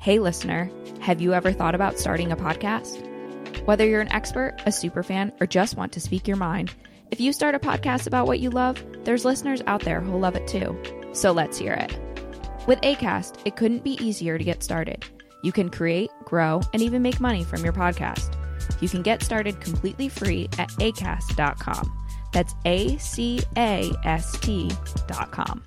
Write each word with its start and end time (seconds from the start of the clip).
Hey, 0.00 0.18
listener, 0.18 0.70
have 1.02 1.20
you 1.20 1.34
ever 1.34 1.52
thought 1.52 1.74
about 1.74 1.98
starting 1.98 2.32
a 2.32 2.36
podcast? 2.36 3.06
Whether 3.66 3.86
you're 3.86 4.00
an 4.00 4.10
expert, 4.10 4.54
a 4.60 4.70
superfan, 4.70 5.38
or 5.42 5.46
just 5.46 5.76
want 5.76 5.92
to 5.92 6.00
speak 6.00 6.26
your 6.26 6.38
mind, 6.38 6.74
if 7.10 7.20
you 7.20 7.34
start 7.34 7.54
a 7.54 7.58
podcast 7.58 8.06
about 8.06 8.26
what 8.26 8.40
you 8.40 8.48
love, 8.48 8.82
there's 9.04 9.26
listeners 9.26 9.60
out 9.66 9.82
there 9.82 10.00
who'll 10.00 10.18
love 10.18 10.36
it 10.36 10.48
too. 10.48 10.74
So 11.12 11.32
let's 11.32 11.58
hear 11.58 11.74
it. 11.74 12.00
With 12.66 12.80
ACAST, 12.80 13.42
it 13.44 13.56
couldn't 13.56 13.84
be 13.84 14.02
easier 14.02 14.38
to 14.38 14.44
get 14.44 14.62
started. 14.62 15.04
You 15.44 15.52
can 15.52 15.68
create, 15.68 16.08
grow, 16.24 16.62
and 16.72 16.80
even 16.80 17.02
make 17.02 17.20
money 17.20 17.44
from 17.44 17.62
your 17.62 17.74
podcast. 17.74 18.34
You 18.80 18.88
can 18.88 19.02
get 19.02 19.22
started 19.22 19.60
completely 19.60 20.08
free 20.08 20.48
at 20.58 20.70
acast.com. 20.78 22.06
That's 22.32 22.54
A 22.64 22.96
C 22.96 23.42
A 23.58 23.92
S 24.04 24.38
T.com. 24.40 25.66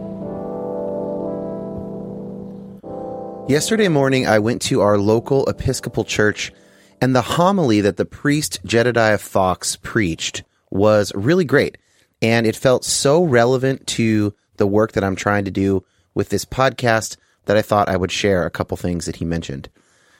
Yesterday 3.47 3.89
morning, 3.89 4.27
I 4.27 4.39
went 4.39 4.61
to 4.63 4.81
our 4.81 4.97
local 4.97 5.45
Episcopal 5.47 6.05
church, 6.05 6.53
and 7.01 7.15
the 7.15 7.21
homily 7.21 7.81
that 7.81 7.97
the 7.97 8.05
priest 8.05 8.59
Jedediah 8.63 9.17
Fox 9.17 9.75
preached 9.75 10.43
was 10.69 11.11
really 11.15 11.43
great. 11.43 11.77
And 12.21 12.45
it 12.45 12.55
felt 12.55 12.85
so 12.85 13.23
relevant 13.23 13.87
to 13.87 14.33
the 14.57 14.67
work 14.67 14.93
that 14.93 15.03
I'm 15.03 15.15
trying 15.15 15.45
to 15.45 15.51
do 15.51 15.83
with 16.13 16.29
this 16.29 16.45
podcast 16.45 17.17
that 17.45 17.57
I 17.57 17.61
thought 17.61 17.89
I 17.89 17.97
would 17.97 18.11
share 18.11 18.45
a 18.45 18.51
couple 18.51 18.77
things 18.77 19.05
that 19.05 19.17
he 19.17 19.25
mentioned. 19.25 19.69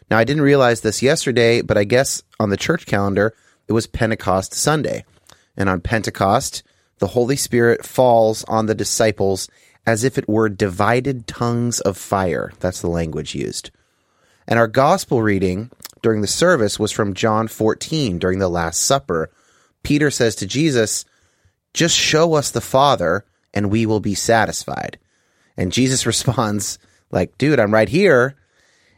Now, 0.09 0.17
I 0.17 0.23
didn't 0.23 0.41
realize 0.41 0.81
this 0.81 1.01
yesterday, 1.01 1.61
but 1.61 1.77
I 1.77 1.83
guess 1.83 2.23
on 2.39 2.49
the 2.49 2.57
church 2.57 2.85
calendar, 2.85 3.33
it 3.67 3.73
was 3.73 3.87
Pentecost 3.87 4.53
Sunday. 4.53 5.05
And 5.55 5.69
on 5.69 5.79
Pentecost, 5.79 6.63
the 6.97 7.07
Holy 7.07 7.35
Spirit 7.35 7.85
falls 7.85 8.43
on 8.45 8.65
the 8.65 8.75
disciples 8.75 9.47
as 9.85 10.03
if 10.03 10.17
it 10.17 10.29
were 10.29 10.49
divided 10.49 11.27
tongues 11.27 11.79
of 11.81 11.97
fire. 11.97 12.51
That's 12.59 12.81
the 12.81 12.89
language 12.89 13.35
used. 13.35 13.71
And 14.47 14.59
our 14.59 14.67
gospel 14.67 15.21
reading 15.21 15.71
during 16.01 16.21
the 16.21 16.27
service 16.27 16.79
was 16.79 16.91
from 16.91 17.13
John 17.13 17.47
14 17.47 18.19
during 18.19 18.39
the 18.39 18.49
Last 18.49 18.81
Supper. 18.81 19.31
Peter 19.83 20.11
says 20.11 20.35
to 20.35 20.47
Jesus, 20.47 21.05
Just 21.73 21.97
show 21.97 22.33
us 22.33 22.51
the 22.51 22.61
Father, 22.61 23.25
and 23.53 23.71
we 23.71 23.85
will 23.85 23.99
be 23.99 24.15
satisfied. 24.15 24.97
And 25.57 25.71
Jesus 25.71 26.05
responds, 26.05 26.79
like, 27.11 27.37
dude, 27.37 27.59
I'm 27.59 27.73
right 27.73 27.89
here. 27.89 28.35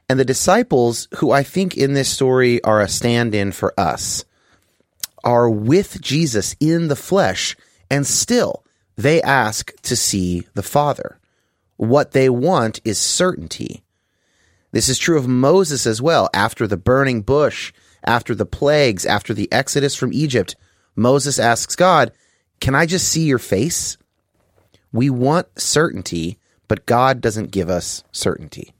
And 0.10 0.20
the 0.20 0.26
disciples, 0.26 1.08
who 1.16 1.32
I 1.32 1.44
think 1.44 1.78
in 1.78 1.94
this 1.94 2.10
story 2.10 2.64
are 2.64 2.82
a 2.82 2.88
stand 2.88 3.34
in 3.34 3.52
for 3.52 3.78
us, 3.80 4.26
are 5.24 5.50
with 5.50 6.02
Jesus 6.02 6.56
in 6.60 6.90
the 6.90 6.96
flesh, 6.96 7.56
and 7.90 8.06
still 8.06 8.63
they 8.96 9.22
ask 9.22 9.72
to 9.84 9.96
see 9.96 10.48
the 10.54 10.64
Father. 10.64 11.20
What 11.78 12.12
they 12.12 12.30
want 12.30 12.80
is 12.84 12.98
certainty. 13.00 13.84
This 14.72 14.90
is 14.90 14.98
true 14.98 15.18
of 15.18 15.28
Moses 15.28 15.86
as 15.86 16.02
well. 16.02 16.30
After 16.34 16.68
the 16.68 16.78
burning 16.78 17.22
bush, 17.22 17.74
after 18.04 18.36
the 18.36 18.46
plagues, 18.46 19.06
after 19.06 19.34
the 19.34 19.52
exodus 19.52 19.96
from 19.96 20.14
Egypt, 20.14 20.56
Moses 20.96 21.40
asks 21.40 21.76
God, 21.76 22.12
Can 22.60 22.76
I 22.76 22.86
just 22.86 23.08
see 23.08 23.24
your 23.24 23.40
face? 23.40 23.98
We 24.92 25.10
want 25.10 25.60
certainty, 25.60 26.38
but 26.68 26.86
God 26.86 27.22
doesn't 27.22 27.52
give 27.52 27.70
us 27.70 28.04
certainty. 28.12 28.74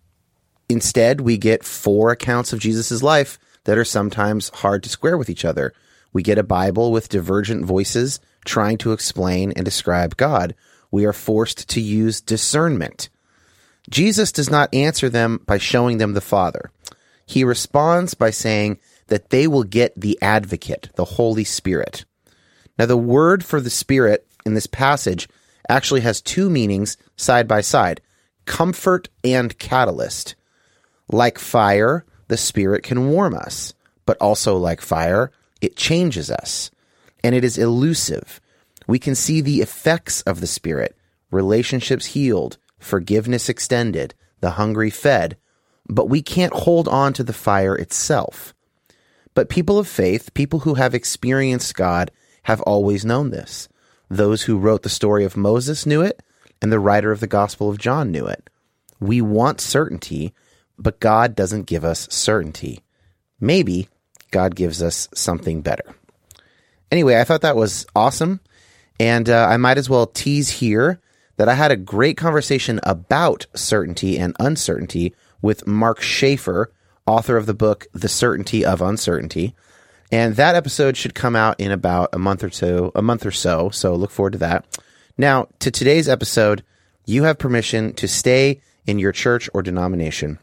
Instead, 0.70 1.22
we 1.22 1.38
get 1.38 1.64
four 1.64 2.12
accounts 2.12 2.54
of 2.54 2.60
Jesus' 2.60 3.04
life 3.04 3.38
that 3.66 3.78
are 3.78 3.86
sometimes 3.86 4.50
hard 4.50 4.84
to 4.84 4.90
square 4.90 5.18
with 5.18 5.30
each 5.30 5.46
other. 5.46 5.74
We 6.12 6.24
get 6.24 6.38
a 6.38 6.44
Bible 6.44 6.92
with 6.92 7.10
divergent 7.10 7.66
voices 7.66 8.20
trying 8.46 8.78
to 8.80 8.92
explain 8.92 9.52
and 9.54 9.66
describe 9.66 10.18
God. 10.18 10.56
We 10.92 11.06
are 11.06 11.14
forced 11.14 11.70
to 11.70 11.82
use 11.82 12.22
discernment. 12.22 13.10
Jesus 13.90 14.32
does 14.32 14.50
not 14.50 14.74
answer 14.74 15.10
them 15.10 15.42
by 15.46 15.58
showing 15.58 15.98
them 15.98 16.14
the 16.14 16.22
Father. 16.22 16.72
He 17.26 17.44
responds 17.44 18.14
by 18.14 18.30
saying 18.30 18.80
that 19.08 19.30
they 19.30 19.48
will 19.48 19.64
get 19.64 20.00
the 20.00 20.18
advocate, 20.22 20.90
the 20.96 21.06
Holy 21.06 21.44
Spirit. 21.44 22.06
Now, 22.78 22.86
the 22.86 22.98
word 22.98 23.44
for 23.44 23.62
the 23.62 23.70
Spirit 23.70 24.28
in 24.46 24.54
this 24.54 24.68
passage 24.68 25.28
actually 25.70 26.02
has 26.02 26.22
two 26.22 26.50
meanings 26.50 26.98
side 27.16 27.48
by 27.48 27.62
side 27.62 28.02
comfort 28.46 29.08
and 29.24 29.58
catalyst. 29.58 30.36
Like 31.08 31.40
fire, 31.40 32.06
the 32.28 32.38
Spirit 32.38 32.84
can 32.84 33.10
warm 33.10 33.34
us, 33.34 33.74
but 34.06 34.18
also 34.20 34.58
like 34.58 34.82
fire, 34.82 35.32
it 35.62 35.78
changes 35.78 36.30
us. 36.30 36.72
And 37.24 37.34
it 37.34 37.44
is 37.44 37.58
elusive. 37.58 38.42
We 38.88 39.00
can 39.00 39.16
see 39.16 39.42
the 39.42 39.62
effects 39.62 40.22
of 40.24 40.42
the 40.42 40.48
Spirit 40.48 40.98
relationships 41.32 42.08
healed, 42.08 42.58
forgiveness 42.78 43.50
extended, 43.50 44.14
the 44.40 44.52
hungry 44.52 44.92
fed, 44.92 45.36
but 45.90 46.10
we 46.10 46.22
can't 46.22 46.54
hold 46.54 46.88
on 46.88 47.12
to 47.14 47.24
the 47.24 47.34
fire 47.34 47.76
itself. 47.76 48.54
But 49.34 49.50
people 49.50 49.80
of 49.80 49.88
faith, 49.88 50.34
people 50.34 50.60
who 50.60 50.76
have 50.76 50.94
experienced 50.94 51.76
God, 51.76 52.12
have 52.44 52.62
always 52.62 53.04
known 53.04 53.32
this. 53.32 53.68
Those 54.10 54.44
who 54.44 54.60
wrote 54.60 54.84
the 54.84 54.90
story 54.90 55.24
of 55.24 55.36
Moses 55.36 55.86
knew 55.86 56.02
it, 56.02 56.22
and 56.62 56.72
the 56.72 56.80
writer 56.80 57.12
of 57.12 57.20
the 57.20 57.28
Gospel 57.28 57.70
of 57.70 57.80
John 57.80 58.12
knew 58.12 58.26
it. 58.26 58.50
We 59.00 59.22
want 59.22 59.60
certainty, 59.60 60.34
but 60.78 61.00
God 61.00 61.36
doesn't 61.36 61.66
give 61.66 61.84
us 61.84 62.08
certainty. 62.12 62.84
Maybe 63.40 63.90
God 64.32 64.56
gives 64.56 64.84
us 64.84 65.10
something 65.14 65.62
better. 65.62 65.96
Anyway, 66.94 67.20
I 67.20 67.24
thought 67.24 67.42
that 67.42 67.56
was 67.56 67.88
awesome. 67.96 68.40
And 69.00 69.28
uh, 69.28 69.48
I 69.50 69.58
might 69.58 69.80
as 69.80 69.90
well 69.90 70.06
tease 70.06 70.52
here 70.52 71.02
that 71.38 71.50
I 71.50 71.56
had 71.56 71.72
a 71.72 71.76
great 71.76 72.18
conversation 72.18 72.80
about 72.84 73.48
certainty 73.56 74.20
and 74.20 74.36
uncertainty 74.40 75.16
with 75.42 75.66
Mark 75.66 76.02
Schaefer, 76.02 76.72
author 77.08 77.36
of 77.36 77.48
the 77.48 77.56
book 77.56 77.88
The 77.94 78.08
Certainty 78.08 78.64
of 78.64 78.80
Uncertainty. 78.80 79.56
And 80.12 80.36
that 80.36 80.54
episode 80.54 80.96
should 80.96 81.16
come 81.16 81.36
out 81.36 81.60
in 81.60 81.72
about 81.72 82.10
a 82.14 82.20
month 82.20 82.44
or 82.44 82.50
two, 82.52 82.92
a 82.94 83.02
month 83.02 83.26
or 83.26 83.32
so. 83.32 83.72
So 83.72 83.96
look 83.96 84.12
forward 84.12 84.34
to 84.34 84.38
that. 84.38 84.80
Now, 85.18 85.48
to 85.62 85.72
today's 85.72 86.08
episode, 86.08 86.64
you 87.08 87.24
have 87.24 87.40
permission 87.40 87.94
to 87.96 88.08
stay 88.08 88.62
in 88.86 89.00
your 89.00 89.14
church 89.14 89.50
or 89.52 89.64
denomination. 89.64 90.38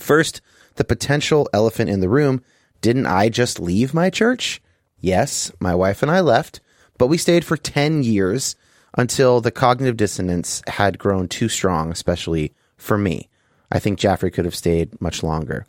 First, 0.00 0.40
the 0.74 0.82
potential 0.82 1.48
elephant 1.52 1.88
in 1.88 2.00
the 2.00 2.08
room. 2.08 2.42
Didn't 2.80 3.06
I 3.06 3.28
just 3.28 3.60
leave 3.60 3.94
my 3.94 4.10
church? 4.10 4.60
Yes, 5.00 5.52
my 5.60 5.74
wife 5.74 6.02
and 6.02 6.10
I 6.10 6.20
left, 6.20 6.60
but 6.98 7.06
we 7.06 7.18
stayed 7.18 7.44
for 7.44 7.56
10 7.56 8.02
years 8.02 8.56
until 8.96 9.40
the 9.40 9.50
cognitive 9.50 9.96
dissonance 9.96 10.62
had 10.66 10.98
grown 10.98 11.28
too 11.28 11.48
strong, 11.48 11.92
especially 11.92 12.52
for 12.76 12.98
me. 12.98 13.28
I 13.70 13.78
think 13.78 13.98
Jaffrey 13.98 14.30
could 14.30 14.44
have 14.44 14.54
stayed 14.54 15.00
much 15.00 15.22
longer. 15.22 15.66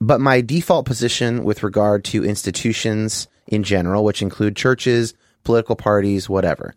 But 0.00 0.20
my 0.20 0.40
default 0.40 0.86
position 0.86 1.44
with 1.44 1.62
regard 1.62 2.04
to 2.06 2.24
institutions 2.24 3.28
in 3.46 3.62
general, 3.62 4.04
which 4.04 4.22
include 4.22 4.56
churches, 4.56 5.14
political 5.44 5.76
parties, 5.76 6.28
whatever, 6.28 6.74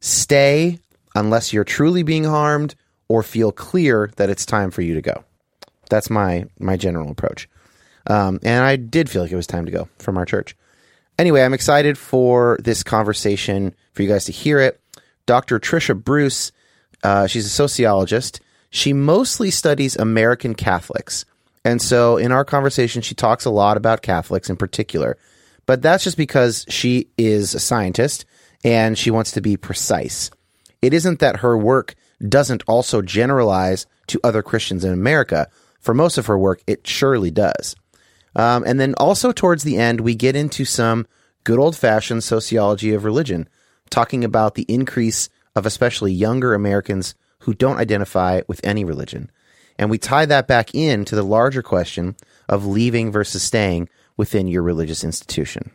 stay 0.00 0.78
unless 1.14 1.52
you're 1.52 1.64
truly 1.64 2.02
being 2.02 2.24
harmed 2.24 2.74
or 3.08 3.22
feel 3.22 3.52
clear 3.52 4.10
that 4.16 4.30
it's 4.30 4.46
time 4.46 4.70
for 4.70 4.82
you 4.82 4.94
to 4.94 5.02
go. 5.02 5.24
That's 5.88 6.10
my 6.10 6.46
my 6.58 6.76
general 6.76 7.10
approach. 7.10 7.48
Um, 8.08 8.38
and 8.42 8.64
I 8.64 8.76
did 8.76 9.10
feel 9.10 9.22
like 9.22 9.32
it 9.32 9.36
was 9.36 9.46
time 9.46 9.66
to 9.66 9.72
go 9.72 9.88
from 9.98 10.16
our 10.16 10.24
church. 10.24 10.56
Anyway, 11.18 11.42
I'm 11.42 11.54
excited 11.54 11.96
for 11.96 12.58
this 12.60 12.82
conversation 12.82 13.74
for 13.92 14.02
you 14.02 14.08
guys 14.08 14.26
to 14.26 14.32
hear 14.32 14.58
it. 14.60 14.80
Dr. 15.24 15.58
Tricia 15.58 16.02
Bruce, 16.02 16.52
uh, 17.02 17.26
she's 17.26 17.46
a 17.46 17.50
sociologist. 17.50 18.40
She 18.70 18.92
mostly 18.92 19.50
studies 19.50 19.96
American 19.96 20.54
Catholics. 20.54 21.24
And 21.64 21.80
so 21.80 22.16
in 22.16 22.32
our 22.32 22.44
conversation, 22.44 23.02
she 23.02 23.14
talks 23.14 23.44
a 23.44 23.50
lot 23.50 23.76
about 23.76 24.02
Catholics 24.02 24.50
in 24.50 24.56
particular. 24.56 25.16
But 25.64 25.82
that's 25.82 26.04
just 26.04 26.16
because 26.16 26.64
she 26.68 27.08
is 27.18 27.54
a 27.54 27.60
scientist 27.60 28.24
and 28.64 28.96
she 28.96 29.10
wants 29.10 29.32
to 29.32 29.40
be 29.40 29.56
precise. 29.56 30.30
It 30.82 30.94
isn't 30.94 31.18
that 31.20 31.36
her 31.36 31.56
work 31.56 31.94
doesn't 32.26 32.62
also 32.68 33.02
generalize 33.02 33.86
to 34.08 34.20
other 34.22 34.42
Christians 34.42 34.84
in 34.84 34.92
America. 34.92 35.48
For 35.80 35.94
most 35.94 36.18
of 36.18 36.26
her 36.26 36.38
work, 36.38 36.62
it 36.66 36.86
surely 36.86 37.30
does. 37.30 37.74
Um, 38.36 38.64
and 38.66 38.78
then 38.78 38.94
also 38.98 39.32
towards 39.32 39.64
the 39.64 39.78
end, 39.78 40.00
we 40.00 40.14
get 40.14 40.36
into 40.36 40.64
some 40.64 41.06
good 41.42 41.58
old 41.58 41.74
fashioned 41.74 42.22
sociology 42.22 42.92
of 42.92 43.04
religion, 43.04 43.48
talking 43.90 44.22
about 44.22 44.54
the 44.54 44.66
increase 44.68 45.28
of 45.56 45.64
especially 45.64 46.12
younger 46.12 46.54
Americans 46.54 47.14
who 47.40 47.54
don't 47.54 47.78
identify 47.78 48.42
with 48.46 48.60
any 48.62 48.84
religion. 48.84 49.30
And 49.78 49.90
we 49.90 49.98
tie 49.98 50.26
that 50.26 50.46
back 50.46 50.74
in 50.74 51.04
to 51.06 51.16
the 51.16 51.22
larger 51.22 51.62
question 51.62 52.14
of 52.48 52.66
leaving 52.66 53.10
versus 53.10 53.42
staying 53.42 53.88
within 54.16 54.48
your 54.48 54.62
religious 54.62 55.02
institution. 55.02 55.70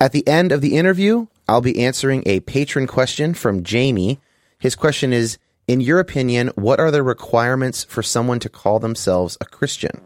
At 0.00 0.12
the 0.12 0.26
end 0.28 0.52
of 0.52 0.60
the 0.60 0.76
interview, 0.76 1.28
I'll 1.48 1.60
be 1.60 1.82
answering 1.82 2.22
a 2.26 2.40
patron 2.40 2.86
question 2.86 3.32
from 3.32 3.62
Jamie. 3.62 4.20
His 4.58 4.74
question 4.74 5.12
is 5.12 5.38
In 5.66 5.80
your 5.80 5.98
opinion, 5.98 6.50
what 6.56 6.80
are 6.80 6.90
the 6.90 7.02
requirements 7.02 7.84
for 7.84 8.02
someone 8.02 8.40
to 8.40 8.48
call 8.48 8.78
themselves 8.80 9.38
a 9.40 9.46
Christian? 9.46 10.02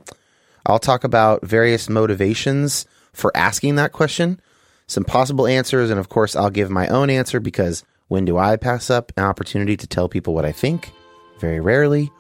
I'll 0.69 0.79
talk 0.79 1.03
about 1.03 1.45
various 1.45 1.89
motivations 1.89 2.87
for 3.13 3.35
asking 3.35 3.77
that 3.77 3.93
question, 3.93 4.41
some 4.87 5.05
possible 5.05 5.47
answers, 5.47 5.91
and 5.91 5.99
of 5.99 6.09
course, 6.09 6.37
I'll 6.37 6.51
give 6.51 6.71
my 6.71 6.87
own 6.89 7.11
answer 7.11 7.41
because 7.41 7.85
when 8.09 8.25
do 8.25 8.39
I 8.39 8.57
pass 8.57 8.91
up 8.91 9.13
an 9.17 9.25
opportunity 9.25 9.77
to 9.77 9.87
tell 9.87 10.09
people 10.09 10.35
what 10.35 10.45
I 10.45 10.53
think? 10.53 10.93
Very 11.41 11.61
rarely. 11.61 12.11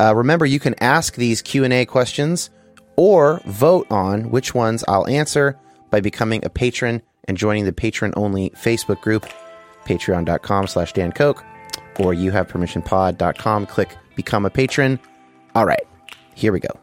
Uh, 0.00 0.14
remember, 0.14 0.46
you 0.46 0.60
can 0.60 0.74
ask 0.80 1.16
these 1.16 1.42
Q&A 1.42 1.84
questions 1.84 2.50
or 2.96 3.40
vote 3.46 3.86
on 3.90 4.30
which 4.30 4.54
ones 4.54 4.84
I'll 4.88 5.06
answer 5.08 5.58
by 5.90 6.00
becoming 6.00 6.44
a 6.44 6.50
patron 6.50 7.02
and 7.24 7.36
joining 7.36 7.64
the 7.64 7.72
patron-only 7.72 8.50
Facebook 8.50 9.00
group, 9.00 9.26
patreon.com 9.84 10.66
slash 10.68 10.92
Dan 10.92 11.12
Koch, 11.12 11.44
or 11.98 12.14
youhavepermissionpod.com. 12.14 13.66
Click 13.66 13.96
Become 14.16 14.46
a 14.46 14.50
Patron. 14.50 14.98
All 15.54 15.66
right, 15.66 15.86
here 16.34 16.52
we 16.52 16.60
go. 16.60 16.78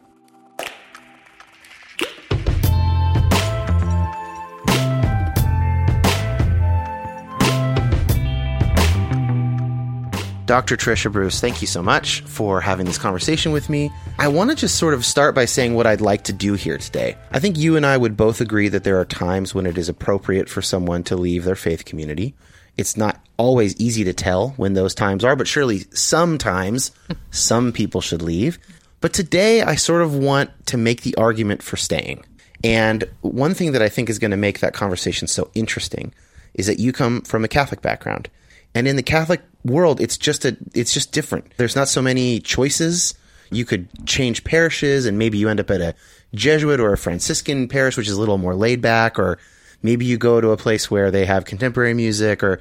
Dr. 10.48 10.78
Tricia 10.78 11.12
Bruce, 11.12 11.42
thank 11.42 11.60
you 11.60 11.66
so 11.66 11.82
much 11.82 12.22
for 12.22 12.62
having 12.62 12.86
this 12.86 12.96
conversation 12.96 13.52
with 13.52 13.68
me. 13.68 13.90
I 14.18 14.28
want 14.28 14.48
to 14.48 14.56
just 14.56 14.76
sort 14.76 14.94
of 14.94 15.04
start 15.04 15.34
by 15.34 15.44
saying 15.44 15.74
what 15.74 15.86
I'd 15.86 16.00
like 16.00 16.24
to 16.24 16.32
do 16.32 16.54
here 16.54 16.78
today. 16.78 17.18
I 17.32 17.38
think 17.38 17.58
you 17.58 17.76
and 17.76 17.84
I 17.84 17.98
would 17.98 18.16
both 18.16 18.40
agree 18.40 18.68
that 18.68 18.82
there 18.82 18.98
are 18.98 19.04
times 19.04 19.54
when 19.54 19.66
it 19.66 19.76
is 19.76 19.90
appropriate 19.90 20.48
for 20.48 20.62
someone 20.62 21.04
to 21.04 21.16
leave 21.16 21.44
their 21.44 21.54
faith 21.54 21.84
community. 21.84 22.34
It's 22.78 22.96
not 22.96 23.20
always 23.36 23.76
easy 23.76 24.04
to 24.04 24.14
tell 24.14 24.54
when 24.56 24.72
those 24.72 24.94
times 24.94 25.22
are, 25.22 25.36
but 25.36 25.46
surely 25.46 25.80
sometimes 25.92 26.92
some 27.30 27.70
people 27.70 28.00
should 28.00 28.22
leave. 28.22 28.58
But 29.02 29.12
today 29.12 29.60
I 29.60 29.74
sort 29.74 30.00
of 30.00 30.16
want 30.16 30.48
to 30.68 30.78
make 30.78 31.02
the 31.02 31.14
argument 31.16 31.62
for 31.62 31.76
staying. 31.76 32.24
And 32.64 33.04
one 33.20 33.52
thing 33.52 33.72
that 33.72 33.82
I 33.82 33.90
think 33.90 34.08
is 34.08 34.18
going 34.18 34.30
to 34.30 34.38
make 34.38 34.60
that 34.60 34.72
conversation 34.72 35.28
so 35.28 35.50
interesting 35.52 36.14
is 36.54 36.68
that 36.68 36.78
you 36.78 36.90
come 36.94 37.20
from 37.20 37.44
a 37.44 37.48
Catholic 37.48 37.82
background. 37.82 38.30
And 38.74 38.88
in 38.88 38.96
the 38.96 39.02
Catholic 39.02 39.42
world, 39.64 40.00
it's 40.00 40.16
just 40.16 40.44
a 40.44 40.56
it's 40.74 40.92
just 40.92 41.12
different. 41.12 41.52
There's 41.56 41.76
not 41.76 41.88
so 41.88 42.02
many 42.02 42.40
choices. 42.40 43.14
You 43.50 43.64
could 43.64 43.88
change 44.06 44.44
parishes, 44.44 45.06
and 45.06 45.18
maybe 45.18 45.38
you 45.38 45.48
end 45.48 45.60
up 45.60 45.70
at 45.70 45.80
a 45.80 45.94
Jesuit 46.34 46.80
or 46.80 46.92
a 46.92 46.98
Franciscan 46.98 47.68
parish, 47.68 47.96
which 47.96 48.08
is 48.08 48.14
a 48.14 48.20
little 48.20 48.38
more 48.38 48.54
laid 48.54 48.80
back, 48.82 49.18
or 49.18 49.38
maybe 49.82 50.04
you 50.04 50.18
go 50.18 50.40
to 50.40 50.50
a 50.50 50.56
place 50.56 50.90
where 50.90 51.10
they 51.10 51.24
have 51.24 51.44
contemporary 51.44 51.94
music, 51.94 52.42
or 52.42 52.60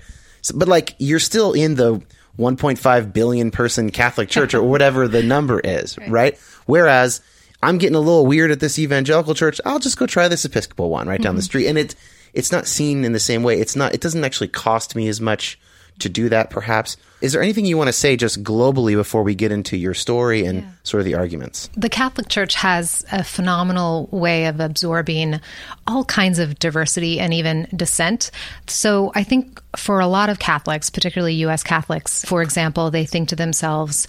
but 0.53 0.67
like 0.67 0.95
you're 0.97 1.19
still 1.19 1.53
in 1.53 1.75
the 1.75 2.01
1.5 2.37 3.13
billion 3.13 3.51
person 3.51 3.89
Catholic 3.89 4.29
church 4.29 4.53
or 4.53 4.63
whatever 4.69 5.07
the 5.07 5.23
number 5.23 5.59
is, 5.59 5.97
right. 5.97 6.09
right? 6.09 6.39
Whereas 6.65 7.21
I'm 7.63 7.77
getting 7.77 7.95
a 7.95 7.99
little 7.99 8.25
weird 8.25 8.51
at 8.51 8.59
this 8.59 8.77
evangelical 8.77 9.33
church. 9.33 9.59
I'll 9.65 9.79
just 9.79 9.97
go 9.97 10.05
try 10.05 10.27
this 10.27 10.45
Episcopal 10.45 10.89
one 10.89 11.07
right 11.07 11.15
mm-hmm. 11.15 11.23
down 11.23 11.35
the 11.35 11.41
mm-hmm. 11.41 11.45
street, 11.45 11.67
and 11.67 11.77
it's 11.77 11.95
it's 12.33 12.51
not 12.51 12.67
seen 12.67 13.03
in 13.03 13.13
the 13.13 13.19
same 13.19 13.43
way. 13.43 13.59
It's 13.59 13.75
not. 13.75 13.93
It 13.93 14.01
doesn't 14.01 14.23
actually 14.23 14.49
cost 14.49 14.95
me 14.95 15.07
as 15.07 15.19
much 15.19 15.59
to 15.99 16.09
do 16.09 16.29
that, 16.29 16.49
perhaps. 16.49 16.97
Is 17.21 17.33
there 17.33 17.41
anything 17.41 17.65
you 17.65 17.77
want 17.77 17.87
to 17.87 17.93
say 17.93 18.15
just 18.15 18.43
globally 18.43 18.95
before 18.95 19.23
we 19.23 19.33
get 19.33 19.51
into 19.51 19.75
your 19.75 19.95
story 19.95 20.45
and 20.45 20.61
yeah. 20.61 20.69
sort 20.83 21.01
of 21.01 21.05
the 21.05 21.15
arguments? 21.15 21.69
The 21.75 21.89
Catholic 21.89 22.29
Church 22.29 22.53
has 22.55 23.03
a 23.11 23.23
phenomenal 23.23 24.07
way 24.11 24.45
of 24.45 24.59
absorbing 24.59 25.39
all 25.87 26.05
kinds 26.05 26.37
of 26.37 26.59
diversity 26.59 27.19
and 27.19 27.33
even 27.33 27.67
dissent. 27.75 28.29
So 28.67 29.11
I 29.15 29.23
think 29.23 29.61
for 29.77 29.99
a 29.99 30.07
lot 30.07 30.29
of 30.29 30.39
Catholics, 30.39 30.89
particularly 30.89 31.35
U.S. 31.35 31.63
Catholics, 31.63 32.23
for 32.25 32.41
example, 32.41 32.91
they 32.91 33.05
think 33.05 33.29
to 33.29 33.35
themselves, 33.35 34.07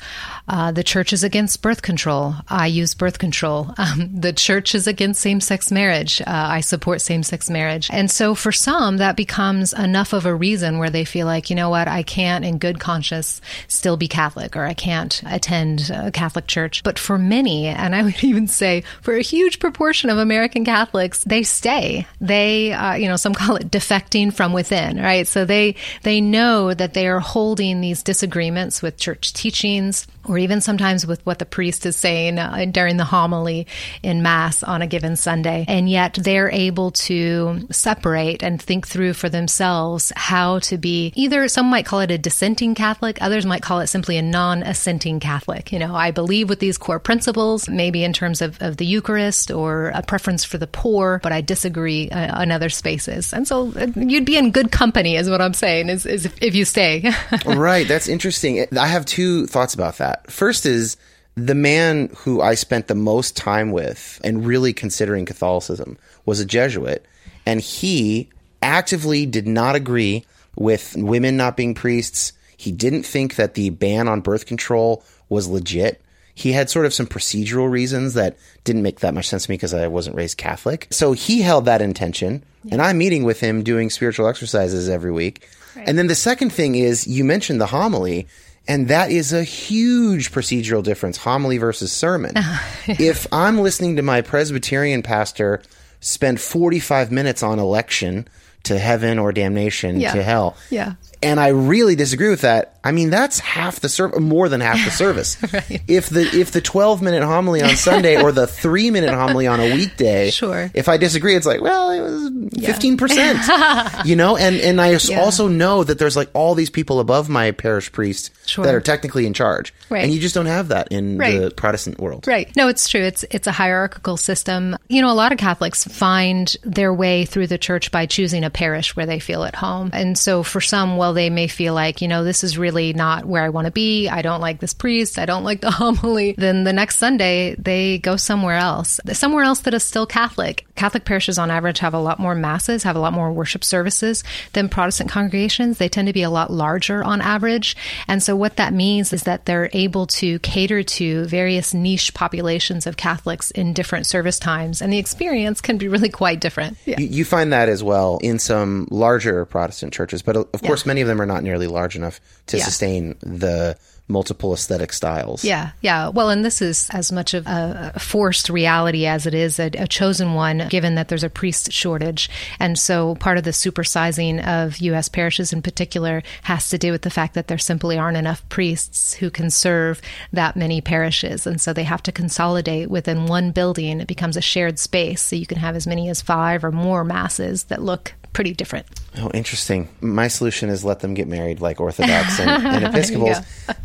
uh, 0.49 0.73
the 0.73 0.83
church 0.83 1.13
is 1.13 1.23
against 1.25 1.63
birth 1.63 1.83
control. 1.83 2.35
I 2.49 2.67
use 2.67 2.95
birth 2.95 3.19
control. 3.19 3.75
Um, 3.89 4.21
the 4.21 4.33
church 4.33 4.75
is 4.75 4.87
against 4.87 5.21
same 5.21 5.41
sex 5.41 5.71
marriage. 5.71 6.21
Uh, 6.21 6.25
I 6.27 6.61
support 6.61 7.01
same 7.01 7.23
sex 7.23 7.49
marriage. 7.49 7.89
And 7.91 8.11
so 8.11 8.35
for 8.35 8.53
some, 8.53 8.99
that 8.99 9.17
becomes 9.17 9.73
enough 9.73 10.13
of 10.13 10.27
a 10.27 10.35
reason 10.35 10.79
where 10.79 10.91
they 10.91 11.05
feel 11.05 11.27
like, 11.27 11.49
you 11.49 11.57
know 11.57 11.71
what, 11.71 11.89
I 11.89 12.03
can't 12.03 12.45
in 12.45 12.59
good 12.59 12.81
conscience 12.81 13.41
still 13.69 13.97
be 13.97 14.09
Catholic 14.09 14.57
or 14.57 14.65
I 14.65 14.75
can't 14.75 15.23
attend 15.27 15.91
a 15.91 16.11
Catholic 16.11 16.49
church. 16.49 16.83
But 16.83 16.99
for 16.99 17.19
many, 17.19 17.69
and 17.69 17.95
I 17.95 18.03
would 18.03 18.23
even 18.25 18.47
say 18.47 18.83
for 19.01 19.15
a 19.15 19.23
huge 19.23 19.59
proportion 19.59 20.11
of 20.11 20.19
American 20.19 20.65
Catholics, 20.65 21.25
they 21.25 21.45
stay. 21.45 22.07
They, 22.21 22.73
uh, 22.73 22.95
you 22.95 23.09
know, 23.09 23.17
some 23.17 23.35
call 23.35 23.57
it 23.57 23.71
defecting 23.71 24.33
from 24.33 24.53
within, 24.53 25.01
right? 25.01 25.27
So 25.27 25.45
they 25.45 25.58
they 25.59 25.75
they 26.03 26.21
know 26.21 26.73
that 26.73 26.95
they 26.95 27.09
are 27.09 27.21
holding 27.21 27.81
these 27.81 28.03
disagreements 28.03 28.81
with 28.83 28.97
church 28.97 29.33
teachings 29.33 30.07
or 30.29 30.39
even 30.39 30.61
sometimes 30.61 31.07
with 31.07 31.25
what 31.25 31.39
the 31.39 31.47
priest 31.47 31.87
is 31.87 31.97
saying 31.97 32.39
uh, 32.39 32.67
during 32.71 32.97
the 32.97 33.05
homily 33.05 33.67
in 34.03 34.23
mass 34.23 34.63
on 34.63 34.83
a 34.83 34.87
given 34.87 35.17
Sunday. 35.17 35.65
And 35.69 35.89
yet 35.89 36.15
they're 36.15 36.51
able 36.51 36.91
to 36.93 37.67
separate 37.71 38.43
and 38.43 38.61
think 38.61 38.87
through 38.87 39.15
for 39.15 39.29
themselves 39.29 40.13
how 40.17 40.59
to 40.61 40.79
be 40.79 41.13
either 41.15 41.49
some 41.49 41.67
might 41.67 41.87
call 41.87 42.01
it 42.01 42.11
a 42.11 42.19
dissenting 42.19 42.75
Catholic, 42.75 43.21
others 43.21 43.47
might 43.47 43.63
call 43.63 43.81
it 43.81 43.87
simply 43.87 44.17
a 44.17 44.23
non 44.23 44.63
assenting 44.63 45.21
Catholic. 45.21 45.73
You 45.73 45.79
know, 45.79 45.95
I 45.95 46.11
believe 46.11 46.49
with 46.49 46.61
these 46.61 46.79
core 46.79 46.99
principles, 46.99 47.69
maybe 47.69 48.05
in 48.05 48.13
terms 48.13 48.43
of, 48.43 48.61
of 48.61 48.77
the 48.77 48.87
Eucharist 48.87 49.51
or 49.51 49.89
a 49.89 50.03
preference 50.03 50.45
for 50.45 50.59
the 50.59 50.67
poor, 50.67 51.21
but 51.23 51.33
I 51.33 51.41
disagree 51.41 52.11
uh, 52.11 52.43
in 52.43 52.51
other 52.51 52.69
spaces. 52.69 53.33
And 53.33 53.47
so 53.47 53.73
uh, 53.77 53.87
you'd 53.97 54.25
be 54.25 54.37
in 54.37 54.51
good 54.51 54.71
company, 54.71 55.17
is 55.17 55.31
what 55.31 55.41
I'm 55.41 55.55
saying, 55.55 55.89
is, 55.89 56.07
is 56.07 56.27
if 56.41 56.55
you 56.55 56.65
stay. 56.65 57.11
right. 57.47 57.87
That's 57.87 58.09
interesting. 58.09 58.67
I 58.77 58.87
have 58.87 59.05
two 59.05 59.47
thoughts 59.47 59.75
about 59.75 59.99
that. 59.99 60.18
First 60.29 60.67
is 60.67 60.97
the 61.35 61.55
man 61.55 62.11
who 62.19 62.41
I 62.41 62.55
spent 62.55 62.89
the 62.89 62.95
most 62.95 63.37
time 63.37 63.71
with 63.71 64.21
and 64.25 64.45
really 64.45 64.73
considering 64.73 65.25
Catholicism 65.25 65.97
was 66.27 66.41
a 66.41 66.47
Jesuit, 66.47 67.05
and 67.47 67.61
he 67.61 68.29
actively 68.63 69.25
did 69.25 69.47
not 69.47 69.77
agree 69.77 70.25
with 70.57 70.97
women 70.97 71.37
not 71.37 71.57
being 71.57 71.75
priests. 71.75 72.33
He 72.57 72.73
didn't 72.73 73.05
think 73.05 73.37
that 73.37 73.55
the 73.55 73.71
ban 73.71 74.09
on 74.09 74.21
birth 74.21 74.47
control 74.47 75.05
was 75.29 75.47
legit. 75.47 76.03
He 76.35 76.53
had 76.53 76.71
sort 76.71 76.87
of 76.87 76.95
some 76.95 77.07
procedural 77.07 77.71
reasons 77.71 78.15
that 78.15 78.37
didn't 78.65 78.83
make 78.83 79.01
that 79.01 79.15
much 79.15 79.29
sense 79.29 79.47
to 79.47 79.51
me 79.51 79.55
because 79.55 79.75
I 79.75 79.89
wasn't 79.89 80.17
raised 80.17 80.39
Catholic. 80.39 80.87
So 80.91 81.13
he 81.13 81.43
held 81.43 81.65
that 81.65 81.83
intention, 81.83 82.45
yeah. 82.65 82.75
and 82.75 82.83
I'm 82.83 82.99
meeting 82.99 83.25
with 83.25 83.41
him 83.41 83.63
doing 83.63 83.91
spiritual 83.91 84.29
exercises 84.29 84.89
every 84.89 85.11
week. 85.11 85.49
Right. 85.75 85.89
And 85.89 85.99
then 85.99 86.07
the 86.07 86.15
second 86.15 86.51
thing 86.51 86.75
is 86.75 87.07
you 87.07 87.25
mentioned 87.25 87.61
the 87.61 87.67
homily. 87.67 88.29
And 88.69 88.89
that 88.89 89.11
is 89.11 89.33
a 89.33 89.43
huge 89.43 90.31
procedural 90.31 90.83
difference, 90.83 91.17
homily 91.17 91.59
versus 91.59 91.91
sermon. 91.91 92.35
if 92.87 93.27
I'm 93.33 93.59
listening 93.59 93.97
to 93.97 94.03
my 94.03 94.21
Presbyterian 94.21 95.03
pastor 95.03 95.63
spend 96.01 96.41
45 96.41 97.11
minutes 97.11 97.43
on 97.43 97.59
election 97.59 98.29
to 98.65 98.79
heaven 98.79 99.19
or 99.19 99.33
damnation 99.33 99.99
yeah. 99.99 100.13
to 100.13 100.23
hell. 100.23 100.57
Yeah 100.71 100.93
and 101.23 101.41
I 101.41 101.49
really 101.49 101.97
disagree 101.97 102.29
with 102.29 102.43
that. 102.43 102.79
I 102.85 102.93
mean, 102.93 103.11
that's 103.11 103.39
half 103.39 103.81
the 103.81 103.89
service, 103.89 104.21
more 104.21 104.49
than 104.49 104.61
half 104.61 104.83
the 104.85 104.91
service. 105.05 105.37
right. 105.53 105.83
If 105.89 106.09
the 106.09 106.23
if 106.23 106.53
the 106.53 106.61
twelve 106.61 107.03
minute 107.03 107.23
homily 107.23 107.61
on 107.61 107.77
Sunday 107.77 108.23
or 108.23 108.33
the 108.33 108.47
three 108.47 108.91
minute 108.91 109.13
homily 109.13 109.47
on 109.47 109.61
a 109.61 109.75
weekday, 109.75 110.31
sure. 110.31 110.71
If 110.75 110.89
I 110.89 110.97
disagree, 110.97 111.35
it's 111.35 111.47
like, 111.47 111.61
well, 111.61 111.91
it 111.91 112.01
was 112.01 112.65
fifteen 112.65 112.93
yeah. 112.93 112.99
percent, 112.99 114.07
you 114.07 114.17
know. 114.17 114.37
And 114.37 114.57
and 114.57 114.81
I 114.81 114.97
yeah. 114.97 115.21
also 115.21 115.49
know 115.49 115.85
that 115.85 115.99
there's 115.99 116.17
like 116.17 116.31
all 116.35 116.55
these 116.55 116.71
people 116.71 117.01
above 117.01 117.29
my 117.29 117.51
parish 117.51 117.91
priest 117.91 118.31
sure. 118.47 118.65
that 118.65 118.75
are 118.75 118.81
technically 118.81 119.27
in 119.27 119.35
charge, 119.35 119.75
right. 119.91 120.05
and 120.05 120.13
you 120.13 120.21
just 120.21 120.35
don't 120.35 120.47
have 120.47 120.69
that 120.69 120.89
in 120.91 121.19
right. 121.19 121.41
the 121.41 121.51
Protestant 121.51 121.99
world, 121.99 122.27
right? 122.27 122.55
No, 122.57 122.69
it's 122.69 122.89
true. 122.89 123.03
It's 123.03 123.25
it's 123.31 123.47
a 123.47 123.53
hierarchical 123.53 124.17
system. 124.17 124.77
You 124.89 125.03
know, 125.03 125.11
a 125.11 125.15
lot 125.15 125.33
of 125.33 125.39
Catholics 125.39 125.85
find 125.85 126.55
their 126.63 126.95
way 126.95 127.25
through 127.25 127.49
the 127.49 127.59
church 127.59 127.91
by 127.91 128.07
choosing 128.07 128.45
a 128.45 128.51
parish 128.51 128.97
where 128.97 129.07
they 129.07 129.19
feel 129.19 129.45
at 129.45 129.57
home, 129.57 129.91
and 129.93 130.17
so 130.17 130.43
for 130.43 130.61
some, 130.61 130.97
well, 130.97 131.08
they 131.13 131.31
may 131.31 131.49
feel 131.49 131.75
like, 131.75 132.01
you 132.01 132.09
know, 132.09 132.25
this 132.25 132.45
is 132.45 132.59
really 132.59 132.93
not 132.93 133.25
where 133.25 133.43
I 133.43 133.49
want 133.49 133.67
to 133.67 133.71
be. 133.71 134.09
I 134.09 134.23
don't 134.23 134.41
like 134.41 134.61
this 134.61 134.75
priest. 134.75 135.19
I 135.19 135.27
don't 135.27 135.45
like 135.45 135.61
the 135.61 135.71
homily. 135.79 136.35
Then 136.37 136.65
the 136.65 136.73
next 136.73 136.97
Sunday, 136.97 137.55
they 137.59 137.99
go 137.99 138.17
somewhere 138.17 138.57
else, 138.57 139.01
somewhere 139.13 139.45
else 139.45 139.61
that 139.61 139.75
is 139.75 139.85
still 139.85 140.07
Catholic. 140.07 140.67
Catholic 140.75 141.05
parishes 141.05 141.39
on 141.39 141.51
average 141.51 141.81
have 141.81 141.95
a 141.95 141.99
lot 141.99 142.19
more 142.19 142.35
masses, 142.35 142.85
have 142.85 142.97
a 142.97 143.01
lot 143.01 143.13
more 143.13 143.33
worship 143.33 143.65
services 143.65 144.23
than 144.53 144.69
Protestant 144.69 145.11
congregations. 145.11 145.79
They 145.79 145.89
tend 145.89 146.07
to 146.07 146.13
be 146.13 146.23
a 146.23 146.31
lot 146.31 146.51
larger 146.51 147.03
on 147.03 147.21
average. 147.21 147.77
And 148.07 148.23
so 148.23 148.37
what 148.37 148.57
that 148.57 148.73
means 148.73 149.13
is 149.13 149.25
that 149.25 149.45
they're 149.45 149.71
able 149.73 150.07
to 150.07 150.39
cater 150.41 150.83
to 150.83 151.25
various 151.25 151.75
niche 151.75 152.15
populations 152.15 152.87
of 152.87 152.97
Catholics 152.97 153.51
in 153.51 153.73
different 153.73 154.07
service 154.07 154.39
times. 154.39 154.81
And 154.81 154.93
the 154.93 154.99
experience 154.99 155.61
can 155.61 155.79
be 155.79 155.89
really 155.89 156.09
quite 156.09 156.41
different. 156.41 156.77
Yeah. 156.85 157.01
You 157.01 157.25
find 157.25 157.53
that 157.53 157.69
as 157.69 157.83
well 157.83 158.19
in 158.23 158.39
some 158.39 158.87
larger 158.91 159.45
Protestant 159.45 159.93
churches, 159.93 160.23
but 160.23 160.37
uh, 160.37 160.45
of 160.53 160.63
course, 160.63 160.85
yeah. 160.85 160.91
Many 160.99 161.03
of 161.03 161.09
them 161.09 161.21
are 161.21 161.27
not 161.27 161.45
nearly 161.45 161.69
large 161.69 161.95
enough 161.95 162.21
to 162.47 162.57
yeah. 162.57 162.65
sustain 162.65 163.15
the 163.21 163.79
multiple 164.09 164.55
aesthetic 164.55 164.93
styles. 164.93 165.45
Yeah, 165.45 165.73
yeah. 165.83 166.09
Well, 166.09 166.31
and 166.31 166.43
this 166.43 166.63
is 166.63 166.89
as 166.93 167.13
much 167.13 167.35
of 167.35 167.47
a 167.47 167.93
forced 168.01 168.49
reality 168.49 169.07
as 169.07 169.27
it 169.27 169.35
is 169.35 169.61
a, 169.61 169.67
a, 169.75 169.87
chosen 169.87 170.33
one, 170.33 170.67
given 170.71 170.95
that 170.95 171.09
there's 171.09 171.23
a 171.23 171.31
priest 171.31 171.71
shortage. 171.73 172.31
And 172.59 172.79
so 172.79 173.17
part 173.17 173.37
of 173.37 173.45
the 173.45 173.51
supersizing 173.51 174.45
of 174.45 174.79
U.S. 174.79 175.11
parishes 175.11 175.53
in 175.53 175.61
particular 175.61 176.23
has 176.43 176.71
to 176.71 176.79
do 176.79 176.91
with 176.91 177.03
the 177.03 177.11
fact 177.11 177.35
that 177.35 177.49
there 177.49 177.59
simply 177.59 177.99
aren't 177.99 178.17
enough 178.17 178.49
priests 178.49 179.13
who 179.13 179.31
can 179.31 179.51
serve 179.51 180.01
that 180.33 180.57
many 180.57 180.81
parishes. 180.81 181.47
And 181.47 181.61
so 181.61 181.75
they 181.75 181.85
have 181.85 182.03
to 182.05 182.13
consolidate 182.13 182.89
within 182.89 183.27
one 183.27 183.53
building. 183.53 184.01
It 184.01 184.09
becomes 184.09 184.39
a 184.39 184.43
shared 184.43 184.79
space. 184.79 185.21
So 185.21 185.37
you 185.37 185.47
can 185.47 185.59
have 185.59 185.77
as 185.77 185.87
many 185.87 186.09
as 186.09 186.23
five 186.23 186.65
or 186.65 186.73
more 186.73 187.05
masses 187.05 187.65
that 187.65 187.83
look 187.83 188.15
pretty 188.33 188.55
different. 188.55 188.87
Oh, 189.17 189.31
interesting. 189.35 189.89
My 190.01 190.29
solution 190.29 190.69
is 190.69 190.85
let 190.85 191.01
them 191.01 191.15
get 191.15 191.27
married 191.27 191.61
like 191.61 191.81
Orthodox 191.81 192.39
and, 192.41 192.51
and 192.67 192.85
Episcopals. 192.85 193.39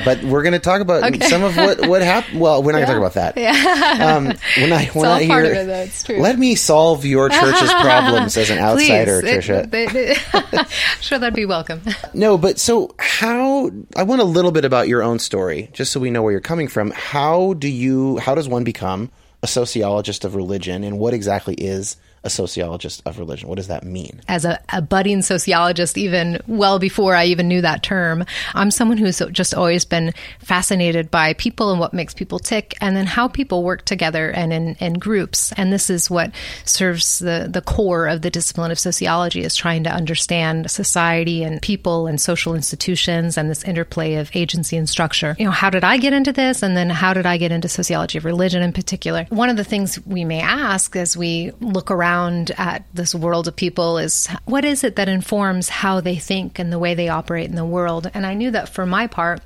but 0.05 0.23
we're 0.23 0.43
going 0.43 0.53
to 0.53 0.59
talk 0.59 0.81
about 0.81 1.03
okay. 1.03 1.27
some 1.27 1.43
of 1.43 1.55
what, 1.55 1.87
what 1.87 2.01
happened. 2.01 2.39
Well, 2.39 2.61
we're 2.61 2.73
not 2.73 2.79
yeah. 2.79 2.85
going 2.85 2.97
to 2.97 3.09
talk 3.09 3.11
about 3.11 3.35
that. 3.35 3.37
Yeah. 3.37 4.13
Um, 4.13 4.25
when 4.57 4.73
I, 4.73 4.85
when 4.87 5.05
I 5.07 5.23
hear, 5.23 5.43
it, 5.43 5.65
though, 5.65 5.73
it's 5.81 6.03
true. 6.03 6.19
let 6.19 6.37
me 6.37 6.55
solve 6.55 7.05
your 7.05 7.29
church's 7.29 7.71
problems 7.81 8.35
as 8.35 8.49
an 8.49 8.57
outsider, 8.57 9.21
Please. 9.21 9.45
Tricia. 9.45 9.73
It, 9.73 9.95
it, 9.95 10.67
sure, 10.99 11.19
that'd 11.19 11.33
be 11.33 11.45
welcome. 11.45 11.81
No, 12.13 12.37
but 12.37 12.59
so 12.59 12.93
how, 12.99 13.71
I 13.95 14.03
want 14.03 14.21
a 14.21 14.25
little 14.25 14.51
bit 14.51 14.65
about 14.65 14.87
your 14.87 15.03
own 15.03 15.19
story, 15.19 15.69
just 15.73 15.91
so 15.91 15.99
we 15.99 16.11
know 16.11 16.21
where 16.21 16.31
you're 16.31 16.41
coming 16.41 16.67
from. 16.67 16.91
How 16.91 17.53
do 17.53 17.69
you, 17.69 18.17
how 18.17 18.35
does 18.35 18.47
one 18.47 18.63
become 18.63 19.09
a 19.41 19.47
sociologist 19.47 20.25
of 20.25 20.35
religion 20.35 20.83
and 20.83 20.99
what 20.99 21.13
exactly 21.13 21.55
is 21.55 21.97
a 22.23 22.29
sociologist 22.29 23.01
of 23.05 23.19
religion? 23.19 23.49
What 23.49 23.57
does 23.57 23.67
that 23.67 23.83
mean? 23.83 24.21
As 24.27 24.45
a, 24.45 24.59
a, 24.71 24.81
budding 24.81 25.21
sociologist, 25.21 25.97
even 25.97 26.39
well 26.47 26.79
before 26.79 27.15
I 27.15 27.25
even 27.25 27.47
knew 27.47 27.61
that 27.61 27.83
term, 27.83 28.25
I'm 28.53 28.71
someone 28.71 28.97
who's 28.97 29.21
just 29.31 29.53
always 29.53 29.83
been 29.83 30.13
fascinated 30.39 31.11
by 31.11 31.33
people 31.33 31.71
and 31.71 31.79
what 31.79 31.93
makes 31.93 32.13
people 32.13 32.39
tick, 32.39 32.75
and 32.79 32.95
then 32.95 33.05
how 33.05 33.27
people 33.27 33.63
work 33.63 33.83
together 33.85 34.31
and 34.31 34.53
in, 34.53 34.75
in 34.75 34.93
groups. 34.93 35.51
And 35.57 35.73
this 35.73 35.89
is 35.89 36.09
what 36.09 36.31
serves 36.63 37.19
the, 37.19 37.47
the 37.51 37.61
core 37.61 38.07
of 38.07 38.21
the 38.21 38.29
discipline 38.29 38.71
of 38.71 38.79
sociology 38.79 39.41
is 39.41 39.55
trying 39.55 39.83
to 39.83 39.89
understand 39.89 40.71
society 40.71 41.43
and 41.43 41.61
people 41.61 42.07
and 42.07 42.21
social 42.21 42.55
institutions 42.55 43.37
and 43.37 43.49
this 43.49 43.63
interplay 43.63 44.15
of 44.15 44.31
agency 44.33 44.77
and 44.77 44.87
structure. 44.87 45.35
You 45.37 45.45
know, 45.45 45.51
how 45.51 45.69
did 45.69 45.83
I 45.83 45.97
get 45.97 46.13
into 46.13 46.31
this? 46.31 46.63
And 46.63 46.77
then 46.77 46.89
how 46.89 47.13
did 47.13 47.25
I 47.25 47.37
get 47.37 47.51
into 47.51 47.67
sociology 47.67 48.17
of 48.17 48.25
religion 48.25 48.63
in 48.63 48.71
particular? 48.71 49.25
One 49.29 49.49
of 49.49 49.57
the 49.57 49.63
things 49.63 49.99
we 50.05 50.23
may 50.23 50.39
ask 50.39 50.95
as 50.95 51.17
we 51.17 51.51
look 51.59 51.91
around 51.91 52.12
around 52.13 52.51
at 52.57 52.85
this 52.93 53.15
world 53.15 53.47
of 53.47 53.55
people 53.55 53.97
is 53.97 54.27
what 54.45 54.63
is 54.65 54.83
it 54.83 54.95
that 54.97 55.09
informs 55.09 55.69
how 55.69 55.99
they 55.99 56.15
think 56.15 56.59
and 56.59 56.71
the 56.71 56.79
way 56.79 56.93
they 56.93 57.09
operate 57.09 57.49
in 57.49 57.55
the 57.55 57.65
world? 57.65 58.09
And 58.13 58.25
I 58.25 58.33
knew 58.35 58.51
that 58.51 58.69
for 58.69 58.85
my 58.85 59.07
part, 59.07 59.41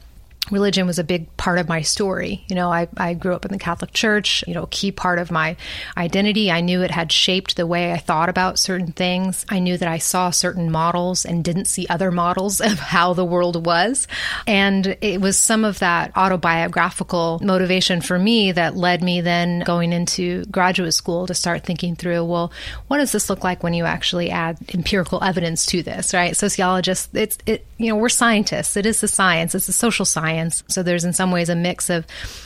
religion 0.52 0.88
was 0.88 1.00
a 1.00 1.04
big 1.04 1.36
part 1.38 1.60
of 1.60 1.68
my 1.68 1.82
story. 1.82 2.46
You 2.48 2.56
know, 2.56 2.72
I, 2.72 2.88
I 2.98 3.14
grew 3.14 3.34
up 3.34 3.46
in 3.46 3.52
the 3.52 3.60
Catholic 3.60 3.92
Church, 3.94 4.44
you 4.48 4.54
know, 4.54 4.64
a 4.64 4.68
key 4.68 4.92
part 4.92 5.20
of 5.20 5.32
my 5.32 5.58
identity. 5.98 6.52
I 6.52 6.62
knew 6.62 6.82
it 6.82 6.92
had 6.92 7.12
shaped 7.12 7.56
the 7.56 7.68
way 7.68 7.92
I 7.92 7.98
thought 7.98 8.30
about 8.30 8.60
certain 8.60 8.92
things. 8.92 9.46
I 9.50 9.60
knew 9.60 9.78
that 9.78 9.90
I 9.90 9.98
saw 9.98 10.30
certain 10.30 10.72
models 10.72 11.26
and 11.26 11.44
didn't 11.44 11.66
see 11.66 11.88
other 11.90 12.12
models 12.12 12.62
of 12.62 12.80
how 12.80 13.14
the 13.14 13.26
world 13.26 13.66
was. 13.66 14.08
And 14.46 14.98
it 15.02 15.22
was 15.22 15.38
some 15.38 15.66
of 15.66 15.80
that 15.80 16.12
autobiographical 16.16 17.40
motivation 17.44 18.02
for 18.02 18.18
me 18.18 18.52
that 18.54 18.76
led 18.76 19.04
me 19.04 19.22
then 19.22 19.62
going 19.62 19.92
into 19.94 20.46
graduate 20.46 20.94
school 20.94 21.28
to 21.28 21.34
start 21.34 21.64
thinking 21.64 21.96
through, 21.96 22.24
well, 22.26 22.52
what 22.88 22.98
does 22.98 23.12
this 23.12 23.30
look 23.30 23.44
like 23.44 23.64
when 23.64 23.74
you 23.74 23.86
actually 23.86 24.30
add 24.30 24.58
empirical 24.74 25.24
evidence 25.24 25.66
to 25.68 25.84
this, 25.84 26.14
right? 26.14 26.36
Sociologists, 26.36 27.10
it's, 27.14 27.38
it, 27.46 27.66
you 27.78 27.90
know, 27.90 27.96
we're 27.96 28.10
scientists. 28.10 28.78
It 28.78 28.86
is 28.86 29.02
the 29.02 29.08
science. 29.08 29.54
It's 29.54 29.68
a 29.68 29.74
social 29.74 30.06
science 30.06 30.37
science. 30.38 30.64
So 30.68 30.84
there's 30.84 31.04
in 31.04 31.14
some 31.14 31.32
ways 31.32 31.50
a 31.50 31.56
mix 31.56 31.90
of 31.90 32.06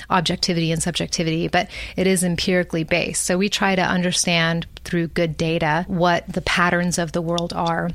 objectivity 0.10 0.72
and 0.72 0.82
subjectivity, 0.82 1.48
but 1.48 1.70
it 1.96 2.08
is 2.08 2.24
empirically 2.24 2.84
based. 2.84 3.24
So 3.24 3.38
we 3.38 3.50
try 3.50 3.76
to 3.76 3.82
understand 3.82 4.66
through 4.84 5.08
good 5.10 5.38
data 5.38 5.86
what 5.88 6.28
the 6.32 6.42
patterns 6.42 6.98
of 6.98 7.12
the 7.12 7.22
world 7.22 7.54
are 7.54 7.90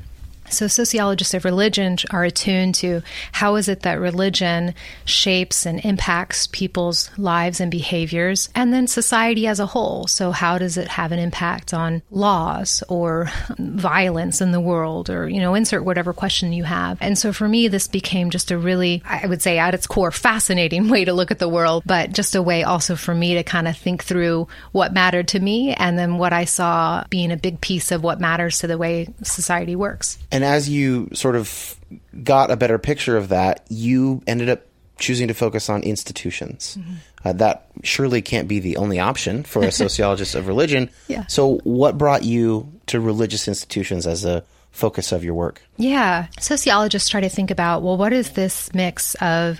so, 0.49 0.67
sociologists 0.67 1.33
of 1.33 1.45
religion 1.45 1.97
are 2.11 2.23
attuned 2.23 2.75
to 2.75 3.01
how 3.33 3.55
is 3.55 3.67
it 3.67 3.81
that 3.81 3.99
religion 3.99 4.73
shapes 5.05 5.65
and 5.65 5.83
impacts 5.83 6.47
people's 6.47 7.09
lives 7.17 7.59
and 7.59 7.71
behaviors, 7.71 8.49
and 8.55 8.73
then 8.73 8.87
society 8.87 9.47
as 9.47 9.59
a 9.59 9.65
whole. 9.65 10.07
So, 10.07 10.31
how 10.31 10.57
does 10.57 10.77
it 10.77 10.87
have 10.87 11.11
an 11.11 11.19
impact 11.19 11.73
on 11.73 12.01
laws 12.11 12.83
or 12.87 13.29
violence 13.59 14.41
in 14.41 14.51
the 14.51 14.61
world, 14.61 15.09
or, 15.09 15.27
you 15.27 15.39
know, 15.39 15.55
insert 15.55 15.83
whatever 15.83 16.13
question 16.13 16.53
you 16.53 16.63
have. 16.63 16.97
And 17.01 17.17
so, 17.17 17.33
for 17.33 17.47
me, 17.47 17.67
this 17.67 17.87
became 17.87 18.29
just 18.29 18.51
a 18.51 18.57
really, 18.57 19.01
I 19.05 19.27
would 19.27 19.41
say, 19.41 19.57
at 19.57 19.73
its 19.73 19.87
core, 19.87 20.11
fascinating 20.11 20.89
way 20.89 21.05
to 21.05 21.13
look 21.13 21.31
at 21.31 21.39
the 21.39 21.49
world, 21.49 21.83
but 21.85 22.11
just 22.11 22.35
a 22.35 22.41
way 22.41 22.63
also 22.63 22.95
for 22.95 23.13
me 23.13 23.35
to 23.35 23.43
kind 23.43 23.67
of 23.67 23.77
think 23.77 24.03
through 24.03 24.47
what 24.71 24.93
mattered 24.93 25.27
to 25.29 25.39
me 25.39 25.73
and 25.73 25.97
then 25.97 26.17
what 26.17 26.33
I 26.33 26.45
saw 26.45 27.03
being 27.09 27.31
a 27.31 27.37
big 27.37 27.61
piece 27.61 27.91
of 27.91 28.03
what 28.03 28.19
matters 28.19 28.59
to 28.59 28.67
the 28.67 28.77
way 28.77 29.07
society 29.23 29.75
works. 29.75 30.17
And 30.37 30.45
as 30.45 30.69
you 30.69 31.09
sort 31.13 31.35
of 31.35 31.79
got 32.23 32.51
a 32.51 32.55
better 32.55 32.77
picture 32.77 33.17
of 33.17 33.29
that, 33.29 33.65
you 33.69 34.21
ended 34.27 34.49
up 34.49 34.67
choosing 34.99 35.29
to 35.29 35.33
focus 35.33 35.67
on 35.67 35.81
institutions. 35.81 36.77
Mm-hmm. 36.79 36.93
Uh, 37.25 37.33
that 37.33 37.71
surely 37.81 38.21
can't 38.21 38.47
be 38.47 38.59
the 38.59 38.77
only 38.77 38.99
option 38.99 39.43
for 39.43 39.63
a 39.63 39.71
sociologist 39.83 40.35
of 40.35 40.47
religion. 40.47 40.91
Yeah. 41.07 41.25
So, 41.25 41.57
what 41.63 41.97
brought 41.97 42.23
you 42.23 42.71
to 42.85 42.99
religious 42.99 43.47
institutions 43.47 44.05
as 44.05 44.25
a 44.25 44.43
focus 44.69 45.11
of 45.11 45.23
your 45.23 45.33
work? 45.33 45.63
Yeah. 45.77 46.27
Sociologists 46.39 47.09
try 47.09 47.21
to 47.21 47.29
think 47.29 47.49
about 47.49 47.81
well, 47.81 47.97
what 47.97 48.13
is 48.13 48.29
this 48.33 48.71
mix 48.75 49.15
of 49.15 49.59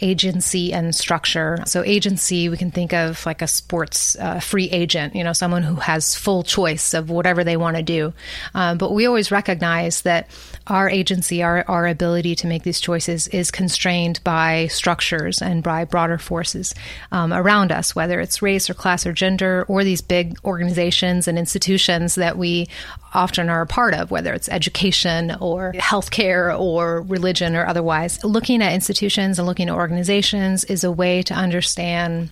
agency 0.00 0.72
and 0.72 0.94
structure. 0.94 1.58
So, 1.66 1.82
agency, 1.84 2.48
we 2.48 2.56
can 2.56 2.70
think 2.70 2.92
of 2.92 3.24
like 3.26 3.42
a 3.42 3.46
sports 3.46 4.16
uh, 4.18 4.40
free 4.40 4.70
agent, 4.70 5.14
you 5.14 5.24
know, 5.24 5.32
someone 5.32 5.62
who 5.62 5.76
has 5.76 6.14
full 6.14 6.42
choice 6.42 6.94
of 6.94 7.10
whatever 7.10 7.44
they 7.44 7.56
want 7.56 7.76
to 7.76 7.82
do. 7.82 8.12
Um, 8.54 8.78
but 8.78 8.92
we 8.92 9.06
always 9.06 9.30
recognize 9.30 10.02
that 10.02 10.28
our 10.66 10.88
agency, 10.88 11.42
our, 11.42 11.64
our 11.68 11.86
ability 11.86 12.36
to 12.36 12.46
make 12.46 12.62
these 12.62 12.80
choices 12.80 13.26
is 13.28 13.50
constrained 13.50 14.20
by 14.22 14.68
structures 14.68 15.42
and 15.42 15.62
by 15.62 15.84
broader 15.84 16.18
forces 16.18 16.74
um, 17.10 17.32
around 17.32 17.72
us, 17.72 17.96
whether 17.96 18.20
it's 18.20 18.42
race 18.42 18.70
or 18.70 18.74
class 18.74 19.06
or 19.06 19.12
gender 19.12 19.64
or 19.68 19.82
these 19.82 20.00
big 20.00 20.38
organizations 20.44 21.26
and 21.26 21.38
institutions 21.38 22.14
that 22.16 22.38
we 22.38 22.68
often 23.14 23.48
are 23.48 23.62
a 23.62 23.66
part 23.66 23.94
of, 23.94 24.10
whether 24.10 24.34
it's 24.34 24.48
education 24.50 25.34
or 25.40 25.72
healthcare 25.72 26.58
or 26.58 27.00
religion 27.02 27.56
or 27.56 27.66
otherwise. 27.66 28.22
Looking 28.22 28.62
at 28.62 28.74
institutions 28.74 29.38
and 29.38 29.48
looking 29.48 29.68
at 29.68 29.74
organizations 29.74 29.87
is 30.64 30.84
a 30.84 30.92
way 30.92 31.22
to 31.22 31.34
understand 31.34 32.30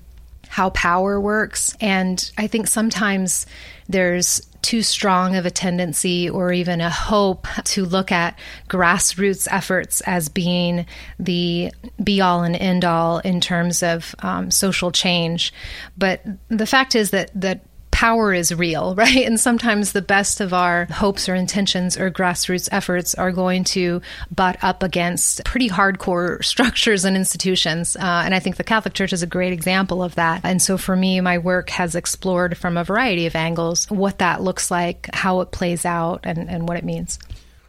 how 0.48 0.70
power 0.70 1.20
works. 1.20 1.76
And 1.80 2.30
I 2.38 2.46
think 2.46 2.66
sometimes 2.68 3.46
there's 3.88 4.40
too 4.62 4.82
strong 4.82 5.36
of 5.36 5.46
a 5.46 5.50
tendency 5.50 6.28
or 6.28 6.52
even 6.52 6.80
a 6.80 6.90
hope 6.90 7.46
to 7.64 7.84
look 7.84 8.10
at 8.10 8.36
grassroots 8.68 9.46
efforts 9.50 10.00
as 10.02 10.28
being 10.28 10.86
the 11.20 11.70
be 12.02 12.20
all 12.20 12.42
and 12.42 12.56
end 12.56 12.84
all 12.84 13.18
in 13.18 13.40
terms 13.40 13.82
of 13.82 14.14
um, 14.20 14.50
social 14.50 14.90
change. 14.90 15.52
But 15.96 16.24
the 16.48 16.66
fact 16.66 16.96
is 16.96 17.10
that 17.10 17.30
that 17.40 17.60
power 17.96 18.34
is 18.34 18.52
real, 18.52 18.94
right? 18.98 19.24
And 19.24 19.40
sometimes 19.40 19.92
the 19.92 20.02
best 20.02 20.42
of 20.42 20.52
our 20.52 20.84
hopes 20.84 21.30
or 21.30 21.34
intentions 21.34 21.96
or 21.96 22.10
grassroots 22.10 22.68
efforts 22.70 23.14
are 23.14 23.32
going 23.32 23.64
to 23.64 24.02
butt 24.30 24.58
up 24.62 24.82
against 24.82 25.42
pretty 25.46 25.70
hardcore 25.70 26.44
structures 26.52 27.06
and 27.06 27.16
institutions. 27.16 27.96
Uh, 27.96 28.22
and 28.24 28.34
I 28.34 28.38
think 28.38 28.56
the 28.56 28.64
Catholic 28.64 28.92
Church 28.92 29.14
is 29.14 29.22
a 29.22 29.26
great 29.26 29.54
example 29.54 30.02
of 30.02 30.14
that. 30.16 30.42
And 30.44 30.60
so 30.60 30.76
for 30.76 30.94
me, 30.94 31.22
my 31.22 31.38
work 31.38 31.70
has 31.70 31.94
explored 31.94 32.58
from 32.58 32.76
a 32.76 32.84
variety 32.84 33.24
of 33.24 33.34
angles 33.34 33.90
what 33.90 34.18
that 34.18 34.42
looks 34.42 34.70
like, 34.70 35.08
how 35.14 35.40
it 35.40 35.50
plays 35.50 35.86
out, 35.86 36.20
and, 36.24 36.50
and 36.50 36.68
what 36.68 36.76
it 36.76 36.84
means. 36.84 37.18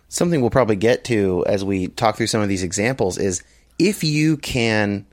Something 0.09 0.41
we'll 0.41 0.49
probably 0.49 0.75
get 0.75 1.05
to 1.05 1.45
as 1.47 1.63
we 1.63 1.87
talk 1.87 2.17
through 2.17 2.27
some 2.27 2.41
of 2.41 2.49
these 2.49 2.63
examples 2.63 3.17
is 3.17 3.43
if 3.79 4.03
you 4.03 4.35
can 4.35 5.05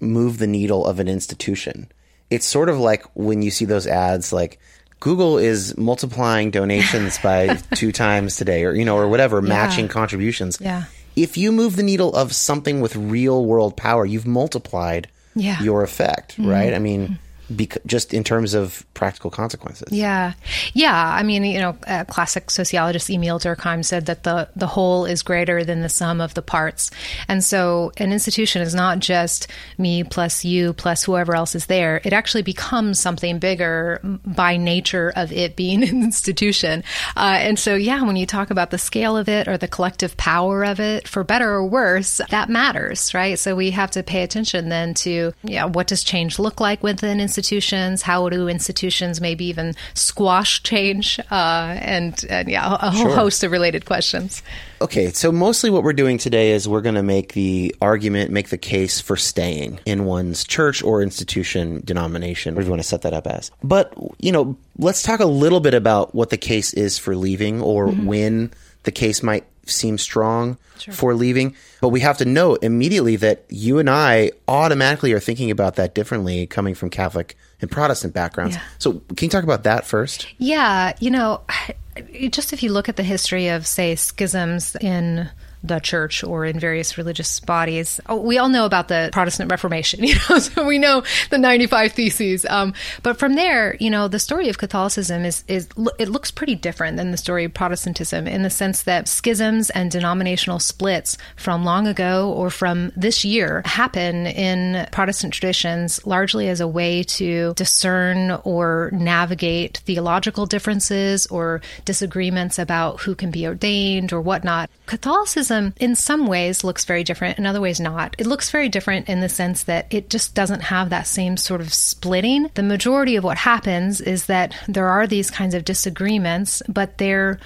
move 0.00 0.38
the 0.38 0.46
needle 0.46 0.86
of 0.86 0.98
an 0.98 1.08
institution 1.08 1.92
it's 2.32 2.46
sort 2.46 2.68
of 2.68 2.78
like 2.78 3.04
when 3.14 3.42
you 3.42 3.50
see 3.50 3.66
those 3.66 3.86
ads 3.86 4.32
like 4.32 4.58
Google 5.00 5.36
is 5.36 5.76
multiplying 5.76 6.50
donations 6.50 7.18
by 7.18 7.56
two 7.74 7.92
times 7.92 8.36
today 8.36 8.64
or 8.64 8.72
you 8.72 8.84
know 8.84 8.96
or 8.96 9.08
whatever 9.08 9.42
yeah. 9.42 9.48
matching 9.48 9.88
contributions. 9.88 10.58
Yeah. 10.60 10.84
If 11.14 11.36
you 11.36 11.52
move 11.52 11.76
the 11.76 11.82
needle 11.82 12.14
of 12.14 12.32
something 12.32 12.80
with 12.80 12.96
real 12.96 13.44
world 13.44 13.76
power, 13.76 14.06
you've 14.06 14.26
multiplied 14.26 15.08
yeah. 15.34 15.60
your 15.62 15.82
effect, 15.82 16.32
mm-hmm. 16.32 16.48
right? 16.48 16.72
I 16.72 16.78
mean, 16.78 17.18
bec- 17.56 17.78
just 17.86 18.14
in 18.14 18.24
terms 18.24 18.54
of 18.54 18.84
practical 18.94 19.30
consequences. 19.30 19.88
Yeah, 19.92 20.32
yeah. 20.72 20.94
I 20.94 21.22
mean, 21.22 21.44
you 21.44 21.60
know, 21.60 21.76
uh, 21.86 22.04
classic 22.04 22.50
sociologist 22.50 23.10
Emile 23.10 23.38
Durkheim 23.38 23.84
said 23.84 24.06
that 24.06 24.22
the 24.22 24.48
the 24.56 24.66
whole 24.66 25.04
is 25.04 25.22
greater 25.22 25.64
than 25.64 25.82
the 25.82 25.88
sum 25.88 26.20
of 26.20 26.34
the 26.34 26.42
parts, 26.42 26.90
and 27.28 27.42
so 27.42 27.92
an 27.96 28.12
institution 28.12 28.62
is 28.62 28.74
not 28.74 28.98
just 28.98 29.48
me 29.78 30.04
plus 30.04 30.44
you 30.44 30.72
plus 30.72 31.04
whoever 31.04 31.34
else 31.34 31.54
is 31.54 31.66
there. 31.66 32.00
It 32.04 32.12
actually 32.12 32.42
becomes 32.42 32.98
something 32.98 33.38
bigger 33.38 34.00
by 34.24 34.56
nature 34.56 35.12
of 35.14 35.32
it 35.32 35.56
being 35.56 35.82
an 35.82 36.02
institution. 36.02 36.84
Uh, 37.16 37.38
and 37.40 37.58
so, 37.58 37.74
yeah, 37.74 38.02
when 38.02 38.16
you 38.16 38.26
talk 38.26 38.50
about 38.50 38.70
the 38.70 38.78
scale 38.78 39.16
of 39.16 39.28
it 39.28 39.48
or 39.48 39.58
the 39.58 39.68
collective 39.68 40.16
power 40.16 40.64
of 40.64 40.80
it, 40.80 41.08
for 41.08 41.24
better 41.24 41.50
or 41.50 41.66
worse, 41.66 42.20
that 42.30 42.48
matters, 42.48 43.14
right? 43.14 43.38
So 43.38 43.54
we 43.54 43.70
have 43.70 43.90
to 43.92 44.02
pay 44.02 44.22
attention 44.22 44.68
then 44.68 44.94
to 44.94 45.32
yeah, 45.42 45.64
what 45.64 45.86
does 45.86 46.04
change 46.04 46.38
look 46.38 46.60
like 46.60 46.82
within 46.82 47.20
institutions? 47.42 48.02
How 48.02 48.28
do 48.28 48.46
institutions 48.46 49.20
maybe 49.20 49.46
even 49.46 49.74
squash 49.94 50.62
change? 50.62 51.18
Uh, 51.30 51.76
and, 51.80 52.24
and 52.30 52.48
yeah, 52.48 52.78
a 52.80 52.90
whole 52.90 53.06
sure. 53.06 53.14
host 53.16 53.42
of 53.42 53.50
related 53.50 53.84
questions. 53.84 54.44
Okay, 54.80 55.10
so 55.10 55.32
mostly 55.32 55.70
what 55.70 55.82
we're 55.82 55.92
doing 55.92 56.18
today 56.18 56.52
is 56.52 56.68
we're 56.68 56.80
going 56.80 56.94
to 56.94 57.02
make 57.02 57.32
the 57.32 57.74
argument, 57.80 58.30
make 58.30 58.50
the 58.50 58.58
case 58.58 59.00
for 59.00 59.16
staying 59.16 59.80
in 59.84 60.04
one's 60.04 60.44
church 60.44 60.84
or 60.84 61.02
institution, 61.02 61.82
denomination, 61.84 62.54
whatever 62.54 62.66
you 62.66 62.70
want 62.70 62.82
to 62.82 62.88
set 62.88 63.02
that 63.02 63.12
up 63.12 63.26
as. 63.26 63.50
But, 63.64 63.92
you 64.20 64.30
know, 64.30 64.56
let's 64.78 65.02
talk 65.02 65.18
a 65.18 65.26
little 65.26 65.60
bit 65.60 65.74
about 65.74 66.14
what 66.14 66.30
the 66.30 66.38
case 66.38 66.72
is 66.74 66.96
for 66.96 67.16
leaving 67.16 67.60
or 67.60 67.88
mm-hmm. 67.88 68.06
when 68.06 68.52
the 68.84 68.92
case 68.92 69.22
might 69.22 69.44
seem 69.66 69.98
strong 69.98 70.58
sure. 70.78 70.94
for 70.94 71.14
leaving. 71.14 71.54
But 71.80 71.88
we 71.88 72.00
have 72.00 72.18
to 72.18 72.24
note 72.24 72.62
immediately 72.62 73.16
that 73.16 73.44
you 73.48 73.78
and 73.78 73.88
I 73.88 74.32
automatically 74.48 75.12
are 75.12 75.20
thinking 75.20 75.50
about 75.50 75.76
that 75.76 75.94
differently 75.94 76.46
coming 76.46 76.74
from 76.74 76.90
Catholic 76.90 77.36
and 77.60 77.70
Protestant 77.70 78.14
backgrounds. 78.14 78.56
Yeah. 78.56 78.62
So, 78.78 78.92
can 78.92 79.26
you 79.26 79.28
talk 79.28 79.44
about 79.44 79.64
that 79.64 79.86
first? 79.86 80.26
Yeah, 80.38 80.94
you 81.00 81.10
know, 81.10 81.42
just 82.30 82.52
if 82.52 82.62
you 82.62 82.72
look 82.72 82.88
at 82.88 82.96
the 82.96 83.02
history 83.02 83.48
of, 83.48 83.66
say, 83.66 83.94
schisms 83.94 84.76
in 84.76 85.28
the 85.62 85.78
church 85.78 86.24
or 86.24 86.44
in 86.44 86.58
various 86.58 86.98
religious 86.98 87.40
bodies. 87.40 88.00
Oh, 88.08 88.16
we 88.16 88.38
all 88.38 88.48
know 88.48 88.66
about 88.66 88.88
the 88.88 89.10
Protestant 89.12 89.50
Reformation, 89.50 90.04
you 90.04 90.14
know, 90.28 90.38
so 90.38 90.66
we 90.66 90.78
know 90.78 91.02
the 91.30 91.38
95 91.38 91.92
Theses. 91.92 92.46
Um, 92.46 92.74
but 93.02 93.18
from 93.18 93.34
there, 93.34 93.76
you 93.78 93.90
know, 93.90 94.08
the 94.08 94.18
story 94.18 94.48
of 94.48 94.58
Catholicism 94.58 95.24
is, 95.24 95.44
is, 95.48 95.68
it 95.98 96.08
looks 96.08 96.30
pretty 96.30 96.54
different 96.54 96.96
than 96.96 97.10
the 97.10 97.16
story 97.16 97.44
of 97.44 97.54
Protestantism 97.54 98.26
in 98.26 98.42
the 98.42 98.50
sense 98.50 98.82
that 98.82 99.08
schisms 99.08 99.70
and 99.70 99.90
denominational 99.90 100.58
splits 100.58 101.16
from 101.36 101.64
long 101.64 101.86
ago 101.86 102.32
or 102.32 102.50
from 102.50 102.92
this 102.96 103.24
year 103.24 103.62
happen 103.64 104.26
in 104.26 104.86
Protestant 104.90 105.32
traditions 105.32 106.04
largely 106.06 106.48
as 106.48 106.60
a 106.60 106.68
way 106.68 107.02
to 107.02 107.54
discern 107.54 108.32
or 108.44 108.90
navigate 108.92 109.78
theological 109.78 110.46
differences 110.46 111.26
or 111.26 111.60
disagreements 111.84 112.58
about 112.58 113.00
who 113.00 113.14
can 113.14 113.30
be 113.30 113.46
ordained 113.46 114.12
or 114.12 114.20
whatnot. 114.20 114.70
Catholicism 114.86 115.51
in 115.52 115.94
some 115.94 116.26
ways 116.26 116.64
looks 116.64 116.84
very 116.84 117.04
different, 117.04 117.38
in 117.38 117.46
other 117.46 117.60
ways 117.60 117.80
not. 117.80 118.16
It 118.18 118.26
looks 118.26 118.50
very 118.50 118.68
different 118.68 119.08
in 119.08 119.20
the 119.20 119.28
sense 119.28 119.64
that 119.64 119.86
it 119.92 120.10
just 120.10 120.34
doesn't 120.34 120.62
have 120.62 120.90
that 120.90 121.06
same 121.06 121.36
sort 121.36 121.60
of 121.60 121.72
splitting. 121.72 122.50
The 122.54 122.62
majority 122.62 123.16
of 123.16 123.24
what 123.24 123.38
happens 123.38 124.00
is 124.00 124.26
that 124.26 124.54
there 124.68 124.88
are 124.88 125.06
these 125.06 125.30
kinds 125.30 125.54
of 125.54 125.64
disagreements, 125.64 126.62
but 126.68 126.98
they're 126.98 127.38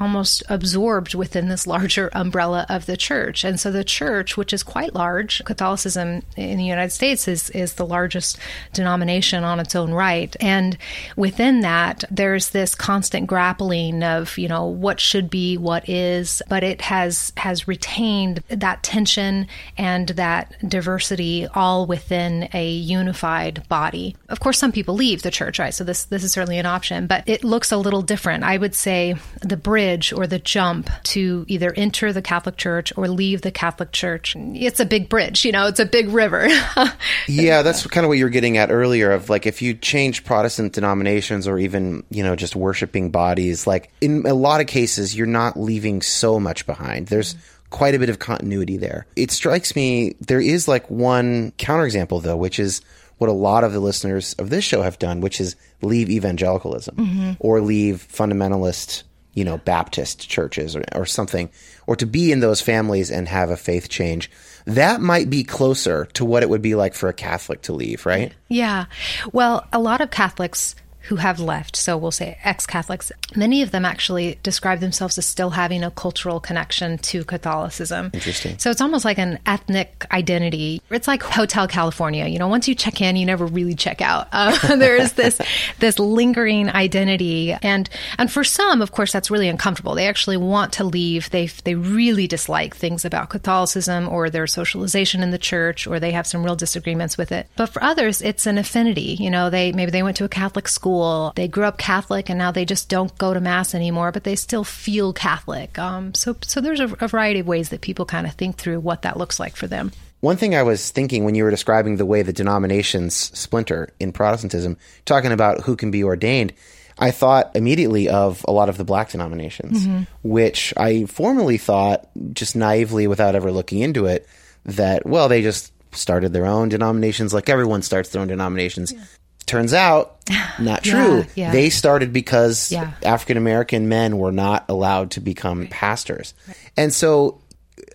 almost 0.00 0.42
absorbed 0.48 1.14
within 1.14 1.48
this 1.48 1.66
larger 1.66 2.10
umbrella 2.12 2.66
of 2.68 2.86
the 2.86 2.96
church. 2.96 3.44
And 3.44 3.58
so 3.58 3.70
the 3.70 3.84
church, 3.84 4.36
which 4.36 4.52
is 4.52 4.62
quite 4.62 4.94
large, 4.94 5.44
Catholicism 5.44 6.22
in 6.36 6.58
the 6.58 6.64
United 6.64 6.90
States 6.90 7.28
is, 7.28 7.50
is 7.50 7.74
the 7.74 7.86
largest 7.86 8.38
denomination 8.72 9.44
on 9.44 9.60
its 9.60 9.74
own 9.74 9.92
right. 9.92 10.34
And 10.40 10.76
within 11.16 11.60
that, 11.60 12.04
there's 12.10 12.50
this 12.50 12.74
constant 12.74 13.26
grappling 13.26 14.02
of, 14.02 14.38
you 14.38 14.48
know, 14.48 14.66
what 14.66 15.00
should 15.00 15.30
be, 15.30 15.56
what 15.56 15.88
is, 15.88 16.42
but 16.48 16.62
it 16.62 16.80
has 16.82 17.32
has 17.36 17.68
retained 17.68 18.42
that 18.48 18.82
tension 18.82 19.46
and 19.76 20.08
that 20.10 20.54
diversity 20.68 21.46
all 21.54 21.86
within 21.86 22.48
a 22.52 22.70
unified 22.70 23.66
body. 23.68 24.16
Of 24.28 24.40
course, 24.40 24.58
some 24.58 24.72
people 24.72 24.94
leave 24.94 25.22
the 25.22 25.30
church, 25.30 25.58
right? 25.58 25.74
So 25.74 25.84
this 25.84 26.04
this 26.04 26.24
is 26.24 26.32
certainly 26.32 26.58
an 26.58 26.66
option, 26.66 27.06
but 27.06 27.24
it 27.26 27.44
looks 27.44 27.72
a 27.72 27.76
little 27.76 28.02
different. 28.02 28.44
I 28.44 28.56
would 28.56 28.74
say 28.74 29.14
the 29.42 29.56
bridge 29.56 29.87
bridge 29.88 30.12
or 30.12 30.26
the 30.26 30.38
jump 30.38 30.90
to 31.02 31.44
either 31.48 31.72
enter 31.74 32.12
the 32.12 32.20
Catholic 32.20 32.56
Church 32.56 32.92
or 32.96 33.08
leave 33.08 33.40
the 33.40 33.50
Catholic 33.50 33.90
Church. 33.92 34.36
It's 34.36 34.80
a 34.80 34.84
big 34.84 35.08
bridge, 35.08 35.44
you 35.44 35.52
know, 35.52 35.66
it's 35.66 35.80
a 35.80 35.86
big 35.86 36.08
river. 36.08 36.46
yeah, 37.26 37.62
that's 37.62 37.86
kind 37.86 38.04
of 38.04 38.08
what 38.08 38.18
you 38.18 38.24
were 38.24 38.30
getting 38.30 38.58
at 38.58 38.70
earlier 38.70 39.10
of 39.10 39.30
like 39.30 39.46
if 39.46 39.62
you 39.62 39.74
change 39.74 40.24
Protestant 40.24 40.74
denominations 40.74 41.48
or 41.48 41.58
even, 41.58 42.04
you 42.10 42.22
know, 42.22 42.36
just 42.36 42.54
worshiping 42.54 43.10
bodies, 43.10 43.66
like 43.66 43.90
in 44.02 44.26
a 44.26 44.34
lot 44.34 44.60
of 44.60 44.66
cases, 44.66 45.16
you're 45.16 45.26
not 45.26 45.58
leaving 45.58 46.02
so 46.02 46.38
much 46.38 46.66
behind. 46.66 47.06
There's 47.06 47.34
quite 47.70 47.94
a 47.94 47.98
bit 47.98 48.10
of 48.10 48.18
continuity 48.18 48.76
there. 48.76 49.06
It 49.16 49.30
strikes 49.30 49.74
me 49.74 50.16
there 50.20 50.40
is 50.40 50.68
like 50.68 50.90
one 50.90 51.52
counterexample 51.52 52.22
though, 52.22 52.36
which 52.36 52.58
is 52.58 52.82
what 53.18 53.30
a 53.30 53.32
lot 53.32 53.64
of 53.64 53.72
the 53.72 53.80
listeners 53.80 54.34
of 54.34 54.50
this 54.50 54.64
show 54.64 54.82
have 54.82 54.98
done, 54.98 55.20
which 55.20 55.40
is 55.40 55.56
leave 55.82 56.08
evangelicalism 56.08 56.94
mm-hmm. 56.94 57.32
or 57.40 57.60
leave 57.60 58.06
fundamentalist 58.12 59.02
you 59.38 59.44
know, 59.44 59.58
Baptist 59.58 60.28
churches 60.28 60.74
or, 60.74 60.82
or 60.92 61.06
something, 61.06 61.48
or 61.86 61.94
to 61.94 62.06
be 62.06 62.32
in 62.32 62.40
those 62.40 62.60
families 62.60 63.08
and 63.08 63.28
have 63.28 63.50
a 63.50 63.56
faith 63.56 63.88
change. 63.88 64.28
That 64.64 65.00
might 65.00 65.30
be 65.30 65.44
closer 65.44 66.06
to 66.14 66.24
what 66.24 66.42
it 66.42 66.48
would 66.48 66.60
be 66.60 66.74
like 66.74 66.92
for 66.92 67.08
a 67.08 67.12
Catholic 67.12 67.62
to 67.62 67.72
leave, 67.72 68.04
right? 68.04 68.34
Yeah. 68.48 68.86
Well, 69.32 69.64
a 69.72 69.78
lot 69.78 70.00
of 70.00 70.10
Catholics 70.10 70.74
who 71.08 71.16
have 71.16 71.40
left, 71.40 71.74
so 71.74 71.96
we'll 71.96 72.10
say 72.10 72.36
ex 72.44 72.66
Catholics, 72.66 73.10
many 73.34 73.62
of 73.62 73.70
them 73.70 73.86
actually 73.86 74.38
describe 74.42 74.80
themselves 74.80 75.16
as 75.16 75.26
still 75.26 75.48
having 75.50 75.82
a 75.82 75.90
cultural 75.90 76.38
connection 76.38 76.98
to 76.98 77.24
Catholicism. 77.24 78.10
Interesting. 78.12 78.58
So 78.58 78.70
it's 78.70 78.82
almost 78.82 79.06
like 79.06 79.16
an 79.16 79.38
ethnic 79.46 80.04
identity. 80.12 80.82
It's 80.90 81.08
like 81.08 81.22
Hotel 81.22 81.66
California. 81.66 82.26
You 82.26 82.38
know, 82.38 82.48
once 82.48 82.68
you 82.68 82.74
check 82.74 83.00
in, 83.00 83.16
you 83.16 83.24
never 83.24 83.46
really 83.46 83.74
check 83.74 84.00
out. 84.00 84.28
Uh, 84.38 84.76
there 84.76 84.96
is 84.96 85.14
this 85.14 85.40
this 85.80 85.98
lingering 85.98 86.68
identity, 86.68 87.52
and 87.52 87.90
and 88.18 88.30
for 88.30 88.44
some, 88.44 88.80
of 88.80 88.92
course, 88.92 89.12
that's 89.12 89.30
really 89.30 89.48
uncomfortable. 89.48 89.94
They 89.94 90.06
actually 90.06 90.36
want 90.36 90.72
to 90.74 90.84
leave. 90.84 91.30
They 91.30 91.46
they 91.64 91.74
really 91.74 92.26
dislike 92.28 92.76
things 92.76 93.04
about 93.04 93.30
Catholicism 93.30 94.08
or 94.08 94.30
their 94.30 94.46
socialization 94.46 95.22
in 95.22 95.32
the 95.32 95.38
church, 95.38 95.86
or 95.86 95.98
they 95.98 96.12
have 96.12 96.26
some 96.26 96.44
real 96.44 96.54
disagreements 96.54 97.18
with 97.18 97.32
it. 97.32 97.48
But 97.56 97.66
for 97.70 97.82
others, 97.82 98.22
it's 98.22 98.46
an 98.46 98.58
affinity. 98.58 99.16
You 99.18 99.30
know, 99.30 99.50
they 99.50 99.72
maybe 99.72 99.90
they 99.90 100.04
went 100.04 100.16
to 100.18 100.24
a 100.24 100.28
Catholic 100.28 100.68
school 100.68 100.97
school. 100.98 101.32
They 101.34 101.48
grew 101.48 101.64
up 101.64 101.78
Catholic 101.78 102.28
and 102.28 102.38
now 102.38 102.50
they 102.50 102.64
just 102.64 102.88
don't 102.88 103.16
go 103.18 103.34
to 103.34 103.40
mass 103.40 103.74
anymore, 103.74 104.12
but 104.12 104.24
they 104.24 104.36
still 104.36 104.64
feel 104.64 105.12
Catholic. 105.12 105.78
Um, 105.78 106.14
so, 106.14 106.36
so 106.42 106.60
there's 106.60 106.80
a, 106.80 106.94
a 107.00 107.08
variety 107.08 107.40
of 107.40 107.46
ways 107.46 107.70
that 107.70 107.80
people 107.80 108.04
kind 108.04 108.26
of 108.26 108.34
think 108.34 108.56
through 108.56 108.80
what 108.80 109.02
that 109.02 109.16
looks 109.16 109.40
like 109.40 109.56
for 109.56 109.66
them. 109.66 109.92
One 110.20 110.36
thing 110.36 110.54
I 110.54 110.64
was 110.64 110.90
thinking 110.90 111.24
when 111.24 111.36
you 111.36 111.44
were 111.44 111.50
describing 111.50 111.96
the 111.96 112.06
way 112.06 112.22
the 112.22 112.32
denominations 112.32 113.14
splinter 113.14 113.90
in 114.00 114.12
Protestantism, 114.12 114.76
talking 115.04 115.30
about 115.30 115.60
who 115.60 115.76
can 115.76 115.92
be 115.92 116.02
ordained, 116.02 116.52
I 116.98 117.12
thought 117.12 117.54
immediately 117.54 118.08
of 118.08 118.44
a 118.48 118.50
lot 118.50 118.68
of 118.68 118.76
the 118.76 118.84
black 118.84 119.10
denominations, 119.10 119.86
mm-hmm. 119.86 120.02
which 120.28 120.74
I 120.76 121.04
formerly 121.04 121.56
thought, 121.56 122.08
just 122.32 122.56
naively 122.56 123.06
without 123.06 123.36
ever 123.36 123.52
looking 123.52 123.78
into 123.78 124.06
it, 124.06 124.26
that, 124.64 125.06
well, 125.06 125.28
they 125.28 125.40
just 125.40 125.72
started 125.92 126.32
their 126.32 126.46
own 126.46 126.68
denominations 126.68 127.32
like 127.32 127.48
everyone 127.48 127.82
starts 127.82 128.08
their 128.08 128.20
own 128.20 128.28
denominations. 128.28 128.92
Yeah. 128.92 129.04
Turns 129.48 129.74
out, 129.74 130.16
not 130.60 130.84
true. 130.84 131.18
Yeah, 131.18 131.24
yeah. 131.34 131.50
They 131.52 131.70
started 131.70 132.12
because 132.12 132.70
Yeah. 132.70 132.92
African 133.02 133.36
American 133.36 133.88
men 133.88 134.18
were 134.18 134.30
not 134.32 134.64
allowed 134.68 135.10
to 135.12 135.20
become 135.20 135.66
pastors. 135.66 136.34
And 136.76 136.94
so, 136.94 137.40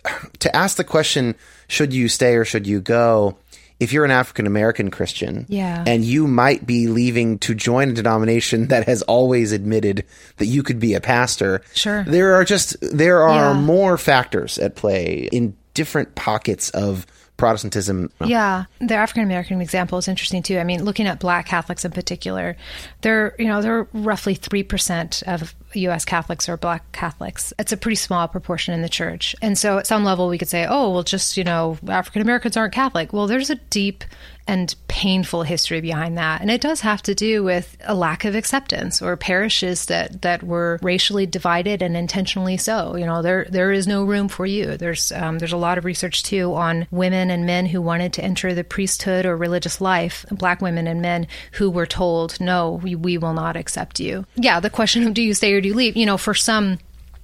to 0.40 0.54
ask 0.54 0.76
the 0.76 0.84
question, 0.84 1.34
should 1.68 1.92
you 1.94 2.08
stay 2.08 2.34
or 2.36 2.44
should 2.44 2.66
you 2.66 2.80
go? 2.80 3.38
If 3.80 3.92
you're 3.92 4.04
an 4.04 4.12
African 4.12 4.46
American 4.46 4.90
Christian 4.90 5.46
Yeah. 5.48 5.82
and 5.86 6.04
you 6.04 6.28
might 6.28 6.64
be 6.66 6.86
leaving 6.86 7.38
to 7.40 7.54
join 7.54 7.90
a 7.90 7.92
denomination 7.92 8.68
that 8.68 8.86
has 8.86 9.02
always 9.02 9.50
admitted 9.50 10.04
that 10.36 10.46
you 10.46 10.62
could 10.62 10.78
be 10.78 10.94
a 10.94 11.00
pastor, 11.00 11.60
Sure. 11.74 12.04
there 12.06 12.34
are 12.34 12.44
just 12.44 12.76
there 12.80 13.22
are 13.24 13.52
more 13.54 13.98
factors 13.98 14.58
at 14.58 14.76
play 14.76 15.28
in 15.32 15.54
different 15.74 16.14
pockets 16.14 16.70
of 16.70 17.04
Protestantism. 17.36 18.12
Oh. 18.20 18.26
Yeah, 18.26 18.66
the 18.80 18.94
African 18.94 19.24
American 19.24 19.60
example 19.60 19.98
is 19.98 20.06
interesting 20.06 20.42
too. 20.42 20.58
I 20.58 20.64
mean, 20.64 20.84
looking 20.84 21.08
at 21.08 21.18
Black 21.18 21.46
Catholics 21.46 21.84
in 21.84 21.90
particular, 21.90 22.56
they're 23.00 23.34
you 23.40 23.46
know 23.46 23.60
they're 23.60 23.88
roughly 23.92 24.36
three 24.36 24.62
percent 24.62 25.22
of 25.26 25.52
U.S. 25.72 26.04
Catholics 26.04 26.48
are 26.48 26.56
Black 26.56 26.92
Catholics. 26.92 27.52
It's 27.58 27.72
a 27.72 27.76
pretty 27.76 27.96
small 27.96 28.28
proportion 28.28 28.72
in 28.72 28.82
the 28.82 28.88
church, 28.88 29.34
and 29.42 29.58
so 29.58 29.78
at 29.78 29.86
some 29.88 30.04
level 30.04 30.28
we 30.28 30.38
could 30.38 30.48
say, 30.48 30.64
oh, 30.64 30.90
well, 30.90 31.02
just 31.02 31.36
you 31.36 31.42
know, 31.42 31.76
African 31.88 32.22
Americans 32.22 32.56
aren't 32.56 32.72
Catholic. 32.72 33.12
Well, 33.12 33.26
there's 33.26 33.50
a 33.50 33.56
deep 33.56 34.04
and 34.46 34.74
painful 34.88 35.42
history 35.42 35.80
behind 35.80 36.18
that, 36.18 36.40
and 36.40 36.50
it 36.50 36.60
does 36.60 36.80
have 36.80 37.02
to 37.02 37.14
do 37.14 37.42
with 37.42 37.76
a 37.84 37.94
lack 37.94 38.24
of 38.24 38.34
acceptance 38.34 39.00
or 39.00 39.16
parishes 39.16 39.86
that 39.86 40.22
that 40.22 40.42
were 40.42 40.78
racially 40.82 41.26
divided 41.26 41.82
and 41.82 41.96
intentionally 41.96 42.56
so. 42.56 42.96
You 42.96 43.06
know, 43.06 43.22
there 43.22 43.46
there 43.50 43.72
is 43.72 43.86
no 43.86 44.04
room 44.04 44.28
for 44.28 44.46
you. 44.46 44.76
There's 44.76 45.12
um, 45.12 45.38
there's 45.38 45.52
a 45.52 45.56
lot 45.56 45.78
of 45.78 45.84
research 45.84 46.22
too 46.22 46.54
on 46.54 46.86
women 46.90 47.30
and 47.30 47.46
men 47.46 47.66
who 47.66 47.80
wanted 47.80 48.12
to 48.14 48.24
enter 48.24 48.54
the 48.54 48.64
priesthood 48.64 49.26
or 49.26 49.36
religious 49.36 49.80
life, 49.80 50.24
black 50.30 50.60
women 50.60 50.86
and 50.86 51.00
men 51.00 51.26
who 51.52 51.70
were 51.70 51.86
told, 51.86 52.40
no, 52.40 52.72
we, 52.82 52.94
we 52.94 53.18
will 53.18 53.34
not 53.34 53.56
accept 53.56 54.00
you. 54.00 54.24
Yeah, 54.34 54.60
the 54.60 54.70
question 54.70 55.06
of 55.06 55.14
do 55.14 55.22
you 55.22 55.34
stay 55.34 55.52
or 55.52 55.60
do 55.60 55.68
you 55.68 55.74
leave? 55.74 55.96
You 55.96 56.06
know, 56.06 56.18
for 56.18 56.34
some 56.34 56.78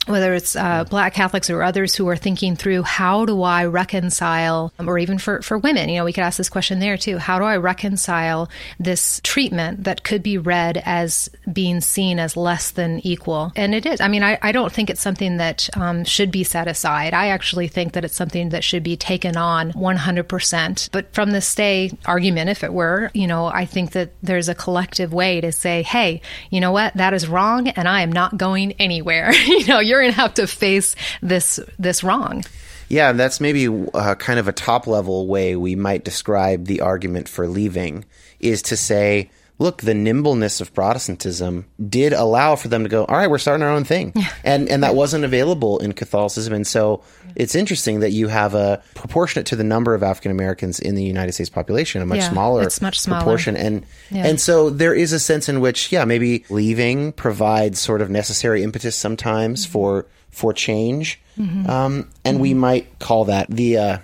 whether 0.06 0.34
it's 0.34 0.56
uh, 0.56 0.84
black 0.84 1.14
Catholics 1.14 1.50
or 1.50 1.62
others 1.62 1.94
who 1.94 2.08
are 2.08 2.16
thinking 2.16 2.56
through 2.56 2.82
how 2.82 3.26
do 3.26 3.42
I 3.42 3.66
reconcile, 3.66 4.72
or 4.78 4.98
even 4.98 5.18
for, 5.18 5.42
for 5.42 5.58
women, 5.58 5.88
you 5.88 5.98
know, 5.98 6.04
we 6.04 6.12
could 6.12 6.24
ask 6.24 6.38
this 6.38 6.48
question 6.48 6.80
there 6.80 6.96
too. 6.96 7.18
How 7.18 7.38
do 7.38 7.44
I 7.44 7.56
reconcile 7.56 8.48
this 8.78 9.20
treatment 9.22 9.84
that 9.84 10.02
could 10.02 10.22
be 10.22 10.38
read 10.38 10.82
as 10.84 11.28
being 11.52 11.80
seen 11.80 12.18
as 12.18 12.36
less 12.36 12.70
than 12.70 13.00
equal? 13.06 13.52
And 13.56 13.74
it 13.74 13.84
is. 13.84 14.00
I 14.00 14.08
mean, 14.08 14.22
I, 14.22 14.38
I 14.40 14.52
don't 14.52 14.72
think 14.72 14.90
it's 14.90 15.02
something 15.02 15.36
that 15.36 15.68
um, 15.76 16.04
should 16.04 16.30
be 16.30 16.44
set 16.44 16.66
aside. 16.66 17.12
I 17.12 17.28
actually 17.28 17.68
think 17.68 17.92
that 17.92 18.04
it's 18.04 18.16
something 18.16 18.50
that 18.50 18.64
should 18.64 18.82
be 18.82 18.96
taken 18.96 19.36
on 19.36 19.72
100%. 19.72 20.88
But 20.92 21.12
from 21.12 21.30
the 21.32 21.40
stay 21.40 21.92
argument, 22.06 22.50
if 22.50 22.64
it 22.64 22.72
were, 22.72 23.10
you 23.12 23.26
know, 23.26 23.46
I 23.46 23.66
think 23.66 23.92
that 23.92 24.12
there's 24.22 24.48
a 24.48 24.54
collective 24.54 25.12
way 25.12 25.40
to 25.40 25.52
say, 25.52 25.82
hey, 25.82 26.22
you 26.48 26.60
know 26.60 26.72
what, 26.72 26.94
that 26.94 27.12
is 27.12 27.28
wrong, 27.28 27.68
and 27.68 27.86
I 27.86 28.00
am 28.00 28.12
not 28.12 28.38
going 28.38 28.72
anywhere. 28.72 29.32
you 29.46 29.66
know, 29.66 29.80
you're 29.90 30.00
going 30.00 30.12
to 30.12 30.20
have 30.20 30.34
to 30.34 30.46
face 30.46 30.96
this 31.20 31.60
this 31.78 32.02
wrong. 32.02 32.44
Yeah, 32.88 33.12
that's 33.12 33.40
maybe 33.40 33.68
uh, 33.94 34.16
kind 34.16 34.38
of 34.40 34.48
a 34.48 34.52
top 34.52 34.86
level 34.86 35.28
way 35.28 35.54
we 35.54 35.76
might 35.76 36.04
describe 36.04 36.64
the 36.64 36.80
argument 36.80 37.28
for 37.28 37.46
leaving 37.46 38.04
is 38.40 38.62
to 38.62 38.76
say, 38.76 39.30
look, 39.60 39.82
the 39.82 39.94
nimbleness 39.94 40.60
of 40.60 40.74
Protestantism 40.74 41.66
did 41.88 42.12
allow 42.12 42.56
for 42.56 42.66
them 42.68 42.82
to 42.82 42.88
go, 42.88 43.04
all 43.04 43.16
right, 43.16 43.30
we're 43.30 43.38
starting 43.38 43.62
our 43.62 43.70
own 43.70 43.84
thing. 43.84 44.12
And 44.42 44.68
and 44.68 44.82
that 44.82 44.94
wasn't 44.96 45.24
available 45.24 45.78
in 45.78 45.92
Catholicism. 45.92 46.52
And 46.52 46.66
so 46.66 47.02
it's 47.36 47.54
interesting 47.54 48.00
that 48.00 48.10
you 48.10 48.26
have 48.28 48.54
a 48.54 48.82
proportionate 48.94 49.46
to 49.46 49.56
the 49.56 49.62
number 49.62 49.94
of 49.94 50.02
African 50.02 50.32
Americans 50.32 50.80
in 50.80 50.96
the 50.96 51.04
United 51.04 51.32
States 51.32 51.50
population, 51.50 52.02
a 52.02 52.06
much 52.06 52.18
Yeah, 52.18 52.30
smaller 52.30 52.62
it's 52.64 52.80
much 52.82 52.98
smaller. 52.98 53.20
proportion. 53.20 53.56
And 53.56 53.84
Yeah. 54.10 54.26
and 54.26 54.40
so 54.40 54.70
there 54.70 54.94
is 54.94 55.12
a 55.12 55.20
sense 55.20 55.48
in 55.48 55.60
which, 55.60 55.92
yeah, 55.92 56.04
maybe 56.04 56.44
leaving 56.50 57.12
provides 57.12 57.78
sort 57.78 58.00
of 58.00 58.10
necessary 58.10 58.64
impetus 58.64 58.96
sometimes 58.96 59.62
Mm-hmm. 59.64 59.72
for 59.72 60.06
for 60.30 60.52
change. 60.52 61.20
Um, 61.66 62.08
and 62.24 62.38
we 62.40 62.52
might 62.54 62.98
call 62.98 63.24
that 63.26 63.46
the 63.50 63.78
uh, 63.78 63.98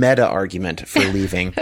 meta 0.00 0.26
argument 0.26 0.86
for 0.88 1.00
leaving, 1.12 1.54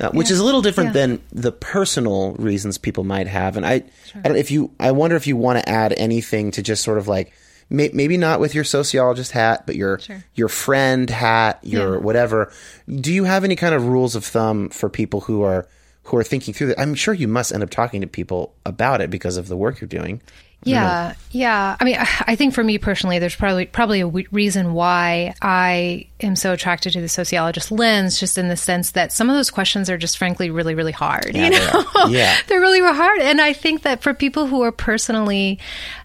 uh, 0.00 0.10
which 0.12 0.30
is 0.30 0.38
a 0.38 0.44
little 0.44 0.62
different 0.62 0.88
Yeah. 0.94 1.06
than 1.06 1.22
the 1.32 1.52
personal 1.52 2.34
reasons 2.34 2.78
people 2.78 3.04
might 3.04 3.26
have. 3.26 3.56
And 3.56 3.66
I, 3.66 3.82
I 4.14 4.20
don't 4.28 4.36
if 4.36 4.50
you, 4.50 4.70
I 4.80 4.92
wonder 4.92 5.16
if 5.16 5.26
you 5.26 5.36
want 5.36 5.58
to 5.58 5.68
add 5.68 5.92
anything 5.96 6.50
to 6.52 6.62
just 6.62 6.82
sort 6.82 6.98
of 6.98 7.08
like. 7.08 7.32
may- 7.70 7.90
Maybe 7.94 8.16
not 8.18 8.40
with 8.40 8.54
your 8.54 8.64
sociologist 8.64 9.32
hat, 9.32 9.64
but 9.66 9.74
your 9.76 9.98
Sure. 9.98 10.22
your 10.34 10.48
friend 10.48 11.08
hat, 11.10 11.58
your 11.62 11.94
Yeah. 11.94 12.00
whatever. 12.00 12.52
Do 12.88 13.12
you 13.12 13.24
have 13.24 13.42
any 13.44 13.56
kind 13.56 13.74
of 13.74 13.86
rules 13.86 14.14
of 14.14 14.24
thumb 14.24 14.68
for 14.70 14.88
people 14.90 15.20
who 15.22 15.42
are 15.42 15.66
who 16.08 16.16
are 16.18 16.22
thinking 16.24 16.52
through 16.52 16.68
that? 16.68 16.80
I'm 16.80 16.94
sure 16.94 17.14
you 17.14 17.26
must 17.28 17.52
end 17.52 17.62
up 17.62 17.70
talking 17.70 18.02
to 18.02 18.06
people 18.06 18.52
about 18.66 19.00
it 19.00 19.08
because 19.10 19.38
of 19.38 19.48
the 19.48 19.56
work 19.56 19.80
you're 19.80 19.88
doing. 19.88 20.20
Yeah, 20.64 21.14
yeah. 21.30 21.76
I 21.80 21.84
mean, 21.84 21.96
I 22.26 22.36
think 22.36 22.54
for 22.54 22.64
me 22.64 22.78
personally, 22.78 23.18
there's 23.18 23.36
probably 23.36 23.66
probably 23.66 24.00
a 24.00 24.06
w- 24.06 24.26
reason 24.32 24.74
why 24.74 25.34
I 25.42 26.06
am 26.20 26.36
so 26.36 26.52
attracted 26.52 26.92
to 26.94 27.00
the 27.00 27.08
sociologist 27.08 27.70
lens, 27.70 28.18
just 28.18 28.38
in 28.38 28.48
the 28.48 28.56
sense 28.56 28.92
that 28.92 29.12
some 29.12 29.28
of 29.30 29.36
those 29.36 29.50
questions 29.50 29.88
are 29.90 29.98
just 29.98 30.18
frankly 30.18 30.50
really, 30.50 30.74
really 30.74 30.92
hard. 30.92 31.32
Yeah, 31.34 31.44
you 31.46 31.50
they 31.50 31.58
know, 31.58 31.84
are. 31.96 32.08
Yeah. 32.10 32.36
they're 32.48 32.60
really 32.60 32.80
hard, 32.80 33.20
and 33.20 33.40
I 33.40 33.52
think 33.52 33.82
that 33.82 34.02
for 34.02 34.14
people 34.14 34.46
who 34.46 34.62
are 34.62 34.72
personally 34.72 35.58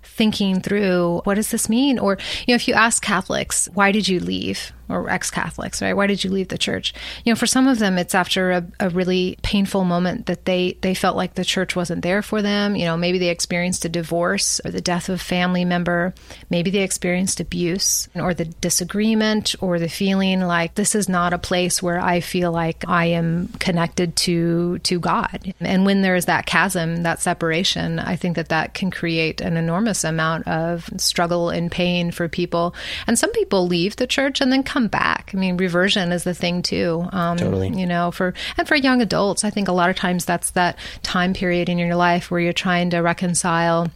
thinking 0.04 0.60
through 0.62 1.22
what 1.24 1.36
does 1.36 1.50
this 1.52 1.70
mean, 1.70 1.98
or 2.00 2.18
you 2.48 2.54
know, 2.54 2.56
if 2.56 2.68
you 2.68 2.74
ask 2.74 3.02
Catholics, 3.02 3.70
why 3.74 3.92
did 3.92 4.08
you 4.08 4.20
leave? 4.20 4.72
Or 4.90 5.08
ex-Catholics, 5.10 5.82
right? 5.84 5.94
Why 5.94 6.08
did 6.08 6.24
you 6.24 6.32
leave 6.32 6.48
the 6.48 6.58
church? 6.58 6.96
You 7.24 7.32
know, 7.32 7.36
for 7.38 7.46
some 7.46 7.68
of 7.68 7.78
them, 7.78 8.00
it's 8.00 8.16
after 8.16 8.52
a, 8.52 8.66
a 8.80 8.90
really 8.90 9.38
painful 9.44 9.84
moment 9.84 10.26
that 10.26 10.46
they 10.46 10.78
they 10.82 10.96
felt 10.96 11.16
like 11.16 11.36
the 11.36 11.46
church 11.46 11.76
wasn't 11.76 12.02
there 12.02 12.22
for 12.24 12.42
them. 12.42 12.76
You 12.76 12.86
know, 12.86 12.98
maybe 12.98 13.20
they 13.20 13.30
experienced 13.30 13.86
a 13.86 13.90
divorce 13.90 14.60
or 14.66 14.72
the 14.72 14.82
death 14.82 15.10
of 15.10 15.16
a 15.16 15.24
family 15.24 15.64
member. 15.64 16.14
Maybe 16.50 16.72
they 16.72 16.80
experienced 16.80 17.40
abuse 17.40 18.10
or 18.16 18.34
the 18.34 18.46
disagreement 18.46 19.56
or 19.62 19.78
the 19.78 19.90
feeling 19.90 20.42
like 20.42 20.74
this 20.74 20.96
is 20.96 21.08
not 21.08 21.34
a 21.34 21.38
place 21.38 21.84
where 21.84 22.00
I 22.00 22.20
feel 22.20 22.52
like 22.52 22.84
I 22.88 23.06
am 23.06 23.50
connected 23.60 24.16
to 24.18 24.80
to 24.80 25.00
God. 25.00 25.54
And 25.60 25.86
when 25.86 26.02
there 26.02 26.16
is 26.16 26.26
that 26.26 26.46
chasm, 26.46 27.04
that 27.04 27.22
separation, 27.22 28.00
I 28.00 28.16
think 28.16 28.38
that 28.38 28.50
that 28.50 28.74
can 28.74 28.90
create 28.90 29.40
an 29.42 29.58
enormous 29.58 30.04
amount 30.04 30.48
of 30.48 30.90
struggle 30.98 31.50
and 31.50 31.72
pain 31.72 32.12
for 32.12 32.28
people. 32.28 32.74
And 33.06 33.20
some 33.20 33.32
people 33.34 33.68
leave 33.68 33.98
the 33.98 34.08
church 34.08 34.42
and 34.42 34.52
then 34.52 34.64
come 34.64 34.79
back. 34.88 35.32
I 35.34 35.38
mean, 35.38 35.58
reversion 35.58 36.12
is 36.12 36.24
the 36.24 36.34
thing 36.34 36.62
too. 36.62 37.08
Um, 37.12 37.38
Totally. 37.38 37.70
You 37.70 37.86
know, 37.86 38.12
for 38.12 38.34
and 38.58 38.68
for 38.68 38.76
young 38.76 39.02
adults, 39.02 39.44
I 39.44 39.50
think 39.50 39.68
a 39.68 39.74
lot 39.74 39.90
of 39.90 39.96
times 39.96 40.26
that's 40.26 40.52
that 40.52 40.78
time 41.04 41.34
period 41.34 41.70
in 41.70 41.78
your 41.78 41.96
life 41.96 42.32
where 42.32 42.40
you're 42.40 42.54
trying 42.54 42.90
to 42.92 43.00
reconcile 43.00 43.90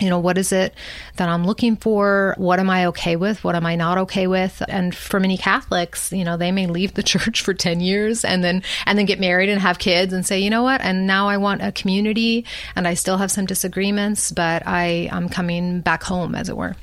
you 0.00 0.10
know 0.10 0.18
what 0.18 0.36
is 0.36 0.52
it 0.52 0.74
that 1.16 1.28
i'm 1.28 1.46
looking 1.46 1.76
for 1.76 2.34
what 2.36 2.58
am 2.58 2.68
i 2.68 2.86
okay 2.86 3.14
with 3.14 3.44
what 3.44 3.54
am 3.54 3.64
i 3.64 3.76
not 3.76 3.96
okay 3.96 4.26
with 4.26 4.60
and 4.68 4.94
for 4.94 5.20
many 5.20 5.38
catholics 5.38 6.12
you 6.12 6.24
know 6.24 6.36
they 6.36 6.50
may 6.50 6.66
leave 6.66 6.94
the 6.94 7.02
church 7.14 7.42
for 7.42 7.54
10 7.54 7.80
years 7.80 8.24
and 8.24 8.42
then 8.42 8.62
and 8.86 8.98
then 8.98 9.06
get 9.06 9.20
married 9.20 9.48
and 9.48 9.60
have 9.60 9.78
kids 9.78 10.12
and 10.12 10.26
say 10.26 10.40
you 10.40 10.50
know 10.50 10.64
what 10.64 10.80
and 10.80 11.06
now 11.06 11.28
i 11.28 11.36
want 11.36 11.62
a 11.62 11.70
community 11.70 12.44
and 12.74 12.88
i 12.88 12.94
still 12.94 13.18
have 13.18 13.30
some 13.30 13.46
disagreements 13.46 14.32
but 14.32 14.64
i 14.66 15.08
i'm 15.12 15.28
coming 15.28 15.80
back 15.80 16.02
home 16.02 16.34
as 16.34 16.48
it 16.48 16.56
were 16.56 16.74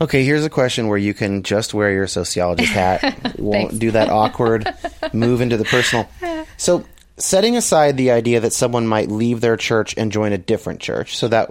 Okay, 0.00 0.24
here's 0.24 0.44
a 0.44 0.50
question 0.50 0.86
where 0.88 0.98
you 0.98 1.12
can 1.12 1.42
just 1.42 1.74
wear 1.74 1.90
your 1.92 2.06
sociologist 2.06 2.72
hat. 2.72 3.38
Won't 3.38 3.78
do 3.78 3.90
that 3.90 4.10
awkward 4.10 4.72
move 5.12 5.40
into 5.40 5.56
the 5.56 5.64
personal. 5.64 6.08
So, 6.60 6.84
setting 7.18 7.56
aside 7.56 7.96
the 7.96 8.10
idea 8.10 8.40
that 8.40 8.52
someone 8.52 8.84
might 8.88 9.12
leave 9.12 9.40
their 9.40 9.56
church 9.56 9.94
and 9.96 10.10
join 10.10 10.32
a 10.32 10.38
different 10.38 10.80
church, 10.80 11.16
so 11.16 11.28
that 11.28 11.50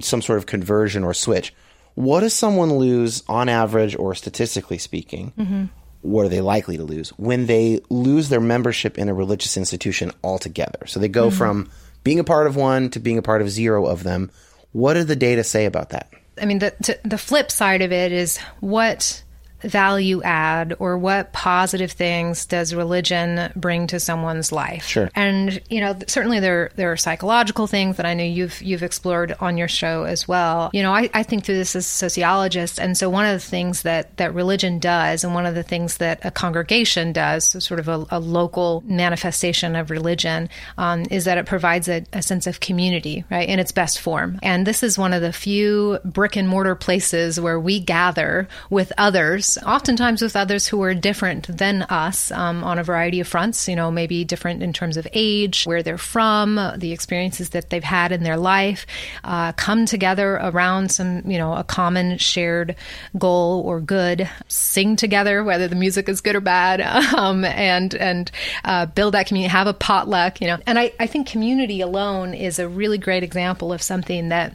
some 0.00 0.22
sort 0.22 0.38
of 0.38 0.46
conversion 0.46 1.02
or 1.02 1.12
switch, 1.12 1.52
what 1.94 2.20
does 2.20 2.34
someone 2.34 2.74
lose 2.74 3.24
on 3.28 3.48
average 3.48 3.96
or 3.96 4.14
statistically 4.14 4.78
speaking? 4.78 5.32
Mm-hmm. 5.36 5.64
What 6.02 6.26
are 6.26 6.28
they 6.28 6.40
likely 6.40 6.76
to 6.76 6.84
lose 6.84 7.10
when 7.10 7.46
they 7.46 7.80
lose 7.90 8.28
their 8.28 8.40
membership 8.40 8.96
in 8.96 9.08
a 9.08 9.14
religious 9.14 9.56
institution 9.56 10.12
altogether? 10.22 10.86
So 10.86 11.00
they 11.00 11.08
go 11.08 11.26
Mm-hmm. 11.28 11.36
from 11.38 11.70
being 12.04 12.20
a 12.20 12.24
part 12.24 12.46
of 12.46 12.54
one 12.54 12.90
to 12.90 13.00
being 13.00 13.18
a 13.18 13.22
part 13.22 13.42
of 13.42 13.50
zero 13.50 13.86
of 13.86 14.04
them. 14.04 14.30
What 14.70 14.94
do 14.94 15.02
the 15.02 15.16
data 15.16 15.42
say 15.42 15.64
about 15.64 15.90
that? 15.90 16.12
I 16.40 16.46
mean, 16.46 16.58
the 16.58 16.98
the 17.04 17.18
flip 17.18 17.50
side 17.50 17.82
of 17.82 17.92
it 17.92 18.12
is 18.12 18.38
what 18.60 19.23
value 19.64 20.22
add 20.22 20.74
or 20.78 20.98
what 20.98 21.32
positive 21.32 21.92
things 21.92 22.46
does 22.46 22.74
religion 22.74 23.52
bring 23.56 23.86
to 23.88 24.00
someone's 24.00 24.52
life? 24.52 24.86
Sure. 24.86 25.10
And 25.14 25.60
you 25.68 25.80
know, 25.80 25.96
certainly 26.06 26.40
there 26.40 26.70
there 26.76 26.92
are 26.92 26.96
psychological 26.96 27.66
things 27.66 27.96
that 27.96 28.06
I 28.06 28.14
know 28.14 28.24
you've 28.24 28.60
you've 28.62 28.82
explored 28.82 29.36
on 29.40 29.56
your 29.56 29.68
show 29.68 30.04
as 30.04 30.28
well. 30.28 30.70
You 30.72 30.82
know, 30.82 30.92
I, 30.92 31.10
I 31.14 31.22
think 31.22 31.44
through 31.44 31.56
this 31.56 31.76
as 31.76 31.86
a 31.86 31.88
sociologist, 31.88 32.78
and 32.78 32.96
so 32.96 33.10
one 33.10 33.26
of 33.26 33.40
the 33.40 33.46
things 33.46 33.82
that 33.82 34.16
that 34.16 34.34
religion 34.34 34.78
does, 34.78 35.24
and 35.24 35.34
one 35.34 35.46
of 35.46 35.54
the 35.54 35.62
things 35.62 35.98
that 35.98 36.24
a 36.24 36.30
congregation 36.30 37.12
does, 37.12 37.48
so 37.48 37.58
sort 37.58 37.80
of 37.80 37.88
a, 37.88 38.06
a 38.10 38.20
local 38.20 38.82
manifestation 38.86 39.76
of 39.76 39.90
religion, 39.90 40.48
um, 40.78 41.04
is 41.10 41.24
that 41.24 41.38
it 41.38 41.46
provides 41.46 41.88
a, 41.88 42.04
a 42.12 42.22
sense 42.22 42.46
of 42.46 42.60
community, 42.60 43.24
right, 43.30 43.48
in 43.48 43.58
its 43.58 43.72
best 43.72 44.00
form. 44.00 44.38
And 44.42 44.66
this 44.66 44.82
is 44.82 44.98
one 44.98 45.12
of 45.12 45.22
the 45.22 45.32
few 45.32 45.98
brick 46.04 46.36
and 46.36 46.48
mortar 46.48 46.74
places 46.74 47.40
where 47.40 47.58
we 47.58 47.80
gather 47.80 48.48
with 48.70 48.92
others, 48.98 49.53
oftentimes 49.58 50.22
with 50.22 50.36
others 50.36 50.66
who 50.66 50.82
are 50.82 50.94
different 50.94 51.56
than 51.56 51.82
us 51.82 52.30
um, 52.32 52.64
on 52.64 52.78
a 52.78 52.84
variety 52.84 53.20
of 53.20 53.28
fronts. 53.28 53.68
You 53.68 53.76
know, 53.76 53.90
maybe 53.90 54.24
different 54.24 54.62
in 54.62 54.72
terms 54.72 54.96
of 54.96 55.06
age, 55.12 55.64
where 55.64 55.82
they're 55.82 55.98
from, 55.98 56.60
the 56.76 56.92
experiences 56.92 57.50
that 57.50 57.70
they've 57.70 57.84
had 57.84 58.12
in 58.12 58.22
their 58.22 58.36
life, 58.36 58.86
uh, 59.24 59.52
come 59.52 59.86
together 59.86 60.34
around 60.36 60.90
some, 60.90 61.22
you 61.30 61.38
know, 61.38 61.54
a 61.54 61.64
common 61.64 62.18
shared 62.18 62.76
goal 63.18 63.62
or 63.64 63.80
good, 63.80 64.28
sing 64.48 64.96
together, 64.96 65.44
whether 65.44 65.68
the 65.68 65.76
music 65.76 66.08
is 66.08 66.20
good 66.20 66.36
or 66.36 66.40
bad, 66.40 66.80
um, 67.14 67.44
and 67.44 67.94
and 67.94 68.30
uh, 68.64 68.86
build 68.86 69.14
that 69.14 69.26
community, 69.26 69.50
have 69.50 69.66
a 69.66 69.74
potluck, 69.74 70.40
you 70.40 70.46
know. 70.46 70.58
And 70.66 70.78
I, 70.78 70.92
I 70.98 71.06
think 71.06 71.26
community 71.26 71.80
alone 71.80 72.34
is 72.34 72.58
a 72.58 72.68
really 72.68 72.98
great 72.98 73.22
example 73.22 73.72
of 73.72 73.82
something 73.82 74.28
that 74.30 74.54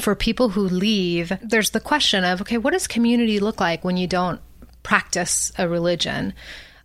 for 0.00 0.14
people 0.14 0.50
who 0.50 0.62
leave, 0.62 1.32
there's 1.42 1.70
the 1.70 1.80
question 1.80 2.24
of 2.24 2.40
okay, 2.40 2.58
what 2.58 2.72
does 2.72 2.86
community 2.86 3.40
look 3.40 3.60
like 3.60 3.84
when 3.84 3.96
you 3.96 4.06
don't 4.06 4.40
practice 4.82 5.52
a 5.58 5.68
religion? 5.68 6.34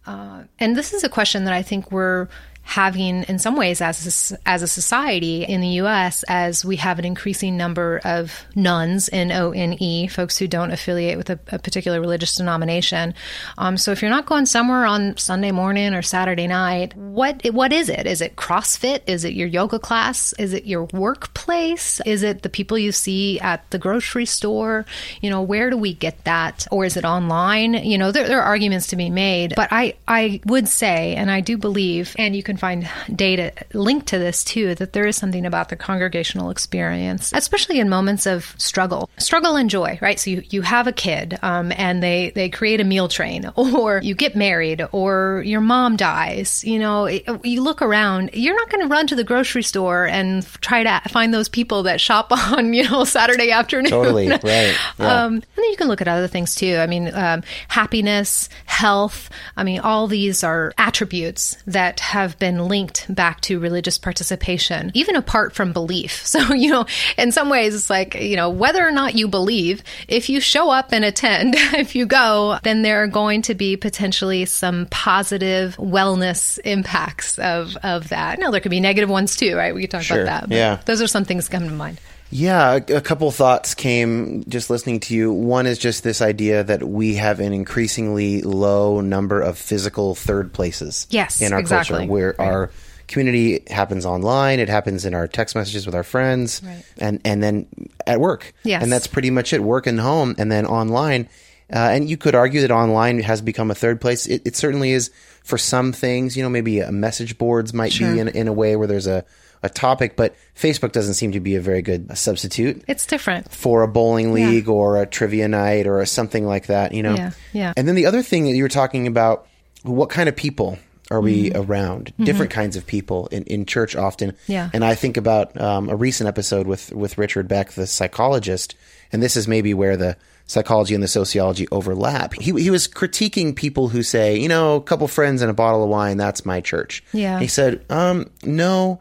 Uh, 0.06 0.43
and 0.58 0.76
this 0.76 0.93
is 0.93 1.04
a 1.04 1.10
question 1.10 1.43
that 1.45 1.54
I 1.54 1.62
think 1.62 1.91
we're 1.91 2.28
having 2.69 3.24
in 3.24 3.39
some 3.39 3.56
ways 3.56 3.82
as 3.82 4.32
a, 4.32 4.48
as 4.48 4.62
a 4.62 4.67
society 4.67 5.43
in 5.43 5.60
the 5.60 5.82
US 5.82 6.24
as 6.28 6.63
we 6.63 6.76
have 6.76 7.00
an 7.00 7.06
increasing 7.06 7.58
number 7.58 8.00
of 8.06 8.45
nones 8.56 9.10
N 9.12 9.32
O 9.32 9.52
N 9.52 9.76
E 9.82 10.08
folks 10.08 10.38
who 10.38 10.48
don't 10.48 10.72
affiliate 10.72 11.17
with 11.17 11.32
a, 11.32 11.39
a 11.48 11.58
particular 11.58 12.00
religious 12.00 12.36
denomination. 12.36 13.15
Um, 13.58 13.76
so 13.76 13.91
if 13.91 14.04
you're 14.04 14.12
not 14.12 14.28
going 14.28 14.45
somewhere 14.45 14.86
on 14.86 15.17
Sunday 15.17 15.52
morning 15.52 15.95
or 15.95 16.04
Saturday 16.04 16.45
night 16.45 16.95
what 16.95 17.41
what 17.52 17.74
is 17.74 17.89
it? 17.89 18.06
Is 18.06 18.22
it 18.22 18.36
CrossFit? 18.36 19.02
Is 19.08 19.26
it 19.26 19.34
your 19.34 19.48
yoga 19.48 19.80
class? 19.80 20.34
Is 20.34 20.54
it 20.54 20.65
your 20.65 20.84
workplace? 20.93 22.00
Is 22.06 22.22
it 22.22 22.43
the 22.43 22.50
people 22.50 22.78
you 22.78 22.91
see 22.91 23.39
at 23.39 23.67
the 23.72 23.80
grocery 23.80 24.28
store? 24.28 24.86
You 25.22 25.32
know 25.32 25.41
where 25.41 25.72
do 25.72 25.78
we 25.78 25.95
get 25.95 26.24
that? 26.26 26.67
Or 26.72 26.86
is 26.86 26.98
it 26.98 27.04
online? 27.04 27.74
You 27.74 27.98
know 27.98 28.12
there, 28.12 28.28
there 28.28 28.41
are 28.41 28.45
arguments 28.45 28.88
to 28.88 28.95
be 28.95 29.10
made 29.10 29.54
but 29.56 29.69
I 29.72 29.95
I 30.08 30.39
would 30.45 30.67
say 30.67 31.15
and 31.15 31.32
I 31.32 31.41
do 31.41 31.58
believe 31.58 32.15
and 32.19 32.36
you 32.36 32.43
can 32.43 32.59
find 32.60 32.89
data 33.13 33.54
linked 33.74 34.08
to 34.08 34.19
this 34.19 34.43
too 34.43 34.76
that 34.76 34.93
there 34.93 35.08
is 35.08 35.15
something 35.15 35.45
about 35.45 35.69
the 35.69 35.76
congregational 35.76 36.50
experience, 36.50 37.32
especially 37.34 37.80
in 37.80 37.89
moments 37.89 38.26
of 38.26 38.56
struggle, 38.58 39.10
struggle 39.17 39.56
and 39.56 39.69
joy, 39.69 39.98
right? 40.02 40.19
So 40.19 40.32
you, 40.32 40.43
you 40.50 40.62
have 40.62 40.88
a 40.88 40.91
kid 40.91 41.38
um, 41.41 41.72
and 41.76 42.04
they, 42.04 42.32
they 42.32 42.50
create 42.50 42.82
a 42.82 42.84
meal 42.84 43.08
train, 43.08 43.52
or 43.56 44.02
you 44.04 44.15
get 44.15 44.36
married, 44.36 44.86
or 44.91 45.43
your 45.45 45.62
mom 45.62 45.95
dies. 45.95 46.63
You 46.63 46.80
know, 46.80 47.08
you 47.08 47.62
look 47.62 47.82
around, 47.82 48.32
you're 48.34 48.56
not 48.56 48.69
going 48.69 48.82
to 48.82 48.88
run 48.88 49.08
to 49.08 49.15
the 49.15 49.24
grocery 49.24 49.63
store 49.63 50.06
and 50.08 50.45
try 50.62 50.84
to 50.84 51.10
find 51.10 51.34
those 51.34 51.50
people 51.50 51.84
that 51.84 52.02
shop 52.02 52.32
on, 52.52 52.74
you 52.74 52.89
know, 52.89 53.04
Saturday 53.04 53.52
afternoon. 53.52 53.91
Totally, 53.91 54.30
right. 54.30 54.76
Yeah. 55.00 55.24
Um, 55.24 55.34
and 55.36 55.43
then 55.56 55.65
you 55.65 55.78
can 55.78 55.88
look 55.88 56.02
at 56.02 56.08
other 56.08 56.28
things 56.28 56.56
too. 56.56 56.76
I 56.78 56.88
mean, 56.88 57.13
um, 57.13 57.43
happiness, 57.67 58.50
health. 58.65 59.30
I 59.56 59.63
mean, 59.63 59.80
all 59.80 60.08
these 60.08 60.43
are 60.43 60.74
attributes 60.78 61.58
that 61.67 62.00
have 62.00 62.38
been 62.39 62.67
linked 62.67 63.13
back 63.13 63.41
to 63.41 63.60
religious 63.60 63.97
participation, 63.97 64.91
even 64.93 65.15
apart 65.15 65.54
from 65.54 65.73
belief. 65.73 66.25
So, 66.30 66.54
you 66.54 66.69
know, 66.71 66.86
in 67.17 67.32
some 67.32 67.49
ways, 67.49 67.73
it's 67.75 67.89
like, 67.89 68.13
you 68.15 68.36
know, 68.36 68.49
whether 68.49 68.86
or 68.88 68.91
not 68.91 69.15
you 69.15 69.28
believe, 69.28 69.84
if 70.08 70.30
you 70.30 70.39
show 70.39 70.69
up 70.69 70.91
and 70.93 71.04
attend, 71.04 71.56
if 71.58 71.95
you 71.95 72.06
go, 72.06 72.58
then 72.63 72.82
there 72.84 73.04
are 73.04 73.08
going 73.08 73.41
to 73.43 73.56
be 73.56 73.75
potentially 73.75 74.45
some 74.45 74.86
positive 74.91 75.75
wellness 75.78 76.60
impacts 76.63 77.38
of, 77.39 77.75
of 77.84 78.10
that. 78.10 78.39
Now, 78.39 78.52
there 78.52 78.62
could 78.62 78.69
be 78.69 78.80
negative 78.80 79.10
ones 79.10 79.36
too, 79.36 79.56
right? 79.56 79.73
We 79.73 79.82
could 79.82 79.91
talk 79.91 80.04
Sure. 80.04 80.21
about 80.21 80.41
that. 80.41 80.49
but 80.49 80.56
Yeah. 80.56 80.80
Those 80.86 81.02
are 81.02 81.08
some 81.08 81.25
things 81.25 81.49
that 81.49 81.58
come 81.58 81.67
to 81.67 81.73
mind. 81.73 81.99
Yeah, 82.32 82.76
a, 82.76 83.02
couple 83.02 83.32
thoughts 83.32 83.74
came 83.74 84.44
just 84.48 84.70
listening 84.70 85.00
to 85.02 85.15
you. 85.15 85.34
One 85.34 85.65
is 85.65 85.80
just 85.80 86.04
this 86.04 86.22
idea 86.22 86.63
that 86.63 86.84
we 86.88 87.15
have 87.15 87.39
an 87.39 87.54
increasingly 87.54 88.42
low 88.44 89.02
number 89.02 89.42
of 89.42 89.58
physical 89.58 90.13
third 90.13 90.54
places 90.54 91.08
Yes, 91.10 91.42
in 91.42 91.54
our 91.54 91.60
exactly. 91.60 91.98
culture 92.00 92.12
where 92.12 92.36
Right. 92.38 92.48
our 92.48 92.72
community 93.08 93.63
happens 93.68 94.06
online, 94.06 94.60
it 94.60 94.70
happens 94.70 95.06
in 95.06 95.15
our 95.15 95.28
text 95.28 95.56
messages 95.56 95.88
with 95.88 95.96
our 95.96 96.04
friends, 96.04 96.62
Right. 96.63 96.84
and, 97.00 97.20
and 97.26 97.42
then 97.42 97.65
at 98.06 98.20
work. 98.20 98.54
Yes. 98.63 98.84
And 98.84 98.92
that's 98.92 99.08
pretty 99.08 99.32
much 99.32 99.52
it 99.52 99.63
work 99.63 99.88
and 99.88 100.00
home, 100.00 100.36
and 100.38 100.52
then 100.52 100.68
online. 100.68 101.28
Uh, 101.74 101.78
and 101.78 102.08
you 102.10 102.18
could 102.18 102.36
argue 102.36 102.62
that 102.62 102.72
online 102.72 103.20
has 103.22 103.42
become 103.42 103.72
a 103.72 103.76
third 103.76 104.00
place. 104.02 104.28
It, 104.28 104.44
it 104.46 104.56
certainly 104.56 104.92
is 104.92 105.10
for 105.44 105.58
some 105.58 105.94
things. 105.94 106.38
You 106.38 106.44
know, 106.44 106.50
maybe 106.50 106.80
a 106.82 106.92
message 106.92 107.39
boards 107.39 107.74
might 107.74 107.92
Sure. 107.94 108.12
be 108.13 108.20
in, 108.20 108.28
in 108.28 108.48
a 108.48 108.54
way 108.54 108.76
where 108.76 108.88
there's 108.88 109.08
a, 109.08 109.26
a 109.63 109.69
topic, 109.69 110.15
but 110.15 110.36
Facebook 110.56 110.91
doesn't 110.91 111.15
seem 111.15 111.34
to 111.34 111.39
be 111.39 111.56
a 111.56 111.62
very 111.62 111.82
good 111.82 112.17
substitute 112.17 112.84
It's 112.88 113.06
different. 113.06 113.52
for 113.52 113.84
a 113.84 113.88
bowling 113.88 114.34
league 114.34 114.69
or 114.69 115.02
a 115.02 115.06
trivia 115.06 115.48
night 115.48 115.86
or 115.88 116.00
a 116.00 116.06
something 116.08 116.45
like 116.45 116.67
that, 116.67 116.93
you 116.93 117.04
know? 117.04 117.15
Yeah, 117.15 117.32
yeah. 117.54 117.74
And 117.76 117.88
then 117.88 117.95
the 117.95 118.06
other 118.06 118.22
thing 118.22 118.45
that 118.45 118.56
you 118.56 118.63
were 118.63 118.69
talking 118.69 119.06
about, 119.08 119.48
what 119.84 120.10
kind 120.10 120.30
of 120.30 120.36
people 120.36 120.78
are 121.12 121.19
we 121.22 121.50
Mm-hmm. 121.50 121.72
around? 121.72 122.13
Different 122.19 122.52
kinds 122.52 122.76
of 122.76 122.86
people 122.86 123.28
in, 123.28 123.43
in 123.45 123.65
church 123.65 123.95
often. 123.95 124.36
Yeah. 124.48 124.69
And 124.74 124.86
I 124.86 124.93
think 124.95 125.17
about 125.17 125.60
um, 125.60 125.89
a 125.89 125.95
recent 125.95 126.28
episode 126.28 126.67
with, 126.67 126.91
with 126.93 127.17
Richard 127.17 127.48
Beck, 127.48 127.72
the 127.72 127.88
psychologist, 127.88 128.76
and 129.12 129.22
this 129.24 129.36
is 129.36 129.48
maybe 129.48 129.74
where 129.74 129.98
the 129.98 130.15
psychology 130.45 130.93
and 130.95 131.04
the 131.04 131.08
sociology 131.08 131.67
overlap. 131.72 132.34
He, 132.34 132.52
he 132.62 132.69
was 132.69 132.88
critiquing 132.88 133.56
people 133.56 133.88
who 133.89 134.04
say, 134.04 134.38
you 134.38 134.48
know, 134.48 134.76
a 134.76 134.82
couple 134.82 135.08
friends 135.08 135.41
and 135.41 135.50
a 135.52 135.54
bottle 135.54 135.84
of 135.84 135.89
wine, 135.89 136.17
that's 136.17 136.45
my 136.45 136.62
church. 136.62 137.04
Yeah. 137.12 137.34
And 137.34 137.41
he 137.41 137.48
said, 137.48 137.84
um, 137.89 138.30
no, 138.43 139.00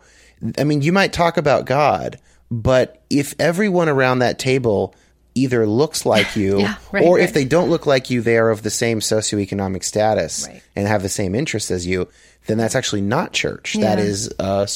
I 0.59 0.65
mean, 0.65 0.83
you 0.83 0.93
might 0.93 1.13
talk 1.13 1.37
about 1.37 1.65
God, 1.67 2.19
but 2.51 3.03
if 3.11 3.35
everyone 3.39 3.89
around 3.89 4.21
that 4.21 4.39
table 4.39 4.95
either 5.35 5.67
looks 5.67 6.05
like 6.07 6.35
you 6.37 6.61
Yeah, 6.61 6.75
right, 6.93 7.05
or 7.05 7.19
if 7.19 7.33
they 7.33 7.45
don't 7.45 7.71
look 7.71 7.87
like 7.87 8.11
you, 8.11 8.23
they 8.23 8.37
are 8.39 8.51
of 8.51 8.63
the 8.63 8.71
same 8.71 9.01
socioeconomic 9.01 9.85
status 9.85 10.47
Right. 10.49 10.63
and 10.75 10.89
have 10.89 11.03
the 11.03 11.09
same 11.09 11.35
interests 11.35 11.71
as 11.71 11.87
you, 11.87 12.09
then 12.47 12.59
that's 12.59 12.75
actually 12.75 13.03
not 13.03 13.33
church. 13.33 13.75
That 13.75 13.99
Yeah. 13.99 14.05
is 14.05 14.33
a 14.39 14.69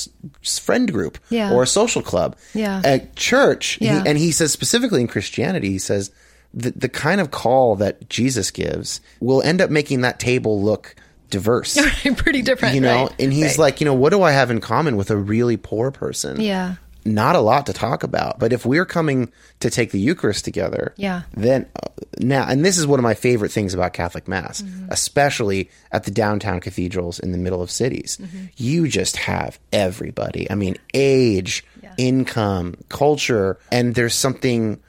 friend 0.44 0.92
group 0.92 1.18
Yeah. 1.30 1.52
or 1.52 1.62
a 1.62 1.66
social 1.66 2.02
club. 2.02 2.36
Yeah. 2.54 2.80
At 2.84 3.16
church, 3.16 3.78
he- 3.80 3.88
and 3.88 4.18
he 4.18 4.30
says 4.30 4.52
specifically 4.52 5.00
in 5.00 5.08
Christianity, 5.08 5.70
he 5.70 5.78
says 5.78 6.10
the, 6.54 6.70
the 6.72 6.88
kind 6.88 7.20
of 7.20 7.30
call 7.30 7.76
that 7.76 8.08
Jesus 8.10 8.50
gives 8.50 9.00
will 9.20 9.40
end 9.42 9.60
up 9.62 9.70
making 9.70 10.02
that 10.02 10.20
table 10.20 10.62
look 10.62 10.94
diverse. 11.32 11.76
Pretty 12.16 12.42
different. 12.42 12.76
you 12.76 12.80
know, 12.80 13.06
right? 13.06 13.14
and 13.18 13.32
he's 13.32 13.42
Right. 13.52 13.58
like, 13.58 13.80
you 13.80 13.84
know, 13.86 13.94
what 13.94 14.10
do 14.10 14.22
I 14.22 14.30
have 14.30 14.50
in 14.52 14.60
common 14.60 14.96
with 14.96 15.10
a 15.10 15.16
really 15.16 15.56
poor 15.56 15.90
person? 15.90 16.40
Yeah. 16.40 16.76
Not 17.04 17.34
a 17.34 17.40
lot 17.40 17.66
to 17.66 17.72
talk 17.72 18.04
about. 18.04 18.38
But 18.38 18.52
if 18.52 18.64
we're 18.64 18.84
coming 18.86 19.32
to 19.58 19.70
take 19.70 19.90
the 19.90 19.98
Eucharist 19.98 20.44
together, 20.44 20.94
Yeah. 20.96 21.22
then 21.36 21.66
uh, 21.74 21.88
now, 22.20 22.46
and 22.48 22.64
this 22.64 22.78
is 22.78 22.86
one 22.86 23.00
of 23.00 23.02
my 23.02 23.14
favorite 23.14 23.50
things 23.50 23.74
about 23.74 23.92
Catholic 23.92 24.28
Mass, 24.28 24.62
Mm-hmm. 24.62 24.86
especially 24.92 25.68
at 25.90 26.04
the 26.04 26.12
downtown 26.12 26.60
cathedrals 26.60 27.18
in 27.18 27.32
the 27.32 27.38
middle 27.38 27.60
of 27.60 27.72
cities. 27.72 28.18
Mm-hmm. 28.22 28.44
You 28.56 28.86
just 28.86 29.16
have 29.16 29.58
everybody. 29.72 30.48
I 30.48 30.54
mean, 30.54 30.76
age, 30.94 31.64
income, 31.96 32.76
culture, 32.88 33.58
and 33.72 33.94
there's 33.96 34.14
something. 34.14 34.80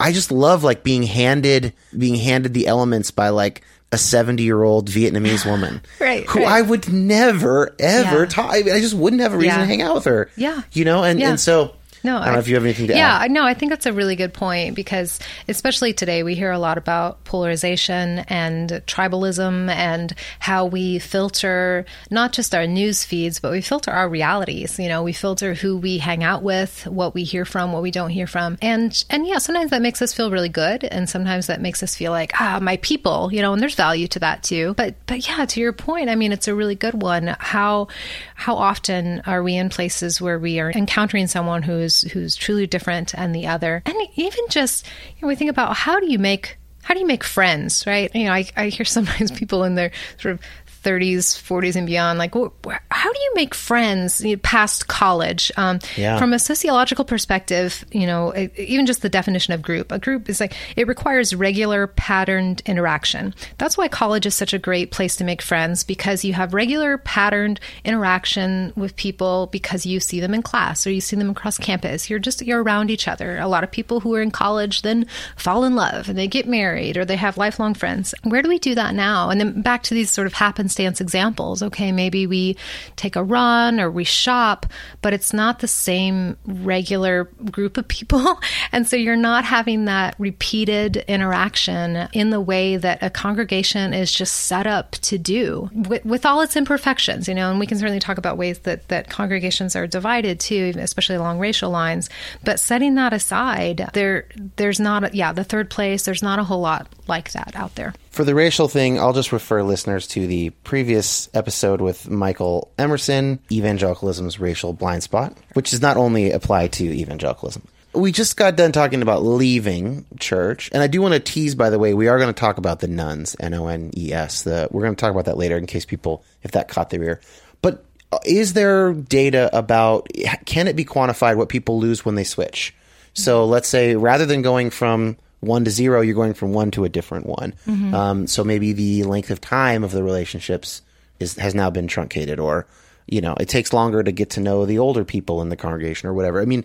I 0.00 0.12
just 0.12 0.30
love 0.32 0.64
like 0.64 0.82
being 0.82 1.04
handed 1.04 1.72
being 1.96 2.16
handed 2.16 2.54
the 2.54 2.66
elements 2.66 3.10
by 3.12 3.28
like 3.30 3.62
a 3.96 3.98
70 3.98 4.42
year 4.42 4.62
old 4.62 4.90
Vietnamese 4.90 5.44
woman, 5.50 5.80
Right, 5.98 6.24
Who 6.26 6.40
right. 6.40 6.48
I 6.48 6.62
would 6.62 6.92
never 6.92 7.74
ever 7.78 8.20
Yeah. 8.20 8.26
talk. 8.26 8.52
I, 8.52 8.62
mean, 8.62 8.74
I 8.74 8.80
just 8.80 8.94
wouldn't 8.94 9.22
have 9.22 9.32
a 9.32 9.36
reason 9.36 9.54
Yeah. 9.58 9.60
to 9.62 9.66
hang 9.66 9.82
out 9.82 9.94
with 9.96 10.04
her. 10.04 10.30
Yeah. 10.36 10.62
you 10.72 10.84
know, 10.84 11.02
and 11.02 11.22
and 11.22 11.40
so 11.40 11.72
No, 12.04 12.18
I 12.18 12.26
don't 12.26 12.34
know 12.34 12.38
if 12.40 12.48
you 12.48 12.54
have 12.54 12.64
anything 12.64 12.86
to 12.88 12.94
yeah, 12.94 13.16
add. 13.16 13.30
Yeah, 13.30 13.32
no, 13.32 13.44
I 13.44 13.54
think 13.54 13.70
that's 13.70 13.86
a 13.86 13.92
really 13.92 14.16
good 14.16 14.32
point 14.32 14.74
because, 14.74 15.18
especially 15.48 15.92
today, 15.92 16.22
we 16.22 16.34
hear 16.34 16.52
a 16.52 16.58
lot 16.58 16.78
about 16.78 17.24
polarization 17.24 18.20
and 18.28 18.70
tribalism 18.86 19.68
and 19.70 20.14
how 20.38 20.66
we 20.66 20.98
filter 20.98 21.84
not 22.10 22.32
just 22.32 22.54
our 22.54 22.66
news 22.66 23.04
feeds, 23.04 23.40
but 23.40 23.52
we 23.52 23.60
filter 23.60 23.90
our 23.90 24.08
realities. 24.08 24.78
You 24.78 24.88
know, 24.88 25.02
we 25.02 25.12
filter 25.12 25.54
who 25.54 25.76
we 25.76 25.98
hang 25.98 26.22
out 26.22 26.42
with, 26.42 26.86
what 26.86 27.14
we 27.14 27.24
hear 27.24 27.44
from, 27.44 27.72
what 27.72 27.82
we 27.82 27.90
don't 27.90 28.10
hear 28.10 28.26
from, 28.26 28.58
and 28.62 29.04
and 29.10 29.26
yeah, 29.26 29.38
sometimes 29.38 29.70
that 29.70 29.82
makes 29.82 30.00
us 30.02 30.12
feel 30.12 30.30
really 30.30 30.48
good, 30.48 30.84
and 30.84 31.08
sometimes 31.08 31.48
that 31.48 31.60
makes 31.60 31.82
us 31.82 31.96
feel 31.96 32.12
like 32.12 32.32
ah, 32.40 32.58
my 32.60 32.76
people. 32.78 33.32
You 33.32 33.42
know, 33.42 33.52
and 33.52 33.60
there's 33.60 33.74
value 33.74 34.08
to 34.08 34.20
that 34.20 34.42
too. 34.42 34.74
But 34.74 34.94
but 35.06 35.26
yeah, 35.26 35.44
to 35.44 35.60
your 35.60 35.72
point, 35.72 36.08
I 36.08 36.14
mean, 36.14 36.32
it's 36.32 36.48
a 36.48 36.54
really 36.54 36.74
good 36.74 37.02
one. 37.02 37.36
How 37.38 37.88
how 38.34 38.56
often 38.56 39.22
are 39.26 39.42
we 39.42 39.56
in 39.56 39.70
places 39.70 40.20
where 40.20 40.38
we 40.38 40.60
are 40.60 40.70
encountering 40.70 41.26
someone 41.26 41.62
who's 41.86 42.02
who's 42.12 42.36
truly 42.36 42.66
different 42.66 43.14
and 43.14 43.34
the 43.34 43.46
other, 43.46 43.82
and 43.86 43.94
even 44.16 44.44
just 44.50 44.86
you 45.16 45.22
know, 45.22 45.28
we 45.28 45.36
think 45.36 45.50
about 45.50 45.76
how 45.76 46.00
do 46.00 46.10
you 46.10 46.18
make 46.18 46.58
how 46.82 46.94
do 46.94 47.00
you 47.00 47.06
make 47.06 47.24
friends, 47.24 47.84
right? 47.86 48.14
You 48.14 48.24
know, 48.24 48.32
I, 48.32 48.46
I 48.56 48.68
hear 48.68 48.84
sometimes 48.84 49.30
people 49.30 49.64
in 49.64 49.74
their 49.74 49.92
sort 50.18 50.34
of 50.34 50.40
30s, 50.86 51.34
40s, 51.36 51.74
and 51.76 51.86
beyond, 51.86 52.18
like, 52.18 52.32
wh- 52.34 52.70
how 52.90 53.12
do 53.12 53.18
you 53.18 53.32
make 53.34 53.54
friends 53.54 54.24
past 54.42 54.86
college? 54.88 55.50
Um, 55.56 55.80
Yeah. 55.96 56.18
From 56.18 56.32
a 56.32 56.38
sociological 56.38 57.04
perspective, 57.04 57.84
you 57.90 58.06
know, 58.06 58.32
even 58.56 58.86
just 58.86 59.02
the 59.02 59.08
definition 59.08 59.52
of 59.54 59.62
group, 59.62 59.90
a 59.92 59.98
group 59.98 60.28
is 60.28 60.40
like 60.40 60.54
it 60.76 60.86
requires 60.86 61.34
regular, 61.34 61.86
patterned 61.88 62.62
interaction. 62.66 63.34
That's 63.58 63.76
why 63.76 63.88
college 63.88 64.26
is 64.26 64.34
such 64.34 64.54
a 64.54 64.58
great 64.58 64.90
place 64.92 65.16
to 65.16 65.24
make 65.24 65.42
friends 65.42 65.84
because 65.84 66.24
you 66.24 66.32
have 66.34 66.54
regular, 66.54 66.98
patterned 66.98 67.58
interaction 67.84 68.72
with 68.76 68.94
people 68.96 69.48
because 69.50 69.86
you 69.86 69.98
see 70.00 70.20
them 70.20 70.34
in 70.34 70.42
class 70.42 70.86
or 70.86 70.90
you 70.90 71.00
see 71.00 71.16
them 71.16 71.30
across 71.30 71.58
campus. 71.58 72.08
You're 72.10 72.18
just 72.18 72.42
you're 72.42 72.62
around 72.62 72.90
each 72.90 73.08
other. 73.08 73.38
A 73.38 73.48
lot 73.48 73.64
of 73.64 73.70
people 73.70 74.00
who 74.00 74.14
are 74.14 74.22
in 74.22 74.30
college 74.30 74.82
then 74.82 75.06
fall 75.36 75.64
in 75.64 75.74
love 75.74 76.08
and 76.08 76.18
they 76.18 76.28
get 76.28 76.46
married 76.46 76.96
or 76.96 77.04
they 77.04 77.16
have 77.16 77.36
lifelong 77.38 77.74
friends. 77.74 78.14
Where 78.22 78.42
do 78.42 78.48
we 78.48 78.58
do 78.58 78.74
that 78.74 78.94
now? 78.94 79.30
And 79.30 79.40
then 79.40 79.62
back 79.62 79.82
to 79.84 79.94
these 79.94 80.10
sort 80.10 80.26
of 80.26 80.34
happenstance 80.76 81.00
examples. 81.00 81.62
Okay, 81.62 81.92
maybe 81.92 82.26
we 82.26 82.56
take 82.96 83.16
a 83.16 83.24
run 83.24 83.80
or 83.80 83.90
we 83.90 84.04
shop, 84.04 84.66
but 85.02 85.12
it's 85.12 85.32
not 85.32 85.60
the 85.60 85.68
same 85.68 86.36
regular 86.46 87.24
group 87.50 87.76
of 87.76 87.88
people. 87.88 88.40
And 88.72 88.86
so 88.86 88.96
you're 88.96 89.16
not 89.16 89.44
having 89.44 89.86
that 89.86 90.16
repeated 90.18 90.96
interaction 91.08 92.08
in 92.12 92.30
the 92.30 92.40
way 92.40 92.76
that 92.76 93.02
a 93.02 93.08
congregation 93.08 93.94
is 93.94 94.12
just 94.12 94.34
set 94.34 94.66
up 94.66 94.92
to 94.92 95.18
do 95.18 95.70
with, 95.72 96.04
with 96.04 96.26
all 96.26 96.40
its 96.40 96.56
imperfections, 96.56 97.28
you 97.28 97.34
know, 97.34 97.50
and 97.50 97.60
we 97.60 97.66
can 97.66 97.78
certainly 97.78 98.00
talk 98.00 98.18
about 98.18 98.36
ways 98.36 98.58
that, 98.60 98.88
that 98.88 99.08
congregations 99.08 99.76
are 99.76 99.86
divided 99.86 100.40
too, 100.40 100.72
especially 100.76 101.16
along 101.16 101.38
racial 101.38 101.70
lines. 101.70 102.10
But 102.44 102.60
setting 102.60 102.96
that 102.96 103.12
aside, 103.12 103.88
there 103.92 104.26
there's 104.56 104.80
not, 104.80 105.04
a, 105.04 105.16
yeah, 105.16 105.32
the 105.32 105.44
third 105.44 105.70
place, 105.70 106.04
there's 106.04 106.22
not 106.22 106.38
a 106.38 106.44
whole 106.44 106.60
lot 106.60 106.88
like 107.06 107.32
that 107.32 107.54
out 107.54 107.74
there. 107.76 107.94
For 108.16 108.24
the 108.24 108.34
racial 108.34 108.66
thing, 108.66 108.98
I'll 108.98 109.12
just 109.12 109.30
refer 109.30 109.62
listeners 109.62 110.06
to 110.06 110.26
the 110.26 110.48
previous 110.64 111.28
episode 111.34 111.82
with 111.82 112.08
Michael 112.08 112.72
Emerson, 112.78 113.40
Evangelicalism's 113.52 114.40
Racial 114.40 114.72
Blind 114.72 115.02
Spot, 115.02 115.36
which 115.52 115.72
does 115.72 115.82
not 115.82 115.98
only 115.98 116.30
apply 116.30 116.68
to 116.68 116.84
evangelicalism. 116.84 117.68
We 117.92 118.12
just 118.12 118.38
got 118.38 118.56
done 118.56 118.72
talking 118.72 119.02
about 119.02 119.22
leaving 119.22 120.06
church, 120.18 120.70
and 120.72 120.82
I 120.82 120.86
do 120.86 121.02
want 121.02 121.12
to 121.12 121.20
tease, 121.20 121.54
by 121.54 121.68
the 121.68 121.78
way, 121.78 121.92
we 121.92 122.08
are 122.08 122.16
going 122.16 122.32
to 122.32 122.40
talk 122.40 122.56
about 122.56 122.80
the 122.80 122.88
nones, 122.88 123.36
N 123.38 123.52
O 123.52 123.66
N 123.66 123.90
E 123.94 124.14
S. 124.14 124.46
We're 124.46 124.66
going 124.70 124.96
to 124.96 124.98
talk 124.98 125.10
about 125.10 125.26
that 125.26 125.36
later 125.36 125.58
in 125.58 125.66
case 125.66 125.84
people, 125.84 126.24
if 126.42 126.52
that 126.52 126.68
caught 126.68 126.88
their 126.88 127.02
ear. 127.02 127.20
But 127.60 127.84
uh, 128.12 128.18
is 128.24 128.54
there 128.54 128.94
data 128.94 129.50
about, 129.52 130.08
can 130.46 130.68
it 130.68 130.74
be 130.74 130.86
quantified 130.86 131.36
what 131.36 131.50
people 131.50 131.78
lose 131.78 132.06
when 132.06 132.14
they 132.14 132.24
switch? 132.24 132.74
So 133.12 133.44
let's 133.44 133.68
say 133.68 133.94
rather 133.94 134.24
than 134.24 134.40
going 134.40 134.70
from 134.70 135.18
one 135.40 135.64
to 135.64 135.70
zero, 135.70 136.00
you're 136.00 136.14
going 136.14 136.34
from 136.34 136.52
one 136.52 136.70
to 136.72 136.84
a 136.84 136.88
different 136.88 137.26
one. 137.26 137.54
Um, 137.94 138.26
so 138.26 138.42
maybe 138.42 138.72
the 138.72 139.04
length 139.04 139.30
of 139.30 139.40
time 139.40 139.84
of 139.84 139.92
the 139.92 140.02
relationships 140.02 140.82
is 141.20 141.36
has 141.36 141.54
now 141.54 141.70
been 141.70 141.86
truncated, 141.86 142.38
or 142.38 142.66
you 143.06 143.20
know, 143.20 143.34
it 143.38 143.48
takes 143.48 143.72
longer 143.72 144.02
to 144.02 144.12
get 144.12 144.30
to 144.30 144.40
know 144.40 144.66
the 144.66 144.78
older 144.78 145.04
people 145.04 145.42
in 145.42 145.48
the 145.48 145.56
congregation, 145.56 146.08
or 146.08 146.14
whatever. 146.14 146.40
I 146.40 146.44
mean, 146.44 146.64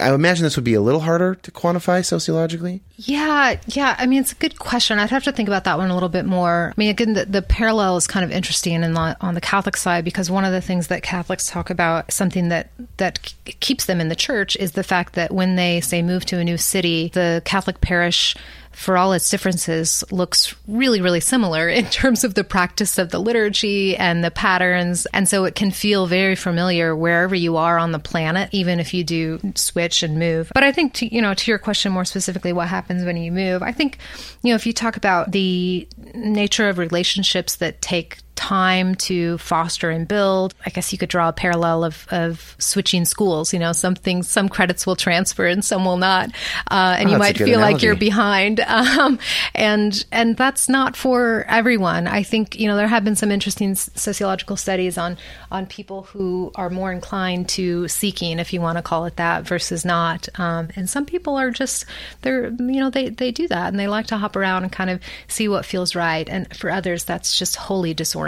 I 0.00 0.14
imagine 0.14 0.44
this 0.44 0.56
would 0.56 0.64
be 0.64 0.74
a 0.74 0.80
little 0.80 1.00
harder 1.00 1.34
to 1.34 1.50
quantify 1.50 2.04
sociologically. 2.04 2.82
Yeah, 2.96 3.58
yeah. 3.66 3.96
I 3.98 4.06
mean, 4.06 4.20
it's 4.20 4.30
a 4.30 4.36
good 4.36 4.58
question. 4.58 4.98
I'd 4.98 5.10
have 5.10 5.24
to 5.24 5.32
think 5.32 5.48
about 5.48 5.64
that 5.64 5.76
one 5.76 5.90
a 5.90 5.94
little 5.94 6.08
bit 6.08 6.24
more. 6.24 6.72
I 6.76 6.80
mean, 6.80 6.90
again, 6.90 7.14
the, 7.14 7.24
the 7.24 7.42
parallel 7.42 7.96
is 7.96 8.06
kind 8.06 8.24
of 8.24 8.30
interesting 8.30 8.74
in 8.74 8.94
the, 8.94 9.16
on 9.20 9.34
the 9.34 9.40
Catholic 9.40 9.76
side 9.76 10.04
because 10.04 10.30
one 10.30 10.44
of 10.44 10.52
the 10.52 10.60
things 10.60 10.86
that 10.86 11.02
Catholics 11.02 11.48
talk 11.48 11.68
about, 11.70 12.12
something 12.12 12.48
that 12.48 12.70
that 12.98 13.34
keeps 13.60 13.86
them 13.86 14.00
in 14.00 14.08
the 14.08 14.16
church, 14.16 14.56
is 14.56 14.72
the 14.72 14.84
fact 14.84 15.14
that 15.14 15.32
when 15.32 15.56
they 15.56 15.80
say 15.80 16.00
move 16.00 16.24
to 16.26 16.38
a 16.38 16.44
new 16.44 16.58
city, 16.58 17.10
the 17.12 17.42
Catholic 17.44 17.80
parish 17.80 18.36
for 18.78 18.96
all 18.96 19.12
its 19.12 19.28
differences, 19.28 20.04
looks 20.12 20.54
really, 20.68 21.00
really 21.00 21.18
similar 21.18 21.68
in 21.68 21.84
terms 21.90 22.22
of 22.22 22.34
the 22.34 22.44
practice 22.44 22.96
of 22.96 23.10
the 23.10 23.18
liturgy 23.18 23.96
and 23.96 24.22
the 24.22 24.30
patterns. 24.30 25.04
And 25.12 25.28
so 25.28 25.44
it 25.44 25.56
can 25.56 25.72
feel 25.72 26.06
very 26.06 26.36
familiar 26.36 26.94
wherever 26.94 27.34
you 27.34 27.56
are 27.56 27.76
on 27.76 27.90
the 27.90 27.98
planet, 27.98 28.48
even 28.52 28.78
if 28.78 28.94
you 28.94 29.02
do 29.02 29.40
switch 29.56 30.04
and 30.04 30.16
move. 30.16 30.52
But 30.54 30.62
I 30.62 30.70
think, 30.70 30.94
to, 30.94 31.12
you 31.12 31.20
know, 31.20 31.34
to 31.34 31.50
your 31.50 31.58
question 31.58 31.90
more 31.90 32.04
specifically, 32.04 32.52
what 32.52 32.68
happens 32.68 33.04
when 33.04 33.16
you 33.16 33.32
move? 33.32 33.64
I 33.64 33.72
think, 33.72 33.98
you 34.44 34.52
know, 34.52 34.56
if 34.56 34.64
you 34.64 34.72
talk 34.72 34.96
about 34.96 35.32
the 35.32 35.88
nature 36.14 36.68
of 36.68 36.78
relationships 36.78 37.56
that 37.56 37.82
take 37.82 38.18
time 38.38 38.94
to 38.94 39.36
foster 39.38 39.90
and 39.90 40.06
build. 40.06 40.54
I 40.64 40.70
guess 40.70 40.92
you 40.92 40.98
could 40.98 41.08
draw 41.08 41.28
a 41.28 41.32
parallel 41.32 41.82
of, 41.82 42.06
of 42.12 42.54
switching 42.60 43.04
schools. 43.04 43.52
You 43.52 43.58
know, 43.58 43.72
some 43.72 43.96
things, 43.96 44.28
some 44.28 44.48
credits 44.48 44.86
will 44.86 44.94
transfer 44.94 45.44
and 45.44 45.64
some 45.64 45.84
will 45.84 45.96
not, 45.96 46.30
uh, 46.70 46.94
and 46.98 47.08
Oh, 47.08 47.12
you 47.12 47.18
might 47.18 47.36
feel 47.36 47.58
like 47.58 47.82
you're 47.82 47.96
behind. 47.96 48.60
Um, 48.78 49.18
and 49.54 50.04
and 50.12 50.36
that's 50.36 50.68
not 50.68 50.96
for 50.96 51.44
everyone. 51.48 52.06
I 52.06 52.22
think 52.22 52.58
you 52.58 52.68
know 52.68 52.76
there 52.76 52.86
have 52.86 53.04
been 53.04 53.16
some 53.16 53.30
interesting 53.30 53.74
sociological 53.74 54.56
studies 54.56 54.96
on 54.96 55.16
on 55.50 55.66
people 55.66 56.04
who 56.04 56.52
are 56.54 56.70
more 56.70 56.92
inclined 56.92 57.48
to 57.50 57.88
seeking, 57.88 58.38
if 58.38 58.52
you 58.52 58.60
want 58.60 58.78
to 58.78 58.82
call 58.82 59.04
it 59.06 59.16
that, 59.16 59.44
versus 59.44 59.84
not. 59.84 60.28
Um, 60.38 60.68
and 60.76 60.88
some 60.88 61.06
people 61.06 61.36
are 61.36 61.50
just 61.50 61.86
they're 62.22 62.50
you 62.50 62.80
know 62.80 62.90
they 62.90 63.08
they 63.08 63.32
do 63.32 63.48
that 63.48 63.68
and 63.68 63.78
they 63.80 63.88
like 63.88 64.06
to 64.08 64.16
hop 64.16 64.36
around 64.36 64.62
and 64.62 64.72
kind 64.72 64.90
of 64.90 65.00
see 65.26 65.48
what 65.48 65.66
feels 65.66 65.94
right. 65.94 66.28
And 66.28 66.54
for 66.56 66.70
others, 66.70 67.04
that's 67.04 67.36
just 67.36 67.56
wholly 67.56 67.94
disorienting. 67.94 68.27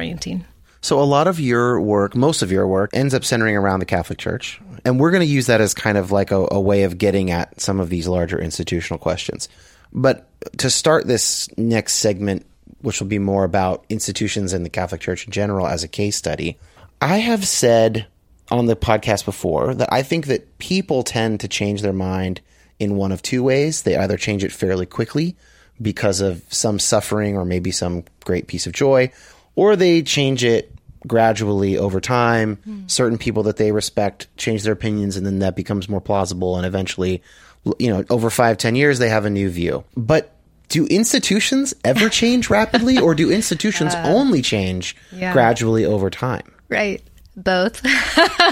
So 0.83 1.01
a 1.01 1.05
lot 1.05 1.29
of 1.29 1.39
your 1.39 1.81
work, 1.81 2.17
most 2.17 2.43
of 2.43 2.51
your 2.51 2.67
work, 2.67 2.91
ends 2.95 3.13
up 3.13 3.25
centering 3.25 3.57
around 3.57 3.81
the 3.81 3.87
Catholic 3.87 4.19
Church, 4.19 4.61
and 4.85 4.99
we're 4.99 5.11
going 5.11 5.27
to 5.27 5.27
use 5.27 5.47
that 5.47 5.61
as 5.61 5.75
kind 5.75 5.99
of 5.99 6.11
like 6.11 6.31
a, 6.31 6.49
a 6.51 6.61
way 6.61 6.85
of 6.85 6.97
getting 6.97 7.31
at 7.31 7.61
some 7.61 7.81
of 7.81 7.91
these 7.91 8.09
larger 8.09 8.41
institutional 8.41 8.99
questions. 8.99 9.49
But 9.93 10.27
to 10.59 10.71
start 10.71 11.07
this 11.07 11.49
next 11.59 11.95
segment, 11.95 12.47
which 12.81 13.01
will 13.01 13.09
be 13.09 13.19
more 13.19 13.45
about 13.45 13.85
institutions 13.91 14.53
and 14.55 14.65
the 14.65 14.71
Catholic 14.71 15.03
Church 15.03 15.27
in 15.27 15.33
general 15.33 15.67
as 15.67 15.85
a 15.85 15.89
case 15.89 16.17
study, 16.17 16.57
I 17.01 17.19
have 17.19 17.47
said 17.47 18.07
on 18.51 18.67
the 18.67 18.77
podcast 18.77 19.25
before 19.25 19.75
that 19.75 19.93
I 19.93 20.03
think 20.03 20.27
that 20.27 20.59
people 20.59 21.03
tend 21.03 21.41
to 21.41 21.49
change 21.49 21.83
their 21.83 21.93
mind 21.93 22.41
in 22.79 22.97
one 22.97 23.13
of 23.13 23.23
two 23.23 23.43
ways. 23.43 23.83
They 23.83 23.97
either 23.97 24.17
change 24.17 24.45
it 24.45 24.53
fairly 24.53 24.87
quickly 24.87 25.37
because 25.81 26.21
of 26.21 26.43
some 26.49 26.79
suffering 26.79 27.37
or 27.37 27.45
maybe 27.45 27.71
some 27.71 28.05
great 28.25 28.47
piece 28.47 28.67
of 28.67 28.73
joy, 28.73 29.13
or 29.61 29.77
they 29.77 30.01
change 30.01 30.43
it 30.43 30.75
gradually 31.07 31.77
over 31.77 32.01
time. 32.01 32.57
Hmm. 32.65 32.87
Certain 32.87 33.19
people 33.19 33.43
that 33.43 33.59
they 33.59 33.73
respect 33.73 34.27
change 34.39 34.63
their 34.63 34.73
opinions, 34.73 35.19
and 35.19 35.27
then 35.27 35.41
that 35.41 35.55
becomes 35.55 35.87
more 35.87 36.01
plausible, 36.01 36.57
and 36.57 36.65
eventually, 36.65 37.23
you 37.79 37.91
know, 37.91 38.03
over 38.09 38.31
five, 38.31 38.57
ten 38.57 38.75
years, 38.75 38.99
they 38.99 39.11
have 39.11 39.27
a 39.27 39.31
new 39.31 39.51
view. 39.51 39.85
But 39.95 40.35
do 40.71 40.87
institutions 40.87 41.75
ever 41.85 42.09
change 42.09 42.49
rapidly, 42.49 42.99
or 42.99 43.15
do 43.15 43.31
institutions 43.31 43.95
uh, 43.97 44.03
only 44.07 44.41
change 44.41 44.97
yeah. 45.13 45.35
gradually 45.35 45.85
over 45.85 46.09
time? 46.09 46.55
Right. 46.71 47.03
Both. 47.43 47.83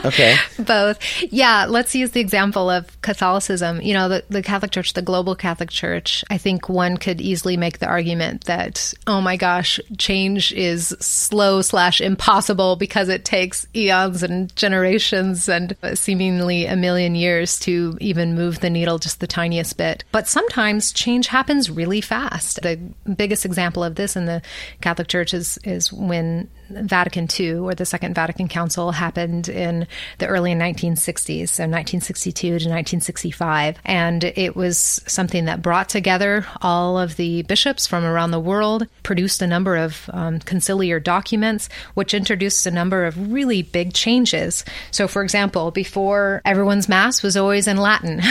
Okay. 0.05 0.37
Both. 0.59 0.99
Yeah, 1.31 1.67
let's 1.69 1.95
use 1.95 2.13
the 2.13 2.21
example 2.21 2.71
of 2.71 3.01
Catholicism. 3.03 3.81
You 3.81 3.95
know, 3.95 4.09
the, 4.09 4.25
the 4.29 4.43
Catholic 4.43 4.71
Church, 4.71 4.93
the 4.93 5.03
global 5.03 5.35
Catholic 5.35 5.71
Church, 5.71 6.25
I 6.31 6.39
think 6.39 6.69
one 6.69 6.97
could 6.97 7.21
easily 7.21 7.57
make 7.57 7.79
the 7.79 7.87
argument 7.87 8.45
that, 8.45 8.95
oh 9.07 9.21
my 9.21 9.37
gosh, 9.37 9.81
change 9.99 10.53
is 10.53 10.89
slow 11.01 11.63
slash 11.63 12.01
impossible 12.01 12.77
because 12.77 13.09
it 13.09 13.25
takes 13.25 13.67
eons 13.75 14.23
and 14.23 14.55
generations 14.57 15.49
and 15.49 15.77
seemingly 15.95 16.67
a 16.67 16.77
million 16.77 17.15
years 17.15 17.59
to 17.61 17.97
even 18.01 18.35
move 18.35 18.61
the 18.61 18.71
needle 18.71 18.99
just 18.99 19.21
the 19.21 19.27
tiniest 19.27 19.77
bit. 19.77 20.05
But 20.13 20.29
sometimes 20.29 20.93
change 20.93 21.27
happens 21.27 21.71
really 21.71 22.01
fast. 22.01 22.63
The 22.63 22.79
biggest 23.17 23.45
example 23.45 23.85
of 23.85 23.97
this 23.97 24.17
in 24.17 24.27
the 24.27 24.43
Catholic 24.81 25.09
Church 25.09 25.35
is, 25.35 25.59
is 25.65 25.93
when 25.93 26.49
Vatican 26.71 27.29
II 27.39 27.55
or 27.55 27.75
the 27.75 27.87
Second 27.87 28.15
Vatican 28.15 28.49
Council 28.49 28.78
Council 28.79 28.93
happened 28.93 29.49
in 29.49 29.89
the 30.19 30.27
early 30.29 30.53
1960s, 30.53 31.49
so 31.49 31.65
1962 31.65 32.47
to 32.47 32.53
1965. 32.55 33.77
And 33.85 34.23
it 34.23 34.55
was 34.55 35.03
something 35.05 35.47
that 35.47 35.63
brought 35.63 35.89
together 35.89 36.47
all 36.63 36.97
of 36.97 37.17
the 37.17 37.43
bishops 37.43 37.89
from 37.89 38.05
around 38.05 38.31
the 38.31 38.39
world, 38.39 38.87
produced 39.03 39.43
a 39.43 39.49
number 39.49 39.77
of 39.77 40.09
um, 40.13 40.39
conciliar 40.39 41.03
documents, 41.03 41.69
which 41.95 42.15
introduced 42.15 42.67
a 42.69 42.71
number 42.71 43.05
of 43.05 43.33
really 43.33 43.63
big 43.63 43.95
changes. 43.95 44.65
So, 44.93 45.09
for 45.09 45.25
example, 45.25 45.73
before 45.73 46.41
everyone's 46.45 46.89
Mass 46.89 47.21
was 47.21 47.37
always 47.37 47.67
in 47.67 47.79
Latin. 47.79 48.21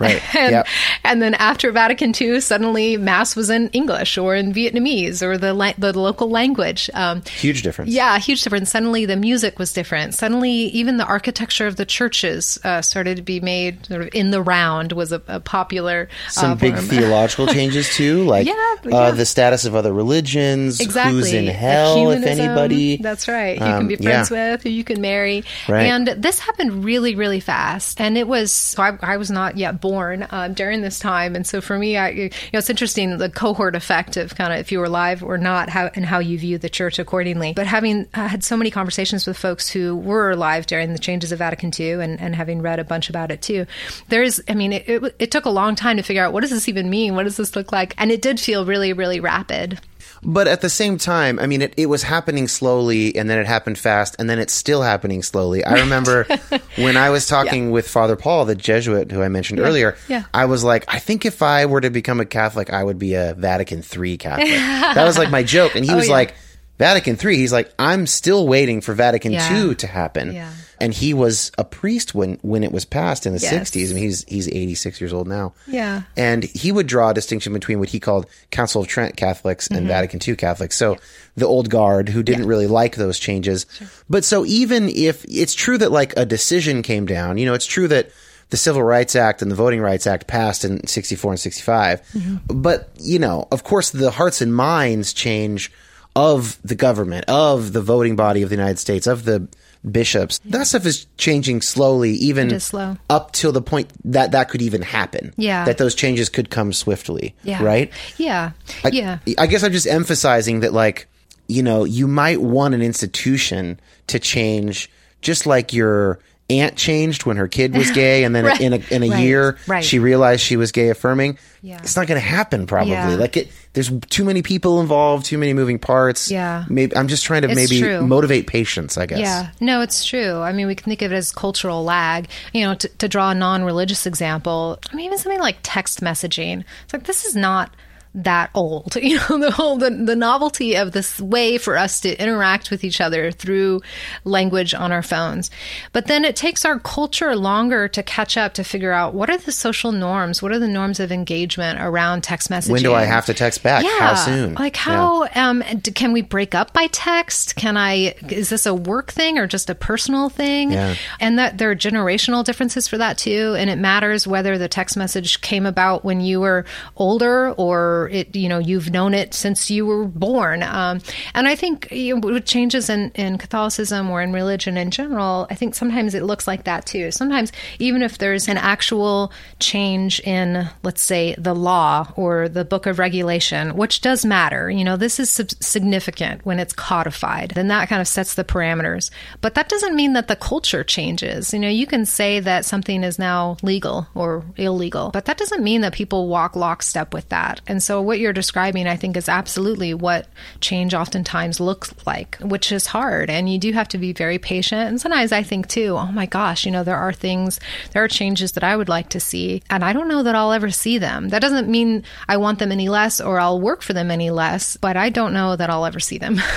Right. 0.00 0.22
and, 0.34 0.52
Yep. 0.52 0.66
and 1.04 1.20
then 1.22 1.34
after 1.34 1.70
Vatican 1.70 2.12
II, 2.18 2.40
suddenly 2.40 2.96
Mass 2.96 3.36
was 3.36 3.50
in 3.50 3.68
English 3.70 4.16
or 4.16 4.34
in 4.34 4.52
Vietnamese 4.54 5.22
or 5.22 5.36
the, 5.38 5.52
la- 5.52 5.74
the 5.76 5.96
local 5.98 6.30
language. 6.30 6.88
Um, 6.94 7.22
Huge 7.22 7.62
difference. 7.62 7.90
yeah, 7.90 8.18
huge 8.18 8.42
difference. 8.42 8.70
Suddenly 8.70 9.06
the 9.06 9.16
music 9.16 9.58
was 9.58 9.71
different. 9.72 10.14
Suddenly 10.14 10.50
even 10.50 10.96
the 10.96 11.04
architecture 11.04 11.66
of 11.66 11.76
the 11.76 11.86
churches 11.86 12.58
uh, 12.64 12.82
started 12.82 13.16
to 13.16 13.22
be 13.22 13.40
made 13.40 13.86
sort 13.86 14.02
of 14.02 14.08
in 14.12 14.30
the 14.30 14.42
round 14.42 14.92
was 14.92 15.12
a, 15.12 15.22
a 15.28 15.40
popular 15.40 16.08
Some 16.28 16.52
uh, 16.52 16.54
big 16.54 16.76
theological 16.76 17.46
changes 17.52 17.94
too, 17.94 18.24
like 18.24 18.46
Yeah, 18.46 18.54
yeah. 18.84 18.96
Uh, 18.96 19.10
the 19.12 19.26
status 19.26 19.64
of 19.64 19.74
other 19.74 19.92
religions, 19.92 20.80
Exactly. 20.80 21.14
who's 21.14 21.32
in 21.32 21.46
hell, 21.46 22.10
if 22.10 22.24
anybody. 22.24 22.96
That's 22.96 23.28
right. 23.28 23.58
You 23.58 23.64
Um, 23.64 23.78
can 23.80 23.88
be 23.88 23.96
friends 23.96 24.30
yeah. 24.30 24.52
with, 24.52 24.62
who 24.62 24.70
you 24.70 24.84
can 24.84 25.00
marry. 25.00 25.44
Right. 25.68 25.86
And 25.86 26.06
this 26.08 26.38
happened 26.38 26.84
really, 26.84 27.14
really 27.14 27.40
fast. 27.40 28.00
And 28.00 28.16
it 28.18 28.26
was, 28.26 28.52
so 28.52 28.82
I, 28.82 28.98
I 29.00 29.16
was 29.16 29.30
not 29.30 29.56
yet 29.56 29.80
born 29.80 30.26
um, 30.30 30.54
during 30.54 30.82
this 30.82 30.98
time. 30.98 31.36
And 31.36 31.46
so 31.46 31.60
for 31.60 31.78
me, 31.78 31.96
I, 31.96 32.08
you 32.10 32.30
know, 32.52 32.58
it's 32.58 32.70
interesting 32.70 33.16
the 33.18 33.30
cohort 33.30 33.74
effect 33.76 34.16
of 34.16 34.34
kind 34.34 34.52
of 34.52 34.58
if 34.60 34.72
you 34.72 34.78
were 34.78 34.86
alive 34.86 35.22
or 35.22 35.38
not, 35.38 35.68
how 35.68 35.90
and 35.94 36.04
how 36.04 36.18
you 36.18 36.38
view 36.38 36.58
the 36.58 36.70
church 36.70 36.98
accordingly. 36.98 37.52
But 37.54 37.66
having 37.66 38.06
uh, 38.14 38.28
had 38.28 38.44
so 38.44 38.56
many 38.56 38.70
conversations 38.70 39.26
with 39.26 39.36
folks 39.36 39.61
who 39.68 39.96
were 39.96 40.30
alive 40.30 40.66
during 40.66 40.92
the 40.92 40.98
changes 40.98 41.32
of 41.32 41.38
Vatican 41.38 41.70
II 41.78 41.92
and, 41.92 42.20
and 42.20 42.34
having 42.34 42.62
read 42.62 42.78
a 42.78 42.84
bunch 42.84 43.08
about 43.10 43.30
it 43.30 43.42
too, 43.42 43.66
there 44.08 44.22
is, 44.22 44.42
I 44.48 44.54
mean, 44.54 44.72
it, 44.72 44.88
it, 44.88 45.14
it 45.18 45.30
took 45.30 45.44
a 45.44 45.50
long 45.50 45.74
time 45.74 45.96
to 45.96 46.02
figure 46.02 46.24
out 46.24 46.32
what 46.32 46.40
does 46.40 46.50
this 46.50 46.68
even 46.68 46.90
mean? 46.90 47.14
What 47.14 47.24
does 47.24 47.36
this 47.36 47.56
look 47.56 47.72
like? 47.72 47.94
And 47.98 48.10
it 48.10 48.22
did 48.22 48.40
feel 48.40 48.64
really, 48.64 48.92
really 48.92 49.20
rapid. 49.20 49.80
But 50.24 50.46
at 50.46 50.60
the 50.60 50.70
same 50.70 50.98
time, 50.98 51.40
I 51.40 51.46
mean, 51.46 51.62
it, 51.62 51.74
it 51.76 51.86
was 51.86 52.04
happening 52.04 52.46
slowly 52.46 53.16
and 53.16 53.28
then 53.28 53.38
it 53.38 53.46
happened 53.46 53.76
fast 53.76 54.14
and 54.20 54.30
then 54.30 54.38
it's 54.38 54.52
still 54.52 54.82
happening 54.82 55.20
slowly. 55.22 55.64
I 55.64 55.80
remember 55.80 56.26
when 56.76 56.96
I 56.96 57.10
was 57.10 57.26
talking 57.26 57.72
with 57.72 57.88
Father 57.88 58.14
Paul, 58.14 58.44
the 58.44 58.54
Jesuit 58.54 59.10
who 59.10 59.20
I 59.20 59.28
mentioned 59.28 59.58
earlier, 59.58 59.96
yeah. 60.08 60.24
I 60.32 60.44
was 60.44 60.62
like, 60.62 60.84
I 60.86 61.00
think 61.00 61.24
if 61.26 61.42
I 61.42 61.66
were 61.66 61.80
to 61.80 61.90
become 61.90 62.20
a 62.20 62.24
Catholic, 62.24 62.72
I 62.72 62.84
would 62.84 63.00
be 63.00 63.14
a 63.14 63.34
Vatican 63.34 63.82
III 63.82 64.16
Catholic. 64.18 64.48
that 64.50 65.04
was 65.04 65.18
like 65.18 65.30
my 65.30 65.42
joke. 65.42 65.74
And 65.74 65.84
he 65.84 65.90
oh, 65.90 65.96
was 65.96 66.04
Oh, 66.04 66.06
yeah. 66.08 66.12
like, 66.12 66.34
Vatican 66.82 67.16
III, 67.22 67.36
he's 67.36 67.52
like, 67.52 67.72
I'm 67.78 68.08
still 68.08 68.48
waiting 68.48 68.80
for 68.80 68.92
Vatican 68.92 69.30
Yeah. 69.30 69.66
II 69.66 69.76
to 69.76 69.86
happen. 69.86 70.32
Yeah. 70.32 70.52
And 70.80 70.92
he 70.92 71.14
was 71.14 71.52
a 71.56 71.64
priest 71.64 72.12
when, 72.12 72.40
when 72.42 72.64
it 72.64 72.72
was 72.72 72.84
passed 72.84 73.24
in 73.24 73.32
the 73.32 73.38
Yes. 73.38 73.70
60s. 73.70 73.90
I 73.90 73.94
mean, 73.94 74.02
he's, 74.02 74.24
he's 74.24 74.48
86 74.48 75.00
years 75.00 75.12
old 75.12 75.28
now. 75.28 75.54
Yeah. 75.68 76.02
And 76.16 76.42
he 76.42 76.72
would 76.72 76.88
draw 76.88 77.10
a 77.10 77.14
distinction 77.14 77.52
between 77.52 77.78
what 77.78 77.90
he 77.90 78.00
called 78.00 78.26
Council 78.50 78.82
of 78.82 78.88
Trent 78.88 79.16
Catholics 79.16 79.68
and 79.68 79.78
mm-hmm. 79.78 79.86
Vatican 79.86 80.18
II 80.26 80.34
Catholics. 80.34 80.76
So 80.76 80.98
the 81.36 81.46
old 81.46 81.70
guard 81.70 82.08
who 82.08 82.24
didn't 82.24 82.46
really 82.48 82.66
like 82.66 82.96
those 82.96 83.20
changes. 83.20 83.64
Sure. 83.78 83.86
But 84.10 84.24
so 84.24 84.44
even 84.44 84.88
if 84.88 85.24
it's 85.28 85.54
true 85.54 85.78
that 85.78 85.92
like 85.92 86.14
a 86.16 86.26
decision 86.26 86.82
came 86.82 87.06
down, 87.06 87.38
you 87.38 87.46
know, 87.46 87.54
it's 87.54 87.66
true 87.66 87.86
that 87.86 88.10
the 88.50 88.56
Civil 88.56 88.82
Rights 88.82 89.14
Act 89.14 89.40
and 89.40 89.52
the 89.52 89.54
Voting 89.54 89.80
Rights 89.80 90.08
Act 90.08 90.26
passed 90.26 90.64
in 90.64 90.84
64 90.84 91.32
and 91.32 91.40
65. 91.40 92.02
Mm-hmm. 92.02 92.60
But, 92.60 92.90
you 92.98 93.20
know, 93.20 93.46
of 93.52 93.62
course 93.62 93.90
the 93.90 94.10
hearts 94.10 94.40
and 94.40 94.52
minds 94.52 95.12
change 95.12 95.70
of 96.14 96.58
the 96.62 96.74
government, 96.74 97.24
of 97.28 97.72
the 97.72 97.80
voting 97.80 98.16
body 98.16 98.42
of 98.42 98.50
the 98.50 98.56
United 98.56 98.78
States, 98.78 99.06
of 99.06 99.24
the 99.24 99.48
bishops. 99.90 100.38
That 100.44 100.66
stuff 100.66 100.86
is 100.86 101.06
changing 101.16 101.62
slowly, 101.62 102.12
even 102.12 102.58
slow. 102.60 102.96
up 103.10 103.32
till 103.32 103.52
the 103.52 103.62
point 103.62 103.90
that 104.04 104.32
that 104.32 104.48
could 104.48 104.62
even 104.62 104.82
happen. 104.82 105.34
Yeah. 105.36 105.64
That 105.64 105.78
those 105.78 105.94
changes 105.94 106.28
could 106.28 106.50
come 106.50 106.72
swiftly. 106.72 107.34
Yeah. 107.42 107.62
Right? 107.62 107.90
Yeah. 108.16 108.52
I, 108.84 108.88
yeah. 108.88 109.18
I 109.38 109.46
guess 109.46 109.62
I'm 109.62 109.72
just 109.72 109.86
emphasizing 109.86 110.60
that, 110.60 110.72
like, 110.72 111.08
you 111.48 111.62
know, 111.62 111.84
you 111.84 112.06
might 112.06 112.40
want 112.40 112.74
an 112.74 112.82
institution 112.82 113.80
to 114.06 114.18
change 114.18 114.90
just 115.20 115.46
like 115.46 115.72
your 115.72 116.18
aunt 116.60 116.76
changed 116.76 117.24
when 117.26 117.36
her 117.36 117.48
kid 117.48 117.76
was 117.76 117.90
gay 118.02 118.24
and 118.24 118.34
then 118.34 118.44
Right. 118.44 118.60
in 118.60 118.72
a, 118.74 118.80
in 118.90 119.02
a 119.02 119.08
Right. 119.10 119.22
year 119.24 119.56
Right. 119.66 119.84
she 119.84 119.98
realized 119.98 120.42
she 120.42 120.56
was 120.56 120.72
gay 120.72 120.88
affirming. 120.90 121.38
Yeah. 121.62 121.78
It's 121.78 121.94
not 121.96 122.06
going 122.06 122.20
to 122.20 122.26
happen 122.26 122.66
probably. 122.66 122.92
Yeah. 122.92 123.14
Like 123.14 123.36
it, 123.36 123.52
there's 123.72 123.90
too 124.10 124.24
many 124.24 124.42
people 124.42 124.80
involved, 124.80 125.24
too 125.26 125.38
many 125.38 125.54
moving 125.54 125.78
parts. 125.78 126.30
Yeah. 126.30 126.64
Maybe 126.68 126.96
I'm 126.96 127.08
just 127.08 127.24
trying 127.24 127.42
to 127.42 127.48
It's 127.50 127.56
maybe 127.56 127.80
true. 127.80 128.06
motivate 128.06 128.46
patience, 128.48 128.98
I 128.98 129.06
guess. 129.06 129.20
Yeah, 129.20 129.50
no, 129.60 129.80
it's 129.80 130.04
true. 130.04 130.40
I 130.40 130.52
mean, 130.52 130.66
we 130.66 130.74
can 130.74 130.84
think 130.84 131.02
of 131.02 131.12
it 131.12 131.14
as 131.14 131.30
cultural 131.32 131.84
lag. 131.84 132.28
You 132.52 132.66
know, 132.66 132.74
to, 132.74 132.88
to 132.88 133.08
draw 133.08 133.30
a 133.30 133.34
non-religious 133.34 134.04
example, 134.06 134.78
I 134.92 134.96
mean, 134.96 135.06
even 135.06 135.18
something 135.18 135.40
like 135.40 135.56
text 135.62 136.00
messaging. 136.00 136.64
It's 136.84 136.92
like 136.92 137.04
this 137.04 137.24
is 137.24 137.34
not 137.36 137.72
that 138.14 138.50
old. 138.54 138.96
You 139.02 139.16
know, 139.28 139.38
the 139.38 139.50
whole 139.50 139.76
the, 139.76 139.90
the 139.90 140.16
novelty 140.16 140.74
of 140.76 140.92
this 140.92 141.20
way 141.20 141.58
for 141.58 141.76
us 141.76 142.00
to 142.00 142.18
interact 142.22 142.70
with 142.70 142.82
each 142.84 143.00
other 143.00 143.30
through 143.30 143.82
language 144.24 144.74
on 144.74 144.90
our 144.92 145.02
phones. 145.02 145.50
But 145.92 146.06
then 146.06 146.24
it 146.24 146.34
takes 146.36 146.64
our 146.64 146.78
culture 146.78 147.34
longer 147.36 147.88
to 147.88 148.02
catch 148.02 148.36
up 148.36 148.54
to 148.54 148.64
figure 148.64 148.92
out 148.92 149.12
what 149.12 149.28
are 149.28 149.36
the 149.36 149.52
social 149.52 149.92
norms, 149.92 150.40
what 150.42 150.52
are 150.52 150.58
the 150.58 150.68
norms 150.68 151.00
of 151.00 151.12
engagement 151.12 151.78
around 151.80 152.22
text 152.22 152.48
messaging. 152.48 152.70
When 152.72 152.82
do 152.82 152.94
I 152.94 153.04
have 153.04 153.26
to 153.26 153.34
text 153.34 153.62
back? 153.62 153.84
Yeah. 153.84 153.98
How 153.98 154.14
soon? 154.14 154.54
Like 154.54 154.76
Yeah. 154.76 154.82
how 154.94 155.28
um 155.34 155.62
can 155.94 156.12
we 156.12 156.22
break 156.22 156.54
up 156.54 156.72
by 156.72 156.86
text? 156.92 157.56
Can 157.56 157.76
I 157.76 158.14
is 158.30 158.48
this 158.50 158.64
a 158.66 158.74
work 158.74 159.12
thing 159.12 159.38
or 159.38 159.46
just 159.46 159.68
a 159.68 159.74
personal 159.74 160.28
thing? 160.30 160.72
Yeah. 160.72 160.94
And 161.20 161.38
that 161.38 161.58
there 161.58 161.70
are 161.70 161.76
generational 161.76 162.44
differences 162.44 162.88
for 162.88 162.98
that 162.98 163.18
too 163.18 163.54
and 163.58 163.68
it 163.68 163.76
matters 163.78 164.26
whether 164.26 164.56
the 164.58 164.68
text 164.68 164.96
message 164.96 165.40
came 165.40 165.66
about 165.66 166.04
when 166.04 166.20
you 166.20 166.40
were 166.40 166.64
older 166.96 167.50
or 167.52 168.01
it 168.08 168.34
you 168.34 168.48
know 168.48 168.58
you've 168.58 168.90
known 168.90 169.14
it 169.14 169.34
since 169.34 169.70
you 169.70 169.86
were 169.86 170.04
born. 170.04 170.62
Um 170.62 171.00
and 171.34 171.46
I 171.48 171.54
think 171.54 171.90
you 171.90 172.16
know, 172.16 172.32
with 172.32 172.46
changes 172.46 172.88
in 172.88 173.10
in 173.14 173.38
Catholicism 173.38 174.10
or 174.10 174.22
in 174.22 174.32
religion 174.32 174.76
in 174.76 174.90
general, 174.90 175.46
I 175.50 175.54
think 175.54 175.74
sometimes 175.74 176.14
it 176.14 176.22
looks 176.22 176.46
like 176.46 176.64
that 176.64 176.86
too. 176.86 177.10
Sometimes 177.10 177.52
even 177.78 178.02
if 178.02 178.18
there's 178.18 178.48
an 178.48 178.58
actual 178.58 179.32
change 179.58 180.20
in 180.20 180.68
let's 180.82 181.02
say 181.02 181.34
the 181.38 181.54
law 181.54 182.12
or 182.16 182.48
the 182.48 182.64
book 182.64 182.86
of 182.86 182.98
regulation, 182.98 183.76
which 183.76 184.00
does 184.00 184.24
matter. 184.24 184.70
You 184.70 184.84
know, 184.84 184.96
this 184.96 185.20
is 185.20 185.30
sub- 185.30 185.50
significant 185.60 186.44
when 186.44 186.58
it's 186.58 186.72
codified. 186.72 187.50
Then 187.50 187.68
that 187.68 187.88
kind 187.88 188.00
of 188.00 188.08
sets 188.08 188.34
the 188.34 188.44
parameters. 188.44 189.10
But 189.40 189.54
that 189.54 189.68
doesn't 189.68 189.94
mean 189.94 190.12
that 190.14 190.28
the 190.28 190.36
culture 190.36 190.84
changes. 190.84 191.52
You 191.52 191.58
know, 191.58 191.68
you 191.68 191.86
can 191.86 192.06
say 192.06 192.40
that 192.40 192.64
something 192.64 193.04
is 193.04 193.18
now 193.18 193.56
legal 193.62 194.06
or 194.14 194.44
illegal, 194.56 195.10
but 195.10 195.26
that 195.26 195.38
doesn't 195.38 195.62
mean 195.62 195.80
that 195.82 195.92
people 195.92 196.28
walk 196.28 196.56
lockstep 196.56 197.12
with 197.12 197.28
that. 197.28 197.60
And 197.66 197.82
so 197.82 197.91
what 198.00 198.18
you're 198.18 198.32
describing, 198.32 198.86
I 198.86 198.96
think, 198.96 199.16
is 199.16 199.28
absolutely 199.28 199.94
what 199.94 200.26
change 200.60 200.94
oftentimes 200.94 201.60
looks 201.60 201.92
like, 202.06 202.38
which 202.40 202.72
is 202.72 202.86
hard. 202.86 203.28
And 203.28 203.52
you 203.52 203.58
do 203.58 203.72
have 203.72 203.88
to 203.88 203.98
be 203.98 204.12
very 204.12 204.38
patient. 204.38 204.88
And 204.88 205.00
sometimes 205.00 205.32
I 205.32 205.42
think 205.42 205.68
too, 205.68 205.96
oh 205.98 206.12
my 206.12 206.26
gosh, 206.26 206.64
you 206.64 206.70
know, 206.70 206.84
there 206.84 206.96
are 206.96 207.12
things, 207.12 207.60
there 207.92 208.02
are 208.04 208.08
changes 208.08 208.52
that 208.52 208.64
I 208.64 208.76
would 208.76 208.88
like 208.88 209.10
to 209.10 209.20
see. 209.20 209.62
And 209.68 209.84
I 209.84 209.92
don't 209.92 210.08
know 210.08 210.22
that 210.22 210.34
I'll 210.34 210.52
ever 210.52 210.70
see 210.70 210.98
them. 210.98 211.28
That 211.28 211.42
doesn't 211.42 211.68
mean 211.68 212.04
I 212.28 212.36
want 212.36 212.58
them 212.58 212.72
any 212.72 212.88
less 212.88 213.20
or 213.20 213.38
I'll 213.38 213.60
work 213.60 213.82
for 213.82 213.92
them 213.92 214.10
any 214.10 214.30
less, 214.30 214.76
but 214.76 214.96
I 214.96 215.10
don't 215.10 215.34
know 215.34 215.56
that 215.56 215.68
I'll 215.70 215.84
ever 215.84 216.00
see 216.00 216.18
them. 216.18 216.40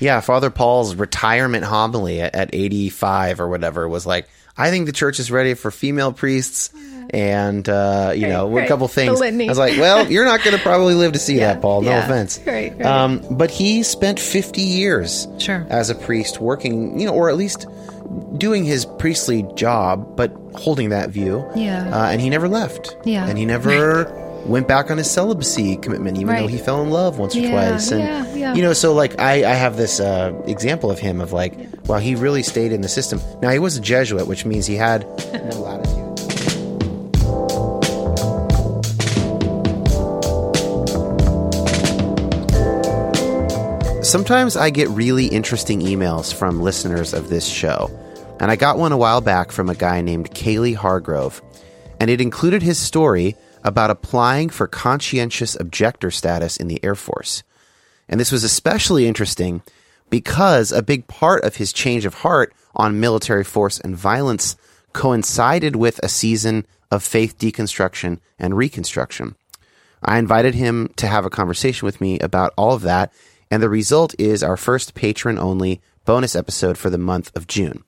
Yeah, 0.00 0.20
Father 0.20 0.50
Paul's 0.50 0.94
retirement 0.94 1.64
homily 1.64 2.20
at, 2.20 2.34
at 2.34 2.50
85 2.52 3.40
or 3.40 3.48
whatever 3.48 3.88
was 3.88 4.04
like, 4.04 4.28
I 4.56 4.70
think 4.70 4.86
the 4.86 4.92
church 4.92 5.18
is 5.20 5.30
ready 5.30 5.54
for 5.54 5.70
female 5.70 6.12
priests. 6.12 6.70
And, 7.10 7.68
uh, 7.68 8.12
you 8.16 8.26
know, 8.26 8.50
right. 8.50 8.64
a 8.64 8.68
couple 8.68 8.88
things. 8.88 9.20
I 9.20 9.30
was 9.46 9.58
like, 9.58 9.76
well, 9.78 10.10
you're 10.10 10.24
not 10.24 10.42
going 10.42 10.56
to 10.56 10.62
probably 10.62 10.94
live 10.94 11.12
to 11.12 11.18
see 11.18 11.38
that, 11.40 11.60
Paul. 11.60 11.82
No 11.82 11.90
yeah. 11.90 12.04
offense. 12.04 12.40
Right, 12.44 12.72
right. 12.72 12.84
Um, 12.84 13.24
but 13.30 13.50
he 13.50 13.82
spent 13.82 14.18
50 14.18 14.62
years 14.62 15.28
Sure. 15.38 15.64
as 15.68 15.90
a 15.90 15.94
priest 15.94 16.40
working, 16.40 16.98
you 16.98 17.06
know, 17.06 17.14
or 17.14 17.28
at 17.28 17.36
least 17.36 17.66
doing 18.36 18.64
his 18.64 18.84
priestly 18.84 19.44
job, 19.54 20.16
but 20.16 20.32
holding 20.56 20.88
that 20.88 21.10
view. 21.10 21.48
Yeah. 21.54 21.88
Uh, 21.92 22.06
and 22.10 22.20
he 22.20 22.30
never 22.30 22.48
left. 22.48 22.96
Yeah. 23.04 23.26
And 23.28 23.38
he 23.38 23.44
never 23.44 24.04
went 24.46 24.68
back 24.68 24.90
on 24.90 24.98
his 24.98 25.10
celibacy 25.10 25.76
commitment, 25.76 26.18
even 26.18 26.36
though 26.36 26.46
he 26.46 26.58
fell 26.58 26.82
in 26.82 26.90
love 26.90 27.18
once 27.18 27.34
or 27.34 27.40
Yeah, 27.40 27.50
twice. 27.50 27.90
And, 27.90 28.00
yeah, 28.00 28.34
yeah. 28.34 28.54
you 28.54 28.62
know, 28.62 28.72
so 28.72 28.92
like 28.92 29.18
I, 29.18 29.50
I 29.50 29.54
have 29.54 29.76
this 29.76 30.00
uh, 30.00 30.40
example 30.46 30.90
of 30.90 30.98
him 30.98 31.20
of 31.20 31.32
like, 31.32 31.54
well, 31.86 31.98
he 31.98 32.14
really 32.14 32.42
stayed 32.42 32.72
in 32.72 32.80
the 32.80 32.88
system. 32.88 33.20
Now 33.40 33.50
he 33.50 33.58
was 33.58 33.76
a 33.76 33.80
Jesuit, 33.80 34.26
which 34.26 34.44
means 34.44 34.66
he 34.66 34.76
had 34.76 35.02
no 35.32 35.60
latitude. 35.60 36.04
Sometimes 44.04 44.56
I 44.56 44.70
get 44.70 44.88
really 44.90 45.26
interesting 45.26 45.80
emails 45.80 46.32
from 46.32 46.60
listeners 46.60 47.14
of 47.14 47.30
this 47.30 47.46
show, 47.46 47.90
and 48.38 48.50
I 48.50 48.56
got 48.56 48.78
one 48.78 48.92
a 48.92 48.96
while 48.96 49.20
back 49.20 49.50
from 49.50 49.68
a 49.68 49.74
guy 49.74 50.02
named 50.02 50.30
Kaylee 50.30 50.76
Hargrove, 50.76 51.42
and 51.98 52.10
it 52.10 52.20
included 52.20 52.62
his 52.62 52.78
story 52.78 53.34
about 53.64 53.90
applying 53.90 54.50
for 54.50 54.66
conscientious 54.66 55.58
objector 55.58 56.10
status 56.10 56.56
in 56.56 56.68
the 56.68 56.82
Air 56.84 56.94
Force. 56.94 57.42
And 58.08 58.20
this 58.20 58.30
was 58.30 58.44
especially 58.44 59.06
interesting 59.06 59.62
because 60.10 60.70
a 60.70 60.82
big 60.82 61.08
part 61.08 61.42
of 61.44 61.56
his 61.56 61.72
change 61.72 62.04
of 62.04 62.14
heart 62.14 62.54
on 62.76 63.00
military 63.00 63.44
force 63.44 63.80
and 63.80 63.96
violence 63.96 64.56
coincided 64.92 65.74
with 65.74 65.98
a 66.02 66.08
season 66.08 66.66
of 66.90 67.02
faith 67.02 67.38
deconstruction 67.38 68.20
and 68.38 68.56
reconstruction. 68.56 69.34
I 70.02 70.18
invited 70.18 70.54
him 70.54 70.92
to 70.96 71.06
have 71.06 71.24
a 71.24 71.30
conversation 71.30 71.86
with 71.86 72.00
me 72.00 72.18
about 72.20 72.52
all 72.56 72.74
of 72.74 72.82
that, 72.82 73.12
and 73.50 73.62
the 73.62 73.70
result 73.70 74.14
is 74.18 74.42
our 74.42 74.56
first 74.56 74.94
patron 74.94 75.38
only 75.38 75.80
bonus 76.04 76.36
episode 76.36 76.76
for 76.76 76.90
the 76.90 76.98
month 76.98 77.34
of 77.34 77.46
June. 77.46 77.84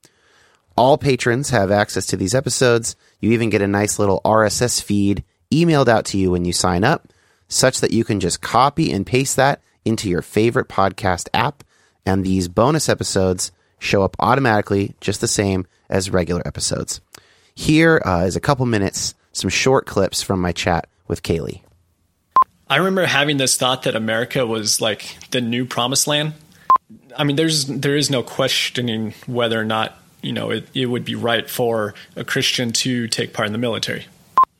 All 0.76 0.98
patrons 0.98 1.50
have 1.50 1.70
access 1.70 2.06
to 2.06 2.16
these 2.16 2.34
episodes. 2.34 2.96
You 3.20 3.32
even 3.32 3.50
get 3.50 3.62
a 3.62 3.66
nice 3.66 3.98
little 3.98 4.20
RSS 4.24 4.82
feed 4.82 5.24
emailed 5.50 5.88
out 5.88 6.04
to 6.06 6.18
you 6.18 6.30
when 6.30 6.44
you 6.44 6.52
sign 6.52 6.84
up, 6.84 7.08
such 7.48 7.80
that 7.80 7.92
you 7.92 8.04
can 8.04 8.20
just 8.20 8.40
copy 8.40 8.92
and 8.92 9.06
paste 9.06 9.36
that 9.36 9.60
into 9.84 10.08
your 10.08 10.22
favorite 10.22 10.68
podcast 10.68 11.28
app, 11.32 11.62
and 12.04 12.24
these 12.24 12.48
bonus 12.48 12.88
episodes 12.88 13.52
show 13.78 14.02
up 14.02 14.16
automatically 14.18 14.94
just 15.00 15.20
the 15.20 15.28
same 15.28 15.66
as 15.88 16.10
regular 16.10 16.42
episodes. 16.46 17.00
Here 17.54 18.02
uh, 18.04 18.24
is 18.26 18.36
a 18.36 18.40
couple 18.40 18.66
minutes, 18.66 19.14
some 19.32 19.50
short 19.50 19.86
clips 19.86 20.22
from 20.22 20.40
my 20.40 20.52
chat 20.52 20.88
with 21.08 21.22
Kaylee. 21.22 21.62
I 22.68 22.76
remember 22.76 23.06
having 23.06 23.36
this 23.36 23.56
thought 23.56 23.84
that 23.84 23.94
America 23.94 24.44
was 24.44 24.80
like 24.80 25.16
the 25.30 25.40
new 25.40 25.64
promised 25.64 26.06
land. 26.06 26.32
I 27.16 27.24
mean, 27.24 27.36
there's 27.36 27.66
there 27.66 27.96
is 27.96 28.10
no 28.10 28.22
questioning 28.22 29.14
whether 29.26 29.60
or 29.60 29.64
not 29.64 29.96
you 30.20 30.32
know 30.32 30.50
it, 30.50 30.68
it 30.74 30.86
would 30.86 31.04
be 31.04 31.14
right 31.14 31.48
for 31.48 31.94
a 32.16 32.24
Christian 32.24 32.72
to 32.72 33.06
take 33.08 33.32
part 33.32 33.46
in 33.46 33.52
the 33.52 33.58
military. 33.58 34.06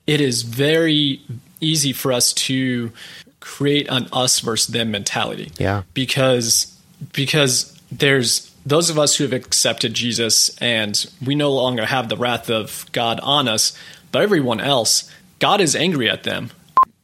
It 0.06 0.20
is 0.20 0.42
very 0.42 1.20
easy 1.60 1.92
for 1.92 2.12
us 2.12 2.32
to 2.32 2.92
create 3.40 3.86
an 3.88 4.08
us 4.12 4.40
versus 4.40 4.68
them 4.68 4.90
mentality. 4.90 5.52
Yeah. 5.58 5.82
Because 5.94 6.72
because 7.12 7.80
there's 7.90 8.52
those 8.64 8.90
of 8.90 8.98
us 8.98 9.16
who 9.16 9.24
have 9.24 9.32
accepted 9.32 9.94
Jesus 9.94 10.56
and 10.58 11.06
we 11.24 11.34
no 11.34 11.52
longer 11.52 11.84
have 11.84 12.08
the 12.08 12.16
wrath 12.16 12.50
of 12.50 12.86
God 12.92 13.20
on 13.20 13.46
us, 13.46 13.76
but 14.12 14.22
everyone 14.22 14.60
else, 14.60 15.10
God 15.38 15.60
is 15.60 15.76
angry 15.76 16.10
at 16.10 16.24
them 16.24 16.50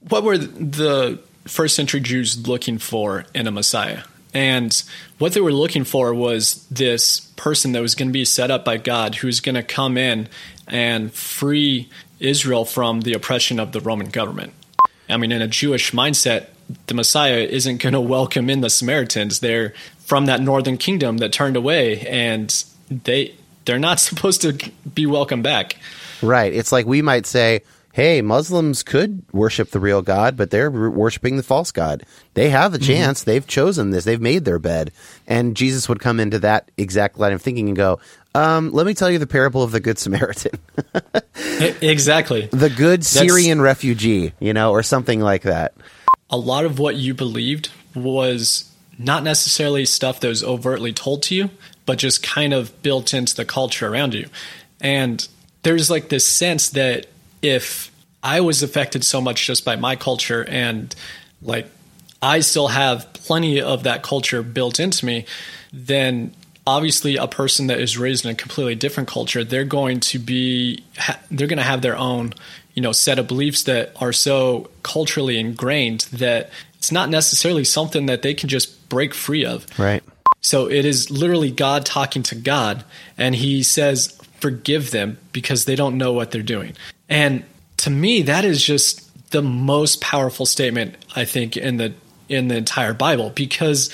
what 0.08 0.24
were 0.24 0.38
the 0.38 1.20
first 1.44 1.76
century 1.76 2.00
Jews 2.00 2.46
looking 2.46 2.78
for 2.78 3.24
in 3.34 3.46
a 3.46 3.50
Messiah? 3.50 4.02
And 4.34 4.82
what 5.18 5.34
they 5.34 5.40
were 5.40 5.52
looking 5.52 5.84
for 5.84 6.14
was 6.14 6.66
this 6.68 7.20
person 7.36 7.72
that 7.72 7.82
was 7.82 7.94
going 7.94 8.08
to 8.08 8.12
be 8.12 8.24
set 8.24 8.50
up 8.50 8.64
by 8.64 8.78
God 8.78 9.16
who 9.16 9.26
was 9.26 9.40
going 9.40 9.56
to 9.56 9.62
come 9.62 9.98
in 9.98 10.28
and 10.66 11.12
free 11.12 11.88
Israel 12.22 12.64
from 12.64 13.02
the 13.02 13.12
oppression 13.12 13.58
of 13.58 13.72
the 13.72 13.80
Roman 13.80 14.08
government. 14.08 14.52
I 15.08 15.16
mean, 15.16 15.32
in 15.32 15.42
a 15.42 15.48
Jewish 15.48 15.92
mindset, 15.92 16.46
the 16.86 16.94
Messiah 16.94 17.38
isn't 17.38 17.78
going 17.78 17.92
to 17.92 18.00
welcome 18.00 18.48
in 18.48 18.60
the 18.60 18.70
Samaritans. 18.70 19.40
They're 19.40 19.74
from 19.98 20.26
that 20.26 20.40
northern 20.40 20.78
kingdom 20.78 21.18
that 21.18 21.32
turned 21.32 21.56
away, 21.56 22.00
and 22.00 22.64
they 22.90 23.34
they're 23.64 23.78
not 23.78 24.00
supposed 24.08 24.42
to 24.42 24.70
be 24.94 25.06
welcome 25.06 25.42
back. 25.42 25.76
Right. 26.22 26.52
It's 26.52 26.70
like 26.70 26.86
we 26.86 27.02
might 27.02 27.26
say, 27.26 27.62
hey, 27.92 28.22
Muslims 28.22 28.82
could 28.82 29.22
worship 29.32 29.70
the 29.70 29.80
real 29.80 30.02
God, 30.02 30.36
but 30.36 30.50
they're 30.50 30.70
worshiping 30.70 31.36
the 31.36 31.42
false 31.42 31.70
God. 31.70 32.04
They 32.34 32.48
have 32.48 32.74
a 32.74 32.78
mm-hmm. 32.78 32.86
chance. 32.86 33.20
Mm-hmm. 33.20 33.30
They've 33.30 33.46
chosen 33.46 33.90
this. 33.90 34.04
They've 34.04 34.20
made 34.20 34.44
their 34.44 34.58
bed. 34.58 34.92
And 35.26 35.56
Jesus 35.56 35.88
would 35.88 36.00
come 36.00 36.18
into 36.18 36.38
that 36.40 36.70
exact 36.76 37.18
line 37.18 37.32
of 37.32 37.42
thinking 37.42 37.68
and 37.68 37.76
go, 37.76 38.00
um, 38.34 38.72
let 38.72 38.86
me 38.86 38.94
tell 38.94 39.10
you 39.10 39.18
the 39.18 39.26
parable 39.26 39.62
of 39.62 39.72
the 39.72 39.80
Good 39.80 39.98
Samaritan. 39.98 40.58
exactly. 41.80 42.46
The 42.46 42.70
good 42.70 43.04
Syrian 43.04 43.58
That's, 43.58 43.64
refugee, 43.64 44.32
you 44.40 44.54
know, 44.54 44.70
or 44.70 44.82
something 44.82 45.20
like 45.20 45.42
that. 45.42 45.74
A 46.30 46.36
lot 46.36 46.64
of 46.64 46.78
what 46.78 46.96
you 46.96 47.14
believed 47.14 47.70
was 47.94 48.72
not 48.98 49.22
necessarily 49.22 49.84
stuff 49.84 50.20
that 50.20 50.28
was 50.28 50.42
overtly 50.42 50.92
told 50.92 51.22
to 51.24 51.34
you, 51.34 51.50
but 51.84 51.98
just 51.98 52.22
kind 52.22 52.54
of 52.54 52.82
built 52.82 53.12
into 53.12 53.34
the 53.34 53.44
culture 53.44 53.88
around 53.88 54.14
you. 54.14 54.28
And 54.80 55.26
there's 55.62 55.90
like 55.90 56.08
this 56.08 56.26
sense 56.26 56.70
that 56.70 57.06
if 57.42 57.90
I 58.22 58.40
was 58.40 58.62
affected 58.62 59.04
so 59.04 59.20
much 59.20 59.46
just 59.46 59.64
by 59.64 59.76
my 59.76 59.96
culture 59.96 60.44
and 60.48 60.94
like 61.42 61.66
I 62.20 62.40
still 62.40 62.68
have 62.68 63.12
plenty 63.12 63.60
of 63.60 63.82
that 63.82 64.02
culture 64.02 64.42
built 64.42 64.78
into 64.78 65.04
me, 65.04 65.26
then 65.72 66.34
obviously 66.66 67.16
a 67.16 67.26
person 67.26 67.66
that 67.68 67.80
is 67.80 67.98
raised 67.98 68.24
in 68.24 68.30
a 68.30 68.34
completely 68.34 68.74
different 68.74 69.08
culture, 69.08 69.44
they're 69.44 69.64
going 69.64 70.00
to 70.00 70.18
be 70.18 70.84
they're 71.30 71.48
going 71.48 71.58
to 71.58 71.62
have 71.62 71.82
their 71.82 71.96
own, 71.96 72.34
you 72.74 72.82
know, 72.82 72.92
set 72.92 73.18
of 73.18 73.26
beliefs 73.28 73.64
that 73.64 73.92
are 74.00 74.12
so 74.12 74.70
culturally 74.82 75.38
ingrained 75.38 76.02
that 76.12 76.50
it's 76.74 76.92
not 76.92 77.08
necessarily 77.08 77.64
something 77.64 78.06
that 78.06 78.22
they 78.22 78.34
can 78.34 78.48
just 78.48 78.88
break 78.88 79.14
free 79.14 79.44
of. 79.44 79.66
Right. 79.78 80.02
So 80.40 80.68
it 80.68 80.84
is 80.84 81.10
literally 81.10 81.50
God 81.50 81.86
talking 81.86 82.22
to 82.24 82.34
God 82.34 82.84
and 83.16 83.34
he 83.34 83.62
says 83.62 84.18
forgive 84.40 84.90
them 84.90 85.18
because 85.32 85.66
they 85.66 85.76
don't 85.76 85.96
know 85.96 86.12
what 86.12 86.32
they're 86.32 86.42
doing. 86.42 86.74
And 87.08 87.44
to 87.78 87.90
me, 87.90 88.22
that 88.22 88.44
is 88.44 88.62
just 88.62 89.30
the 89.30 89.42
most 89.42 90.00
powerful 90.00 90.46
statement 90.46 90.96
I 91.14 91.24
think 91.24 91.56
in 91.56 91.76
the 91.76 91.94
in 92.28 92.48
the 92.48 92.56
entire 92.56 92.94
Bible 92.94 93.30
because 93.30 93.92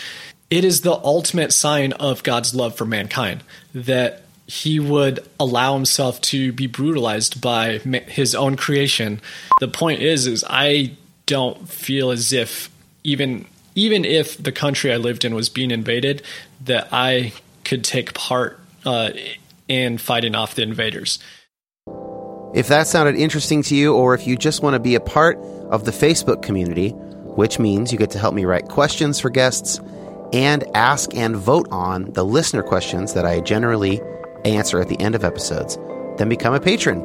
it 0.50 0.64
is 0.64 0.80
the 0.80 0.92
ultimate 0.92 1.52
sign 1.52 1.92
of 1.94 2.22
God's 2.22 2.54
love 2.54 2.74
for 2.74 2.86
mankind 2.86 3.42
that 3.74 4.22
he 4.46 4.80
would 4.80 5.20
allow 5.38 5.74
himself 5.74 6.20
to 6.22 6.52
be 6.52 6.66
brutalized 6.66 7.40
by 7.40 7.78
his 7.78 8.34
own 8.34 8.56
creation. 8.56 9.20
The 9.60 9.68
point 9.68 10.00
is 10.00 10.26
is 10.26 10.44
I 10.48 10.92
don't 11.26 11.68
feel 11.68 12.10
as 12.10 12.32
if 12.32 12.70
even 13.04 13.46
even 13.74 14.04
if 14.04 14.42
the 14.42 14.50
country 14.50 14.92
I 14.92 14.96
lived 14.96 15.24
in 15.24 15.34
was 15.34 15.48
being 15.50 15.70
invaded 15.70 16.22
that 16.64 16.88
I 16.90 17.32
could 17.64 17.84
take 17.84 18.14
part 18.14 18.58
uh, 18.86 19.10
in 19.68 19.98
fighting 19.98 20.34
off 20.34 20.54
the 20.54 20.62
invaders. 20.62 21.18
If 22.54 22.68
that 22.68 22.86
sounded 22.86 23.14
interesting 23.16 23.62
to 23.64 23.76
you, 23.76 23.94
or 23.94 24.14
if 24.14 24.26
you 24.26 24.36
just 24.36 24.62
want 24.62 24.74
to 24.74 24.80
be 24.80 24.94
a 24.94 25.00
part 25.00 25.38
of 25.70 25.84
the 25.84 25.90
Facebook 25.90 26.42
community, 26.42 26.90
which 26.90 27.58
means 27.58 27.92
you 27.92 27.98
get 27.98 28.10
to 28.12 28.18
help 28.18 28.34
me 28.34 28.46
write 28.46 28.68
questions 28.68 29.20
for 29.20 29.28
guests 29.28 29.78
and 30.32 30.64
ask 30.74 31.14
and 31.14 31.36
vote 31.36 31.68
on 31.70 32.10
the 32.12 32.24
listener 32.24 32.62
questions 32.62 33.12
that 33.14 33.24
I 33.24 33.38
generally 33.40 34.02
answer 34.44 34.80
at 34.80 34.88
the 34.88 35.00
end 35.00 35.14
of 35.14 35.24
episodes, 35.24 35.78
then 36.16 36.28
become 36.28 36.52
a 36.54 36.60
patron. 36.60 37.00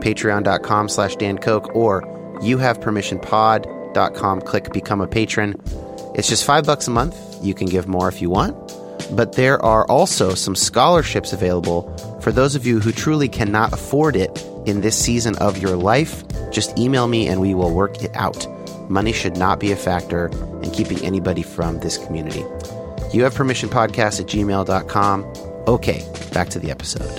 Patreon.com 0.00 0.88
slash 0.88 1.14
Dan 1.16 1.36
Koch 1.38 1.70
or 1.74 2.02
youhavepermissionpod.com. 2.40 4.40
Click 4.42 4.72
become 4.72 5.00
a 5.00 5.06
patron. 5.06 5.54
It's 6.14 6.28
just 6.28 6.44
five 6.44 6.66
bucks 6.66 6.88
a 6.88 6.90
month. 6.90 7.16
You 7.42 7.54
can 7.54 7.68
give 7.68 7.88
more 7.88 8.08
if 8.08 8.20
you 8.20 8.28
want. 8.30 8.56
But 9.12 9.34
there 9.34 9.62
are 9.62 9.86
also 9.88 10.34
some 10.34 10.56
scholarships 10.56 11.32
available 11.32 11.88
for 12.24 12.32
those 12.32 12.54
of 12.54 12.66
you 12.66 12.80
who 12.80 12.90
truly 12.90 13.28
cannot 13.28 13.74
afford 13.74 14.16
it 14.16 14.42
in 14.64 14.80
this 14.80 14.98
season 14.98 15.36
of 15.36 15.58
your 15.58 15.76
life, 15.76 16.24
just 16.50 16.78
email 16.78 17.06
me 17.06 17.28
and 17.28 17.38
we 17.38 17.54
will 17.54 17.74
work 17.74 18.02
it 18.02 18.16
out. 18.16 18.46
Money 18.88 19.12
should 19.12 19.36
not 19.36 19.60
be 19.60 19.72
a 19.72 19.76
factor 19.76 20.26
in 20.62 20.70
keeping 20.70 20.98
anybody 21.04 21.42
from 21.42 21.80
this 21.80 21.98
community. 21.98 22.44
You 23.12 23.22
have 23.24 23.34
permission 23.34 23.68
podcast 23.68 24.20
at 24.20 24.26
gmail.com. 24.26 25.24
Okay, 25.66 26.06
back 26.32 26.48
to 26.50 26.58
the 26.58 26.70
episode. 26.70 27.10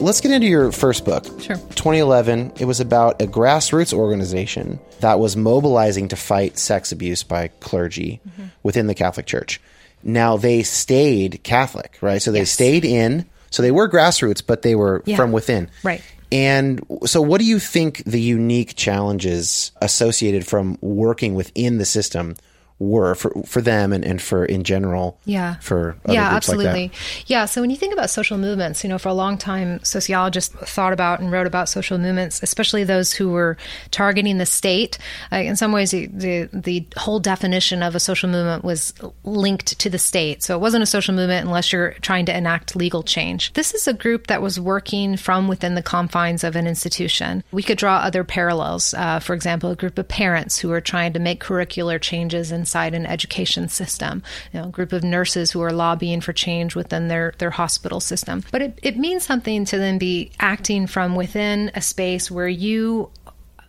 Let's 0.00 0.20
get 0.20 0.32
into 0.32 0.48
your 0.48 0.72
first 0.72 1.04
book. 1.04 1.24
Sure. 1.40 1.56
2011. 1.56 2.54
It 2.58 2.64
was 2.64 2.80
about 2.80 3.22
a 3.22 3.26
grassroots 3.26 3.92
organization 3.92 4.80
that 5.00 5.20
was 5.20 5.36
mobilizing 5.36 6.08
to 6.08 6.16
fight 6.16 6.58
sex 6.58 6.90
abuse 6.90 7.22
by 7.22 7.48
clergy 7.60 8.20
mm-hmm. 8.28 8.46
within 8.62 8.88
the 8.88 8.94
Catholic 8.94 9.26
Church. 9.26 9.60
Now, 10.02 10.36
they 10.36 10.64
stayed 10.64 11.44
Catholic, 11.44 11.98
right? 12.00 12.20
So 12.20 12.32
they 12.32 12.40
yes. 12.40 12.50
stayed 12.50 12.84
in 12.84 13.26
so 13.52 13.62
they 13.62 13.70
were 13.70 13.88
grassroots, 13.88 14.42
but 14.44 14.62
they 14.62 14.74
were 14.74 15.02
yeah. 15.04 15.14
from 15.14 15.30
within. 15.30 15.70
Right. 15.84 16.02
And 16.32 16.84
so, 17.04 17.20
what 17.20 17.40
do 17.40 17.46
you 17.46 17.58
think 17.58 18.02
the 18.04 18.20
unique 18.20 18.74
challenges 18.74 19.70
associated 19.82 20.46
from 20.46 20.78
working 20.80 21.34
within 21.34 21.76
the 21.76 21.84
system 21.84 22.36
were 22.82 23.14
for 23.14 23.30
for 23.46 23.60
them 23.60 23.92
and, 23.92 24.04
and 24.04 24.20
for 24.20 24.44
in 24.44 24.64
general 24.64 25.18
yeah. 25.24 25.56
for 25.60 25.96
yeah 26.08 26.30
absolutely 26.30 26.84
like 26.84 26.92
yeah 27.26 27.44
so 27.44 27.60
when 27.60 27.70
you 27.70 27.76
think 27.76 27.92
about 27.92 28.10
social 28.10 28.38
movements 28.38 28.82
you 28.82 28.88
know 28.88 28.98
for 28.98 29.08
a 29.08 29.14
long 29.14 29.38
time 29.38 29.82
sociologists 29.84 30.54
thought 30.54 30.92
about 30.92 31.20
and 31.20 31.30
wrote 31.30 31.46
about 31.46 31.68
social 31.68 31.98
movements 31.98 32.42
especially 32.42 32.84
those 32.84 33.12
who 33.12 33.30
were 33.30 33.56
targeting 33.90 34.38
the 34.38 34.46
state. 34.46 34.98
Uh, 35.32 35.36
in 35.36 35.56
some 35.56 35.72
ways 35.72 35.90
the, 35.90 36.06
the, 36.06 36.48
the 36.52 36.86
whole 36.96 37.20
definition 37.20 37.82
of 37.82 37.94
a 37.94 38.00
social 38.00 38.28
movement 38.28 38.64
was 38.64 38.92
linked 39.24 39.78
to 39.78 39.90
the 39.90 39.98
state. 39.98 40.42
So 40.42 40.54
it 40.56 40.60
wasn't 40.60 40.82
a 40.82 40.86
social 40.86 41.14
movement 41.14 41.46
unless 41.46 41.72
you're 41.72 41.92
trying 42.00 42.26
to 42.26 42.36
enact 42.36 42.76
legal 42.76 43.02
change. 43.02 43.52
This 43.54 43.74
is 43.74 43.86
a 43.88 43.92
group 43.92 44.26
that 44.26 44.42
was 44.42 44.58
working 44.58 45.16
from 45.16 45.48
within 45.48 45.74
the 45.74 45.82
confines 45.82 46.44
of 46.44 46.56
an 46.56 46.66
institution. 46.66 47.44
We 47.52 47.62
could 47.62 47.78
draw 47.78 47.98
other 47.98 48.24
parallels 48.24 48.94
uh, 48.94 49.20
for 49.20 49.34
example 49.34 49.70
a 49.70 49.76
group 49.76 49.98
of 49.98 50.08
parents 50.08 50.58
who 50.58 50.70
are 50.72 50.80
trying 50.80 51.12
to 51.12 51.18
make 51.18 51.42
curricular 51.42 52.00
changes 52.00 52.50
and 52.50 52.66
inside 52.72 52.94
an 52.94 53.04
education 53.04 53.68
system, 53.68 54.22
you 54.50 54.58
know, 54.58 54.68
a 54.68 54.70
group 54.70 54.94
of 54.94 55.04
nurses 55.04 55.50
who 55.50 55.60
are 55.60 55.72
lobbying 55.72 56.22
for 56.22 56.32
change 56.32 56.74
within 56.74 57.08
their, 57.08 57.34
their 57.36 57.50
hospital 57.50 58.00
system. 58.00 58.42
But 58.50 58.62
it, 58.62 58.78
it 58.82 58.96
means 58.96 59.24
something 59.24 59.66
to 59.66 59.76
then 59.76 59.98
be 59.98 60.32
acting 60.40 60.86
from 60.86 61.14
within 61.14 61.70
a 61.74 61.82
space 61.82 62.30
where 62.30 62.48
you 62.48 63.10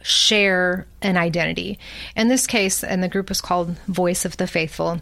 share 0.04 0.88
an 1.02 1.18
identity. 1.18 1.80
In 2.16 2.30
this 2.30 2.48
case, 2.48 2.82
and 2.82 3.04
the 3.04 3.10
group 3.10 3.28
was 3.28 3.42
called 3.42 3.78
Voice 3.88 4.24
of 4.24 4.38
the 4.38 4.48
Faithful. 4.48 5.02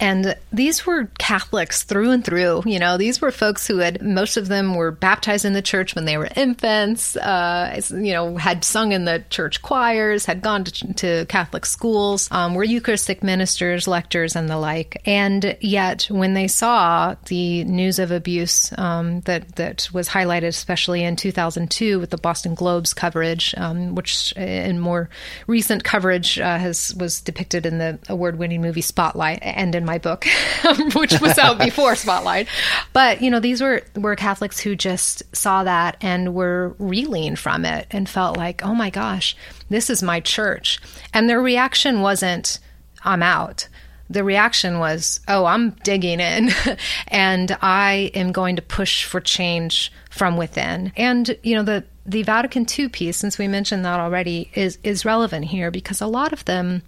And 0.00 0.34
these 0.50 0.86
were 0.86 1.10
Catholics 1.18 1.82
through 1.82 2.10
and 2.10 2.24
through. 2.24 2.62
You 2.64 2.78
know, 2.78 2.96
these 2.96 3.20
were 3.20 3.30
folks 3.30 3.66
who 3.66 3.78
had, 3.78 4.00
most 4.00 4.38
of 4.38 4.48
them 4.48 4.74
were 4.74 4.90
baptized 4.90 5.44
in 5.44 5.52
the 5.52 5.62
church 5.62 5.94
when 5.94 6.06
they 6.06 6.16
were 6.16 6.28
infants, 6.34 7.16
uh, 7.16 7.80
you 7.90 8.14
know, 8.14 8.36
had 8.36 8.64
sung 8.64 8.92
in 8.92 9.04
the 9.04 9.22
church 9.28 9.60
choirs, 9.60 10.24
had 10.24 10.40
gone 10.40 10.64
to, 10.64 10.94
to 10.94 11.26
Catholic 11.26 11.66
schools, 11.66 12.28
um, 12.32 12.54
were 12.54 12.64
Eucharistic 12.64 13.22
ministers, 13.22 13.86
lectors, 13.86 14.34
and 14.34 14.48
the 14.48 14.56
like. 14.56 15.02
And 15.04 15.56
yet, 15.60 16.04
when 16.10 16.32
they 16.32 16.48
saw 16.48 17.14
the 17.26 17.64
news 17.64 17.98
of 17.98 18.10
abuse 18.10 18.72
um, 18.78 19.20
that, 19.22 19.56
that 19.56 19.88
was 19.92 20.08
highlighted, 20.08 20.48
especially 20.48 21.04
in 21.04 21.16
2002 21.16 22.00
with 22.00 22.08
the 22.08 22.16
Boston 22.16 22.54
Globe's 22.54 22.94
coverage, 22.94 23.54
um, 23.58 23.94
which 23.94 24.32
in 24.32 24.80
more 24.80 25.10
recent 25.46 25.84
coverage 25.84 26.38
uh, 26.38 26.56
has 26.58 26.94
was 26.94 27.20
depicted 27.20 27.66
in 27.66 27.78
the 27.78 27.98
award 28.08 28.38
winning 28.38 28.62
movie 28.62 28.80
Spotlight 28.80 29.40
and 29.42 29.74
in 29.74 29.84
my 29.90 29.98
book, 29.98 30.24
which 30.94 31.20
was 31.20 31.36
out 31.36 31.58
before 31.58 31.96
Spotlight. 31.96 32.46
But 32.92 33.20
you 33.20 33.30
know, 33.30 33.40
these 33.40 33.60
were 33.60 33.82
were 33.96 34.14
Catholics 34.14 34.60
who 34.60 34.76
just 34.76 35.24
saw 35.34 35.64
that 35.64 35.96
and 36.00 36.32
were 36.32 36.76
reeling 36.78 37.34
from 37.34 37.64
it 37.64 37.88
and 37.90 38.08
felt 38.08 38.36
like, 38.36 38.64
oh 38.64 38.74
my 38.74 38.90
gosh, 38.90 39.36
this 39.68 39.90
is 39.90 40.00
my 40.02 40.20
church. 40.20 40.80
And 41.12 41.28
their 41.28 41.40
reaction 41.40 42.02
wasn't, 42.02 42.60
I'm 43.02 43.22
out. 43.22 43.68
The 44.08 44.22
reaction 44.22 44.78
was, 44.78 45.20
oh, 45.26 45.44
I'm 45.44 45.70
digging 45.82 46.20
in 46.20 46.50
and 47.08 47.56
I 47.60 48.12
am 48.14 48.32
going 48.32 48.56
to 48.56 48.62
push 48.62 49.04
for 49.04 49.20
change 49.20 49.92
from 50.10 50.36
within. 50.36 50.92
And, 50.96 51.36
you 51.42 51.54
know, 51.56 51.62
the, 51.62 51.84
the 52.06 52.22
Vatican 52.24 52.66
II 52.78 52.88
piece, 52.88 53.16
since 53.16 53.38
we 53.38 53.48
mentioned 53.48 53.84
that 53.84 54.00
already, 54.00 54.50
is, 54.54 54.78
is 54.82 55.04
relevant 55.04 55.46
here 55.46 55.70
because 55.70 56.00
a 56.00 56.06
lot 56.06 56.32
of 56.32 56.44
them 56.44 56.82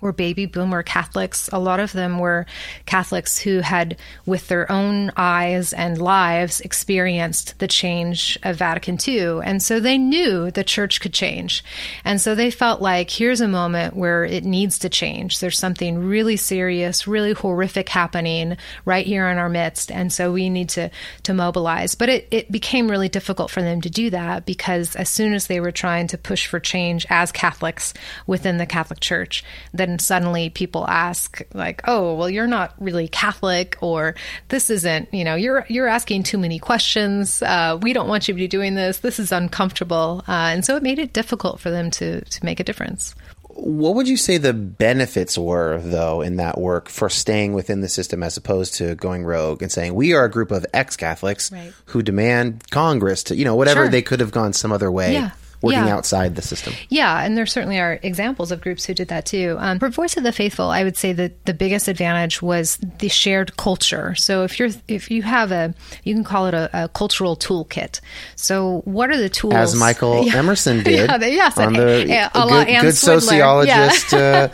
were 0.00 0.12
baby 0.12 0.46
boomer 0.46 0.82
Catholics. 0.82 1.48
A 1.52 1.58
lot 1.58 1.80
of 1.80 1.92
them 1.92 2.18
were 2.18 2.46
Catholics 2.86 3.38
who 3.38 3.60
had, 3.60 3.96
with 4.26 4.48
their 4.48 4.70
own 4.70 5.12
eyes 5.16 5.72
and 5.72 6.00
lives, 6.00 6.60
experienced 6.60 7.58
the 7.58 7.68
change 7.68 8.38
of 8.42 8.56
Vatican 8.56 8.98
II. 9.06 9.40
And 9.44 9.62
so 9.62 9.80
they 9.80 9.98
knew 9.98 10.50
the 10.50 10.64
church 10.64 11.00
could 11.00 11.12
change. 11.12 11.64
And 12.04 12.20
so 12.20 12.34
they 12.34 12.50
felt 12.50 12.80
like 12.80 13.10
here's 13.10 13.40
a 13.40 13.48
moment 13.48 13.94
where 13.94 14.24
it 14.24 14.44
needs 14.44 14.78
to 14.80 14.88
change. 14.88 15.40
There's 15.40 15.58
something 15.58 15.98
really 15.98 16.36
serious, 16.36 17.06
really 17.06 17.32
horrific 17.32 17.88
happening 17.88 18.56
right 18.84 19.06
here 19.06 19.28
in 19.28 19.38
our 19.38 19.48
midst. 19.48 19.90
And 19.90 20.12
so 20.12 20.32
we 20.32 20.48
need 20.48 20.70
to, 20.70 20.90
to 21.24 21.34
mobilize. 21.34 21.94
But 21.94 22.08
it, 22.08 22.28
it 22.30 22.52
became 22.52 22.90
really 22.90 23.08
difficult 23.08 23.50
for 23.50 23.62
them 23.62 23.80
to 23.82 23.90
do 23.90 24.10
that 24.10 24.46
because 24.46 24.96
as 24.96 25.08
soon 25.08 25.34
as 25.34 25.46
they 25.46 25.60
were 25.60 25.72
trying 25.72 26.06
to 26.08 26.18
push 26.18 26.46
for 26.46 26.60
change 26.60 27.06
as 27.10 27.32
Catholics 27.32 27.94
within 28.26 28.58
the 28.58 28.66
Catholic 28.66 29.00
Church, 29.00 29.44
then 29.90 29.98
suddenly 29.98 30.50
people 30.50 30.86
ask 30.86 31.42
like 31.54 31.82
oh 31.86 32.14
well 32.14 32.30
you're 32.30 32.46
not 32.46 32.74
really 32.78 33.08
catholic 33.08 33.76
or 33.80 34.14
this 34.48 34.70
isn't 34.70 35.12
you 35.12 35.24
know 35.24 35.34
you're 35.34 35.66
you're 35.68 35.88
asking 35.88 36.22
too 36.22 36.38
many 36.38 36.58
questions 36.58 37.42
uh, 37.42 37.78
we 37.82 37.92
don't 37.92 38.08
want 38.08 38.28
you 38.28 38.34
to 38.34 38.36
be 38.38 38.48
doing 38.48 38.74
this 38.74 38.98
this 38.98 39.18
is 39.18 39.32
uncomfortable 39.32 40.22
uh, 40.28 40.32
and 40.52 40.64
so 40.64 40.76
it 40.76 40.82
made 40.82 40.98
it 40.98 41.12
difficult 41.12 41.60
for 41.60 41.70
them 41.70 41.90
to 41.90 42.20
to 42.26 42.44
make 42.44 42.60
a 42.60 42.64
difference 42.64 43.14
what 43.52 43.94
would 43.96 44.08
you 44.08 44.16
say 44.16 44.38
the 44.38 44.54
benefits 44.54 45.36
were, 45.36 45.80
though, 45.82 46.22
in 46.22 46.36
that 46.36 46.56
work 46.56 46.88
for 46.88 47.10
staying 47.10 47.52
within 47.52 47.82
the 47.82 47.88
system 47.88 48.22
as 48.22 48.38
opposed 48.38 48.74
to 48.76 48.94
going 48.94 49.22
rogue 49.22 49.60
and 49.60 49.70
saying, 49.70 49.92
we 49.92 50.14
are 50.14 50.24
a 50.24 50.30
group 50.30 50.50
of 50.50 50.64
ex 50.72 50.96
Catholics 50.96 51.52
Right. 51.52 51.72
who 51.86 52.00
demand 52.00 52.70
Congress 52.70 53.24
to, 53.24 53.36
you 53.36 53.44
know, 53.44 53.56
whatever 53.56 53.82
Sure. 53.82 53.88
they 53.90 54.00
could 54.00 54.20
have 54.20 54.30
gone 54.30 54.54
some 54.54 54.72
other 54.72 54.90
way, 54.90 55.12
Yeah. 55.12 55.30
Working 55.62 55.86
Yeah. 55.86 55.94
outside 55.94 56.36
the 56.36 56.42
system? 56.42 56.72
Yeah, 56.88 57.22
and 57.22 57.36
there 57.36 57.44
certainly 57.44 57.78
are 57.78 57.98
examples 58.02 58.50
of 58.50 58.62
groups 58.62 58.86
who 58.86 58.94
did 58.94 59.08
that 59.08 59.26
too. 59.26 59.56
Um, 59.58 59.78
for 59.78 59.90
Voice 59.90 60.16
of 60.16 60.22
the 60.22 60.32
Faithful, 60.32 60.70
I 60.70 60.84
would 60.84 60.96
say 60.96 61.12
that 61.12 61.44
the 61.44 61.52
biggest 61.52 61.86
advantage 61.86 62.40
was 62.40 62.78
the 62.98 63.08
shared 63.10 63.58
culture. 63.58 64.14
So 64.14 64.44
if 64.44 64.58
you're 64.58 64.70
if 64.88 65.10
you 65.10 65.22
have 65.22 65.52
a, 65.52 65.74
you 66.02 66.14
can 66.14 66.24
call 66.24 66.46
it 66.46 66.54
a, 66.54 66.84
a 66.84 66.88
cultural 66.88 67.36
toolkit. 67.36 68.00
So 68.36 68.80
what 68.86 69.10
are 69.10 69.18
the 69.18 69.28
tools? 69.28 69.52
As 69.52 69.74
Michael 69.76 70.24
Yeah. 70.30 70.36
Emerson 70.36 70.82
did 70.82 71.10
Yeah, 71.10 71.16
yes, 71.26 71.58
on 71.58 71.74
the 71.74 72.04
yeah, 72.08 72.30
a 72.34 72.46
la 72.46 72.64
good, 72.64 72.80
good 72.80 72.96
sociologist 72.96 74.14
uh, 74.14 74.48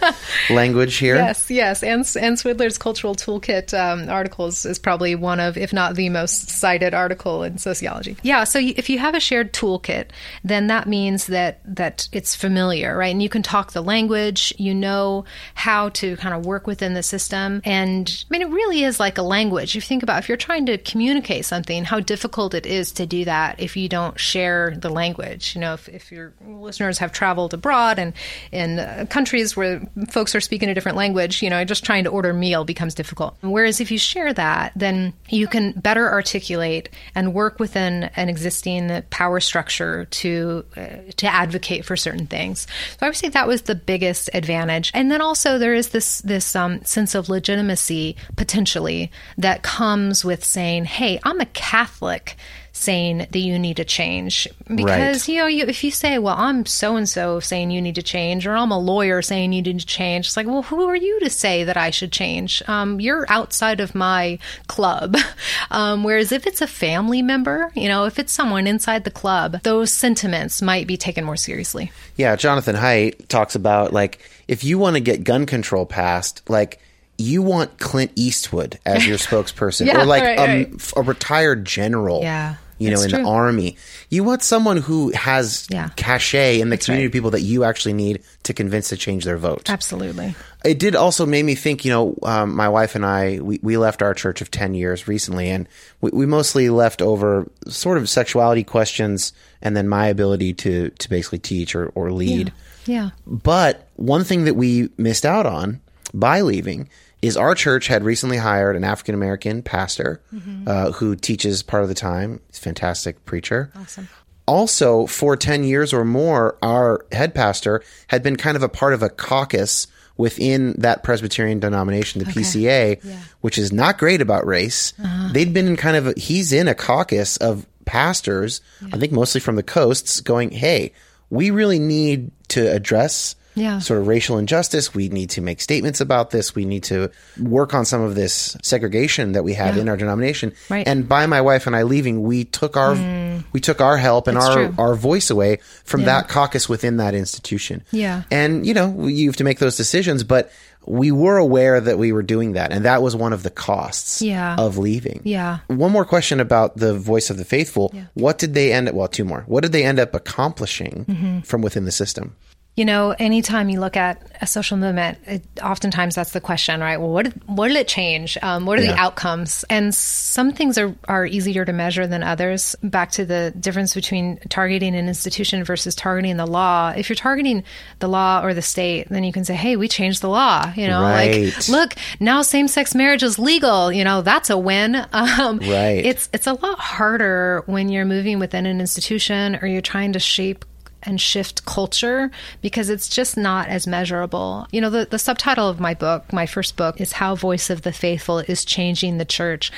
language 0.50 0.96
here. 0.96 1.14
Yes, 1.14 1.48
yes. 1.50 1.82
Ann, 1.84 2.00
Ann 2.00 2.34
Swidler's 2.34 2.78
Cultural 2.78 3.14
Toolkit 3.14 3.72
um, 3.78 4.09
articles 4.09 4.66
is 4.66 4.80
probably 4.80 5.14
one 5.14 5.38
of, 5.38 5.57
if 5.57 5.72
not 5.72 5.94
the 5.94 6.09
most 6.09 6.50
cited 6.50 6.94
article 6.94 7.44
in 7.44 7.59
sociology. 7.59 8.16
Yeah, 8.22 8.42
so 8.42 8.59
if 8.59 8.90
you 8.90 8.98
have 8.98 9.14
a 9.14 9.20
shared 9.20 9.52
toolkit, 9.52 10.07
then 10.42 10.66
that 10.66 10.88
means 10.88 10.95
that 11.26 11.61
that 11.64 12.09
it's 12.12 12.34
familiar, 12.34 12.97
right? 12.97 13.12
And 13.12 13.22
you 13.22 13.28
can 13.28 13.42
talk 13.42 13.72
the 13.72 13.82
language, 13.82 14.53
you 14.59 14.74
know 14.74 15.24
how 15.55 15.90
to 15.90 16.16
kind 16.16 16.34
of 16.34 16.47
work 16.47 16.66
within 16.66 16.94
the 16.94 17.03
system. 17.03 17.61
And 17.64 18.24
I 18.24 18.26
mean, 18.30 18.42
it 18.42 18.51
really 18.51 18.82
is 18.84 19.01
like 19.01 19.18
a 19.18 19.22
language. 19.22 19.70
If 19.70 19.74
you 19.76 19.80
think 19.88 20.03
about 20.03 20.18
if 20.18 20.28
you're 20.28 20.36
trying 20.36 20.66
to 20.66 20.78
communicate 20.78 21.44
something, 21.44 21.84
how 21.84 22.01
difficult 22.01 22.55
it 22.55 22.66
is 22.66 22.92
to 22.92 23.07
do 23.07 23.24
that 23.24 23.61
if 23.61 23.76
you 23.76 23.88
don't 23.88 24.18
share 24.18 24.74
the 24.76 24.90
language. 24.90 25.55
You 25.55 25.61
know, 25.61 25.74
if, 25.74 25.88
if 25.88 26.12
your 26.12 26.32
listeners 26.47 26.99
have 26.99 27.12
traveled 27.12 27.55
abroad 27.55 27.99
and 27.99 28.12
in 28.53 28.78
uh, 28.78 29.07
countries 29.09 29.57
where 29.57 29.82
folks 30.09 30.34
are 30.34 30.40
speaking 30.40 30.68
a 30.68 30.74
different 30.74 30.97
language, 30.97 31.42
you 31.42 31.51
know, 31.51 31.64
just 31.64 31.84
trying 31.84 32.05
to 32.05 32.11
order 32.11 32.30
a 32.30 32.34
meal 32.34 32.64
becomes 32.64 32.94
difficult. 32.94 33.36
Whereas 33.40 33.80
if 33.80 33.90
you 33.90 33.99
share 33.99 34.32
that, 34.34 34.72
then 34.76 35.12
you 35.28 35.47
can 35.47 35.72
better 35.72 36.11
articulate 36.11 36.88
and 37.14 37.34
work 37.34 37.59
within 37.59 38.05
an 38.16 38.28
existing 38.28 39.03
power 39.11 39.40
structure 39.40 40.07
to 40.07 40.64
uh, 40.76 40.86
to 41.16 41.26
advocate 41.26 41.84
for 41.84 41.97
certain 41.97 42.26
things. 42.26 42.66
So 42.99 43.07
I 43.07 43.09
would 43.09 43.16
say 43.16 43.28
that 43.28 43.49
was 43.49 43.62
the 43.62 43.74
biggest 43.74 44.30
advantage. 44.34 44.91
And 44.95 45.11
then 45.11 45.20
also 45.20 45.59
there 45.59 45.74
is 45.74 45.91
this 45.91 46.20
this 46.22 46.57
um, 46.57 46.84
sense 46.84 47.14
of 47.14 47.28
legitimacy 47.28 48.16
potentially 48.37 49.11
that 49.39 49.62
comes 49.62 50.24
with 50.24 50.45
saying, 50.45 50.87
"Hey, 50.87 51.20
I'm 51.24 51.41
a 51.41 51.47
Catholic." 51.47 52.37
Saying 52.77 53.18
that 53.18 53.35
you 53.37 53.59
need 53.59 53.77
to 53.79 53.85
change. 53.85 54.47
Because 54.72 55.29
you 55.29 55.39
know 55.41 55.47
you, 55.47 55.64
if 55.64 55.83
you 55.83 55.91
say 55.91 56.18
well 56.18 56.35
i'm 56.37 56.66
so 56.66 56.97
and 56.97 57.09
so 57.09 57.41
saying 57.41 57.70
you 57.70 57.81
need 57.81 57.95
to 57.95 58.03
change 58.03 58.47
or 58.47 58.55
i'm 58.57 58.70
a 58.70 58.79
lawyer 58.79 59.22
saying 59.22 59.53
you 59.53 59.62
need 59.62 59.79
to 59.81 59.87
change 59.87 60.27
it's 60.27 60.37
like 60.37 60.47
well 60.47 60.62
who 60.62 60.87
are 60.89 60.97
you 60.97 61.20
to 61.20 61.31
say 61.31 61.64
that 61.64 61.77
i 61.77 61.91
should 61.91 62.12
change? 62.12 62.62
Um, 62.68 63.01
you're 63.01 63.24
outside 63.29 63.81
of 63.81 63.95
my 63.95 64.39
club. 64.66 65.16
Um, 65.70 66.05
whereas 66.05 66.31
if 66.33 66.47
it's 66.47 66.61
a 66.61 66.66
family 66.66 67.22
member 67.22 67.72
you 67.74 67.89
know 67.89 68.05
if 68.05 68.18
it's 68.18 68.33
someone 68.33 68.66
inside 68.66 69.05
the 69.05 69.11
club 69.11 69.61
those 69.62 69.91
sentiments 69.93 70.62
might 70.62 70.87
be 70.87 70.97
taken 70.97 71.24
more 71.24 71.37
seriously. 71.37 71.91
Yeah, 72.16 72.37
Jonathan 72.37 72.77
Haidt 72.77 73.29
talks 73.29 73.55
about 73.55 73.93
like 73.93 74.18
if 74.49 74.62
you 74.64 74.79
want 74.79 74.95
to 74.95 75.01
get 75.01 75.24
gun 75.24 75.45
control 75.47 75.85
passed, 75.87 76.49
like 76.49 76.79
you 77.18 77.43
want 77.43 77.79
Clint 77.79 78.12
Eastwood 78.14 78.79
as 78.87 79.07
your 79.07 79.16
spokesperson, 79.27 79.87
Yeah, 79.87 80.03
or 80.03 80.05
like 80.05 80.22
right, 80.22 80.39
right. 80.39 80.70
f- 80.74 80.93
a 80.97 81.03
retired 81.03 81.64
general. 81.64 82.20
Yeah, 82.22 82.57
You 82.79 82.91
know, 82.91 83.01
that's 83.01 83.12
in 83.12 83.22
the 83.22 83.29
army, 83.29 83.77
you 84.11 84.22
want 84.22 84.43
someone 84.43 84.77
who 84.77 85.11
has 85.12 85.66
Yeah. 85.70 85.89
cachet 85.97 86.61
in 86.61 86.68
the 86.68 86.77
That's 86.77 86.87
community 86.87 87.05
right. 87.07 87.09
of 87.09 87.12
people 87.12 87.31
that 87.31 87.41
you 87.41 87.64
actually 87.64 87.95
need 87.95 88.22
to 88.43 88.53
convince 88.53 88.91
to 88.91 88.97
change 88.97 89.24
their 89.24 89.39
vote. 89.39 89.70
absolutely 89.70 90.35
It 90.64 90.79
did 90.79 90.95
also 90.95 91.24
make 91.27 91.45
me 91.45 91.55
think, 91.55 91.85
you 91.85 91.91
know, 91.91 92.16
um, 92.22 92.55
my 92.55 92.68
wife 92.68 92.95
and 92.95 93.07
I, 93.07 93.39
we, 93.41 93.61
we 93.62 93.77
left 93.79 94.03
our 94.03 94.12
church 94.14 94.43
of 94.43 94.51
10 94.51 94.74
years 94.74 95.09
recently, 95.09 95.49
and 95.49 95.68
we, 96.01 96.11
we 96.12 96.27
mostly 96.27 96.68
left 96.68 97.01
over 97.01 97.51
sort 97.68 97.97
of 97.99 98.09
sexuality 98.11 98.62
questions 98.64 99.33
and 99.62 99.74
then 99.77 99.89
my 99.89 100.09
ability 100.09 100.53
to, 100.55 100.91
to 100.91 101.09
basically 101.09 101.39
teach 101.39 101.74
or, 101.74 101.87
or 101.95 102.12
lead. 102.12 102.53
yeah 102.85 103.11
But 103.27 103.89
one 103.97 104.24
thing 104.24 104.45
that 104.45 104.55
we 104.55 104.91
missed 104.99 105.24
out 105.24 105.47
on 105.47 105.81
by 106.12 106.43
leaving 106.43 106.89
is 107.23 107.37
our 107.37 107.55
church 107.55 107.87
had 107.87 108.05
recently 108.05 108.37
hired 108.37 108.77
an 108.77 108.85
African 108.85 109.14
American 109.14 109.62
pastor 109.62 110.21
uh, 110.67 110.93
who 110.93 111.17
teaches 111.17 111.62
part 111.62 111.83
of 111.83 111.89
the 111.89 111.95
time. 111.95 112.41
He's 112.49 112.59
a 112.59 112.62
fantastic 112.62 113.25
preacher. 113.25 113.71
Awesome. 113.77 114.09
Also, 114.47 115.07
for 115.07 115.37
10 115.37 115.64
years 115.64 115.93
or 115.93 116.05
more, 116.05 116.57
our 116.62 117.05
head 117.11 117.35
pastor 117.35 117.83
had 118.07 118.23
been 118.23 118.37
kind 118.37 118.57
of 118.57 118.62
a 118.62 118.69
part 118.69 118.93
of 118.93 119.03
a 119.03 119.09
caucus 119.09 119.89
within 120.17 120.73
that 120.79 121.03
Presbyterian 121.03 121.59
denomination, 121.59 122.21
the 122.23 122.31
PCA, 122.31 123.03
which 123.41 123.59
is 123.59 123.73
not 123.73 123.99
great 123.99 124.21
about 124.21 124.47
race. 124.47 124.93
They'd 125.33 125.53
been 125.53 125.67
in 125.67 125.77
kind 125.77 125.97
of 125.97 126.07
a, 126.07 126.14
he's 126.17 126.53
in 126.53 126.69
a 126.69 126.75
caucus 126.75 127.37
of 127.39 127.67
pastors, 127.87 128.61
I 128.93 128.99
think 128.99 129.12
mostly 129.12 129.41
from 129.41 129.57
the 129.57 129.62
coasts, 129.62 130.21
going, 130.21 130.51
hey, 130.51 130.93
we 131.29 131.51
really 131.51 131.79
need 131.81 132.31
to 132.49 132.71
address 132.73 133.35
Yeah. 133.57 133.78
sort 133.80 133.98
of 134.00 134.07
racial 134.07 134.38
injustice. 134.38 134.94
We 134.94 135.09
need 135.09 135.30
to 135.30 135.40
make 135.40 135.61
statements 135.61 136.00
about 136.00 136.30
this. 136.30 136.54
We 136.54 136.64
need 136.64 136.84
to 136.84 137.11
work 137.40 137.74
on 137.74 137.84
some 137.84 138.02
of 138.02 138.14
this 138.14 138.57
segregation 138.62 139.32
that 139.32 139.42
we 139.44 139.54
have 139.54 139.74
Yeah. 139.74 139.82
in 139.82 139.88
our 139.88 139.96
denomination. 139.96 140.52
Right. 140.68 140.86
And 140.86 141.09
by 141.09 141.26
my 141.26 141.40
wife 141.40 141.66
and 141.66 141.74
I 141.74 141.82
leaving, 141.82 142.22
we 142.22 142.44
took 142.44 142.76
our 142.76 142.94
we 142.94 143.42
we 143.52 143.61
took 143.61 143.80
our 143.80 143.96
help 143.96 144.28
and 144.28 144.36
It's 144.36 144.46
our 144.46 144.54
true. 144.54 144.74
our 144.78 144.94
voice 144.94 145.30
away 145.30 145.59
from 145.84 146.00
Yeah. 146.02 146.07
that 146.07 146.28
caucus 146.28 146.68
within 146.68 146.98
that 146.98 147.14
institution. 147.14 147.82
Yeah. 147.90 148.22
And 148.30 148.64
you 148.66 148.74
know, 148.74 149.07
you 149.09 149.28
have 149.28 149.36
to 149.36 149.44
make 149.44 149.59
those 149.59 149.76
decisions, 149.76 150.22
but 150.22 150.50
we 150.88 151.11
were 151.11 151.36
aware 151.36 151.80
that 151.80 151.98
we 151.98 152.12
were 152.12 152.22
doing 152.22 152.52
that, 152.52 152.70
and 152.72 152.84
that 152.84 153.02
was 153.02 153.16
one 153.16 153.32
of 153.32 153.42
the 153.42 153.50
costs 153.50 154.22
Yeah. 154.22 154.54
of 154.57 154.78
leaving. 154.78 155.20
Yeah. 155.24 155.59
One 155.66 155.90
more 155.90 156.04
question 156.04 156.38
about 156.38 156.76
the 156.76 156.94
voice 156.96 157.28
of 157.28 157.38
the 157.38 157.44
faithful. 157.44 157.92
What 158.14 158.38
did 158.38 158.54
they 158.54 158.72
end 158.72 158.88
up? 158.88 158.94
Well, 158.94 159.09
two 159.09 159.24
more. 159.24 159.42
What 159.46 159.62
did 159.62 159.72
they 159.72 159.82
end 159.84 159.98
up 159.98 160.14
accomplishing 160.14 161.04
Mm-hmm. 161.09 161.40
from 161.40 161.61
within 161.62 161.86
the 161.86 161.92
system? 161.92 162.34
You 162.77 162.85
know, 162.85 163.12
anytime 163.18 163.70
you 163.70 163.81
look 163.81 163.97
at 163.97 164.20
a 164.43 164.47
social 164.47 164.77
movement, 164.77 165.16
it, 165.27 165.43
oftentimes 165.62 166.14
that's 166.14 166.33
the 166.33 166.43
question, 166.43 166.79
right? 166.79 166.99
Well, 166.99 167.09
what 167.11 167.24
did, 167.24 167.43
what 167.47 167.68
did 167.68 167.77
it 167.79 167.89
change? 167.89 168.37
Um, 168.43 168.66
what 168.66 168.79
are 168.79 168.83
the 168.83 168.95
outcomes? 168.95 169.64
And 169.70 169.95
some 169.95 170.53
things 170.53 170.77
are, 170.77 170.95
are 171.09 171.24
easier 171.24 171.64
to 171.64 171.72
measure 171.72 172.07
than 172.07 172.22
others. 172.22 172.77
Back 172.83 173.12
to 173.12 173.24
the 173.24 173.55
difference 173.59 173.95
between 173.95 174.37
targeting 174.51 174.95
an 174.95 175.09
institution 175.09 175.64
versus 175.64 175.95
targeting 175.95 176.37
the 176.37 176.45
law. 176.47 176.93
If 176.95 177.09
you're 177.09 177.16
targeting 177.16 177.64
the 178.01 178.09
law 178.09 178.43
or 178.45 178.53
the 178.53 178.61
state, 178.61 179.09
then 179.09 179.24
you 179.24 179.33
can 179.33 179.47
say, 179.47 179.55
hey, 179.55 179.77
we 179.77 179.89
changed 179.89 180.20
the 180.20 180.29
law. 180.29 180.70
You 180.77 180.89
know, 180.89 181.01
Right. 181.01 181.55
like, 181.55 181.68
look, 181.70 181.95
now 182.20 182.43
same 182.43 182.68
sex 182.68 182.95
marriage 182.95 183.22
is 183.22 183.39
legal. 183.39 183.91
You 183.91 184.05
know, 184.05 184.20
that's 184.20 184.51
a 184.51 184.59
win. 184.59 184.95
Um, 185.16 185.61
Right. 185.61 186.05
It's, 186.05 186.29
it's 186.35 186.47
a 186.47 186.53
lot 186.53 186.79
harder 186.79 187.62
when 187.64 187.89
you're 187.89 188.05
moving 188.05 188.39
within 188.39 188.66
an 188.66 188.81
institution 188.81 189.57
or 189.62 189.66
you're 189.66 189.81
trying 189.81 190.12
to 190.12 190.18
shape 190.18 190.66
and 191.07 191.20
shift 191.20 191.64
culture 191.64 192.30
because 192.62 192.90
it's 192.90 193.09
just 193.09 193.36
not 193.36 193.68
as 193.68 193.86
measurable. 193.86 194.66
You 194.72 194.80
know, 194.80 194.90
the, 194.90 195.07
the 195.11 195.18
subtitle 195.18 195.68
of 195.68 195.80
my 195.80 195.94
book, 195.94 196.32
my 196.32 196.46
first 196.46 196.76
book, 196.76 197.00
is 197.00 197.12
How 197.12 197.34
Voice 197.34 197.70
of 197.70 197.82
the 197.82 197.92
Faithful 197.92 198.40
is 198.40 198.64
Changing 198.64 199.18
the 199.18 199.24
Church. 199.24 199.70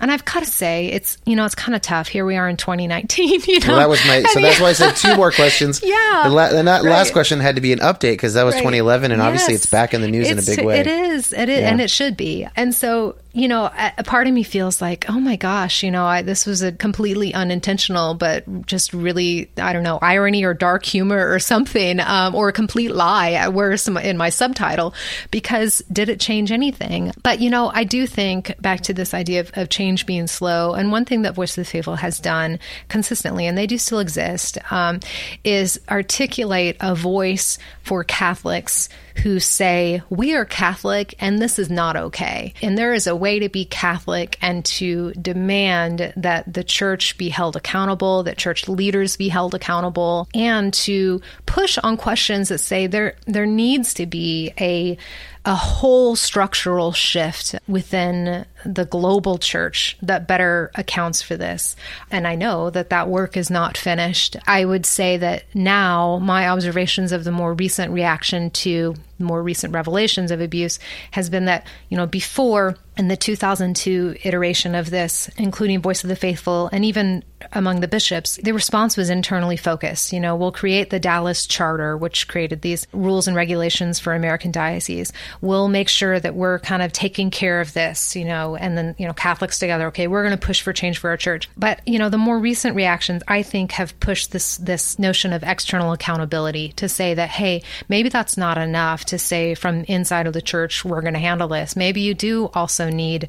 And 0.00 0.10
I've 0.10 0.24
got 0.24 0.40
to 0.40 0.46
say, 0.50 0.86
it's, 0.86 1.18
you 1.26 1.36
know, 1.36 1.44
it's 1.44 1.54
kind 1.54 1.74
of 1.74 1.82
tough. 1.82 2.08
Here 2.08 2.24
we 2.24 2.36
are 2.36 2.48
in 2.48 2.56
2019, 2.56 3.40
you 3.46 3.60
know. 3.60 3.66
Well, 3.68 3.76
that 3.78 3.88
was 3.88 4.04
my. 4.06 4.22
So 4.22 4.38
I 4.38 4.42
that's 4.42 4.60
why 4.60 4.68
I 4.68 4.72
said 4.72 4.96
two 4.96 5.16
more 5.16 5.30
questions. 5.32 5.82
Yeah. 5.86 6.22
The 6.24 6.30
la- 6.30 6.46
and 6.48 6.66
that 6.68 6.84
last 6.84 7.12
question 7.12 7.38
had 7.40 7.54
to 7.56 7.60
be 7.60 7.72
an 7.72 7.78
update 7.80 8.12
because 8.14 8.34
that 8.34 8.42
was 8.44 8.54
Right. 8.54 8.60
2011, 8.60 9.12
and 9.12 9.20
obviously 9.22 9.54
it's 9.54 9.66
back 9.66 9.94
in 9.94 10.00
the 10.00 10.08
news 10.08 10.30
in 10.30 10.38
a 10.38 10.42
big 10.42 10.64
way. 10.64 10.80
It 10.80 10.86
is, 10.86 11.32
it 11.32 11.48
is, 11.48 11.60
Yeah. 11.60 11.70
and 11.70 11.80
it 11.80 11.90
should 11.90 12.16
be. 12.16 12.46
And 12.56 12.74
so, 12.74 13.16
you 13.36 13.48
know, 13.48 13.70
a, 13.98 14.02
part 14.02 14.26
of 14.26 14.32
me 14.32 14.42
feels 14.42 14.80
like, 14.80 15.10
oh 15.10 15.20
my 15.20 15.36
gosh, 15.36 15.82
you 15.82 15.90
know, 15.90 16.06
I, 16.06 16.22
this 16.22 16.46
was 16.46 16.62
a 16.62 16.72
completely 16.72 17.34
unintentional, 17.34 18.14
but 18.14 18.64
just 18.64 18.94
really, 18.94 19.50
I 19.58 19.74
don't 19.74 19.82
know, 19.82 19.98
irony 20.00 20.42
or 20.42 20.54
dark 20.54 20.86
humor 20.86 21.30
or 21.30 21.38
something, 21.38 22.00
um, 22.00 22.34
or 22.34 22.48
a 22.48 22.52
complete 22.52 22.92
lie. 22.92 23.46
Where's 23.48 23.82
some 23.82 23.98
in 23.98 24.16
my 24.16 24.30
subtitle? 24.30 24.94
Because 25.30 25.82
did 25.92 26.08
it 26.08 26.18
change 26.18 26.50
anything? 26.50 27.12
But 27.22 27.40
you 27.40 27.50
know, 27.50 27.70
I 27.74 27.84
do 27.84 28.06
think 28.06 28.54
back 28.62 28.80
to 28.82 28.94
this 28.94 29.12
idea 29.12 29.40
of, 29.40 29.50
of 29.52 29.68
change 29.68 30.06
being 30.06 30.28
slow. 30.28 30.72
And 30.72 30.90
one 30.90 31.04
thing 31.04 31.20
that 31.22 31.34
Voice 31.34 31.58
of 31.58 31.66
the 31.66 31.70
Faithful 31.70 31.96
has 31.96 32.18
done 32.18 32.58
consistently, 32.88 33.46
and 33.46 33.58
they 33.58 33.66
do 33.66 33.76
still 33.76 33.98
exist, 33.98 34.56
um, 34.70 35.00
is 35.44 35.78
articulate 35.90 36.78
a 36.80 36.94
voice 36.94 37.58
for 37.86 38.02
Catholics 38.02 38.88
who 39.22 39.38
say, 39.38 40.02
We 40.10 40.34
are 40.34 40.44
Catholic 40.44 41.14
and 41.20 41.40
this 41.40 41.56
is 41.56 41.70
not 41.70 41.96
okay. 41.96 42.52
And 42.60 42.76
there 42.76 42.92
is 42.92 43.06
a 43.06 43.14
way 43.14 43.38
to 43.38 43.48
be 43.48 43.64
Catholic 43.64 44.36
and 44.42 44.64
to 44.64 45.12
demand 45.12 46.12
that 46.16 46.52
the 46.52 46.64
church 46.64 47.16
be 47.16 47.28
held 47.28 47.54
accountable, 47.54 48.24
that 48.24 48.38
church 48.38 48.68
leaders 48.68 49.16
be 49.16 49.28
held 49.28 49.54
accountable, 49.54 50.28
and 50.34 50.74
to 50.74 51.20
push 51.46 51.78
on 51.78 51.96
questions 51.96 52.48
that 52.48 52.58
say 52.58 52.88
there 52.88 53.14
there 53.26 53.46
needs 53.46 53.94
to 53.94 54.06
be 54.06 54.52
a 54.60 54.98
a 55.46 55.54
whole 55.54 56.16
structural 56.16 56.90
shift 56.90 57.54
within 57.68 58.44
the 58.64 58.84
global 58.84 59.38
church 59.38 59.96
that 60.02 60.26
better 60.26 60.72
accounts 60.74 61.22
for 61.22 61.36
this. 61.36 61.76
And 62.10 62.26
I 62.26 62.34
know 62.34 62.68
that 62.70 62.90
that 62.90 63.08
work 63.08 63.36
is 63.36 63.48
not 63.48 63.78
finished. 63.78 64.36
I 64.48 64.64
would 64.64 64.84
say 64.84 65.16
that 65.18 65.44
now 65.54 66.18
my 66.18 66.48
observations 66.48 67.12
of 67.12 67.22
the 67.22 67.30
more 67.30 67.54
recent 67.54 67.92
reaction 67.92 68.50
to 68.50 68.96
more 69.18 69.42
recent 69.42 69.74
revelations 69.74 70.30
of 70.30 70.40
abuse 70.40 70.78
has 71.12 71.30
been 71.30 71.46
that, 71.46 71.66
you 71.88 71.96
know, 71.96 72.06
before 72.06 72.76
in 72.96 73.08
the 73.08 73.16
2002 73.16 74.16
iteration 74.24 74.74
of 74.74 74.90
this, 74.90 75.28
including 75.36 75.82
Voice 75.82 76.02
of 76.02 76.08
the 76.08 76.16
Faithful 76.16 76.68
and 76.72 76.84
even 76.84 77.22
among 77.52 77.80
the 77.80 77.88
bishops, 77.88 78.36
the 78.36 78.52
response 78.52 78.96
was 78.96 79.10
internally 79.10 79.56
focused. 79.56 80.12
You 80.12 80.20
know, 80.20 80.34
we'll 80.36 80.52
create 80.52 80.90
the 80.90 80.98
Dallas 80.98 81.46
Charter, 81.46 81.96
which 81.96 82.28
created 82.28 82.62
these 82.62 82.86
rules 82.92 83.28
and 83.28 83.36
regulations 83.36 83.98
for 83.98 84.14
American 84.14 84.50
dioceses. 84.50 85.12
We'll 85.40 85.68
make 85.68 85.88
sure 85.88 86.18
that 86.18 86.34
we're 86.34 86.58
kind 86.60 86.82
of 86.82 86.92
taking 86.92 87.30
care 87.30 87.60
of 87.60 87.74
this, 87.74 88.16
you 88.16 88.24
know, 88.24 88.56
and 88.56 88.76
then, 88.76 88.94
you 88.98 89.06
know, 89.06 89.12
Catholics 89.12 89.58
together, 89.58 89.88
okay, 89.88 90.06
we're 90.06 90.22
going 90.22 90.36
to 90.36 90.46
push 90.46 90.62
for 90.62 90.72
change 90.72 90.98
for 90.98 91.10
our 91.10 91.16
church. 91.16 91.48
But, 91.56 91.86
you 91.86 91.98
know, 91.98 92.08
the 92.08 92.18
more 92.18 92.38
recent 92.38 92.74
reactions, 92.74 93.22
I 93.28 93.42
think, 93.42 93.72
have 93.72 93.98
pushed 94.00 94.32
this 94.32 94.56
this 94.56 94.98
notion 94.98 95.32
of 95.32 95.42
external 95.42 95.92
accountability 95.92 96.72
to 96.76 96.88
say 96.88 97.14
that, 97.14 97.28
hey, 97.28 97.62
maybe 97.88 98.08
that's 98.08 98.36
not 98.36 98.58
enough 98.58 99.04
to 99.08 99.18
say 99.18 99.54
from 99.54 99.84
inside 99.84 100.26
of 100.26 100.32
the 100.32 100.42
church, 100.42 100.84
we're 100.84 101.02
going 101.02 101.14
to 101.14 101.20
handle 101.20 101.48
this. 101.48 101.76
Maybe 101.76 102.00
you 102.00 102.14
do 102.14 102.50
also 102.54 102.90
need 102.90 103.28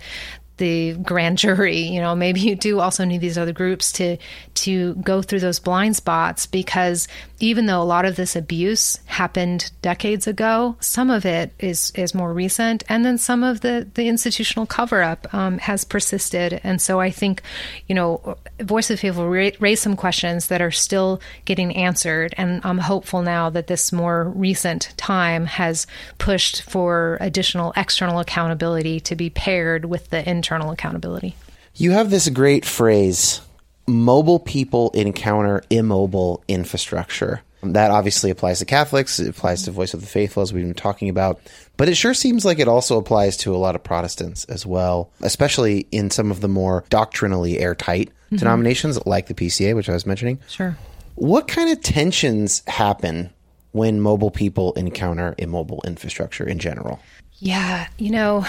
the 0.57 0.93
grand 0.93 1.37
jury 1.47 1.79
you 1.79 2.01
know 2.01 2.15
maybe 2.15 2.39
you 2.39 2.55
do 2.55 2.79
also 2.79 3.03
need 3.03 3.21
these 3.21 3.37
other 3.37 3.53
groups 3.53 3.91
to 3.91 4.17
to 4.53 4.95
go 4.95 5.21
through 5.21 5.39
those 5.39 5.59
blind 5.59 5.95
spots 5.95 6.45
because 6.45 7.07
even 7.39 7.65
though 7.67 7.81
a 7.81 7.83
lot 7.83 8.05
of 8.05 8.15
this 8.15 8.35
abuse 8.35 8.99
happened 9.05 9.71
decades 9.81 10.27
ago 10.27 10.75
some 10.79 11.09
of 11.09 11.25
it 11.25 11.53
is 11.59 11.91
is 11.95 12.13
more 12.13 12.33
recent 12.33 12.83
and 12.89 13.05
then 13.05 13.17
some 13.17 13.43
of 13.43 13.61
the 13.61 13.87
the 13.93 14.07
institutional 14.07 14.65
cover 14.65 15.01
up 15.01 15.33
um, 15.33 15.57
has 15.59 15.83
persisted. 15.83 16.59
And 16.63 16.81
so 16.81 16.99
i 16.99 17.11
think 17.11 17.41
you 17.87 17.95
know 17.95 18.37
voice 18.59 18.89
of 18.89 18.95
the 18.97 19.01
faithful 19.01 19.29
ra- 19.29 19.51
raised 19.59 19.83
some 19.83 19.95
questions 19.95 20.47
that 20.47 20.61
are 20.61 20.71
still 20.71 21.21
getting 21.45 21.75
answered. 21.75 22.33
And 22.37 22.61
i'm 22.63 22.77
hopeful 22.77 23.21
now 23.21 23.49
that 23.49 23.67
this 23.67 23.91
more 23.91 24.29
recent 24.29 24.93
time 24.97 25.45
has 25.45 25.87
pushed 26.17 26.63
for 26.63 27.17
additional 27.21 27.73
external 27.75 28.19
accountability 28.19 28.99
to 29.01 29.15
be 29.15 29.29
paired 29.29 29.85
with 29.85 30.09
the 30.09 30.27
internal 30.27 30.46
accountability 30.51 31.35
You 31.75 31.91
have 31.91 32.09
this 32.09 32.29
great 32.29 32.65
phrase 32.65 33.41
mobile 33.87 34.39
people 34.39 34.91
encounter 34.91 35.63
immobile 35.69 36.43
infrastructure. 36.47 37.41
That 37.63 37.89
obviously 37.89 38.29
applies 38.29 38.59
to 38.59 38.65
Catholics, 38.65 39.19
it 39.19 39.29
applies 39.29 39.63
to 39.63 39.71
Voice 39.71 39.93
of 39.93 40.01
the 40.01 40.07
Faithful, 40.07 40.43
as 40.43 40.53
we've 40.53 40.63
been 40.63 40.73
talking 40.73 41.09
about. 41.09 41.39
But 41.75 41.89
it 41.89 41.95
sure 41.95 42.13
seems 42.13 42.45
like 42.45 42.59
it 42.59 42.67
also 42.67 42.97
applies 42.97 43.35
to 43.37 43.55
a 43.55 43.57
lot 43.57 43.75
of 43.75 43.83
Protestants 43.83 44.45
as 44.45 44.65
well, 44.65 45.09
especially 45.21 45.87
in 45.91 46.11
some 46.11 46.29
of 46.29 46.41
the 46.41 46.47
more 46.47 46.83
doctrinally 46.89 47.59
airtight 47.59 48.09
mm-hmm. 48.09 48.35
denominations 48.35 49.03
like 49.05 49.27
the 49.27 49.33
PCA, 49.33 49.75
which 49.75 49.89
I 49.89 49.93
was 49.93 50.05
mentioning. 50.05 50.39
sure 50.47 50.77
What 51.15 51.47
kind 51.47 51.71
of 51.71 51.81
tensions 51.81 52.61
happen 52.67 53.31
when 53.71 54.01
mobile 54.01 54.31
people 54.31 54.73
encounter 54.73 55.33
immobile 55.37 55.83
infrastructure 55.85 56.47
in 56.47 56.59
general? 56.59 56.99
Yeah, 57.39 57.87
you 57.97 58.11
know, 58.11 58.45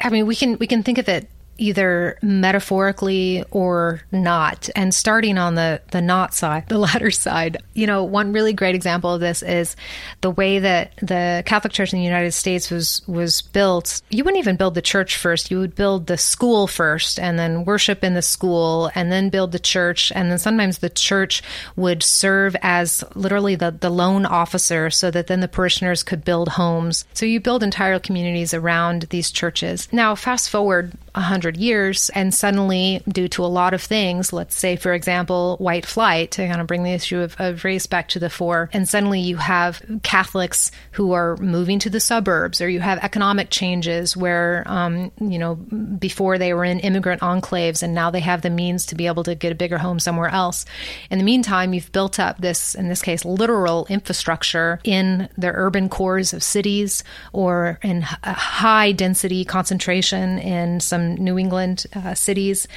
I 0.00 0.10
mean, 0.10 0.26
we 0.26 0.36
can 0.36 0.56
we 0.58 0.66
can 0.66 0.82
think 0.82 0.98
of 0.98 1.08
it 1.08 1.28
either 1.62 2.18
metaphorically 2.22 3.44
or 3.52 4.02
not. 4.10 4.68
And 4.74 4.92
starting 4.92 5.38
on 5.38 5.54
the 5.54 5.80
the 5.92 6.02
not 6.02 6.34
side, 6.34 6.64
the 6.68 6.78
latter 6.78 7.10
side, 7.10 7.62
you 7.74 7.86
know, 7.86 8.04
one 8.04 8.32
really 8.32 8.52
great 8.52 8.74
example 8.74 9.14
of 9.14 9.20
this 9.20 9.42
is 9.42 9.76
the 10.20 10.30
way 10.30 10.58
that 10.58 10.92
the 11.00 11.42
Catholic 11.46 11.72
Church 11.72 11.92
in 11.92 12.00
the 12.00 12.04
United 12.04 12.32
States 12.32 12.70
was 12.70 13.02
was 13.06 13.42
built. 13.42 14.02
You 14.10 14.24
wouldn't 14.24 14.40
even 14.40 14.56
build 14.56 14.74
the 14.74 14.82
church 14.82 15.16
first; 15.16 15.50
you 15.50 15.60
would 15.60 15.74
build 15.74 16.06
the 16.06 16.18
school 16.18 16.66
first, 16.66 17.18
and 17.18 17.38
then 17.38 17.64
worship 17.64 18.02
in 18.02 18.14
the 18.14 18.22
school, 18.22 18.90
and 18.94 19.12
then 19.12 19.30
build 19.30 19.52
the 19.52 19.58
church, 19.58 20.10
and 20.14 20.30
then 20.30 20.38
sometimes 20.38 20.78
the 20.78 20.90
church 20.90 21.42
would 21.76 22.02
serve 22.02 22.56
as 22.62 23.04
literally 23.14 23.54
the 23.54 23.70
the 23.70 23.90
loan 23.90 24.26
officer, 24.26 24.90
so 24.90 25.10
that 25.10 25.28
then 25.28 25.40
the 25.40 25.48
parishioners 25.48 26.02
could 26.02 26.24
build 26.24 26.48
homes. 26.48 27.04
So 27.14 27.24
you 27.24 27.40
build 27.40 27.62
entire 27.62 28.00
communities 28.00 28.52
around 28.52 29.02
these 29.10 29.30
churches. 29.30 29.88
Now, 29.92 30.14
fast 30.16 30.50
forward 30.50 30.92
a 31.14 31.20
hundred 31.20 31.56
years, 31.56 32.08
and 32.10 32.32
suddenly, 32.32 33.02
due 33.06 33.28
to 33.28 33.44
a 33.44 33.46
lot 33.46 33.74
of 33.74 33.82
things, 33.82 34.32
let's 34.32 34.54
say, 34.54 34.76
for 34.76 34.94
example, 34.94 35.56
white 35.58 35.84
flight, 35.84 36.30
to 36.30 36.48
kind 36.48 36.60
of 36.60 36.66
bring 36.66 36.84
the 36.84 36.92
issue 36.92 37.20
of, 37.20 37.36
of 37.38 37.64
race 37.64 37.86
back 37.86 38.08
to 38.08 38.18
the 38.18 38.30
fore, 38.30 38.70
and 38.72 38.88
suddenly 38.88 39.20
you 39.20 39.36
have 39.36 39.82
Catholics 40.02 40.70
who 40.92 41.12
are 41.12 41.36
moving 41.36 41.78
to 41.80 41.90
the 41.90 42.00
suburbs, 42.00 42.60
or 42.62 42.68
you 42.68 42.80
have 42.80 42.98
economic 42.98 43.50
changes 43.50 44.16
where, 44.16 44.62
um, 44.66 45.12
you 45.20 45.38
know, 45.38 45.56
before 45.56 46.38
they 46.38 46.54
were 46.54 46.64
in 46.64 46.80
immigrant 46.80 47.20
enclaves, 47.20 47.82
and 47.82 47.94
now 47.94 48.10
they 48.10 48.20
have 48.20 48.40
the 48.40 48.50
means 48.50 48.86
to 48.86 48.94
be 48.94 49.06
able 49.06 49.24
to 49.24 49.34
get 49.34 49.52
a 49.52 49.56
bigger 49.56 49.78
home 49.78 49.98
somewhere 49.98 50.30
else. 50.30 50.64
In 51.10 51.18
the 51.18 51.24
meantime, 51.24 51.74
you've 51.74 51.92
built 51.92 52.18
up 52.18 52.40
this, 52.40 52.74
in 52.74 52.88
this 52.88 53.02
case, 53.02 53.24
literal 53.24 53.86
infrastructure 53.90 54.80
in 54.84 55.28
the 55.36 55.50
urban 55.52 55.88
cores 55.88 56.32
of 56.32 56.42
cities 56.42 57.04
or 57.34 57.78
in 57.82 58.00
high 58.00 58.92
density 58.92 59.44
concentration 59.44 60.38
in 60.38 60.80
some 60.80 61.01
New 61.10 61.38
England 61.38 61.86
uh, 61.94 62.14
cities. 62.14 62.68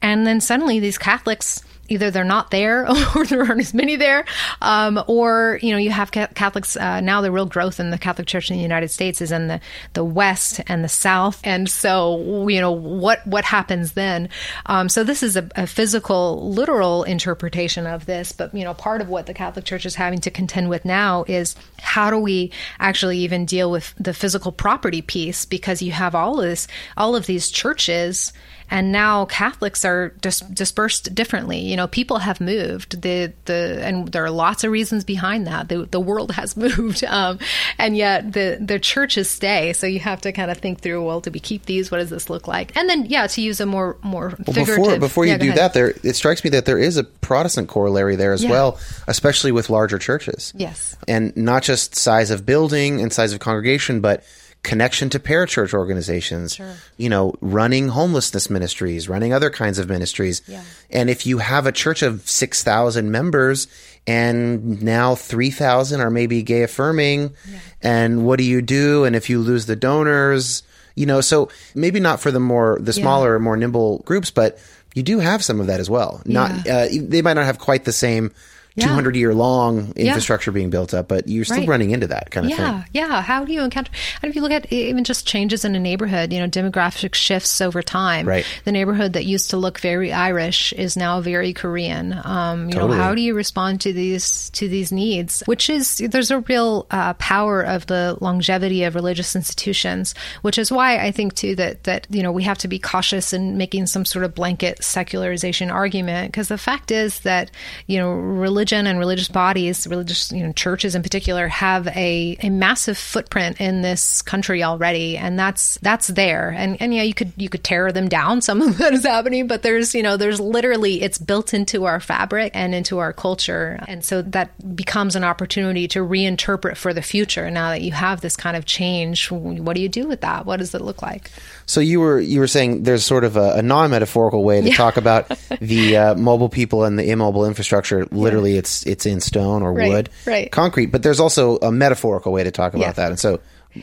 And 0.00 0.26
then 0.26 0.40
suddenly 0.40 0.80
these 0.80 0.98
Catholics 0.98 1.62
either 1.92 2.10
they're 2.10 2.24
not 2.24 2.50
there 2.50 2.88
or 3.14 3.26
there 3.26 3.42
aren't 3.42 3.60
as 3.60 3.74
many 3.74 3.96
there, 3.96 4.24
um, 4.60 5.02
or 5.06 5.58
you 5.62 5.70
know 5.70 5.76
you 5.76 5.90
have 5.90 6.10
Catholics 6.10 6.76
uh, 6.76 7.00
now. 7.00 7.20
The 7.20 7.30
real 7.30 7.46
growth 7.46 7.78
in 7.78 7.90
the 7.90 7.98
Catholic 7.98 8.26
Church 8.26 8.50
in 8.50 8.56
the 8.56 8.62
United 8.62 8.88
States 8.88 9.20
is 9.20 9.30
in 9.30 9.48
the 9.48 9.60
the 9.92 10.04
West 10.04 10.60
and 10.66 10.82
the 10.82 10.88
South, 10.88 11.40
and 11.44 11.68
so 11.68 12.48
you 12.48 12.60
know 12.60 12.72
what 12.72 13.24
what 13.26 13.44
happens 13.44 13.92
then. 13.92 14.28
Um, 14.66 14.88
so 14.88 15.04
this 15.04 15.22
is 15.22 15.36
a, 15.36 15.48
a 15.54 15.66
physical, 15.66 16.50
literal 16.50 17.04
interpretation 17.04 17.86
of 17.86 18.06
this, 18.06 18.32
but 18.32 18.54
you 18.54 18.64
know 18.64 18.74
part 18.74 19.00
of 19.00 19.08
what 19.08 19.26
the 19.26 19.34
Catholic 19.34 19.64
Church 19.64 19.86
is 19.86 19.94
having 19.94 20.20
to 20.20 20.30
contend 20.30 20.68
with 20.68 20.84
now 20.84 21.24
is 21.28 21.54
how 21.78 22.10
do 22.10 22.18
we 22.18 22.50
actually 22.78 23.18
even 23.18 23.44
deal 23.44 23.70
with 23.70 23.94
the 23.98 24.14
physical 24.14 24.52
property 24.52 25.02
piece 25.02 25.44
because 25.44 25.82
you 25.82 25.92
have 25.92 26.14
all 26.14 26.36
this 26.36 26.66
all 26.96 27.14
of 27.14 27.26
these 27.26 27.50
churches 27.50 28.32
and 28.72 28.90
now 28.90 29.26
Catholics 29.26 29.84
are 29.84 30.14
dis- 30.22 30.40
dispersed 30.40 31.14
differently. 31.14 31.58
You 31.58 31.76
know, 31.76 31.86
people 31.86 32.16
have 32.16 32.40
moved. 32.40 33.02
The 33.02 33.34
the 33.44 33.80
and 33.84 34.08
there 34.08 34.24
are 34.24 34.30
lots 34.30 34.64
of 34.64 34.72
reasons 34.72 35.04
behind 35.04 35.46
that. 35.46 35.68
The 35.68 35.84
the 35.84 36.00
world 36.00 36.32
has 36.40 36.56
moved, 36.56 37.04
um, 37.04 37.38
and 37.76 37.94
yet 37.98 38.32
the 38.32 38.56
the 38.58 38.78
churches 38.78 39.28
stay. 39.28 39.74
So 39.74 39.86
you 39.86 40.00
have 40.00 40.22
to 40.22 40.32
kind 40.32 40.50
of 40.50 40.56
think 40.56 40.80
through. 40.80 41.04
Well, 41.04 41.20
do 41.20 41.30
we 41.30 41.38
keep 41.38 41.66
these? 41.66 41.90
What 41.90 41.98
does 41.98 42.08
this 42.08 42.30
look 42.30 42.48
like? 42.48 42.74
And 42.74 42.88
then 42.88 43.04
yeah, 43.04 43.26
to 43.26 43.42
use 43.42 43.60
a 43.60 43.66
more 43.66 43.98
more 44.02 44.32
well, 44.46 44.54
before 44.54 44.98
before 44.98 45.26
you 45.26 45.32
yeah, 45.32 45.38
do 45.38 45.52
that, 45.52 45.74
there 45.74 45.90
it 46.02 46.16
strikes 46.16 46.42
me 46.42 46.48
that 46.50 46.64
there 46.64 46.78
is 46.78 46.96
a 46.96 47.04
Protestant 47.04 47.68
corollary 47.68 48.16
there 48.16 48.32
as 48.32 48.42
yeah. 48.42 48.50
well, 48.50 48.80
especially 49.06 49.52
with 49.52 49.68
larger 49.68 49.98
churches. 49.98 50.50
Yes, 50.56 50.96
and 51.06 51.36
not 51.36 51.62
just 51.62 51.94
size 51.94 52.30
of 52.30 52.46
building 52.46 53.02
and 53.02 53.12
size 53.12 53.34
of 53.34 53.38
congregation, 53.38 54.00
but 54.00 54.24
connection 54.62 55.10
to 55.10 55.18
parachurch 55.18 55.74
organizations, 55.74 56.54
sure. 56.54 56.74
you 56.96 57.08
know, 57.08 57.34
running 57.40 57.88
homelessness 57.88 58.48
ministries, 58.48 59.08
running 59.08 59.32
other 59.32 59.50
kinds 59.50 59.78
of 59.78 59.88
ministries. 59.88 60.42
Yeah. 60.46 60.62
And 60.90 61.10
if 61.10 61.26
you 61.26 61.38
have 61.38 61.66
a 61.66 61.72
church 61.72 62.02
of 62.02 62.28
6,000 62.28 63.10
members 63.10 63.66
and 64.06 64.80
now 64.82 65.14
3,000 65.14 66.00
are 66.00 66.10
maybe 66.10 66.42
gay 66.42 66.62
affirming, 66.62 67.34
yeah. 67.48 67.58
and 67.82 68.24
what 68.24 68.38
do 68.38 68.44
you 68.44 68.62
do? 68.62 69.04
And 69.04 69.16
if 69.16 69.28
you 69.28 69.40
lose 69.40 69.66
the 69.66 69.76
donors, 69.76 70.62
you 70.94 71.06
know, 71.06 71.20
so 71.20 71.48
maybe 71.74 71.98
not 71.98 72.20
for 72.20 72.30
the 72.30 72.40
more, 72.40 72.78
the 72.80 72.92
smaller, 72.92 73.34
yeah. 73.36 73.42
more 73.42 73.56
nimble 73.56 73.98
groups, 74.00 74.30
but 74.30 74.58
you 74.94 75.02
do 75.02 75.18
have 75.18 75.42
some 75.42 75.60
of 75.60 75.66
that 75.66 75.80
as 75.80 75.90
well. 75.90 76.22
Not, 76.24 76.68
uh, 76.68 76.86
they 76.92 77.22
might 77.22 77.34
not 77.34 77.46
have 77.46 77.58
quite 77.58 77.84
the 77.84 77.92
same 77.92 78.30
yeah. 78.74 78.86
200 78.86 79.16
year 79.16 79.34
long 79.34 79.92
infrastructure 79.96 80.50
yeah. 80.50 80.54
being 80.54 80.70
built 80.70 80.94
up, 80.94 81.08
but 81.08 81.28
you're 81.28 81.44
still 81.44 81.58
right. 81.58 81.68
running 81.68 81.90
into 81.90 82.06
that 82.06 82.30
kind 82.30 82.46
of 82.46 82.50
yeah. 82.50 82.82
thing. 82.82 82.90
Yeah. 82.92 83.22
How 83.22 83.44
do 83.44 83.52
you 83.52 83.62
encounter, 83.62 83.92
and 84.22 84.30
if 84.30 84.36
you 84.36 84.42
look 84.42 84.52
at 84.52 84.72
even 84.72 85.04
just 85.04 85.26
changes 85.26 85.64
in 85.64 85.74
a 85.74 85.80
neighborhood, 85.80 86.32
you 86.32 86.38
know, 86.38 86.48
demographic 86.48 87.14
shifts 87.14 87.60
over 87.60 87.82
time. 87.82 88.26
Right. 88.26 88.46
The 88.64 88.72
neighborhood 88.72 89.12
that 89.14 89.24
used 89.24 89.50
to 89.50 89.56
look 89.56 89.78
very 89.78 90.12
Irish 90.12 90.72
is 90.72 90.96
now 90.96 91.20
very 91.20 91.52
Korean. 91.52 92.18
Um, 92.24 92.68
you 92.68 92.74
totally. 92.74 92.96
know, 92.96 93.02
how 93.02 93.14
do 93.14 93.22
you 93.22 93.34
respond 93.34 93.80
to 93.82 93.92
these, 93.92 94.50
to 94.50 94.68
these 94.68 94.92
needs? 94.92 95.42
Which 95.46 95.68
is, 95.68 95.98
there's 95.98 96.30
a 96.30 96.40
real 96.40 96.86
uh, 96.90 97.14
power 97.14 97.62
of 97.62 97.86
the 97.86 98.16
longevity 98.20 98.84
of 98.84 98.94
religious 98.94 99.36
institutions, 99.36 100.14
which 100.42 100.58
is 100.58 100.72
why 100.72 100.98
I 100.98 101.10
think 101.10 101.34
too 101.34 101.54
that, 101.56 101.84
that, 101.84 102.06
you 102.10 102.22
know, 102.22 102.32
we 102.32 102.44
have 102.44 102.58
to 102.58 102.68
be 102.68 102.78
cautious 102.78 103.32
in 103.32 103.56
making 103.58 103.86
some 103.86 104.04
sort 104.04 104.24
of 104.24 104.34
blanket 104.34 104.82
secularization 104.82 105.70
argument 105.70 106.32
because 106.32 106.48
the 106.48 106.58
fact 106.58 106.90
is 106.90 107.20
that, 107.20 107.50
you 107.86 107.98
know, 107.98 108.10
religion 108.10 108.61
religion 108.62 108.86
and 108.86 108.96
religious 109.00 109.26
bodies, 109.26 109.88
religious 109.88 110.30
you 110.30 110.40
know, 110.40 110.52
churches 110.52 110.94
in 110.94 111.02
particular, 111.02 111.48
have 111.48 111.88
a, 111.88 112.36
a 112.42 112.48
massive 112.48 112.96
footprint 112.96 113.60
in 113.60 113.82
this 113.82 114.22
country 114.22 114.62
already, 114.62 115.16
and 115.16 115.36
that's 115.36 115.78
that's 115.82 116.06
there. 116.06 116.50
And 116.50 116.80
and 116.80 116.94
yeah, 116.94 117.02
you 117.02 117.12
could 117.12 117.32
you 117.36 117.48
could 117.48 117.64
tear 117.64 117.90
them 117.90 118.08
down. 118.08 118.40
Some 118.52 118.62
of 118.62 118.78
that 118.78 118.92
is 118.92 119.02
happening, 119.02 119.48
but 119.48 119.62
there's 119.62 119.96
you 119.96 120.02
know 120.04 120.16
there's 120.16 120.38
literally 120.38 121.02
it's 121.02 121.18
built 121.18 121.54
into 121.54 121.86
our 121.86 121.98
fabric 121.98 122.52
and 122.54 122.72
into 122.72 123.00
our 123.00 123.12
culture, 123.12 123.80
and 123.88 124.04
so 124.04 124.22
that 124.22 124.76
becomes 124.76 125.16
an 125.16 125.24
opportunity 125.24 125.88
to 125.88 125.98
reinterpret 125.98 126.76
for 126.76 126.94
the 126.94 127.02
future. 127.02 127.50
Now 127.50 127.70
that 127.70 127.82
you 127.82 127.90
have 127.90 128.20
this 128.20 128.36
kind 128.36 128.56
of 128.56 128.64
change, 128.64 129.28
what 129.32 129.74
do 129.74 129.82
you 129.82 129.88
do 129.88 130.06
with 130.06 130.20
that? 130.20 130.46
What 130.46 130.58
does 130.58 130.72
it 130.72 130.82
look 130.82 131.02
like? 131.02 131.32
So 131.66 131.80
you 131.80 131.98
were 131.98 132.20
you 132.20 132.38
were 132.38 132.46
saying 132.46 132.84
there's 132.84 133.04
sort 133.04 133.24
of 133.24 133.36
a, 133.36 133.54
a 133.54 133.62
non 133.62 133.90
metaphorical 133.90 134.44
way 134.44 134.60
to 134.60 134.68
yeah. 134.68 134.76
talk 134.76 134.96
about 134.96 135.28
the 135.60 135.96
uh, 135.96 136.14
mobile 136.14 136.48
people 136.48 136.84
and 136.84 136.96
the 136.96 137.10
immobile 137.10 137.44
infrastructure. 137.44 138.06
Literally, 138.12 138.51
yeah. 138.51 138.51
It's 138.56 138.86
it's 138.86 139.06
in 139.06 139.20
stone 139.20 139.62
or 139.62 139.72
right, 139.72 139.88
wood, 139.88 140.10
right. 140.26 140.50
concrete. 140.50 140.86
But 140.86 141.02
there's 141.02 141.20
also 141.20 141.58
a 141.58 141.72
metaphorical 141.72 142.32
way 142.32 142.44
to 142.44 142.50
talk 142.50 142.74
about 142.74 142.80
yeah. 142.80 142.92
that. 142.92 143.10
And 143.10 143.20
so 143.20 143.40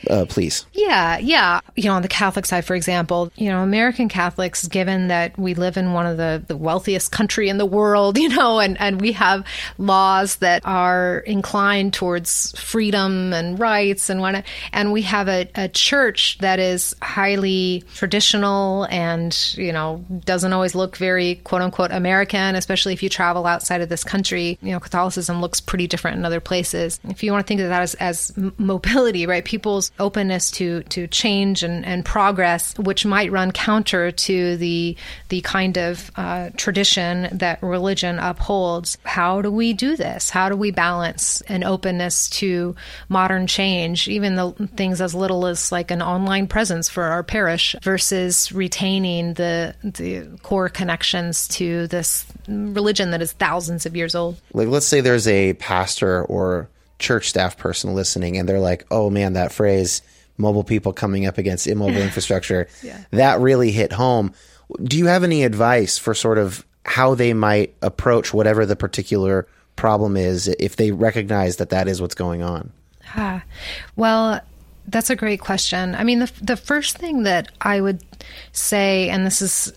uh, 0.08 0.24
please. 0.28 0.66
Yeah, 0.72 1.18
yeah. 1.18 1.60
You 1.76 1.84
know, 1.84 1.94
on 1.94 2.02
the 2.02 2.08
Catholic 2.08 2.46
side, 2.46 2.64
for 2.64 2.74
example, 2.74 3.30
you 3.36 3.48
know, 3.48 3.62
American 3.62 4.08
Catholics, 4.08 4.66
given 4.68 5.08
that 5.08 5.38
we 5.38 5.54
live 5.54 5.76
in 5.76 5.92
one 5.92 6.06
of 6.06 6.16
the, 6.16 6.42
the 6.46 6.56
wealthiest 6.56 7.10
country 7.12 7.48
in 7.48 7.58
the 7.58 7.66
world, 7.66 8.18
you 8.18 8.28
know, 8.28 8.60
and, 8.60 8.80
and 8.80 9.00
we 9.00 9.12
have 9.12 9.44
laws 9.78 10.36
that 10.36 10.62
are 10.64 11.18
inclined 11.26 11.92
towards 11.92 12.58
freedom 12.60 13.32
and 13.32 13.58
rights 13.58 14.10
and 14.10 14.20
what, 14.20 14.44
and 14.72 14.92
we 14.92 15.02
have 15.02 15.28
a, 15.28 15.48
a 15.54 15.68
church 15.68 16.38
that 16.38 16.58
is 16.58 16.94
highly 17.02 17.82
traditional 17.94 18.84
and, 18.84 19.54
you 19.56 19.72
know, 19.72 20.04
doesn't 20.24 20.52
always 20.52 20.74
look 20.74 20.96
very 20.96 21.36
quote 21.36 21.62
unquote 21.62 21.90
American, 21.90 22.54
especially 22.54 22.92
if 22.92 23.02
you 23.02 23.08
travel 23.08 23.46
outside 23.46 23.80
of 23.80 23.88
this 23.88 24.04
country. 24.04 24.58
You 24.62 24.72
know, 24.72 24.80
Catholicism 24.80 25.40
looks 25.40 25.60
pretty 25.60 25.86
different 25.86 26.16
in 26.18 26.24
other 26.24 26.40
places. 26.40 27.00
If 27.04 27.22
you 27.22 27.32
want 27.32 27.44
to 27.44 27.48
think 27.48 27.60
of 27.60 27.68
that 27.68 27.82
as, 27.82 27.94
as 27.94 28.32
mobility, 28.58 29.26
right? 29.26 29.44
People 29.44 29.79
people's 29.80 29.92
openness 29.98 30.50
to 30.50 30.82
to 30.84 31.06
change 31.06 31.62
and, 31.62 31.84
and 31.84 32.04
progress, 32.04 32.76
which 32.78 33.06
might 33.06 33.32
run 33.32 33.52
counter 33.52 34.10
to 34.10 34.56
the 34.56 34.96
the 35.28 35.40
kind 35.42 35.78
of 35.78 36.10
uh, 36.16 36.50
tradition 36.56 37.28
that 37.38 37.62
religion 37.62 38.18
upholds. 38.18 38.98
How 39.04 39.42
do 39.42 39.50
we 39.50 39.72
do 39.72 39.96
this? 39.96 40.30
How 40.30 40.48
do 40.48 40.56
we 40.56 40.70
balance 40.70 41.40
an 41.42 41.64
openness 41.64 42.28
to 42.40 42.74
modern 43.08 43.46
change, 43.46 44.08
even 44.08 44.36
the 44.36 44.52
things 44.76 45.00
as 45.00 45.14
little 45.14 45.46
as 45.46 45.72
like 45.72 45.90
an 45.90 46.02
online 46.02 46.46
presence 46.46 46.88
for 46.88 47.04
our 47.04 47.22
parish, 47.22 47.74
versus 47.82 48.52
retaining 48.52 49.34
the 49.34 49.74
the 49.82 50.26
core 50.42 50.68
connections 50.68 51.48
to 51.48 51.86
this 51.88 52.26
religion 52.48 53.10
that 53.12 53.22
is 53.22 53.32
thousands 53.32 53.86
of 53.86 53.96
years 53.96 54.14
old? 54.14 54.36
Like, 54.52 54.68
let's 54.68 54.86
say 54.86 55.00
there's 55.00 55.28
a 55.28 55.54
pastor 55.54 56.24
or 56.24 56.68
church 57.00 57.28
staff 57.28 57.56
person 57.56 57.94
listening 57.94 58.36
and 58.36 58.48
they're 58.48 58.60
like, 58.60 58.86
oh 58.90 59.10
man, 59.10 59.32
that 59.32 59.52
phrase, 59.52 60.02
mobile 60.36 60.64
people 60.64 60.92
coming 60.92 61.26
up 61.26 61.38
against 61.38 61.66
immobile 61.66 61.96
infrastructure, 62.02 62.68
yeah. 62.82 63.02
that 63.10 63.40
really 63.40 63.70
hit 63.72 63.92
home. 63.92 64.32
Do 64.82 64.96
you 64.96 65.06
have 65.06 65.24
any 65.24 65.42
advice 65.42 65.98
for 65.98 66.14
sort 66.14 66.38
of 66.38 66.64
how 66.84 67.14
they 67.14 67.34
might 67.34 67.74
approach 67.82 68.32
whatever 68.32 68.64
the 68.64 68.76
particular 68.76 69.46
problem 69.76 70.16
is 70.16 70.48
if 70.48 70.76
they 70.76 70.92
recognize 70.92 71.56
that 71.56 71.70
that 71.70 71.88
is 71.88 72.00
what's 72.00 72.14
going 72.14 72.42
on? 72.42 72.72
Ah, 73.16 73.42
well, 73.96 74.40
that's 74.88 75.10
a 75.10 75.16
great 75.16 75.40
question. 75.40 75.94
I 75.94 76.04
mean, 76.04 76.20
the 76.20 76.32
the 76.42 76.56
first 76.56 76.98
thing 76.98 77.22
that 77.24 77.50
I 77.60 77.80
would 77.80 78.02
say, 78.52 79.08
and 79.08 79.24
this 79.26 79.40
is, 79.40 79.72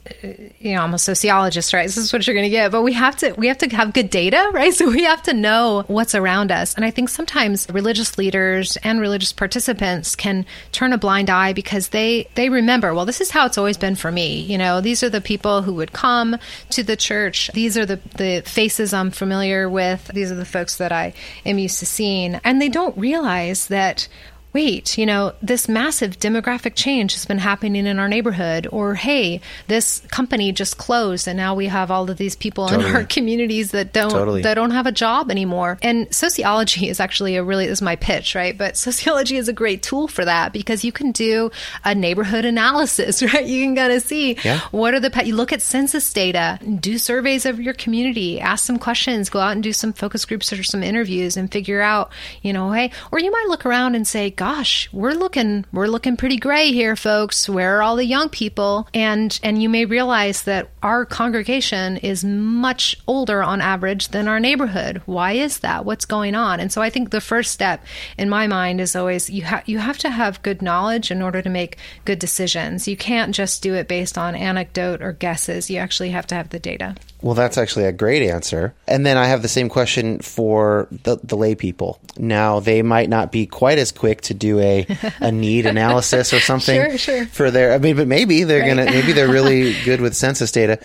you 0.60 0.74
know, 0.76 0.82
I'm 0.82 0.94
a 0.94 1.00
sociologist, 1.00 1.74
right? 1.74 1.86
This 1.86 1.98
is 1.98 2.12
what 2.12 2.26
you're 2.26 2.34
going 2.34 2.46
to 2.46 2.50
get, 2.50 2.72
but 2.72 2.82
we 2.82 2.94
have 2.94 3.16
to 3.18 3.34
we 3.34 3.48
have 3.48 3.58
to 3.60 3.68
have 3.70 3.94
good 3.94 4.10
data, 4.10 4.50
right? 4.54 4.74
So 4.74 4.90
we 4.90 5.04
have 5.04 5.22
to 5.24 5.34
know 5.34 5.84
what's 5.88 6.16
around 6.16 6.52
us, 6.52 6.74
and 6.76 6.86
I 6.86 6.92
think 6.92 7.10
sometimes 7.10 7.68
religious 7.70 8.18
leaders 8.18 8.78
and 8.78 9.00
religious 9.00 9.34
participants 9.34 10.16
can 10.16 10.46
turn 10.72 10.94
a 10.94 10.98
blind 10.98 11.30
eye 11.30 11.54
because 11.54 11.90
they 11.90 12.28
they 12.36 12.50
remember, 12.50 12.94
well, 12.94 13.06
this 13.06 13.22
is 13.22 13.32
how 13.32 13.46
it's 13.46 13.58
always 13.58 13.78
been 13.78 13.96
for 13.96 14.12
me. 14.12 14.42
You 14.42 14.58
know, 14.58 14.82
these 14.82 15.04
are 15.04 15.10
the 15.10 15.22
people 15.22 15.62
who 15.62 15.74
would 15.76 15.94
come 15.94 16.38
to 16.72 16.84
the 16.84 16.96
church. 16.96 17.52
These 17.54 17.78
are 17.78 17.86
the 17.86 18.00
the 18.18 18.42
faces 18.46 18.94
I'm 18.94 19.12
familiar 19.12 19.70
with. 19.70 20.08
These 20.08 20.32
are 20.32 20.36
the 20.36 20.46
folks 20.46 20.78
that 20.78 20.92
I 20.92 21.14
am 21.46 21.60
used 21.60 21.80
to 21.80 21.86
seeing, 21.86 22.36
and 22.44 22.62
they 22.62 22.70
don't 22.70 22.98
realize 22.98 23.68
that 23.68 24.08
wait, 24.54 24.98
you 24.98 25.06
know, 25.06 25.34
this 25.42 25.68
massive 25.68 26.20
demographic 26.20 26.76
change 26.76 27.14
has 27.14 27.26
been 27.26 27.40
happening 27.40 27.88
in 27.88 28.00
our 28.00 28.08
neighborhood, 28.08 28.68
or 28.72 28.94
hey, 28.96 29.42
this 29.68 30.00
company 30.12 30.52
just 30.52 30.78
closed 30.78 31.28
and 31.28 31.38
now 31.38 31.56
we 31.56 31.66
have 31.66 31.90
all 31.90 32.10
of 32.10 32.18
these 32.18 32.36
people 32.36 32.68
totally. 32.68 32.90
in 32.90 32.96
our 32.96 33.04
communities 33.18 33.72
that 33.72 33.92
don't 33.94 34.12
totally. 34.12 34.42
that 34.44 34.54
don't 34.54 34.72
have 34.72 34.86
a 34.86 34.92
job 34.92 35.32
anymore. 35.32 35.80
And 35.82 36.14
sociology 36.14 36.88
is 36.88 37.00
actually 37.00 37.36
a 37.36 37.44
really 37.44 37.66
this 37.66 37.80
is 37.80 37.82
my 37.82 37.96
pitch, 37.96 38.36
right? 38.36 38.58
But 38.58 38.78
sociology 38.78 39.38
is 39.38 39.48
a 39.48 39.54
great 39.54 39.82
tool 39.82 40.08
for 40.08 40.24
that 40.26 40.54
because 40.54 40.86
you 40.86 40.92
can 40.92 41.12
do 41.12 41.52
a 41.84 41.96
neighborhood 41.96 42.46
analysis, 42.46 43.24
right? 43.34 43.46
You 43.46 43.66
can 43.66 43.76
kind 43.76 43.92
of 43.92 44.04
see 44.04 44.38
yeah. 44.44 44.62
what 44.72 44.94
are 44.94 45.00
the 45.00 45.24
you 45.26 45.36
look 45.36 45.54
at 45.54 45.62
census 45.62 46.12
data, 46.14 46.60
do 46.80 46.98
surveys 46.98 47.46
of 47.46 47.60
your 47.60 47.74
community, 47.74 48.40
ask 48.40 48.66
some 48.66 48.78
questions, 48.78 49.30
go 49.30 49.40
out 49.40 49.54
and 49.54 49.64
do 49.64 49.74
some 49.74 49.94
focus 49.94 50.26
groups 50.26 50.54
or 50.54 50.64
some 50.64 50.84
interviews 50.84 51.38
and 51.38 51.52
figure 51.52 51.82
out, 51.82 52.12
you 52.42 52.54
know, 52.54 52.72
hey, 52.72 52.92
or 53.12 53.20
you 53.20 53.32
might 53.32 53.48
look 53.48 53.66
around 53.66 53.96
and 53.96 54.08
say, 54.08 54.30
gosh, 54.44 54.90
we're 54.92 55.14
looking 55.14 55.64
we're 55.72 55.88
looking 55.88 56.18
pretty 56.18 56.36
gray 56.36 56.74
here, 56.74 56.98
folks. 56.98 57.48
Where 57.48 57.78
are 57.78 57.82
all 57.82 57.96
the 57.96 58.04
young 58.04 58.28
people? 58.28 58.90
And 58.94 59.40
and 59.42 59.64
you 59.64 59.70
may 59.70 59.86
realize 59.86 60.44
that 60.44 60.70
our 60.82 61.06
congregation 61.06 61.96
is 61.96 62.26
much 62.26 62.98
older 63.08 63.42
on 63.42 63.62
average 63.62 64.10
than 64.10 64.28
our 64.28 64.42
neighborhood. 64.42 65.02
Why 65.06 65.32
is 65.32 65.60
that? 65.60 65.86
What's 65.86 66.04
going 66.04 66.36
on? 66.36 66.60
And 66.60 66.74
so 66.74 66.82
I 66.82 66.90
think 66.90 67.12
the 67.12 67.22
first 67.22 67.54
step 67.54 67.86
in 68.18 68.28
my 68.30 68.48
mind 68.48 68.82
is 68.82 68.98
always 68.98 69.30
you 69.30 69.44
have 69.44 69.64
you 69.66 69.78
have 69.78 70.00
to 70.00 70.10
have 70.10 70.44
good 70.44 70.62
knowledge 70.62 71.10
in 71.10 71.22
order 71.22 71.42
to 71.42 71.50
make 71.50 71.78
good 72.04 72.20
decisions. 72.20 72.86
You 72.86 72.98
can't 72.98 73.34
just 73.34 73.64
do 73.64 73.76
it 73.76 73.88
based 73.88 74.18
on 74.18 74.36
anecdote 74.36 75.02
or 75.02 75.14
guesses. 75.14 75.70
You 75.70 75.78
actually 75.78 76.10
have 76.10 76.28
to 76.28 76.36
have 76.36 76.50
the 76.50 76.60
data. 76.60 76.98
Well, 77.24 77.36
that's 77.36 77.58
actually 77.58 77.86
a 77.86 77.92
great 77.94 78.22
answer. 78.22 78.76
And 78.86 79.06
then 79.06 79.18
I 79.18 79.26
have 79.28 79.42
the 79.42 79.48
same 79.48 79.70
question 79.70 80.20
for 80.20 80.88
the, 80.92 81.18
the 81.24 81.38
lay 81.38 81.56
people. 81.56 82.00
Now, 82.18 82.60
they 82.60 82.82
might 82.82 83.10
not 83.10 83.32
be 83.32 83.46
quite 83.46 83.78
as 83.80 83.94
quick 83.94 84.20
to 84.24 84.34
do 84.34 84.60
a, 84.60 84.86
a 85.22 85.32
need 85.32 85.66
analysis 85.66 86.34
or 86.34 86.42
something 86.42 86.76
Sure, 86.76 86.98
sure. 86.98 87.26
for 87.28 87.50
their. 87.50 87.74
I 87.74 87.78
mean, 87.78 87.96
but 87.96 88.08
maybe 88.08 88.44
they're 88.44 88.68
gonna 88.68 88.86
maybe 88.86 89.14
they're 89.14 89.32
really 89.32 89.74
good 89.86 90.02
with 90.02 90.16
census 90.16 90.52
data. 90.52 90.80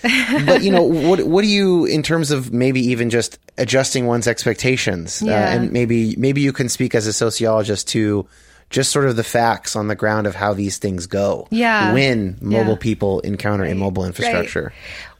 But 0.46 0.62
you 0.62 0.70
know, 0.70 0.84
what 0.84 1.24
what 1.24 1.42
do 1.42 1.48
you 1.48 1.84
in 1.86 2.02
terms 2.04 2.30
of 2.30 2.52
maybe 2.52 2.80
even 2.80 3.10
just 3.10 3.38
adjusting 3.58 4.06
one's 4.06 4.28
expectations? 4.28 5.20
Uh, 5.22 5.30
and 5.30 5.72
maybe 5.72 6.14
maybe 6.16 6.40
you 6.40 6.52
can 6.52 6.68
speak 6.68 6.94
as 6.94 7.06
a 7.08 7.12
sociologist 7.12 7.88
to 7.88 8.26
just 8.70 8.92
sort 8.92 9.06
of 9.06 9.16
the 9.16 9.24
facts 9.24 9.74
on 9.74 9.88
the 9.88 9.96
ground 9.96 10.26
of 10.26 10.34
how 10.34 10.52
these 10.52 10.78
things 10.78 11.06
go. 11.06 11.48
Yeah. 11.50 11.92
When 11.92 12.36
mobile 12.40 12.72
Yeah. 12.72 12.78
people 12.78 13.20
encounter 13.20 13.64
immobile 13.64 14.04
infrastructure. 14.04 14.72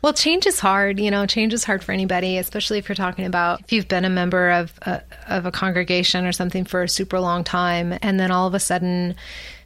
Well, 0.03 0.13
change 0.13 0.47
is 0.47 0.61
hard. 0.61 1.01
You 1.01 1.11
know, 1.11 1.27
change 1.27 1.53
is 1.53 1.65
hard 1.65 1.83
for 1.83 1.93
anybody, 1.93 2.37
especially 2.39 2.79
if 2.79 2.89
you're 2.89 2.97
talking 2.97 3.25
about 3.25 3.61
if 3.61 3.73
you've 3.73 3.89
been 3.89 4.05
a 4.05 4.11
member 4.11 4.51
of 4.51 4.73
a, 4.83 5.03
of 5.27 5.47
a 5.47 5.51
congregation 5.51 6.27
or 6.27 6.33
something 6.33 6.65
for 6.65 6.83
a 6.83 6.89
super 6.89 7.19
long 7.19 7.43
time, 7.43 7.99
and 8.03 8.21
then 8.21 8.31
all 8.31 8.47
of 8.47 8.55
a 8.55 8.61
sudden 8.61 9.17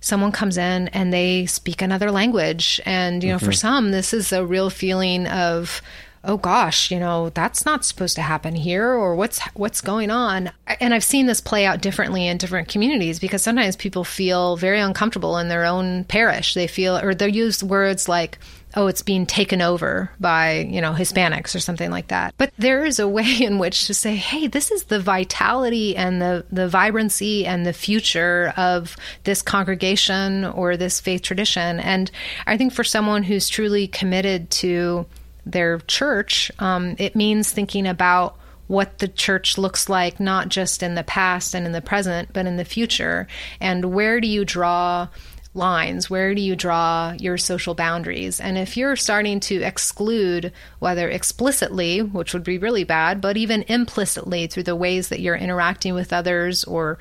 someone 0.00 0.32
comes 0.32 0.56
in 0.56 0.88
and 0.88 1.12
they 1.12 1.46
speak 1.46 1.82
another 1.82 2.10
language, 2.10 2.80
and 2.86 3.22
you 3.22 3.30
know, 3.30 3.38
for 3.38 3.46
mm-hmm. 3.46 3.52
some, 3.52 3.90
this 3.90 4.14
is 4.14 4.32
a 4.32 4.46
real 4.46 4.70
feeling 4.70 5.26
of 5.26 5.82
oh 6.24 6.36
gosh, 6.36 6.90
you 6.90 7.00
know, 7.00 7.30
that's 7.30 7.64
not 7.64 7.84
supposed 7.84 8.14
to 8.16 8.22
happen 8.22 8.54
here 8.54 8.88
or 8.88 9.14
what's 9.14 9.40
what's 9.54 9.80
going 9.80 10.10
on. 10.10 10.52
And 10.80 10.94
I've 10.94 11.04
seen 11.04 11.26
this 11.26 11.40
play 11.40 11.66
out 11.66 11.82
differently 11.82 12.26
in 12.26 12.38
different 12.38 12.68
communities 12.68 13.18
because 13.18 13.42
sometimes 13.42 13.76
people 13.76 14.04
feel 14.04 14.56
very 14.56 14.80
uncomfortable 14.80 15.38
in 15.38 15.48
their 15.48 15.64
own 15.64 16.04
parish. 16.04 16.54
They 16.54 16.66
feel 16.66 16.96
or 16.96 17.14
they 17.14 17.28
use 17.28 17.64
words 17.64 18.08
like 18.08 18.38
oh 18.74 18.86
it's 18.86 19.02
being 19.02 19.26
taken 19.26 19.60
over 19.60 20.10
by 20.18 20.60
you 20.60 20.80
know 20.80 20.92
hispanics 20.92 21.54
or 21.54 21.60
something 21.60 21.90
like 21.90 22.08
that 22.08 22.34
but 22.38 22.50
there 22.56 22.84
is 22.86 22.98
a 22.98 23.06
way 23.06 23.36
in 23.40 23.58
which 23.58 23.86
to 23.86 23.92
say 23.92 24.16
hey 24.16 24.46
this 24.46 24.70
is 24.70 24.84
the 24.84 25.00
vitality 25.00 25.94
and 25.96 26.22
the 26.22 26.44
the 26.50 26.68
vibrancy 26.68 27.44
and 27.44 27.66
the 27.66 27.72
future 27.72 28.52
of 28.56 28.96
this 29.24 29.42
congregation 29.42 30.44
or 30.44 30.76
this 30.76 31.00
faith 31.00 31.20
tradition 31.20 31.80
and 31.80 32.10
i 32.46 32.56
think 32.56 32.72
for 32.72 32.84
someone 32.84 33.22
who's 33.22 33.48
truly 33.48 33.86
committed 33.86 34.50
to 34.50 35.04
their 35.44 35.78
church 35.80 36.50
um, 36.58 36.96
it 36.98 37.16
means 37.16 37.50
thinking 37.50 37.86
about 37.86 38.36
what 38.68 38.98
the 38.98 39.08
church 39.08 39.58
looks 39.58 39.88
like 39.88 40.18
not 40.20 40.48
just 40.48 40.82
in 40.82 40.94
the 40.94 41.02
past 41.02 41.54
and 41.54 41.66
in 41.66 41.72
the 41.72 41.82
present 41.82 42.32
but 42.32 42.46
in 42.46 42.56
the 42.56 42.64
future 42.64 43.26
and 43.60 43.92
where 43.92 44.20
do 44.20 44.28
you 44.28 44.44
draw 44.44 45.08
lines? 45.54 46.08
Where 46.08 46.34
do 46.34 46.40
you 46.40 46.56
draw 46.56 47.14
your 47.18 47.36
social 47.36 47.74
boundaries? 47.74 48.40
And 48.40 48.56
if 48.56 48.76
you're 48.76 48.96
starting 48.96 49.40
to 49.40 49.62
exclude, 49.62 50.52
whether 50.78 51.08
explicitly, 51.08 52.00
which 52.00 52.32
would 52.32 52.44
be 52.44 52.58
really 52.58 52.84
bad, 52.84 53.20
but 53.20 53.36
even 53.36 53.62
implicitly 53.68 54.46
through 54.46 54.62
the 54.62 54.76
ways 54.76 55.08
that 55.08 55.20
you're 55.20 55.36
interacting 55.36 55.94
with 55.94 56.12
others 56.12 56.64
or 56.64 56.98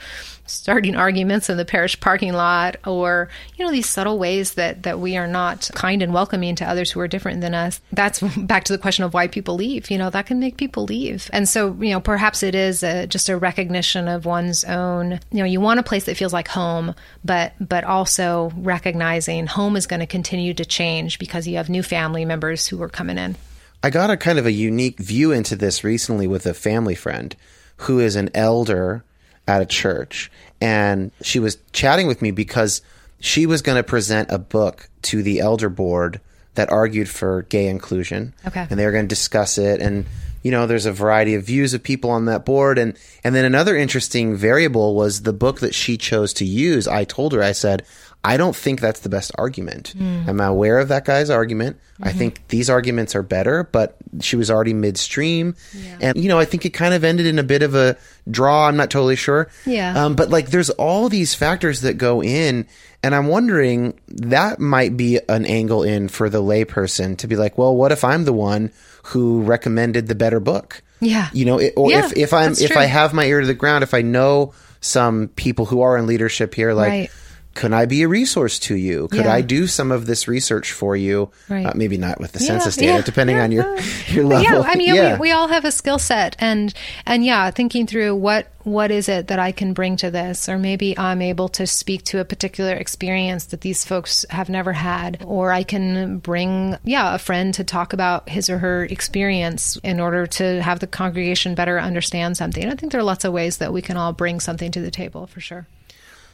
starting 0.52 0.96
arguments 0.96 1.50
in 1.50 1.58
the 1.58 1.66
parish 1.66 2.00
parking 2.00 2.34
lot 2.34 2.76
or 2.86 3.30
you 3.56 3.66
know 3.66 3.72
these 3.72 3.90
subtle 3.90 4.20
ways 4.20 4.56
that 4.56 4.84
that 4.84 5.00
we 5.00 5.18
are 5.18 5.28
not 5.28 5.70
kind 5.74 6.02
and 6.02 6.14
welcoming 6.14 6.56
to 6.56 6.66
others 6.66 6.92
who 6.92 7.00
are 7.00 7.08
different 7.08 7.42
than 7.42 7.54
us. 7.54 7.82
That's 7.92 8.20
back 8.38 8.66
to 8.66 8.74
the 8.74 8.80
question 8.80 9.04
of 9.04 9.14
why 9.14 9.28
people 9.28 9.56
leave. 9.56 9.90
You 9.90 9.98
know 9.98 10.10
that 10.10 10.26
can 10.26 10.40
make 10.40 10.58
people 10.58 10.86
leave. 10.86 11.30
And 11.34 11.48
so 11.48 11.76
you 11.80 11.92
know 11.92 12.02
perhaps 12.02 12.44
it 12.44 12.56
is 12.56 12.84
a, 12.84 13.08
just 13.08 13.30
a 13.30 13.38
recognition 13.38 14.08
of 14.08 14.26
one's 14.26 14.64
own 14.64 15.20
you 15.32 15.40
know 15.40 15.46
you 15.46 15.62
want 15.62 15.80
a 15.80 15.84
place 15.84 16.06
that 16.06 16.18
feels 16.18 16.34
like 16.34 16.48
home 16.48 16.94
but 17.24 17.54
but 17.60 17.84
also 17.84 18.52
recognizing 18.58 19.48
home 19.48 19.76
is 19.76 19.88
going 19.88 20.00
to 20.00 20.06
continue 20.06 20.54
to 20.54 20.66
change 20.66 21.20
because 21.20 21.48
you 21.48 21.58
have 21.58 21.70
new 21.70 21.84
family 21.84 22.26
members 22.26 22.68
who 22.68 22.82
are 22.82 22.90
coming 22.90 23.18
in. 23.18 23.36
I 23.84 23.90
got 23.90 24.12
a 24.12 24.18
kind 24.18 24.38
of 24.38 24.46
a 24.46 24.52
unique 24.52 25.00
view 25.00 25.32
into 25.32 25.56
this 25.56 25.84
recently 25.84 26.28
with 26.28 26.46
a 26.46 26.54
family 26.54 26.94
friend 26.94 27.36
who 27.78 28.00
is 28.00 28.16
an 28.16 28.30
elder 28.36 29.04
at 29.48 29.62
a 29.62 29.66
church. 29.66 30.32
And 30.60 31.12
she 31.22 31.40
was 31.40 31.58
chatting 31.72 32.08
with 32.08 32.22
me 32.22 32.32
because 32.32 32.82
she 33.20 33.46
was 33.46 33.62
going 33.62 33.78
to 33.78 33.84
present 33.84 34.32
a 34.32 34.38
book 34.38 34.90
to 35.04 35.24
the 35.24 35.40
elder 35.40 35.70
board 35.70 36.20
that 36.56 36.70
argued 36.70 37.10
for 37.10 37.44
gay 37.44 37.68
inclusion. 37.68 38.34
Okay. 38.46 38.68
And 38.70 38.80
they 38.80 38.86
were 38.86 38.92
going 38.92 39.06
to 39.06 39.10
discuss 39.10 39.58
it. 39.58 39.82
And, 39.82 40.06
you 40.44 40.52
know, 40.52 40.68
there's 40.68 40.86
a 40.86 40.92
variety 40.92 41.36
of 41.36 41.46
views 41.46 41.74
of 41.74 41.82
people 41.82 42.10
on 42.10 42.26
that 42.26 42.46
board. 42.46 42.78
And, 42.78 42.98
and 43.24 43.34
then 43.34 43.46
another 43.46 43.76
interesting 43.76 44.36
variable 44.36 44.96
was 44.96 45.22
the 45.22 45.34
book 45.34 45.60
that 45.62 45.74
she 45.74 45.98
chose 45.98 46.34
to 46.34 46.46
use. 46.46 46.88
I 46.88 47.06
told 47.06 47.34
her, 47.34 47.42
I 47.42 47.54
said, 47.54 47.86
I 48.24 48.38
don't 48.38 48.56
think 48.56 48.82
that's 48.82 49.00
the 49.00 49.10
best 49.10 49.32
argument. 49.36 49.96
I'm 50.00 50.40
aware 50.40 50.78
of 50.78 50.90
that 50.90 51.06
guy's 51.06 51.30
argument. 51.30 51.78
I 52.04 52.12
think 52.12 52.48
these 52.50 52.70
arguments 52.70 53.16
are 53.16 53.24
better, 53.24 53.64
but 53.64 53.98
she 54.22 54.36
was 54.36 54.52
already 54.52 54.74
midstream. 54.74 55.56
And, 56.00 56.18
you 56.18 56.30
know, 56.30 56.38
I 56.38 56.46
think 56.46 56.66
it 56.66 56.72
kind 56.72 56.94
of 56.94 57.04
ended 57.04 57.26
in 57.26 57.40
a 57.40 57.44
bit 57.44 57.64
of 57.64 57.74
a 57.76 57.98
draw. 58.30 58.68
I'm 58.68 58.78
not 58.78 58.92
totally 58.92 59.16
sure. 59.16 59.50
Yeah. 59.66 60.06
Um, 60.06 60.16
but 60.16 60.30
like 60.30 60.52
there's 60.52 60.70
all 60.72 61.10
these 61.10 61.34
factors 61.34 61.82
that 61.82 61.96
go 61.96 62.22
in. 62.22 62.68
And 63.04 63.16
I'm 63.16 63.28
wondering 63.28 64.00
that 64.10 64.60
might 64.60 64.96
be 64.96 65.20
an 65.28 65.46
angle 65.48 65.82
in 65.82 66.08
for 66.08 66.30
the 66.30 66.44
layperson 66.44 67.18
to 67.18 67.28
be 67.28 67.36
like, 67.36 67.58
well, 67.58 67.76
what 67.76 67.92
if 67.92 68.04
I'm 68.04 68.26
the 68.26 68.34
one 68.34 68.72
who 69.04 69.42
recommended 69.42 70.08
the 70.08 70.16
better 70.16 70.40
book? 70.40 70.84
Yeah. 71.00 71.30
You 71.34 71.46
know, 71.46 71.58
it, 71.60 71.74
or 71.76 71.90
Yeah, 71.90 72.06
if, 72.06 72.18
if 72.18 72.34
I'm, 72.34 72.52
if. 72.52 72.78
I 72.78 72.86
have 72.86 73.14
my 73.14 73.26
ear 73.26 73.42
to 73.42 73.48
the 73.48 73.56
ground, 73.56 73.84
if 73.84 73.96
I 73.96 74.04
know 74.04 74.54
some 74.82 75.30
people 75.30 75.66
who 75.66 75.82
are 75.82 75.98
in 75.98 76.06
leadership 76.06 76.54
here, 76.54 76.74
like, 76.74 76.90
Right. 76.90 77.12
Can 77.54 77.74
I 77.74 77.86
be 77.86 78.02
a 78.04 78.08
resource 78.08 78.60
to 78.60 78.76
you? 78.76 79.08
Could 79.10 79.26
Yeah. 79.26 79.34
I 79.34 79.42
do 79.42 79.68
some 79.68 79.92
of 79.92 80.06
this 80.06 80.28
research 80.28 80.72
for 80.72 80.96
you? 80.96 81.32
Right. 81.50 81.66
Uh, 81.66 81.74
maybe 81.76 81.98
not 81.98 82.20
with 82.20 82.32
the 82.32 82.40
Yeah, 82.40 82.48
census 82.48 82.76
data, 82.78 82.94
yeah, 82.94 83.02
depending 83.02 83.38
on 83.40 83.52
your 83.52 83.66
your 84.08 84.24
But 84.24 84.44
level. 84.44 84.62
Yeah, 84.64 84.70
I 84.70 84.76
mean, 84.76 84.94
We, 85.14 85.18
we 85.20 85.32
all 85.32 85.48
have 85.50 85.66
a 85.66 85.72
skill 85.72 86.00
set, 86.00 86.36
and 86.40 86.74
and 87.06 87.26
yeah, 87.26 87.52
thinking 87.52 87.88
through 87.88 88.16
what 88.16 88.48
what 88.64 88.92
is 88.92 89.10
it 89.10 89.28
that 89.28 89.40
I 89.40 89.52
can 89.52 89.74
bring 89.74 89.98
to 89.98 90.12
this, 90.12 90.48
or 90.48 90.58
maybe 90.58 90.98
I'm 90.98 91.22
able 91.22 91.50
to 91.50 91.66
speak 91.68 92.04
to 92.06 92.20
a 92.20 92.26
particular 92.26 92.74
experience 92.74 93.46
that 93.46 93.62
these 93.62 93.84
folks 93.84 94.24
have 94.30 94.50
never 94.50 94.72
had, 94.74 95.24
or 95.26 95.52
I 95.52 95.64
can 95.64 96.20
bring 96.20 96.78
yeah 96.84 97.16
a 97.16 97.20
friend 97.20 97.54
to 97.56 97.64
talk 97.64 97.92
about 97.94 98.30
his 98.30 98.50
or 98.50 98.60
her 98.60 98.86
experience 98.86 99.78
in 99.84 100.00
order 100.00 100.26
to 100.28 100.62
have 100.62 100.80
the 100.80 100.88
congregation 100.88 101.56
better 101.56 101.80
understand 101.80 102.38
something. 102.38 102.66
I 102.70 102.76
think 102.76 102.92
there 102.92 103.02
are 103.02 103.04
lots 103.04 103.26
of 103.26 103.34
ways 103.34 103.58
that 103.58 103.74
we 103.74 103.82
can 103.82 103.98
all 103.98 104.14
bring 104.14 104.40
something 104.40 104.72
to 104.72 104.80
the 104.82 104.92
table 104.92 105.28
for 105.28 105.42
sure. 105.42 105.68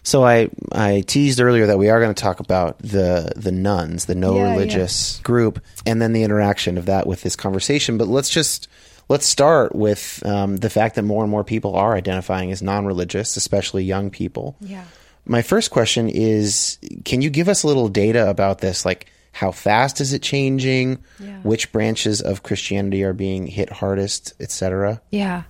So 0.07 0.23
I 0.23 0.47
I 0.71 1.03
teased 1.05 1.41
earlier 1.41 1.65
that 1.65 1.77
we 1.77 1.89
are 1.89 1.99
going 1.99 2.13
to 2.13 2.23
talk 2.23 2.39
about 2.39 2.79
the 2.79 3.33
the 3.35 3.51
nones, 3.51 4.05
the 4.05 4.15
no 4.15 4.37
Yeah, 4.37 4.51
religious 4.53 5.19
group, 5.19 5.61
and 5.85 6.01
then 6.01 6.13
the 6.13 6.23
interaction 6.23 6.77
of 6.77 6.85
that 6.85 7.05
with 7.05 7.23
this 7.23 7.35
conversation. 7.35 7.97
But 7.97 8.07
let's 8.07 8.29
just 8.29 8.69
let's 9.09 9.25
start 9.25 9.75
with 9.75 10.25
um, 10.25 10.55
the 10.55 10.69
fact 10.69 10.95
that 10.95 11.01
more 11.01 11.23
and 11.23 11.29
more 11.29 11.43
people 11.43 11.75
are 11.75 11.93
identifying 11.93 12.53
as 12.53 12.61
non-religious, 12.61 13.35
especially 13.35 13.83
young 13.83 14.09
people. 14.09 14.55
Yeah. 14.61 14.85
My 15.25 15.41
first 15.41 15.71
question 15.71 16.07
is: 16.07 16.77
Can 17.03 17.21
you 17.21 17.29
give 17.29 17.49
us 17.49 17.63
a 17.63 17.67
little 17.67 17.89
data 17.89 18.29
about 18.29 18.59
this? 18.59 18.85
Like, 18.85 19.07
how 19.37 19.51
fast 19.51 20.01
is 20.01 20.13
it 20.13 20.23
changing? 20.23 20.97
Yeah. 21.19 21.37
Which 21.43 21.71
branches 21.71 22.21
of 22.21 22.41
Christianity 22.41 23.03
are 23.03 23.13
being 23.13 23.45
hit 23.45 23.69
hardest, 23.69 24.33
etc. 24.39 24.99
Yeah. 25.11 25.43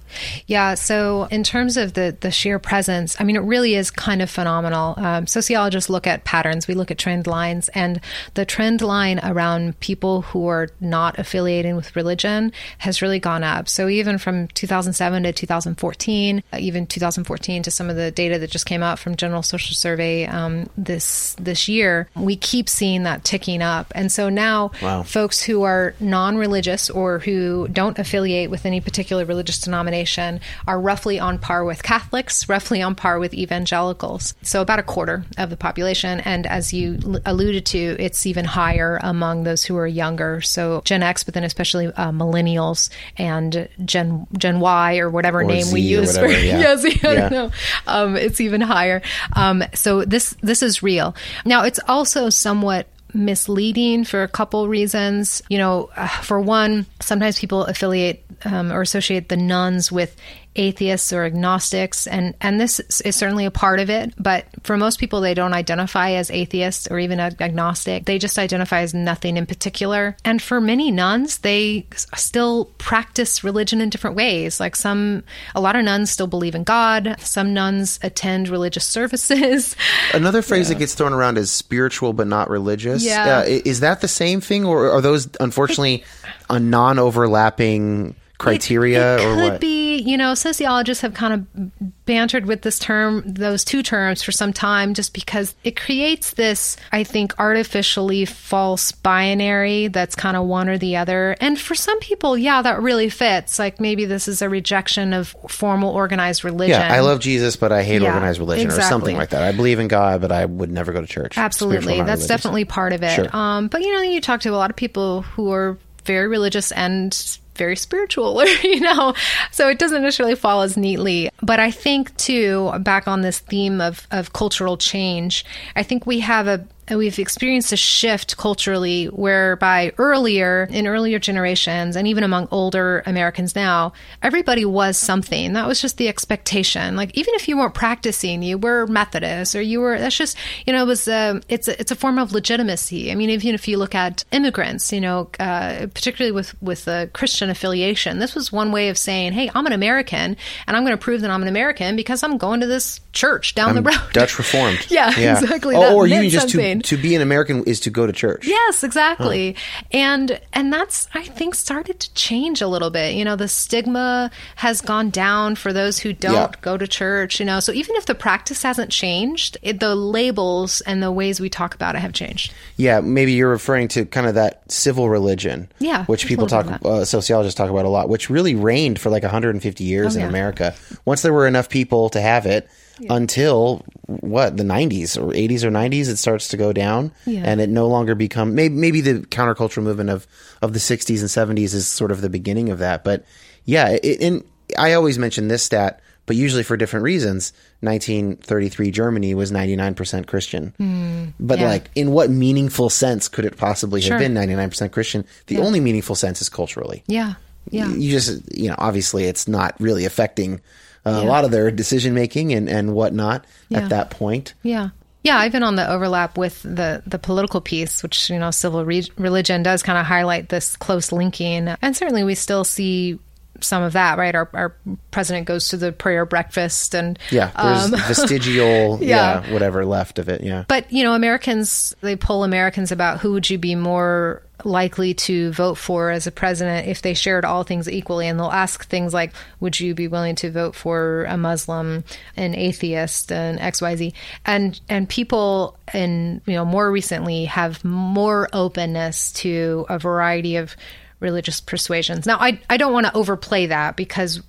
Yeah. 0.45 0.73
So, 0.73 1.29
in 1.31 1.43
terms 1.43 1.77
of 1.77 1.93
the, 1.93 2.15
the 2.19 2.29
sheer 2.29 2.59
presence, 2.59 3.15
I 3.17 3.23
mean, 3.23 3.37
it 3.37 3.43
really 3.43 3.75
is 3.75 3.89
kind 3.89 4.21
of 4.21 4.29
phenomenal. 4.29 4.95
Um, 4.97 5.25
sociologists 5.25 5.89
look 5.89 6.05
at 6.05 6.25
patterns, 6.25 6.67
we 6.67 6.73
look 6.73 6.91
at 6.91 6.97
trend 6.97 7.27
lines, 7.27 7.69
and 7.69 8.01
the 8.33 8.43
trend 8.43 8.81
line 8.81 9.21
around 9.23 9.79
people 9.79 10.23
who 10.23 10.47
are 10.47 10.67
not 10.81 11.17
affiliating 11.17 11.77
with 11.77 11.95
religion 11.95 12.51
has 12.79 13.01
really 13.01 13.19
gone 13.19 13.45
up. 13.45 13.69
So, 13.69 13.87
even 13.87 14.17
from 14.17 14.49
2007 14.49 15.23
to 15.23 15.31
2014, 15.31 16.43
uh, 16.51 16.57
even 16.59 16.87
2014 16.87 17.63
to 17.63 17.71
some 17.71 17.89
of 17.89 17.95
the 17.95 18.11
data 18.11 18.37
that 18.37 18.51
just 18.51 18.65
came 18.65 18.83
out 18.83 18.99
from 18.99 19.15
General 19.15 19.43
Social 19.43 19.75
Survey 19.75 20.25
um, 20.25 20.69
this 20.77 21.35
this 21.39 21.69
year, 21.69 22.09
we 22.17 22.35
keep 22.35 22.67
seeing 22.67 23.03
that 23.03 23.23
ticking 23.23 23.61
up. 23.61 23.76
And 23.93 24.11
so 24.11 24.29
now, 24.29 24.71
Wow. 24.81 25.03
folks 25.03 25.41
who 25.41 25.63
are 25.63 25.93
non-religious 25.99 26.89
or 26.89 27.19
who 27.19 27.67
don't 27.67 27.97
affiliate 27.99 28.49
with 28.49 28.65
any 28.65 28.81
particular 28.81 29.25
religious 29.25 29.59
denomination 29.59 30.39
are 30.67 30.79
roughly 30.79 31.19
on 31.19 31.37
par 31.39 31.63
with 31.63 31.83
Catholics, 31.83 32.47
roughly 32.49 32.81
on 32.81 32.95
par 32.95 33.19
with 33.19 33.33
evangelicals. 33.33 34.33
So 34.41 34.61
about 34.61 34.79
a 34.79 34.83
quarter 34.83 35.25
of 35.37 35.49
the 35.49 35.57
population. 35.57 36.19
And 36.21 36.45
as 36.47 36.73
you 36.73 36.97
l- 37.05 37.19
alluded 37.25 37.65
to, 37.67 37.95
it's 37.99 38.25
even 38.25 38.45
higher 38.45 38.99
among 39.03 39.43
those 39.43 39.63
who 39.63 39.75
are 39.77 39.87
younger. 39.87 40.41
So 40.41 40.81
Gen 40.85 41.03
X, 41.03 41.23
but 41.23 41.33
then 41.33 41.43
especially 41.43 41.87
uh, 41.87 42.11
millennials 42.11 42.89
and 43.17 43.67
Gen 43.85 44.27
Gen 44.37 44.59
Y 44.59 44.97
or 44.99 45.09
whatever 45.09 45.43
name 45.43 45.71
we 45.71 45.81
Z 45.81 45.95
or 45.95 45.99
use 46.01 46.15
whatever, 46.17 46.33
for 46.33 46.39
yeah. 46.39 46.59
yes, 46.59 47.03
yeah, 47.03 47.11
Yeah. 47.13 47.29
know. 47.29 47.51
Um, 47.87 48.15
it's 48.15 48.41
even 48.41 48.61
higher. 48.61 49.01
Um, 49.33 49.63
so 49.73 50.03
this 50.05 50.35
this 50.41 50.61
is 50.63 50.81
real. 50.83 51.15
Now 51.45 51.63
it's 51.63 51.79
also 51.87 52.29
somewhat 52.29 52.87
misleading 53.13 54.03
for 54.03 54.23
a 54.23 54.27
couple 54.27 54.67
reasons. 54.67 55.41
You 55.49 55.57
know, 55.57 55.89
uh, 55.95 56.07
for 56.07 56.39
one, 56.39 56.85
sometimes 57.01 57.39
people 57.39 57.65
affiliate 57.65 58.25
um, 58.45 58.71
or 58.71 58.81
associate 58.81 59.29
the 59.29 59.37
nones 59.37 59.91
with 59.91 60.15
atheists 60.57 61.13
or 61.13 61.23
agnostics, 61.23 62.07
and 62.07 62.35
and 62.41 62.59
this 62.59 62.79
is 63.01 63.15
certainly 63.15 63.45
a 63.45 63.51
part 63.51 63.79
of 63.79 63.89
it. 63.89 64.13
But 64.17 64.45
for 64.63 64.77
most 64.77 64.99
people, 64.99 65.21
they 65.21 65.33
don't 65.33 65.53
identify 65.53 66.11
as 66.11 66.29
atheists 66.31 66.87
or 66.89 66.99
even 66.99 67.19
agnostic. 67.19 68.05
They 68.05 68.17
just 68.17 68.37
identify 68.37 68.81
as 68.81 68.93
nothing 68.93 69.37
in 69.37 69.45
particular. 69.45 70.17
And 70.25 70.41
for 70.41 70.59
many 70.59 70.91
nones, 70.91 71.39
they 71.39 71.87
still 72.15 72.65
practice 72.77 73.43
religion 73.43 73.81
in 73.81 73.89
different 73.89 74.15
ways. 74.15 74.59
Like 74.59 74.75
some, 74.75 75.23
a 75.55 75.61
lot 75.61 75.75
of 75.75 75.85
nones 75.85 76.11
still 76.11 76.27
believe 76.27 76.55
in 76.55 76.63
God. 76.63 77.15
Some 77.19 77.53
nones 77.53 77.99
attend 78.01 78.49
religious 78.49 78.85
services. 78.97 79.75
Another 80.13 80.41
phrase 80.41 80.67
yeah. 80.67 80.73
that 80.73 80.79
gets 80.79 80.95
thrown 80.95 81.13
around 81.13 81.37
is 81.37 81.51
spiritual 81.51 82.13
but 82.13 82.27
not 82.27 82.49
religious. 82.49 83.03
Yeah. 83.03 83.39
Uh, 83.39 83.43
is 83.45 83.81
that 83.81 84.01
the 84.01 84.07
same 84.07 84.41
thing, 84.41 84.65
or 84.65 84.91
are 84.91 85.01
those 85.01 85.27
unfortunately 85.39 86.03
a 86.49 86.59
non-overlapping? 86.59 88.15
Criteria 88.37 89.15
it, 89.15 89.21
it 89.21 89.25
or 89.25 89.35
could 89.35 89.51
what? 89.53 89.61
be 89.61 89.97
you 89.97 90.17
know 90.17 90.33
sociologists 90.35 91.01
have 91.01 91.13
kind 91.13 91.33
of 91.33 92.05
bantered 92.05 92.45
with 92.45 92.61
this 92.61 92.79
term 92.79 93.23
those 93.25 93.63
two 93.63 93.81
terms 93.81 94.21
for 94.21 94.31
some 94.31 94.53
time 94.53 94.93
just 94.93 95.13
because 95.13 95.55
it 95.63 95.75
creates 95.75 96.31
this 96.31 96.77
i 96.91 97.03
think 97.03 97.37
artificially 97.39 98.25
false 98.25 98.91
binary 98.91 99.87
that's 99.87 100.15
kind 100.15 100.37
of 100.37 100.45
one 100.45 100.69
or 100.69 100.77
the 100.77 100.95
other. 100.97 101.35
And 101.39 101.59
for 101.59 101.75
some 101.75 101.99
people 101.99 102.37
yeah 102.37 102.61
that 102.61 102.81
really 102.81 103.09
fits. 103.09 103.59
Like 103.59 103.79
maybe 103.79 104.05
this 104.05 104.27
is 104.27 104.41
a 104.41 104.49
rejection 104.49 105.13
of 105.13 105.35
formal 105.47 105.91
organized 105.91 106.43
religion 106.43 106.79
yeah 106.79 106.93
i 106.93 106.99
love 106.99 107.19
jesus 107.19 107.55
but 107.55 107.71
i 107.71 107.83
hate 107.83 108.01
yeah, 108.01 108.13
organized 108.13 108.39
religion 108.39 108.65
exactly. 108.65 108.85
or 108.85 108.89
something 108.89 109.17
like 109.17 109.29
that. 109.29 109.43
I 109.43 109.51
believe 109.51 109.79
in 109.79 109.87
god 109.87 110.21
but 110.21 110.31
i 110.31 110.45
would 110.45 110.71
never 110.71 110.93
go 110.93 111.01
to 111.01 111.07
church. 111.07 111.37
Absolutely. 111.37 112.01
That's 112.01 112.27
definitely 112.27 112.65
part 112.65 112.93
of 112.93 113.03
it. 113.03 113.15
Sure. 113.15 113.35
um, 113.35 113.67
but 113.67 113.81
you 113.81 113.91
know 113.91 114.01
you 114.01 114.21
talk 114.21 114.41
to 114.41 114.49
a 114.49 114.57
lot 114.57 114.69
of 114.69 114.75
people 114.75 115.21
who 115.23 115.51
are 115.51 115.77
very 116.05 116.27
religious 116.27 116.71
and 116.71 117.39
very 117.57 117.75
spiritual 117.75 118.39
or 118.39 118.45
you 118.63 118.79
know? 118.79 119.13
So 119.51 119.67
it 119.69 119.79
doesn't 119.79 120.01
necessarily 120.01 120.35
fall 120.35 120.61
as 120.61 120.77
neatly. 120.77 121.29
But 121.41 121.59
i 121.59 121.71
think 121.71 122.15
too 122.17 122.71
back 122.79 123.07
on 123.07 123.21
this 123.21 123.39
theme 123.39 123.81
of 123.81 124.07
of 124.11 124.33
cultural 124.33 124.77
change 124.77 125.45
i 125.75 125.83
think 125.83 126.05
we 126.05 126.19
have 126.19 126.47
a 126.47 126.65
we've 126.89 127.19
experienced 127.19 127.73
a 127.73 127.77
shift 127.77 128.37
culturally 128.37 129.05
whereby 129.05 129.91
earlier 129.97 130.67
in 130.71 130.87
earlier 130.87 131.19
generations 131.19 131.95
and 131.95 132.07
even 132.07 132.23
among 132.23 132.47
older 132.51 133.03
Americans 133.05 133.55
now, 133.55 133.93
everybody 134.21 134.63
was 134.63 134.97
something. 134.97 135.53
That 135.53 135.67
was 135.67 135.81
just 135.81 135.97
the 135.97 136.07
expectation. 136.07 136.95
Like 136.95 137.17
even 137.17 137.33
if 137.35 137.47
you 137.47 137.57
weren't 137.57 137.73
practicing, 137.73 138.43
you 138.43 138.57
were 138.57 138.87
Methodist 138.87 139.55
or 139.55 139.61
you 139.61 139.81
were. 139.81 139.99
That's 139.99 140.17
just 140.17 140.37
you 140.65 140.73
know 140.73 140.83
it 140.83 140.87
was 140.87 141.07
a, 141.07 141.41
it's 141.49 141.67
a, 141.67 141.79
it's 141.79 141.91
a 141.91 141.95
form 141.95 142.19
of 142.19 142.31
legitimacy. 142.31 143.11
I 143.11 143.15
mean, 143.15 143.29
even 143.29 143.55
if 143.55 143.67
you 143.67 143.77
look 143.77 143.95
at 143.95 144.23
immigrants, 144.31 144.91
you 144.93 145.01
know, 145.01 145.29
uh, 145.39 145.87
particularly 145.93 146.31
with 146.31 146.61
with 146.61 146.87
a 146.87 147.09
Christian 147.13 147.49
affiliation, 147.49 148.19
this 148.19 148.35
was 148.35 148.51
one 148.51 148.71
way 148.71 148.89
of 148.89 148.97
saying, 148.97 149.33
hey, 149.33 149.49
I'm 149.53 149.65
an 149.65 149.73
American 149.73 150.37
and 150.67 150.77
I'm 150.77 150.83
going 150.83 150.97
to 150.97 151.01
prove 151.01 151.21
that 151.21 151.31
I'm 151.31 151.41
an 151.41 151.47
American 151.47 151.95
because 151.95 152.23
I'm 152.23 152.37
going 152.37 152.61
to 152.61 152.67
this 152.67 153.01
church 153.11 153.55
down 153.55 153.69
I'm 153.69 153.83
the 153.83 153.91
road. 153.91 154.13
Dutch 154.13 154.37
Reformed. 154.37 154.85
yeah, 154.89 155.11
yeah, 155.17 155.39
exactly. 155.39 155.75
Oh, 155.75 155.95
or 155.95 156.07
you 156.07 156.29
just 156.29 156.49
to 156.81 156.97
to 156.97 157.01
be 157.01 157.15
an 157.15 157.21
American 157.21 157.63
is 157.63 157.79
to 157.81 157.89
go 157.89 158.05
to 158.05 158.13
church. 158.13 158.47
Yes, 158.47 158.83
exactly. 158.83 159.53
Huh. 159.53 159.83
And 159.91 160.41
and 160.53 160.73
that's 160.73 161.07
I 161.13 161.23
think 161.23 161.55
started 161.55 161.99
to 161.99 162.13
change 162.13 162.61
a 162.61 162.67
little 162.67 162.89
bit. 162.89 163.15
You 163.15 163.23
know, 163.23 163.35
the 163.35 163.47
stigma 163.47 164.31
has 164.55 164.81
gone 164.81 165.09
down 165.09 165.55
for 165.55 165.71
those 165.71 165.99
who 165.99 166.13
don't 166.13 166.33
yeah. 166.33 166.51
go 166.61 166.77
to 166.77 166.87
church, 166.87 167.39
you 167.39 167.45
know. 167.45 167.59
So 167.59 167.71
even 167.71 167.95
if 167.95 168.05
the 168.05 168.15
practice 168.15 168.63
hasn't 168.63 168.91
changed, 168.91 169.57
it, 169.61 169.79
the 169.79 169.95
labels 169.95 170.81
and 170.81 171.01
the 171.01 171.11
ways 171.11 171.39
we 171.39 171.49
talk 171.49 171.75
about 171.75 171.95
it 171.95 171.99
have 171.99 172.13
changed. 172.13 172.53
Yeah, 172.77 172.99
maybe 173.01 173.33
you're 173.33 173.49
referring 173.49 173.87
to 173.89 174.05
kind 174.05 174.27
of 174.27 174.35
that 174.35 174.69
civil 174.71 175.09
religion. 175.09 175.69
Yeah. 175.79 176.05
Which 176.05 176.25
people 176.25 176.47
talk 176.47 176.67
uh, 176.83 177.05
sociologists 177.05 177.57
talk 177.57 177.69
about 177.69 177.85
a 177.85 177.89
lot, 177.89 178.09
which 178.09 178.29
really 178.29 178.55
reigned 178.55 178.99
for 178.99 179.09
like 179.09 179.23
150 179.23 179.83
years 179.83 180.15
oh, 180.15 180.19
in 180.19 180.23
yeah. 180.23 180.29
America. 180.29 180.75
Once 181.05 181.21
there 181.21 181.33
were 181.33 181.47
enough 181.47 181.69
people 181.69 182.09
to 182.09 182.21
have 182.21 182.45
it, 182.45 182.69
yeah. 182.99 183.13
until 183.13 183.85
what 184.05 184.57
the 184.57 184.63
90s 184.63 185.17
or 185.17 185.33
80s 185.33 185.63
or 185.63 185.71
90s 185.71 186.07
it 186.07 186.17
starts 186.17 186.47
to 186.49 186.57
go 186.57 186.73
down 186.73 187.11
yeah. 187.25 187.43
and 187.45 187.61
it 187.61 187.69
no 187.69 187.87
longer 187.87 188.15
become 188.15 188.55
maybe, 188.55 188.73
maybe 188.73 189.01
the 189.01 189.19
countercultural 189.27 189.83
movement 189.83 190.09
of 190.09 190.27
of 190.61 190.73
the 190.73 190.79
60s 190.79 191.19
and 191.19 191.57
70s 191.57 191.73
is 191.73 191.87
sort 191.87 192.11
of 192.11 192.21
the 192.21 192.29
beginning 192.29 192.69
of 192.69 192.79
that 192.79 193.03
but 193.03 193.25
yeah 193.65 193.89
it, 193.89 194.21
and 194.21 194.43
i 194.77 194.93
always 194.93 195.17
mention 195.17 195.47
this 195.47 195.63
stat 195.63 196.01
but 196.25 196.35
usually 196.35 196.63
for 196.63 196.77
different 196.77 197.03
reasons 197.03 197.53
1933 197.81 198.91
germany 198.91 199.33
was 199.33 199.51
99% 199.51 200.27
christian 200.27 200.73
mm, 200.79 201.33
but 201.39 201.59
yeah. 201.59 201.67
like 201.67 201.89
in 201.95 202.11
what 202.11 202.29
meaningful 202.29 202.89
sense 202.89 203.27
could 203.27 203.45
it 203.45 203.57
possibly 203.57 204.01
sure. 204.01 204.17
have 204.17 204.19
been 204.19 204.33
99% 204.33 204.91
christian 204.91 205.25
the 205.47 205.57
only 205.57 205.79
meaningful 205.79 206.15
sense 206.15 206.41
is 206.41 206.49
culturally 206.49 207.03
yeah 207.07 207.33
yeah 207.69 207.89
you 207.93 208.11
just 208.11 208.41
you 208.55 208.69
know 208.69 208.75
obviously 208.77 209.25
it's 209.25 209.47
not 209.47 209.75
really 209.79 210.05
affecting 210.05 210.61
Uh, 211.07 211.21
yeah. 211.21 211.21
a 211.21 211.27
lot 211.27 211.45
of 211.45 211.51
their 211.51 211.71
decision 211.71 212.13
making 212.13 212.53
and, 212.53 212.67
and 212.67 212.93
whatnot 212.93 213.45
yeah. 213.69 213.79
at 213.79 213.89
that 213.89 214.09
point. 214.09 214.53
Yeah. 214.63 214.89
Yeah, 215.23 215.37
I've 215.37 215.51
been 215.51 215.63
on 215.63 215.75
the 215.75 215.89
overlap 215.89 216.37
with 216.37 216.61
the, 216.61 217.03
the 217.05 217.19
political 217.19 217.59
piece, 217.59 218.01
which, 218.01 218.29
you 218.29 218.39
know, 218.39 218.51
civil 218.51 218.85
re- 218.85 219.11
religion 219.17 219.63
does 219.63 219.83
kind 219.83 219.97
of 219.97 220.05
highlight 220.05 220.47
this 220.49 220.77
close 220.77 221.11
linking. 221.11 221.67
And 221.81 221.97
certainly 221.97 222.23
we 222.23 222.35
still 222.35 222.63
see 222.63 223.19
some 223.61 223.83
of 223.83 223.93
that, 223.93 224.17
right? 224.17 224.35
Our, 224.35 224.49
our 224.53 224.75
president 225.11 225.47
goes 225.47 225.69
to 225.69 225.77
the 225.77 225.91
prayer 225.91 226.25
breakfast 226.25 226.95
and. 226.95 227.17
Yeah, 227.31 227.51
there's 227.61 227.85
um, 227.85 227.91
vestigial, 228.07 228.99
yeah. 229.01 229.43
yeah, 229.45 229.53
whatever 229.53 229.85
left 229.85 230.19
of 230.19 230.29
it, 230.29 230.41
yeah. 230.41 230.65
But, 230.67 230.91
you 230.91 231.03
know, 231.03 231.13
Americans, 231.13 231.95
they 232.01 232.15
poll 232.15 232.43
Americans 232.43 232.91
about 232.91 233.19
who 233.19 233.33
would 233.33 233.49
you 233.49 233.57
be 233.57 233.75
more 233.75 234.41
likely 234.63 235.13
to 235.13 235.51
vote 235.51 235.75
for 235.75 236.09
as 236.09 236.27
a 236.27 236.31
president 236.31 236.87
if 236.87 237.01
they 237.01 237.13
shared 237.13 237.45
all 237.45 237.63
things 237.63 237.89
equally. 237.89 238.27
And 238.27 238.39
they'll 238.39 238.47
ask 238.47 238.87
things 238.87 239.13
like, 239.13 239.33
would 239.59 239.79
you 239.79 239.93
be 239.93 240.07
willing 240.07 240.35
to 240.35 240.51
vote 240.51 240.75
for 240.75 241.25
a 241.25 241.37
Muslim, 241.37 242.03
an 242.35 242.55
atheist, 242.55 243.31
an 243.31 243.57
XYZ? 243.57 244.13
And, 244.45 244.79
and 244.89 245.07
people 245.07 245.77
in, 245.93 246.41
you 246.45 246.53
know, 246.53 246.65
more 246.65 246.91
recently 246.91 247.45
have 247.45 247.83
more 247.83 248.49
openness 248.53 249.31
to 249.33 249.85
a 249.89 249.99
variety 249.99 250.57
of 250.57 250.75
religious 251.19 251.59
persuasions. 251.61 252.25
Now, 252.25 252.37
I, 252.39 252.59
I 252.69 252.77
don't 252.77 252.93
want 252.93 253.07
to 253.07 253.15
overplay 253.15 253.67
that 253.67 253.95
because 253.95 254.41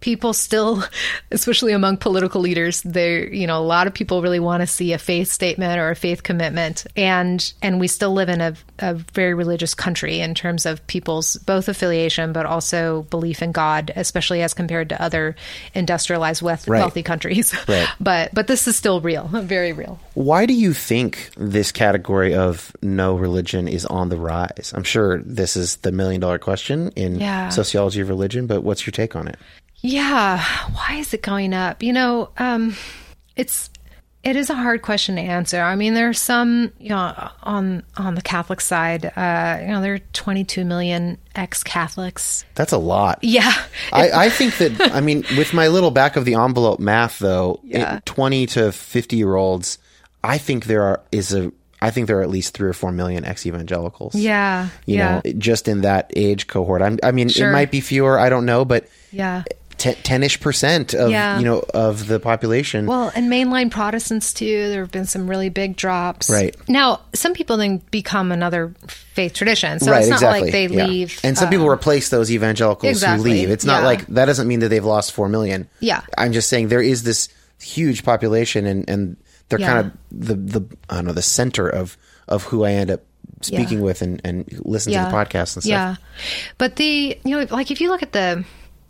people 0.00 0.32
still, 0.32 0.82
especially 1.30 1.72
among 1.72 1.98
political 1.98 2.40
leaders, 2.40 2.82
they 2.82 3.28
you 3.28 3.46
know 3.46 3.58
a 3.58 3.62
lot 3.62 3.86
of 3.86 3.94
people 3.94 4.22
really 4.22 4.40
want 4.40 4.62
to 4.62 4.66
see 4.66 4.92
a 4.92 4.98
faith 4.98 5.30
statement 5.30 5.78
or 5.78 5.90
a 5.90 5.96
faith 5.96 6.22
commitment, 6.22 6.86
and 6.96 7.52
and 7.62 7.78
we 7.78 7.86
still 7.86 8.12
live 8.12 8.28
in 8.28 8.40
a, 8.40 8.54
a 8.78 8.94
very 8.94 9.34
religious 9.34 9.74
country 9.74 10.20
in 10.20 10.34
terms 10.34 10.66
of 10.66 10.84
people's 10.86 11.36
both 11.36 11.68
affiliation 11.68 12.32
but 12.32 12.46
also 12.46 13.02
belief 13.10 13.42
in 13.42 13.52
God, 13.52 13.92
especially 13.96 14.42
as 14.42 14.54
compared 14.54 14.88
to 14.88 15.00
other 15.00 15.36
industrialized 15.74 16.42
wealth, 16.42 16.66
right. 16.66 16.80
wealthy 16.80 17.02
countries. 17.02 17.54
Right. 17.70 17.88
but 18.00 18.34
but 18.34 18.46
this 18.48 18.66
is 18.66 18.74
still 18.74 19.00
real, 19.00 19.28
very 19.32 19.72
real. 19.72 20.00
Why 20.14 20.46
do 20.46 20.54
you 20.54 20.72
think 20.72 21.30
this 21.36 21.70
category 21.70 22.34
of 22.34 22.74
no 22.82 23.14
religion 23.14 23.68
is 23.68 23.86
on 23.86 24.08
the 24.08 24.16
rise? 24.16 24.72
I'm 24.74 24.82
sure 24.82 25.22
this 25.22 25.56
is 25.56 25.76
the 25.76 25.92
million 25.92 26.20
dollar 26.20 26.38
question 26.38 26.88
in 26.96 27.20
yeah. 27.20 27.50
sociology 27.50 28.00
of 28.00 28.08
religion, 28.08 28.46
but 28.46 28.62
what's 28.62 28.86
your 28.86 28.92
take 28.92 29.14
on 29.14 29.28
it? 29.28 29.38
Yeah, 29.82 30.42
why 30.72 30.96
is 30.96 31.14
it 31.14 31.22
going 31.22 31.54
up? 31.54 31.82
You 31.82 31.92
know, 31.92 32.30
um, 32.38 32.76
it's 33.36 33.70
it 34.22 34.36
is 34.36 34.50
a 34.50 34.54
hard 34.54 34.82
question 34.82 35.16
to 35.16 35.22
answer. 35.22 35.60
I 35.60 35.76
mean, 35.76 35.94
there 35.94 36.08
are 36.08 36.14
some, 36.14 36.72
you 36.78 36.90
know, 36.90 37.30
on 37.42 37.82
on 37.96 38.14
the 38.14 38.22
Catholic 38.22 38.60
side, 38.60 39.06
uh, 39.06 39.58
you 39.60 39.68
know, 39.68 39.80
there 39.80 39.94
are 39.94 39.98
22 40.12 40.64
million 40.64 41.16
ex-Catholics. 41.34 42.44
That's 42.54 42.72
a 42.72 42.78
lot. 42.78 43.20
Yeah, 43.22 43.52
I, 43.92 44.10
I 44.10 44.28
think 44.28 44.58
that. 44.58 44.92
I 44.92 45.00
mean, 45.00 45.24
with 45.38 45.54
my 45.54 45.68
little 45.68 45.90
back 45.90 46.16
of 46.16 46.26
the 46.26 46.34
envelope 46.34 46.80
math, 46.80 47.18
though, 47.18 47.60
yeah. 47.64 47.96
it, 47.96 48.06
20 48.06 48.46
to 48.46 48.72
50 48.72 49.16
year 49.16 49.34
olds, 49.34 49.78
I 50.22 50.36
think 50.36 50.66
there 50.66 50.82
are 50.82 51.02
is 51.10 51.32
a. 51.32 51.52
I 51.82 51.90
think 51.90 52.08
there 52.08 52.18
are 52.18 52.22
at 52.22 52.28
least 52.28 52.52
three 52.52 52.68
or 52.68 52.74
four 52.74 52.92
million 52.92 53.24
ex 53.24 53.46
evangelicals. 53.46 54.14
Yeah, 54.14 54.68
you 54.84 54.96
yeah. 54.96 55.22
know, 55.24 55.32
just 55.38 55.66
in 55.66 55.80
that 55.80 56.12
age 56.14 56.46
cohort. 56.46 56.82
I'm, 56.82 56.98
I 57.02 57.12
mean, 57.12 57.30
sure. 57.30 57.48
it 57.48 57.52
might 57.52 57.70
be 57.70 57.80
fewer. 57.80 58.18
I 58.18 58.28
don't 58.28 58.44
know, 58.44 58.66
but 58.66 58.86
yeah, 59.12 59.44
ten-ish 59.80 60.40
percent 60.40 60.94
of 60.94 61.10
Yeah. 61.10 61.38
you 61.38 61.44
know 61.44 61.64
of 61.74 62.06
the 62.06 62.20
population. 62.20 62.86
Well, 62.86 63.10
and 63.14 63.30
mainline 63.30 63.70
Protestants 63.70 64.32
too. 64.32 64.68
There 64.68 64.80
have 64.82 64.92
been 64.92 65.06
some 65.06 65.28
really 65.28 65.48
big 65.48 65.76
drops. 65.76 66.28
Right. 66.30 66.54
now, 66.68 67.00
some 67.14 67.32
people 67.32 67.56
then 67.56 67.78
become 67.90 68.32
another 68.32 68.74
faith 68.86 69.34
tradition, 69.34 69.80
so 69.80 69.90
right, 69.90 70.00
it's 70.00 70.08
not 70.08 70.16
exactly. 70.16 70.40
like 70.42 70.52
they 70.52 70.66
yeah. 70.66 70.86
leave. 70.86 71.20
And 71.24 71.36
some 71.36 71.48
people 71.48 71.66
um, 71.66 71.72
replace 71.72 72.10
those 72.10 72.30
evangelicals 72.30 72.90
exactly, 72.90 73.30
who 73.30 73.36
leave. 73.36 73.50
It's 73.50 73.64
not 73.64 73.80
yeah. 73.80 73.86
like 73.86 74.06
that 74.08 74.26
doesn't 74.26 74.46
mean 74.46 74.60
that 74.60 74.68
they've 74.68 74.84
lost 74.84 75.12
four 75.12 75.28
million. 75.28 75.68
Yeah. 75.80 76.02
I'm 76.16 76.32
just 76.32 76.48
saying 76.48 76.68
there 76.68 76.82
is 76.82 77.02
this 77.02 77.28
huge 77.60 78.04
population, 78.04 78.66
and 78.66 78.88
and 78.88 79.16
they're 79.48 79.60
Yeah. 79.60 79.66
kind 79.66 79.86
of 79.86 79.92
the 80.10 80.34
the 80.34 80.76
I 80.88 80.96
don't 80.96 81.06
know 81.06 81.12
the 81.12 81.22
center 81.22 81.68
of 81.68 81.96
of 82.28 82.44
who 82.44 82.64
I 82.64 82.72
end 82.72 82.90
up 82.90 83.00
speaking 83.42 83.78
Yeah. 83.78 83.84
with 83.84 84.02
and 84.02 84.20
and 84.24 84.44
listen 84.64 84.92
to 84.92 84.98
the 84.98 85.04
podcast 85.06 85.56
and 85.56 85.64
stuff. 85.64 85.66
Yeah, 85.66 85.96
but 86.58 86.76
the 86.76 87.18
you 87.24 87.38
know 87.38 87.46
like 87.50 87.70
if 87.70 87.80
you 87.80 87.88
look 87.90 88.02
at 88.02 88.12
the 88.12 88.44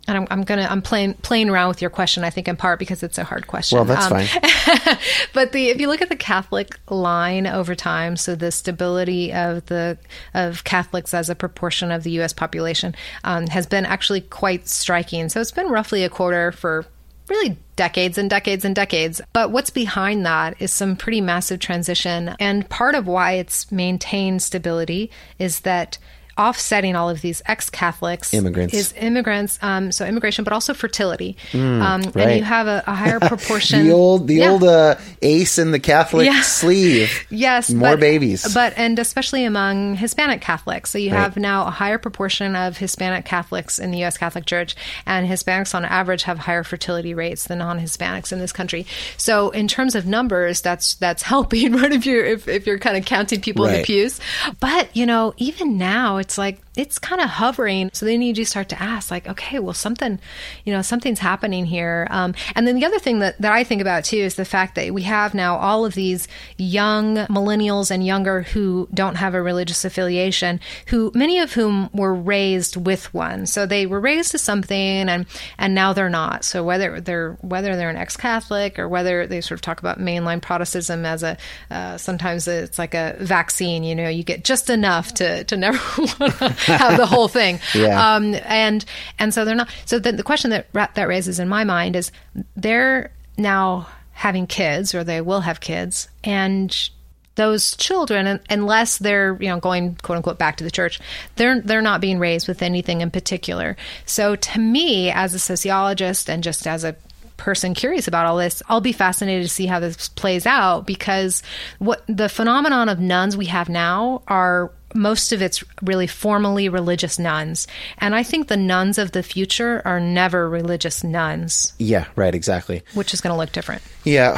and 0.07 0.17
I'm, 0.17 0.27
I'm 0.31 0.41
gonna 0.43 0.67
I'm 0.69 0.81
playing 0.81 1.13
playing 1.15 1.49
around 1.49 1.67
with 1.69 1.81
your 1.81 1.89
question. 1.91 2.23
I 2.23 2.29
think 2.31 2.47
in 2.47 2.55
part 2.55 2.79
because 2.79 3.03
it's 3.03 3.17
a 3.17 3.23
hard 3.23 3.47
question. 3.47 3.77
Well, 3.77 3.85
that's 3.85 4.05
Um, 4.11 4.25
fine. 4.25 4.97
but 5.33 5.51
the 5.51 5.69
if 5.69 5.79
you 5.79 5.87
look 5.87 6.01
at 6.01 6.09
the 6.09 6.15
Catholic 6.15 6.79
line 6.89 7.45
over 7.47 7.75
time, 7.75 8.17
so 8.17 8.35
the 8.35 8.51
stability 8.51 9.31
of 9.31 9.65
the 9.67 9.97
of 10.33 10.63
Catholics 10.63 11.13
as 11.13 11.29
a 11.29 11.35
proportion 11.35 11.91
of 11.91 12.03
the 12.03 12.11
U.S. 12.11 12.33
population 12.33 12.95
um, 13.23 13.47
has 13.47 13.67
been 13.67 13.85
actually 13.85 14.21
quite 14.21 14.67
striking. 14.67 15.29
So 15.29 15.39
it's 15.39 15.51
been 15.51 15.69
roughly 15.69 16.03
a 16.03 16.09
quarter 16.09 16.51
for 16.51 16.85
really 17.29 17.57
decades 17.75 18.17
and 18.17 18.29
decades 18.29 18.65
and 18.65 18.75
decades. 18.75 19.21
But 19.33 19.51
what's 19.51 19.69
behind 19.69 20.25
that 20.25 20.55
is 20.59 20.73
some 20.73 20.95
pretty 20.95 21.21
massive 21.21 21.59
transition, 21.59 22.35
and 22.39 22.67
part 22.69 22.95
of 22.95 23.07
why 23.07 23.33
it's 23.33 23.71
maintained 23.71 24.41
stability 24.41 25.11
is 25.37 25.61
that. 25.61 25.97
Offsetting 26.41 26.95
all 26.95 27.09
of 27.09 27.21
these 27.21 27.41
ex-Catholics 27.45 28.33
Immigrants. 28.33 28.73
is 28.73 28.93
immigrants, 28.99 29.59
um, 29.61 29.91
so 29.91 30.05
immigration, 30.05 30.43
but 30.43 30.53
also 30.53 30.73
fertility, 30.73 31.37
um, 31.53 32.01
and 32.15 32.35
you 32.35 32.43
have 32.43 32.65
a, 32.67 32.83
a 32.87 32.93
higher 32.95 33.19
proportion. 33.33 33.85
the 33.85 33.91
old 33.91 34.27
the 34.27 34.35
Yeah. 34.35 34.49
old 34.49 34.63
uh, 34.63 34.95
ace 35.21 35.57
in 35.59 35.71
the 35.71 35.79
Catholic 35.79 36.25
Yeah. 36.25 36.41
sleeve. 36.41 37.11
Yes, 37.29 37.69
more 37.69 37.91
but- 37.91 37.99
babies. 37.99 38.51
But 38.53 38.73
and 38.75 38.97
especially 38.99 39.45
among 39.45 39.95
Hispanic 39.97 40.41
Catholics, 40.41 40.89
so 40.89 40.97
you 40.97 41.11
Right. 41.11 41.19
have 41.19 41.37
now 41.37 41.67
a 41.67 41.71
higher 41.71 41.97
proportion 41.99 42.55
of 42.55 42.77
Hispanic 42.77 43.25
Catholics 43.25 43.77
in 43.79 43.91
the 43.91 43.99
U.S. 43.99 44.17
Catholic 44.17 44.45
Church, 44.45 44.75
and 45.05 45.27
Hispanics 45.27 45.75
on 45.75 45.85
average 45.85 46.23
have 46.23 46.39
higher 46.39 46.63
fertility 46.63 47.13
rates 47.13 47.45
than 47.45 47.59
non-Hispanics 47.59 48.31
in 48.33 48.39
this 48.39 48.51
country. 48.51 48.85
So 49.17 49.49
in 49.51 49.67
terms 49.67 49.93
of 49.95 50.05
numbers, 50.07 50.61
that's 50.61 50.95
that's 50.95 51.21
helping, 51.33 51.73
right? 51.73 51.91
If 51.91 52.05
you're 52.05 52.25
if, 52.25 52.47
if 52.47 52.65
you're 52.65 52.79
kind 52.79 52.97
of 52.97 53.05
counting 53.05 53.41
people 53.41 53.65
in 53.65 53.73
the 53.77 53.83
pews, 53.83 54.19
but 54.59 54.89
you 54.95 55.05
know, 55.05 55.33
even 55.37 55.77
now, 55.77 56.17
it's 56.17 56.30
like 56.37 56.61
it's 56.81 56.97
kind 56.97 57.21
of 57.21 57.29
hovering. 57.29 57.91
So 57.93 58.07
then 58.07 58.23
you 58.23 58.33
do 58.33 58.43
start 58.43 58.69
to 58.69 58.81
ask, 58.81 59.11
like, 59.11 59.27
okay, 59.27 59.59
well, 59.59 59.75
something, 59.75 60.19
you 60.65 60.73
know, 60.73 60.81
something's 60.81 61.19
happening 61.19 61.65
here. 61.65 62.07
Um, 62.09 62.33
and 62.55 62.67
then 62.67 62.75
the 62.75 62.85
other 62.85 62.97
thing 62.97 63.19
that, 63.19 63.39
that 63.39 63.53
I 63.53 63.63
think 63.63 63.81
about 63.81 64.03
too 64.03 64.17
is 64.17 64.33
the 64.33 64.45
fact 64.45 64.73
that 64.75 64.91
we 64.91 65.03
have 65.03 65.35
now 65.35 65.57
all 65.57 65.85
of 65.85 65.93
these 65.93 66.27
young 66.57 67.17
millennials 67.27 67.91
and 67.91 68.03
younger 68.03 68.41
who 68.41 68.89
don't 68.93 69.15
have 69.15 69.35
a 69.35 69.41
religious 69.43 69.85
affiliation, 69.85 70.59
who 70.87 71.11
many 71.13 71.37
of 71.37 71.53
whom 71.53 71.91
were 71.93 72.15
raised 72.15 72.77
with 72.77 73.13
one. 73.13 73.45
So 73.45 73.67
they 73.67 73.85
were 73.85 73.99
raised 73.99 74.31
to 74.31 74.39
something, 74.39 75.07
and 75.07 75.27
and 75.59 75.75
now 75.75 75.93
they're 75.93 76.09
not. 76.09 76.43
So 76.43 76.63
whether 76.63 76.99
they're 76.99 77.33
whether 77.41 77.75
they're 77.75 77.91
an 77.91 77.95
ex-Catholic 77.95 78.79
or 78.79 78.89
whether 78.89 79.27
they 79.27 79.41
sort 79.41 79.59
of 79.59 79.61
talk 79.61 79.79
about 79.79 79.99
mainline 79.99 80.41
Protestantism 80.41 81.05
as 81.05 81.21
a 81.21 81.37
uh, 81.69 81.97
sometimes 81.97 82.47
it's 82.47 82.79
like 82.79 82.95
a 82.95 83.15
vaccine. 83.19 83.83
You 83.83 83.93
know, 83.93 84.09
you 84.09 84.23
get 84.23 84.43
just 84.43 84.71
enough 84.71 85.13
to 85.15 85.43
to 85.43 85.57
never 85.57 85.77
want 86.19 86.33
to 86.39 86.55
have 86.77 86.97
the 86.97 87.05
whole 87.05 87.27
thing. 87.27 87.59
Yeah. 87.73 88.15
Um, 88.15 88.35
and 88.45 88.83
and 89.19 89.33
so 89.33 89.45
they're 89.45 89.55
not. 89.55 89.69
So 89.85 89.99
the, 89.99 90.11
the 90.11 90.23
question 90.23 90.51
that 90.51 90.71
that 90.73 91.07
raises 91.07 91.39
in 91.39 91.47
my 91.47 91.63
mind 91.63 91.95
is 91.95 92.11
they're 92.55 93.11
now 93.37 93.87
having 94.11 94.47
kids, 94.47 94.93
or 94.93 95.03
they 95.03 95.21
will 95.21 95.41
have 95.41 95.59
kids, 95.59 96.09
and 96.23 96.89
those 97.35 97.75
children, 97.77 98.39
unless 98.49 98.97
they're 98.97 99.37
you 99.39 99.47
know 99.47 99.59
going 99.59 99.95
quote 99.95 100.17
unquote 100.17 100.37
back 100.37 100.57
to 100.57 100.63
the 100.63 100.71
church, 100.71 100.99
they're 101.35 101.61
they're 101.61 101.81
not 101.81 102.01
being 102.01 102.19
raised 102.19 102.47
with 102.47 102.61
anything 102.61 103.01
in 103.01 103.11
particular. 103.11 103.77
So 104.05 104.35
to 104.35 104.59
me, 104.59 105.09
as 105.11 105.33
a 105.33 105.39
sociologist 105.39 106.29
and 106.29 106.43
just 106.43 106.67
as 106.67 106.83
a 106.83 106.95
person 107.37 107.73
curious 107.73 108.07
about 108.07 108.27
all 108.27 108.37
this, 108.37 108.61
I'll 108.69 108.81
be 108.81 108.91
fascinated 108.91 109.43
to 109.43 109.49
see 109.49 109.65
how 109.65 109.79
this 109.79 110.09
plays 110.09 110.45
out 110.45 110.85
because 110.85 111.41
what 111.79 112.03
the 112.07 112.29
phenomenon 112.29 112.87
of 112.89 112.99
nones 112.99 113.35
we 113.35 113.47
have 113.47 113.67
now 113.67 114.21
are 114.27 114.71
most 114.93 115.31
of 115.31 115.41
it's 115.41 115.63
really 115.81 116.07
formally 116.07 116.69
religious 116.69 117.17
nones. 117.19 117.67
And 117.97 118.15
I 118.15 118.23
think 118.23 118.47
the 118.47 118.57
nones 118.57 118.97
of 118.97 119.11
the 119.11 119.23
future 119.23 119.81
are 119.85 119.99
never 119.99 120.49
religious 120.49 121.03
nones, 121.03 121.73
yeah, 121.79 122.05
right, 122.15 122.33
exactly. 122.35 122.83
which 122.93 123.13
is 123.13 123.21
going 123.21 123.33
to 123.33 123.37
look 123.37 123.51
different. 123.51 123.81
Yeah, 124.03 124.37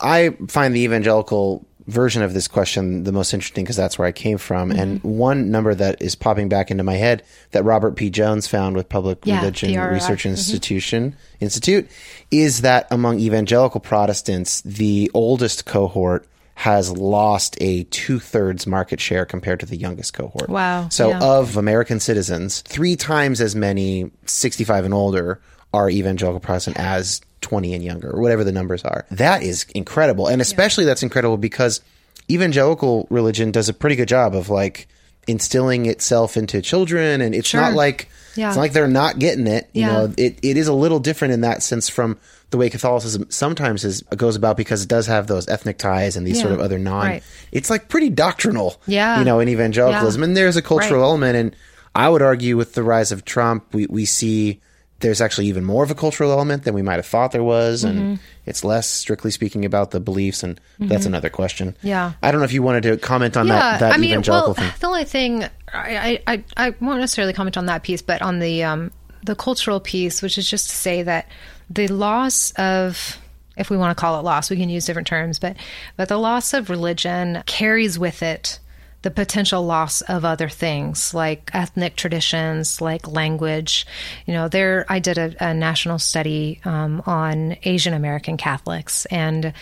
I 0.00 0.30
find 0.48 0.74
the 0.74 0.80
evangelical 0.80 1.64
version 1.86 2.20
of 2.22 2.34
this 2.34 2.46
question 2.48 3.04
the 3.04 3.12
most 3.12 3.32
interesting 3.32 3.64
because 3.64 3.76
that's 3.76 3.98
where 3.98 4.06
I 4.06 4.12
came 4.12 4.36
from. 4.36 4.68
Mm-hmm. 4.68 4.78
And 4.78 5.02
one 5.02 5.50
number 5.50 5.74
that 5.74 6.02
is 6.02 6.14
popping 6.14 6.50
back 6.50 6.70
into 6.70 6.84
my 6.84 6.96
head 6.96 7.22
that 7.52 7.64
Robert 7.64 7.96
P. 7.96 8.10
Jones 8.10 8.46
found 8.46 8.76
with 8.76 8.90
Public 8.90 9.20
Yeah, 9.24 9.38
Religion. 9.38 9.80
Research 9.80 10.24
Mhm. 10.24 10.30
Institution 10.30 11.16
Institute 11.40 11.88
is 12.30 12.60
that 12.60 12.88
among 12.90 13.20
evangelical 13.20 13.80
Protestants, 13.80 14.60
the 14.62 15.10
oldest 15.14 15.64
cohort 15.64 16.26
has 16.58 16.90
lost 16.90 17.56
a 17.60 17.84
two 17.84 18.18
thirds 18.18 18.66
market 18.66 19.00
share 19.00 19.24
compared 19.24 19.60
to 19.60 19.66
the 19.66 19.76
youngest 19.76 20.12
cohort. 20.12 20.48
Wow, 20.50 20.88
So 20.88 21.10
yeah. 21.10 21.20
of 21.20 21.56
American 21.56 22.00
citizens, 22.00 22.62
three 22.62 22.96
times 22.96 23.40
as 23.40 23.54
many 23.54 24.10
65 24.26 24.84
and 24.84 24.92
older 24.92 25.40
are 25.72 25.88
evangelical 25.88 26.40
Protestant 26.40 26.76
as 26.76 27.20
20 27.42 27.74
and 27.74 27.84
younger, 27.84 28.10
or 28.10 28.20
whatever 28.20 28.42
the 28.42 28.50
numbers 28.50 28.82
are. 28.82 29.06
That 29.12 29.44
is 29.44 29.66
incredible. 29.72 30.26
And 30.26 30.42
especially 30.42 30.84
that's 30.84 31.04
incredible 31.04 31.36
because 31.36 31.80
evangelical 32.28 33.06
religion 33.08 33.52
does 33.52 33.68
a 33.68 33.72
pretty 33.72 33.94
good 33.94 34.08
job 34.08 34.34
of 34.34 34.50
like 34.50 34.88
instilling 35.28 35.86
itself 35.86 36.36
into 36.36 36.60
children. 36.60 37.20
And 37.20 37.36
it's 37.36 37.48
Sure. 37.50 37.60
not 37.60 37.74
like, 37.74 38.08
Yeah. 38.34 38.48
it's 38.48 38.56
not 38.56 38.62
like 38.62 38.72
they're 38.72 38.88
not 38.88 39.20
getting 39.20 39.46
it. 39.46 39.68
You 39.72 39.82
Yeah. 39.82 39.92
know, 39.92 40.14
it, 40.16 40.38
it 40.42 40.56
is 40.56 40.66
a 40.66 40.72
little 40.72 40.98
different 40.98 41.34
in 41.34 41.42
that 41.42 41.62
sense 41.62 41.88
from 41.88 42.16
the 42.50 42.56
way 42.56 42.70
Catholicism 42.70 43.26
sometimes 43.30 43.84
is 43.84 44.02
goes 44.16 44.34
about 44.36 44.56
because 44.56 44.82
it 44.82 44.88
does 44.88 45.06
have 45.06 45.26
those 45.26 45.48
ethnic 45.48 45.76
ties 45.78 46.16
and 46.16 46.26
these 46.26 46.36
Yeah. 46.38 46.42
sort 46.44 46.54
of 46.54 46.60
other 46.60 46.78
non. 46.78 47.06
Right. 47.06 47.22
It's 47.52 47.68
like 47.70 47.88
pretty 47.88 48.08
doctrinal. 48.10 48.80
Yeah. 48.86 49.18
You 49.18 49.24
know, 49.24 49.38
in 49.40 49.48
evangelicalism, 49.48 50.20
Yeah. 50.22 50.24
and 50.26 50.36
there's 50.36 50.56
a 50.56 50.62
cultural 50.62 51.00
Right. 51.00 51.06
element. 51.08 51.36
And 51.36 51.56
I 51.94 52.08
would 52.08 52.22
argue 52.22 52.56
with 52.56 52.74
the 52.74 52.82
rise 52.82 53.12
of 53.12 53.24
Trump, 53.24 53.64
we 53.74 53.86
we 53.86 54.06
see 54.06 54.60
there's 55.00 55.20
actually 55.20 55.46
even 55.46 55.64
more 55.64 55.84
of 55.84 55.90
a 55.92 55.94
cultural 55.94 56.32
element 56.32 56.64
than 56.64 56.74
we 56.74 56.82
might 56.82 56.96
have 56.96 57.06
thought 57.06 57.30
there 57.32 57.42
was, 57.44 57.84
Mm-hmm. 57.84 57.98
and 57.98 58.18
it's 58.46 58.64
less 58.64 58.88
strictly 58.88 59.30
speaking 59.30 59.64
about 59.64 59.92
the 59.92 60.00
beliefs, 60.00 60.42
and 60.42 60.58
that's 60.80 61.06
another 61.06 61.28
question. 61.30 61.76
Yeah. 61.82 62.12
I 62.20 62.30
don't 62.32 62.40
know 62.40 62.44
if 62.46 62.52
you 62.52 62.62
wanted 62.64 62.82
to 62.84 62.96
comment 62.96 63.36
on 63.36 63.46
that 63.48 63.78
that 63.80 63.92
I 63.94 63.96
mean, 63.98 64.10
evangelical 64.10 64.54
well, 64.54 64.54
thing. 64.54 64.72
the 64.80 64.86
only 64.88 65.04
thing 65.04 65.44
I, 65.72 66.20
I, 66.26 66.42
I 66.56 66.74
won't 66.80 66.98
necessarily 66.98 67.32
comment 67.32 67.56
on 67.56 67.66
that 67.66 67.84
piece, 67.84 68.02
but 68.02 68.22
on 68.22 68.40
the 68.40 68.64
um, 68.64 68.90
the 69.22 69.36
cultural 69.36 69.78
piece, 69.80 70.20
which 70.22 70.36
is 70.38 70.48
just 70.50 70.68
to 70.70 70.74
say 70.74 71.02
that 71.04 71.28
the 71.70 71.88
loss 71.88 72.52
of 72.52 73.18
if 73.56 73.70
we 73.70 73.76
want 73.76 73.96
to 73.96 74.00
call 74.00 74.18
it 74.20 74.22
loss, 74.22 74.50
we 74.50 74.56
can 74.56 74.68
use 74.68 74.86
different 74.86 75.08
terms, 75.08 75.38
but 75.38 75.56
but 75.96 76.08
the 76.08 76.16
loss 76.16 76.54
of 76.54 76.70
religion 76.70 77.42
carries 77.46 77.98
with 77.98 78.22
it 78.22 78.60
the 79.02 79.10
potential 79.10 79.64
loss 79.64 80.00
of 80.02 80.24
other 80.24 80.48
things 80.48 81.14
like 81.14 81.50
ethnic 81.54 81.94
traditions, 81.94 82.80
like 82.80 83.06
language. 83.06 83.86
You 84.26 84.34
know, 84.34 84.48
there 84.48 84.86
I 84.88 84.98
did 84.98 85.18
a, 85.18 85.50
a 85.50 85.54
national 85.54 86.00
study 86.00 86.60
um, 86.64 87.02
on 87.06 87.56
Asian 87.62 87.94
American 87.94 88.36
Catholics, 88.36 89.06
and 89.06 89.52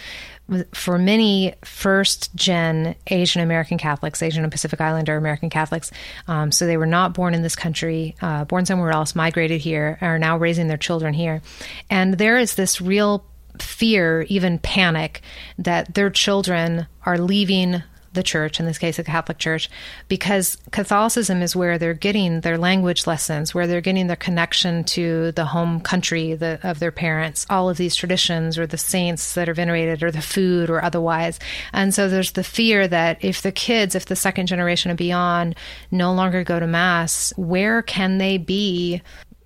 for 0.73 0.99
many 0.99 1.55
first 1.65 2.35
gen 2.35 2.95
Asian 3.09 3.43
American 3.43 3.79
Catholics, 3.79 4.23
Asian 4.23 4.45
and 4.45 4.53
Pacific 4.53 4.81
Islander 4.81 5.17
American 5.17 5.51
Catholics, 5.51 5.91
um, 6.29 6.53
so 6.53 6.67
they 6.67 6.77
were 6.77 6.87
not 6.87 7.15
born 7.15 7.35
in 7.35 7.43
this 7.43 7.57
country, 7.57 8.15
uh, 8.23 8.45
born 8.45 8.65
somewhere 8.65 8.93
else, 8.93 9.15
migrated 9.15 9.61
here, 9.61 9.99
are 10.01 10.19
now 10.19 10.37
raising 10.37 10.69
their 10.69 10.77
children 10.77 11.15
here. 11.15 11.43
And 11.91 12.15
there 12.15 12.39
is 12.39 12.55
this 12.55 12.81
real 12.81 13.25
fear, 13.61 14.23
even 14.29 14.59
panic, 14.59 15.23
that 15.59 15.95
their 15.95 16.11
children 16.11 16.87
are 17.05 17.19
leaving 17.19 17.83
the 18.17 18.25
church, 18.25 18.59
in 18.59 18.67
this 18.67 18.79
case, 18.79 18.97
the 18.97 19.05
Catholic 19.05 19.39
Church, 19.39 19.71
because 20.09 20.59
Catholicism 20.73 21.41
is 21.41 21.55
where 21.55 21.79
they're 21.79 21.95
getting 21.95 22.41
their 22.41 22.59
language 22.59 23.07
lessons, 23.07 23.55
where 23.55 23.69
they're 23.69 23.81
getting 23.81 24.09
their 24.09 24.17
connection 24.17 24.83
to 24.85 25.31
the 25.33 25.45
home 25.45 25.79
country 25.81 26.35
the, 26.35 26.59
of 26.65 26.81
their 26.81 26.91
parents, 26.91 27.47
all 27.49 27.71
of 27.71 27.77
these 27.77 27.95
traditions 27.95 28.59
or 28.59 28.67
the 28.67 28.77
saints 28.77 29.35
that 29.35 29.49
are 29.49 29.55
venerated 29.55 30.03
or 30.03 30.11
the 30.11 30.21
food 30.21 30.69
or 30.69 30.83
otherwise. 30.83 31.39
And 31.73 31.95
so 31.95 32.09
there's 32.09 32.33
the 32.33 32.43
fear 32.43 32.89
that 32.89 33.25
if 33.25 33.43
the 33.43 33.53
kids, 33.53 33.95
if 33.95 34.07
the 34.07 34.17
second 34.17 34.47
generation 34.47 34.91
and 34.91 34.99
beyond 34.99 35.55
no 35.93 36.13
longer 36.13 36.43
go 36.43 36.59
to 36.59 36.67
Mass, 36.67 37.33
where 37.37 37.83
can 37.83 38.19
they 38.19 38.39
be? 38.39 39.03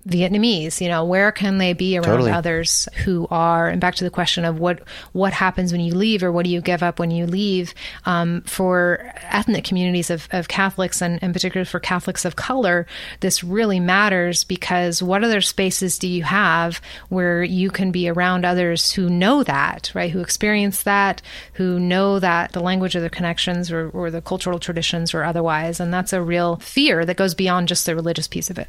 Vietnamese, 0.07 0.81
you 0.81 0.87
know, 0.87 1.05
where 1.05 1.31
can 1.31 1.57
they 1.57 1.73
be 1.73 1.97
around 1.97 2.05
Totally. 2.05 2.31
others 2.31 2.87
who 3.05 3.27
are? 3.29 3.69
And 3.69 3.79
back 3.79 3.95
to 3.95 4.03
the 4.03 4.09
question 4.09 4.45
of 4.45 4.59
what 4.59 4.81
what 5.13 5.33
happens 5.33 5.71
when 5.71 5.81
you 5.81 5.93
leave, 5.93 6.23
or 6.23 6.31
what 6.31 6.45
do 6.45 6.51
you 6.51 6.61
give 6.61 6.81
up 6.81 6.99
when 6.99 7.11
you 7.11 7.25
leave? 7.27 7.73
Um, 8.05 8.41
for 8.41 9.13
ethnic 9.29 9.63
communities 9.63 10.09
of, 10.09 10.27
of 10.31 10.47
Catholics, 10.47 11.01
and 11.01 11.21
in 11.21 11.33
particular 11.33 11.65
for 11.65 11.79
Catholics 11.79 12.25
of 12.25 12.35
color, 12.35 12.87
this 13.19 13.43
really 13.43 13.79
matters 13.79 14.43
because 14.43 15.03
what 15.03 15.23
other 15.23 15.41
spaces 15.41 15.99
do 15.99 16.07
you 16.07 16.23
have 16.23 16.81
where 17.09 17.43
you 17.43 17.69
can 17.69 17.91
be 17.91 18.09
around 18.09 18.43
others 18.43 18.91
who 18.91 19.09
know 19.09 19.43
that, 19.43 19.91
right? 19.93 20.11
Who 20.11 20.21
experience 20.21 20.83
that, 20.83 21.21
who 21.53 21.79
know 21.79 22.19
that 22.19 22.53
the 22.53 22.59
language 22.61 22.95
of 22.95 23.03
the 23.03 23.09
connections 23.09 23.71
or, 23.71 23.89
or 23.89 24.09
the 24.09 24.21
cultural 24.21 24.59
traditions 24.59 25.13
or 25.13 25.23
otherwise, 25.23 25.79
and 25.79 25.93
that's 25.93 26.13
a 26.13 26.21
real 26.21 26.55
fear 26.57 27.05
that 27.05 27.17
goes 27.17 27.35
beyond 27.35 27.67
just 27.67 27.85
the 27.85 27.95
religious 27.95 28.27
piece 28.27 28.49
of 28.49 28.57
it. 28.57 28.67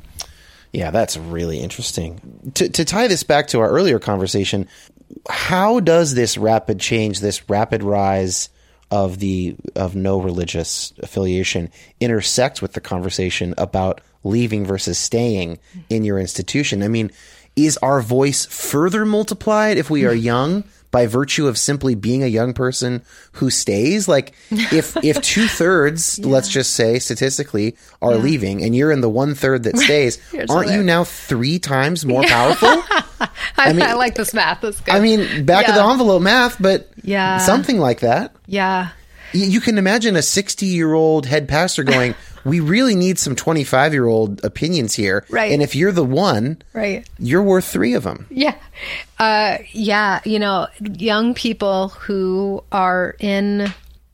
Yeah, 0.73 0.90
that's 0.90 1.16
really 1.16 1.59
interesting. 1.59 2.53
To, 2.55 2.69
to 2.69 2.85
tie 2.85 3.07
this 3.07 3.23
back 3.23 3.49
to 3.49 3.61
our 3.61 3.69
earlier 3.69 3.99
conversation, 3.99 4.69
how 5.28 5.81
does 5.81 6.15
this 6.15 6.39
rapid 6.39 6.81
change, 6.81 7.20
this 7.20 7.49
rapid 7.51 7.82
rise 7.82 8.49
of 8.93 9.19
the 9.20 9.57
of 9.74 9.97
no 9.97 10.20
religious 10.20 10.93
affiliation, 11.03 11.70
intersect 11.99 12.61
with 12.61 12.74
the 12.74 12.81
conversation 12.81 13.55
about 13.57 14.03
leaving 14.23 14.66
versus 14.66 14.99
staying 14.99 15.59
in 15.89 16.05
your 16.05 16.19
institution. 16.19 16.82
I 16.82 16.89
mean, 16.89 17.11
is 17.57 17.78
our 17.78 18.03
voice 18.03 18.44
further 18.44 19.05
multiplied 19.07 19.78
if 19.78 19.89
we 19.89 20.05
are 20.05 20.15
young 20.32 20.65
by 20.93 21.06
virtue 21.06 21.48
of 21.48 21.59
simply 21.59 21.97
being 21.97 22.23
a 22.23 22.28
young 22.28 22.52
person 22.55 23.02
who 23.32 23.51
stays? 23.51 24.06
Like 24.06 24.35
if 24.52 24.97
if 25.02 25.20
two 25.23 25.48
thirds, 25.48 26.20
let's 26.24 26.48
just 26.48 26.74
say 26.74 27.01
statistically, 27.01 27.77
are 28.01 28.14
leaving 28.14 28.62
and 28.62 28.77
you're 28.77 28.93
in 28.93 29.01
the 29.01 29.10
one 29.10 29.35
third 29.35 29.64
that 29.64 29.77
stays, 29.89 30.20
aren't 30.48 30.70
you 30.70 30.85
now 30.85 31.02
three 31.02 31.59
times 31.59 32.06
more 32.06 32.23
powerful? 32.23 32.69
I, 33.56 33.73
mean- 33.73 33.82
I 33.82 33.94
like 33.94 34.14
this 34.14 34.32
math. 34.32 34.60
That's 34.60 34.81
good. 34.81 34.94
I 34.94 35.01
mean, 35.01 35.44
back 35.44 35.66
of 35.69 35.74
the 35.74 35.82
envelope 35.85 36.23
math, 36.23 36.56
but 36.62 36.89
Yeah. 37.02 37.39
something 37.39 37.78
like 37.78 38.01
that. 38.01 38.35
yeah. 38.47 38.90
You 39.35 39.62
can 39.62 39.78
imagine 39.78 40.14
a 40.16 40.20
60 40.20 40.66
year 40.66 40.93
old 40.93 41.24
head 41.24 41.48
pastor 41.48 41.85
going, 41.85 42.14
We 42.44 42.60
really 42.60 42.94
need 42.94 43.19
some 43.19 43.36
25 43.36 43.93
year 43.93 44.06
old 44.06 44.44
opinions 44.44 44.94
here. 44.94 45.24
Right. 45.31 45.52
And 45.52 45.62
if 45.62 45.74
you're 45.77 45.93
the 45.93 46.05
one, 46.05 46.60
Right. 46.73 47.06
you're 47.19 47.43
worth 47.43 47.64
three 47.66 47.94
of 47.94 48.02
them. 48.02 48.27
Yeah. 48.31 48.55
Uh, 49.19 49.59
yeah. 49.73 50.20
You 50.24 50.39
know, 50.39 50.66
young 50.81 51.35
people 51.35 51.89
who 51.90 52.64
are 52.73 53.14
in 53.20 53.73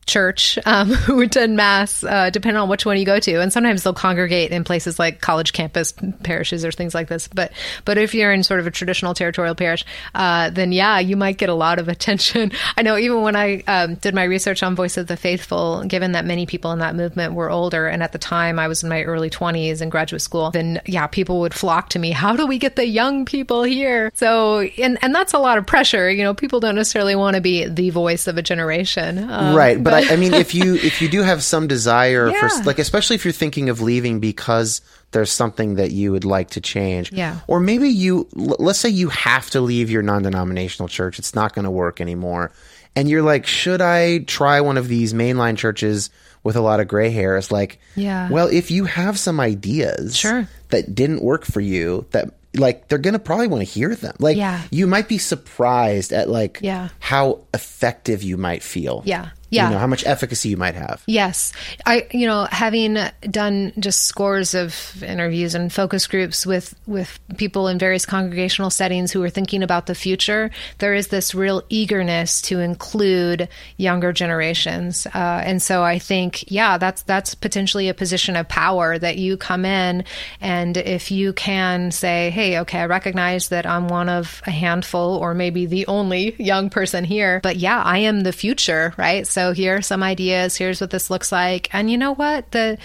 church, 0.09 0.59
um, 0.67 0.89
who 1.07 1.21
attend 1.21 1.57
mass, 1.57 2.03
uh, 2.03 2.31
depending 2.31 2.61
on 2.61 2.69
which 2.69 2.85
one 2.85 2.99
you 2.99 3.05
go 3.05 3.21
to. 3.21 3.41
And 3.41 3.53
sometimes 3.53 3.83
they'll 3.83 3.95
congregate 3.95 4.51
in 4.51 4.65
places 4.65 4.99
like 4.99 5.21
college 5.21 5.53
campus 5.53 5.93
parishes 6.23 6.65
or 6.65 6.73
things 6.73 6.95
like 6.95 7.09
this. 7.09 7.29
But, 7.29 7.53
but 7.85 7.99
if 7.99 8.15
you're 8.15 8.33
in 8.33 8.43
sort 8.43 8.61
of 8.61 8.67
a 8.67 8.71
traditional 8.71 9.15
territorial 9.15 9.55
parish, 9.55 9.85
uh, 10.15 10.51
then 10.51 10.73
yeah, 10.73 10.99
you 10.99 11.17
might 11.17 11.39
get 11.39 11.49
a 11.49 11.55
lot 11.55 11.79
of 11.79 11.89
attention. 11.99 12.53
I 12.77 12.83
know 12.83 12.97
even 12.97 13.23
when 13.23 13.37
I 13.37 13.63
um, 13.67 13.95
did 13.97 14.15
my 14.15 14.25
research 14.25 14.63
on 14.63 14.75
Voice 14.75 14.97
of 14.97 15.07
the 15.07 15.17
Faithful, 15.17 15.85
given 15.85 16.13
that 16.13 16.25
many 16.25 16.47
people 16.47 16.73
in 16.73 16.79
that 16.81 16.97
movement 16.97 17.35
were 17.35 17.51
older, 17.51 17.87
and 17.87 18.03
at 18.03 18.13
the 18.13 18.19
time 18.19 18.59
I 18.59 18.69
was 18.69 18.83
in 18.83 18.89
my 18.89 19.03
early 19.03 19.31
20s 19.31 19.83
in 19.83 19.89
graduate 19.89 20.23
school, 20.23 20.51
then 20.51 20.81
yeah, 20.87 21.07
people 21.07 21.41
would 21.41 21.55
flock 21.55 21.91
to 21.91 21.99
me. 21.99 22.11
How 22.11 22.37
do 22.37 22.47
we 22.47 22.59
get 22.59 22.77
the 22.77 22.87
young 22.87 23.25
people 23.25 23.63
here? 23.63 24.11
So, 24.15 24.61
and, 24.61 24.99
and 25.03 25.15
that's 25.15 25.35
a 25.35 25.39
lot 25.39 25.59
of 25.59 25.67
pressure. 25.67 26.11
You 26.11 26.25
know, 26.25 26.35
people 26.35 26.61
don't 26.61 26.75
necessarily 26.75 27.15
want 27.15 27.35
to 27.35 27.41
be 27.41 27.67
the 27.67 27.91
voice 27.91 28.27
of 28.27 28.39
a 28.39 28.43
generation. 28.43 29.19
Um, 29.31 29.55
right. 29.55 29.83
But, 29.83 29.98
I, 29.99 30.13
I 30.15 30.17
mean, 30.17 30.35
if 30.35 30.55
you 30.59 30.75
if 30.77 31.01
you 31.03 31.09
do 31.09 31.23
have 31.23 31.43
some 31.43 31.67
desire 31.67 32.31
for 32.33 32.49
like, 32.65 32.79
especially 32.79 33.17
if 33.17 33.25
you're 33.25 33.33
thinking 33.33 33.69
of 33.69 33.81
leaving 33.81 34.21
because 34.21 34.81
there's 35.11 35.31
something 35.33 35.77
that 35.77 35.91
you 35.91 36.13
would 36.13 36.25
like 36.25 36.51
to 36.51 36.61
change, 36.61 37.13
Yeah. 37.13 37.41
or 37.47 37.61
maybe 37.61 37.89
you 37.89 38.29
l- 38.37 38.57
let's 38.59 38.79
say 38.79 38.89
you 38.91 39.09
have 39.09 39.49
to 39.51 39.61
leave 39.61 39.91
your 39.91 40.03
non-denominational 40.03 40.89
church, 40.89 41.19
it's 41.19 41.35
not 41.35 41.55
going 41.55 41.65
to 41.65 41.71
work 41.71 42.01
anymore, 42.01 42.53
and 42.95 43.09
you're 43.09 43.23
like, 43.23 43.47
should 43.47 43.81
I 43.81 44.19
try 44.19 44.61
one 44.61 44.77
of 44.77 44.89
these 44.89 45.15
mainline 45.15 45.57
churches 45.57 46.11
with 46.45 46.57
a 46.57 46.61
lot 46.61 46.81
of 46.81 46.89
gray 46.89 47.09
hairs? 47.11 47.51
Like, 47.51 47.79
Yeah. 47.97 48.29
well, 48.31 48.49
if 48.49 48.71
you 48.71 48.85
have 48.85 49.19
some 49.19 49.41
ideas, 49.41 50.15
Sure. 50.17 50.47
that 50.69 50.95
didn't 50.95 51.23
work 51.23 51.45
for 51.47 51.61
you, 51.61 52.05
that 52.11 52.35
like 52.55 52.89
they're 52.89 52.99
gonna 52.99 53.19
probably 53.19 53.47
want 53.47 53.61
to 53.61 53.71
hear 53.71 53.95
them. 53.95 54.15
Like, 54.19 54.37
Yeah. 54.37 54.61
you 54.71 54.87
might 54.87 55.09
be 55.09 55.19
surprised 55.19 56.13
at 56.13 56.29
like 56.29 56.59
Yeah. 56.63 56.89
how 56.99 57.41
effective 57.55 58.23
you 58.23 58.37
might 58.37 58.63
feel. 58.63 59.03
Yeah. 59.07 59.29
Yeah. 59.51 59.69
You 59.69 59.75
know, 59.75 59.79
how 59.79 59.87
much 59.87 60.05
efficacy 60.05 60.51
you 60.51 60.57
might 60.57 60.75
have. 60.75 61.03
Yes. 61.07 61.53
I 61.87 62.07
you 62.13 62.27
know, 62.27 62.47
having 62.51 62.99
done 63.23 63.73
just 63.79 64.05
scores 64.05 64.55
of 64.55 65.03
interviews 65.03 65.55
and 65.55 65.73
focus 65.73 66.07
groups 66.07 66.45
with 66.45 66.75
with 66.87 67.19
people 67.37 67.69
in 67.69 67.79
various 67.79 68.05
congregational 68.05 68.71
settings 68.71 69.11
who 69.11 69.23
are 69.23 69.31
thinking 69.31 69.63
about 69.63 69.87
the 69.87 69.95
future, 69.95 70.51
there 70.79 70.95
is 70.95 71.09
this 71.09 71.35
real 71.35 71.63
eagerness 71.69 72.43
to 72.43 72.61
include 72.61 73.49
younger 73.77 74.13
generations. 74.13 75.07
Uh, 75.07 75.43
and 75.45 75.63
so 75.63 75.83
I 75.83 75.99
think 75.99 76.51
yeah, 76.51 76.77
that's 76.77 77.03
that's 77.03 77.35
potentially 77.35 77.89
a 77.89 77.95
position 77.95 78.37
of 78.37 78.49
power 78.49 78.99
that 78.99 79.17
you 79.17 79.37
come 79.37 79.65
in 79.65 80.05
and 80.41 80.77
if 80.77 81.11
you 81.11 81.33
can 81.33 81.91
say, 81.91 82.31
"Hey, 82.31 82.59
okay, 82.61 82.81
I 82.81 82.87
recognize 82.87 83.49
that 83.49 83.67
I'm 83.67 83.89
one 83.89 84.09
of 84.09 84.43
a 84.47 84.51
handful 84.51 85.17
or 85.17 85.35
maybe 85.35 85.65
the 85.67 85.87
only 85.87 86.35
young 86.39 86.69
person 86.69 87.05
here, 87.05 87.41
but 87.43 87.57
yeah, 87.57 87.83
I 87.83 87.99
am 87.99 88.21
the 88.21 88.33
future, 88.33 88.93
right? 88.99 89.27
So 89.27 89.38
here 89.53 89.77
are 89.77 89.83
some 89.83 90.03
ideas. 90.03 90.57
Here's 90.57 90.81
what 90.81 90.91
this 90.91 91.11
looks 91.11 91.31
like. 91.33 91.69
And 91.75 91.91
you 91.91 91.97
know 91.99 92.15
what? 92.15 92.51
The, 92.53 92.79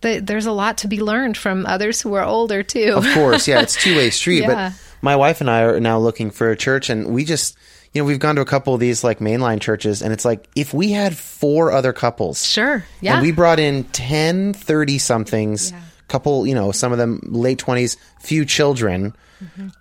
the 0.00 0.20
there's 0.20 0.46
a 0.46 0.52
lot 0.52 0.78
to 0.78 0.88
be 0.88 1.00
learned 1.00 1.36
from 1.36 1.66
others 1.66 2.00
who 2.00 2.14
are 2.14 2.24
older 2.24 2.62
too. 2.62 2.92
Of 2.96 3.06
course, 3.14 3.46
yeah, 3.48 3.60
it's 3.62 3.76
two 3.82 3.96
way 3.96 4.10
street. 4.20 4.42
Yeah. 4.42 4.70
But 4.72 4.82
my 5.02 5.16
wife 5.16 5.40
and 5.40 5.48
I 5.50 5.62
are 5.62 5.80
now 5.80 5.98
looking 5.98 6.30
for 6.30 6.50
a 6.50 6.56
church, 6.56 6.90
and 6.90 7.06
we 7.08 7.24
just, 7.24 7.56
you 7.92 8.02
know, 8.02 8.06
we've 8.06 8.18
gone 8.18 8.34
to 8.36 8.40
a 8.42 8.46
couple 8.46 8.74
of 8.74 8.80
these 8.80 9.02
like 9.02 9.18
mainline 9.18 9.60
churches, 9.60 10.02
and 10.02 10.12
it's 10.12 10.24
like 10.24 10.46
if 10.54 10.74
we 10.74 10.92
had 10.92 11.16
four 11.16 11.72
other 11.72 11.92
couples, 11.92 12.44
Sure. 12.46 12.84
Yeah. 13.00 13.14
and 13.14 13.22
we 13.22 13.32
brought 13.32 13.58
in 13.58 13.84
10, 13.84 14.52
30 14.52 14.98
somethings, 14.98 15.72
couple, 16.08 16.46
you 16.46 16.54
know, 16.54 16.70
some 16.72 16.92
of 16.92 16.98
them 16.98 17.20
late 17.24 17.58
twenties, 17.58 17.96
few 18.20 18.44
children. 18.44 19.14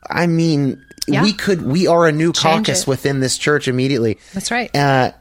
I 0.09 0.27
mean, 0.27 0.83
Mm-hmm. 0.99 1.13
Yeah. 1.13 1.23
we 1.23 1.33
could, 1.33 1.63
we 1.63 1.87
are 1.87 2.05
a 2.07 2.11
new 2.11 2.31
Change 2.33 2.67
caucus 2.67 2.81
it. 2.83 2.87
within 2.87 3.19
this 3.19 3.35
church 3.39 3.67
immediately. 3.67 4.19
That's 4.35 4.51
right. 4.51 4.73
Uh, 4.75 5.11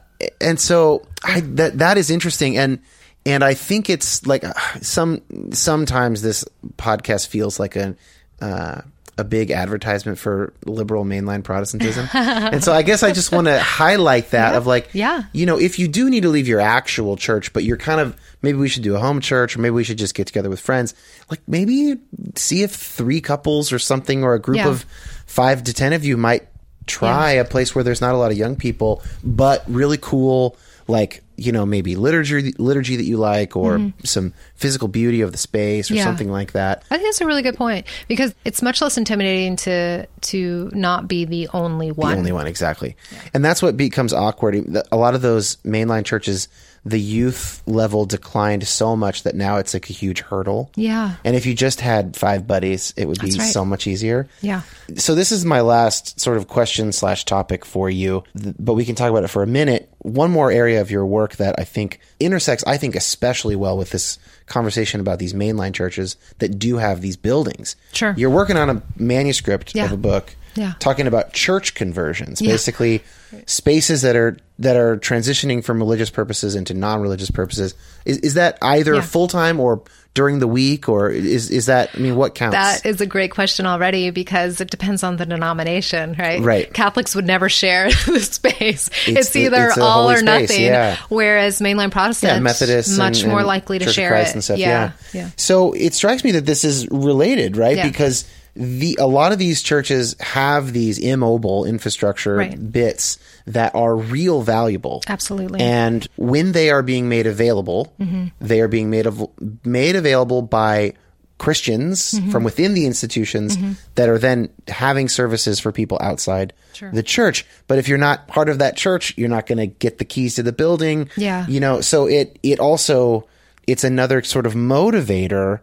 and 0.41 0.59
so 0.59 1.05
I, 1.23 1.41
that 1.41 1.77
that 1.79 1.97
is 1.97 2.09
interesting, 2.09 2.57
and 2.57 2.79
and 3.25 3.43
I 3.43 3.53
think 3.53 3.89
it's 3.89 4.25
like 4.25 4.43
uh, 4.43 4.53
some 4.81 5.21
sometimes 5.53 6.21
this 6.21 6.45
podcast 6.77 7.27
feels 7.27 7.59
like 7.59 7.75
a. 7.75 7.95
Uh, 8.41 8.81
a 9.17 9.23
big 9.25 9.51
advertisement 9.51 10.17
for 10.17 10.53
liberal 10.65 11.03
mainline 11.03 11.43
Protestantism. 11.43 12.07
and 12.13 12.63
so 12.63 12.71
I 12.71 12.83
guess 12.83 13.03
I 13.03 13.11
just 13.11 13.33
want 13.33 13.47
to 13.47 13.59
highlight 13.59 14.31
that 14.31 14.55
of 14.55 14.65
like, 14.65 14.91
Yeah. 14.93 15.23
you 15.33 15.45
know, 15.45 15.59
if 15.59 15.77
you 15.77 15.89
do 15.89 16.09
need 16.09 16.21
to 16.23 16.29
leave 16.29 16.47
your 16.47 16.61
actual 16.61 17.17
church, 17.17 17.51
but 17.51 17.65
you're 17.65 17.75
kind 17.75 17.99
of 17.99 18.15
maybe 18.41 18.57
we 18.57 18.69
should 18.69 18.83
do 18.83 18.95
a 18.95 18.99
home 18.99 19.19
church, 19.19 19.57
or 19.57 19.59
maybe 19.59 19.71
we 19.73 19.83
should 19.83 19.97
just 19.97 20.15
get 20.15 20.25
together 20.25 20.49
with 20.49 20.61
friends. 20.61 20.95
Like 21.29 21.41
maybe 21.49 21.97
see 22.37 22.63
if 22.63 22.71
three 22.73 23.19
couples 23.19 23.73
or 23.73 23.79
something, 23.79 24.23
or 24.23 24.35
a 24.35 24.39
group 24.39 24.55
Yeah. 24.59 24.69
of 24.69 24.83
five 25.25 25.65
to 25.65 25.73
ten 25.73 25.91
of 25.91 26.05
you 26.05 26.15
might 26.15 26.47
try 26.89 27.31
a 27.31 27.45
place 27.45 27.73
where 27.73 27.83
there's 27.83 28.01
not 28.01 28.13
a 28.13 28.17
lot 28.17 28.31
of 28.31 28.37
young 28.37 28.55
people, 28.55 29.01
but 29.23 29.63
really 29.67 29.97
cool, 30.01 30.57
like 30.87 31.23
you 31.37 31.53
know 31.53 31.65
maybe 31.65 31.95
liturgy 31.95 32.51
liturgy 32.57 32.97
that 32.97 33.05
you 33.05 33.15
like, 33.15 33.55
or 33.55 33.93
some 34.03 34.33
physical 34.55 34.87
beauty 34.89 35.21
of 35.21 35.31
the 35.31 35.37
space, 35.37 35.89
or 35.89 35.93
Mm-hmm. 35.93 35.97
Yeah. 35.99 36.03
something 36.03 36.31
like 36.31 36.51
that. 36.53 36.83
I 36.91 36.95
think 36.97 37.07
that's 37.07 37.21
a 37.21 37.25
really 37.25 37.41
good 37.43 37.55
point 37.55 37.85
because 38.07 38.33
it's 38.43 38.61
much 38.61 38.81
less 38.81 38.97
intimidating 38.97 39.55
to 39.57 40.05
to 40.21 40.69
not 40.73 41.07
be 41.07 41.25
the 41.25 41.47
only 41.53 41.91
one. 41.91 42.11
The 42.11 42.17
only 42.17 42.31
one, 42.33 42.47
exactly. 42.47 42.95
And 43.33 43.45
that's 43.45 43.61
what 43.61 43.77
becomes 43.77 44.13
awkward. 44.13 44.55
A 44.91 44.97
lot 44.97 45.15
of 45.15 45.21
those 45.21 45.55
mainline 45.57 46.03
churches, 46.03 46.49
the 46.85 46.99
youth 46.99 47.61
level 47.65 48.05
declined 48.05 48.67
so 48.67 48.95
much 48.95 49.23
that 49.23 49.35
now 49.35 49.57
it's 49.57 49.73
like 49.73 49.89
a 49.89 49.93
huge 49.93 50.21
hurdle. 50.21 50.71
Yeah. 50.75 51.15
And 51.23 51.35
if 51.35 51.45
you 51.45 51.53
just 51.53 51.81
had 51.81 52.15
five 52.15 52.47
buddies, 52.47 52.93
it 52.95 53.05
would 53.07 53.19
be 53.19 53.31
right. 53.31 53.41
so 53.51 53.65
much 53.65 53.87
easier. 53.87 54.27
Yeah. 54.41 54.61
So 54.95 55.15
this 55.15 55.31
is 55.31 55.45
my 55.45 55.61
last 55.61 56.19
sort 56.19 56.37
of 56.37 56.47
question 56.47 56.91
slash 56.91 57.25
topic 57.25 57.65
for 57.65 57.89
you, 57.89 58.23
but 58.33 58.73
we 58.73 58.85
can 58.85 58.95
talk 58.95 59.09
about 59.09 59.23
it 59.23 59.29
for 59.29 59.43
a 59.43 59.47
minute. 59.47 59.91
One 59.99 60.31
more 60.31 60.51
area 60.51 60.79
of 60.81 60.89
your 60.89 61.05
work 61.05 61.35
that 61.35 61.55
I 61.59 61.63
think 61.65 61.99
intersects, 62.19 62.63
I 62.65 62.77
think, 62.77 62.95
especially 62.95 63.55
well 63.55 63.77
with 63.77 63.89
this 63.89 64.17
conversation 64.45 64.99
about 65.01 65.19
these 65.19 65.33
mainline 65.33 65.73
churches 65.73 66.15
that 66.39 66.57
do 66.57 66.77
have 66.77 67.01
these 67.01 67.17
buildings. 67.17 67.75
Sure. 67.93 68.13
You're 68.17 68.29
working 68.29 68.57
on 68.57 68.69
a 68.69 68.81
manuscript 68.97 69.75
Yeah. 69.75 69.85
of 69.85 69.91
a 69.91 69.97
book 69.97 70.35
Yeah. 70.55 70.73
talking 70.79 71.07
about 71.07 71.33
church 71.33 71.73
conversions, 71.75 72.41
Yeah. 72.41 72.51
basically 72.51 73.03
spaces 73.45 74.01
that 74.01 74.15
are 74.15 74.37
that 74.57 74.75
are 74.75 74.97
transitioning 74.97 75.63
from 75.63 75.77
religious 75.79 76.09
purposes 76.09 76.55
into 76.55 76.73
non-religious 76.73 77.31
purposes. 77.31 77.73
Is, 78.05 78.17
is 78.17 78.33
that 78.33 78.57
either 78.61 78.95
Yeah. 78.95 79.01
full 79.01 79.27
time 79.29 79.59
or 79.59 79.81
during 80.15 80.39
the 80.39 80.47
week, 80.47 80.89
or 80.89 81.09
is 81.11 81.49
is 81.51 81.67
that? 81.67 81.91
I 81.95 81.99
mean, 81.99 82.15
what 82.15 82.33
counts? 82.35 82.55
That 82.55 82.85
is 82.85 82.99
a 82.99 83.05
great 83.05 83.31
question 83.31 83.65
already 83.67 84.09
because 84.09 84.59
it 84.59 84.69
depends 84.71 85.03
on 85.03 85.15
the 85.17 85.25
denomination, 85.25 86.15
right? 86.17 86.41
Right. 86.41 86.73
Catholics 86.73 87.13
would 87.15 87.27
never 87.27 87.47
share 87.47 87.89
the 88.07 88.19
space. 88.19 88.89
It's, 89.05 89.29
the- 89.29 89.41
either 89.43 89.67
it's 89.67 89.77
all 89.77 90.09
or 90.09 90.17
space, 90.17 90.49
nothing. 90.49 90.65
yeah. 90.65 90.97
Whereas 91.09 91.59
mainline 91.61 91.91
Protestants, 91.91 92.33
yeah, 92.33 92.39
Methodists, 92.39 92.97
much 92.97 93.21
and- 93.21 93.29
more 93.29 93.39
and 93.39 93.47
likely 93.47 93.79
to 93.79 93.85
Church 93.85 93.93
share 93.93 94.15
it. 94.15 94.33
and 94.33 94.43
stuff. 94.43 94.57
Yeah, 94.57 94.91
Yeah. 95.13 95.29
So 95.37 95.73
it 95.73 95.93
strikes 95.93 96.23
me 96.23 96.31
that 96.31 96.45
this 96.45 96.63
is 96.63 96.87
related, 96.89 97.55
right? 97.55 97.81
Because 97.83 98.25
the 98.55 98.97
a 98.99 99.07
lot 99.07 99.31
of 99.31 99.37
these 99.39 99.61
churches 99.61 100.15
have 100.19 100.73
these 100.73 100.97
immobile 100.99 101.65
infrastructure 101.65 102.35
Right. 102.35 102.71
bits 102.71 103.17
that 103.45 103.73
are 103.75 103.95
real 103.95 104.41
valuable. 104.41 105.01
Absolutely. 105.07 105.59
And 105.61 106.07
when 106.17 106.51
they 106.51 106.69
are 106.69 106.81
being 106.83 107.07
made 107.09 107.27
available, 107.27 107.93
Mm-hmm. 107.99 108.27
they 108.41 108.61
are 108.61 108.67
being 108.67 108.89
made 108.89 109.07
av- 109.07 109.29
made 109.63 109.95
available 109.95 110.41
by 110.41 110.93
Christians 111.37 112.11
Mm-hmm. 112.13 112.31
from 112.31 112.43
within 112.43 112.73
the 112.73 112.85
institutions 112.85 113.57
that 113.95 114.09
are 114.09 114.17
then 114.19 114.49
having 114.67 115.07
services 115.07 115.57
for 115.59 115.71
people 115.71 115.97
outside 116.01 116.51
the 116.93 117.03
church. 117.03 117.45
But 117.67 117.77
if 117.77 117.87
you're 117.87 117.97
not 117.97 118.27
part 118.27 118.49
of 118.49 118.59
that 118.59 118.75
church, 118.75 119.13
you're 119.17 119.29
not 119.29 119.45
going 119.47 119.57
to 119.59 119.67
get 119.67 119.99
the 119.99 120.05
keys 120.05 120.35
to 120.35 120.43
the 120.43 120.51
building. 120.51 121.09
Yeah. 121.15 121.45
You 121.47 121.59
know, 121.61 121.79
so 121.81 122.07
it 122.07 122.37
it 122.43 122.59
also 122.59 123.25
it's 123.67 123.83
another 123.85 124.21
sort 124.23 124.45
of 124.45 124.53
motivator, 124.53 125.59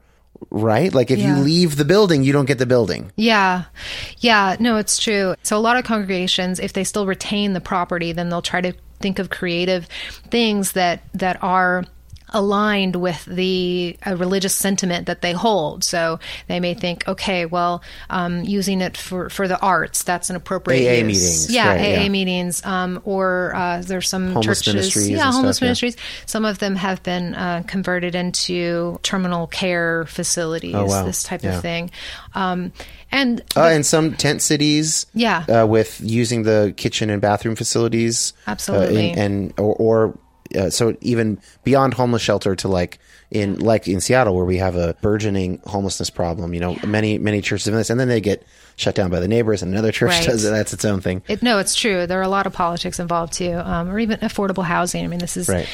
right? 0.50 0.92
Like 0.92 1.10
if 1.10 1.18
Yeah. 1.18 1.36
you 1.38 1.42
leave 1.42 1.76
the 1.76 1.84
building, 1.84 2.22
you 2.24 2.32
don't 2.32 2.46
get 2.46 2.58
the 2.58 2.66
building. 2.66 3.12
Yeah. 3.16 3.64
Yeah. 4.18 4.56
No, 4.60 4.76
it's 4.76 4.98
true. 4.98 5.34
So 5.42 5.56
a 5.56 5.60
lot 5.60 5.76
of 5.76 5.84
congregations, 5.84 6.58
if 6.60 6.72
they 6.72 6.84
still 6.84 7.06
retain 7.06 7.52
the 7.52 7.60
property, 7.60 8.12
then 8.12 8.28
they'll 8.28 8.42
try 8.42 8.60
to 8.60 8.72
think 9.00 9.18
of 9.18 9.28
creative 9.30 9.86
things 10.30 10.72
that, 10.72 11.02
that 11.14 11.42
are 11.42 11.84
aligned 12.30 12.96
with 12.96 13.24
the 13.26 13.96
uh, 14.06 14.16
religious 14.16 14.54
sentiment 14.54 15.06
that 15.06 15.22
they 15.22 15.32
hold. 15.32 15.84
So 15.84 16.18
they 16.48 16.58
may 16.60 16.74
think, 16.74 17.06
okay, 17.06 17.46
well, 17.46 17.82
um, 18.10 18.42
using 18.42 18.80
it 18.80 18.96
for, 18.96 19.30
for 19.30 19.46
the 19.46 19.58
arts, 19.60 20.02
that's 20.02 20.28
an 20.30 20.36
appropriate 20.36 20.88
AA 20.88 21.04
use. 21.04 21.06
meetings, 21.06 21.50
Yeah, 21.52 21.68
right, 21.68 21.80
AA 21.80 22.02
yeah. 22.02 22.08
meetings. 22.08 22.64
Um, 22.66 23.00
or 23.04 23.54
uh, 23.54 23.82
there's 23.84 24.08
some 24.08 24.32
Homeless 24.32 24.60
churches. 24.60 24.74
ministries 24.74 25.08
Yeah, 25.10 25.30
homeless 25.32 25.56
stuff, 25.56 25.62
yeah. 25.64 25.68
ministries. 25.68 25.96
Some 26.26 26.44
of 26.44 26.58
them 26.58 26.74
have 26.76 27.02
been 27.02 27.34
uh, 27.34 27.62
converted 27.66 28.14
into 28.14 28.98
terminal 29.02 29.46
care 29.46 30.04
facilities, 30.06 30.74
Oh, 30.74 30.86
wow. 30.86 31.04
this 31.04 31.22
type 31.22 31.42
Yeah. 31.44 31.56
of 31.56 31.62
thing. 31.62 31.90
Um, 32.34 32.72
and 33.12 33.40
Uh, 33.56 33.70
in 33.72 33.84
some 33.84 34.14
tent 34.14 34.42
cities, 34.42 35.06
Yeah. 35.14 35.44
uh, 35.48 35.66
with 35.66 36.00
using 36.02 36.42
the 36.42 36.74
kitchen 36.76 37.08
and 37.08 37.22
bathroom 37.22 37.54
facilities, 37.54 38.32
uh, 38.46 38.50
Absolutely. 38.50 39.10
in- 39.10 39.18
and 39.18 39.52
or, 39.58 39.74
or 39.76 40.18
uh, 40.56 40.70
so 40.70 40.96
even 41.00 41.38
beyond 41.64 41.94
homeless 41.94 42.22
shelter 42.22 42.56
to 42.56 42.68
like 42.68 42.98
in 43.30 43.58
like 43.58 43.88
in 43.88 44.00
Seattle 44.00 44.34
where 44.36 44.44
we 44.44 44.56
have 44.58 44.76
a 44.76 44.94
burgeoning 45.02 45.60
homelessness 45.66 46.10
problem. 46.10 46.54
You 46.54 46.60
know, 46.60 46.76
many 46.86 47.18
many 47.18 47.40
churches 47.40 47.64
do 47.64 47.72
this, 47.72 47.90
and 47.90 47.98
then 48.00 48.08
they 48.08 48.20
get 48.20 48.44
shut 48.76 48.94
down 48.94 49.10
by 49.10 49.20
the 49.20 49.28
neighbors, 49.28 49.62
and 49.62 49.72
another 49.72 49.92
church 49.92 50.10
Right. 50.10 50.24
does 50.26 50.44
it. 50.44 50.50
That's 50.50 50.72
its 50.72 50.84
own 50.84 51.00
thing. 51.00 51.22
It, 51.28 51.42
no, 51.42 51.58
it's 51.58 51.74
true. 51.74 52.06
There 52.06 52.18
are 52.18 52.22
a 52.22 52.28
lot 52.28 52.46
of 52.46 52.52
politics 52.52 52.98
involved 52.98 53.32
too, 53.34 53.52
um, 53.54 53.88
or 53.90 53.98
even 53.98 54.18
affordable 54.20 54.64
housing. 54.64 55.04
I 55.04 55.08
mean, 55.08 55.18
this 55.18 55.36
is, 55.36 55.48
Right. 55.48 55.66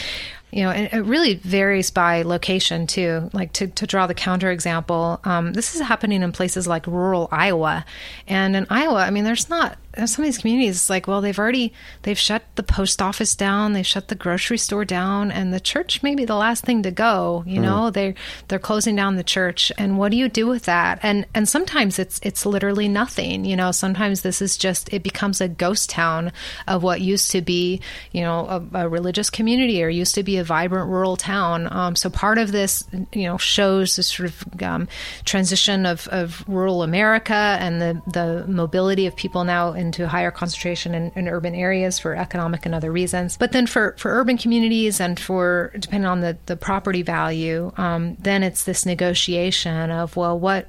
you 0.53 0.63
know, 0.63 0.71
and 0.71 0.89
it 0.93 1.05
really 1.05 1.35
varies 1.35 1.91
by 1.91 2.23
location 2.23 2.87
too. 2.87 3.29
Like 3.33 3.53
to, 3.55 3.67
to 3.67 3.87
draw 3.87 4.07
the 4.07 4.15
counterexample, 4.15 5.27
um, 5.27 5.53
this 5.53 5.75
is 5.75 5.81
happening 5.81 6.23
in 6.23 6.33
places 6.33 6.67
like 6.67 6.87
rural 6.87 7.29
Iowa, 7.33 7.85
and 8.29 8.55
in 8.57 8.67
Iowa, 8.71 8.97
I 9.03 9.11
mean, 9.11 9.25
there's 9.25 9.51
not 9.51 9.77
some 9.97 10.25
of 10.25 10.27
these 10.27 10.39
communities. 10.39 10.77
It's 10.77 10.91
like, 10.91 11.07
well, 11.07 11.21
they've 11.21 11.39
already 11.39 11.73
they've 12.03 12.19
shut 12.19 12.43
the 12.55 12.63
post 12.63 13.03
office 13.03 13.35
down, 13.35 13.73
they've 13.73 13.87
shut 13.87 14.09
the 14.09 14.15
grocery 14.15 14.59
store 14.59 14.85
down, 14.85 15.31
and 15.31 15.53
the 15.53 15.61
church 15.61 16.03
may 16.03 16.15
be 16.15 16.25
the 16.25 16.37
last 16.37 16.65
thing 16.65 16.83
to 16.83 16.91
go. 16.91 17.45
You 17.47 17.61
know, 17.61 17.91
they 17.91 18.15
they're 18.49 18.59
closing 18.59 18.97
down 18.97 19.17
the 19.17 19.25
church, 19.25 19.71
and 19.79 19.99
what 19.99 20.11
do 20.11 20.17
you 20.17 20.29
do 20.29 20.47
with 20.47 20.65
that? 20.65 20.99
And 21.03 21.27
and 21.35 21.49
sometimes 21.49 21.99
it's 21.99 22.21
it's 22.23 22.47
literally 22.47 22.89
nothing. 22.89 23.45
You 23.45 23.57
know, 23.57 23.73
sometimes 23.73 24.23
this 24.23 24.41
is 24.41 24.57
just 24.57 24.93
it 24.93 25.03
becomes 25.03 25.41
a 25.41 25.49
ghost 25.49 25.91
town 25.91 26.33
of 26.67 26.83
what 26.83 27.01
used 27.01 27.31
to 27.33 27.43
be, 27.43 27.81
you 28.13 28.23
know, 28.23 28.47
a, 28.75 28.85
a 28.85 28.89
religious 28.89 29.31
community 29.31 29.83
or 29.83 29.89
used 29.89 30.15
to 30.15 30.23
be 30.23 30.39
a 30.39 30.45
vibrant 30.45 30.89
rural 30.89 31.17
town. 31.17 31.69
Um, 31.71 31.97
so 31.97 32.09
part 32.11 32.39
of 32.39 32.53
this, 32.53 32.85
you 33.13 33.25
know, 33.25 33.37
shows 33.37 33.97
this 33.97 34.09
sort 34.09 34.29
of 34.29 34.63
um, 34.63 34.89
transition 35.25 35.87
of, 35.87 36.09
of 36.09 36.45
rural 36.49 36.83
America 36.83 37.35
and 37.61 37.81
the 37.81 38.03
the 38.13 38.47
mobility 38.49 39.07
of 39.07 39.17
people 39.17 39.45
now 39.45 39.73
into 39.83 40.09
higher 40.09 40.31
concentration 40.31 40.95
in, 40.95 41.13
in 41.15 41.29
urban 41.29 41.55
areas 41.55 41.99
for 41.99 42.17
economic 42.17 42.65
and 42.65 42.75
other 42.75 42.91
reasons. 42.91 43.37
But 43.37 43.53
then 43.53 43.67
for 43.67 43.95
for 43.99 44.11
urban 44.13 44.39
communities 44.39 45.01
and 45.01 45.21
for 45.21 45.73
depending 45.79 46.07
on 46.07 46.21
the 46.21 46.39
the 46.47 46.57
property 46.57 47.03
value, 47.03 47.73
um, 47.77 48.17
then 48.21 48.43
it's 48.43 48.65
this 48.65 48.87
negotiation 48.87 49.91
of 49.91 50.17
well, 50.17 50.39
what 50.39 50.69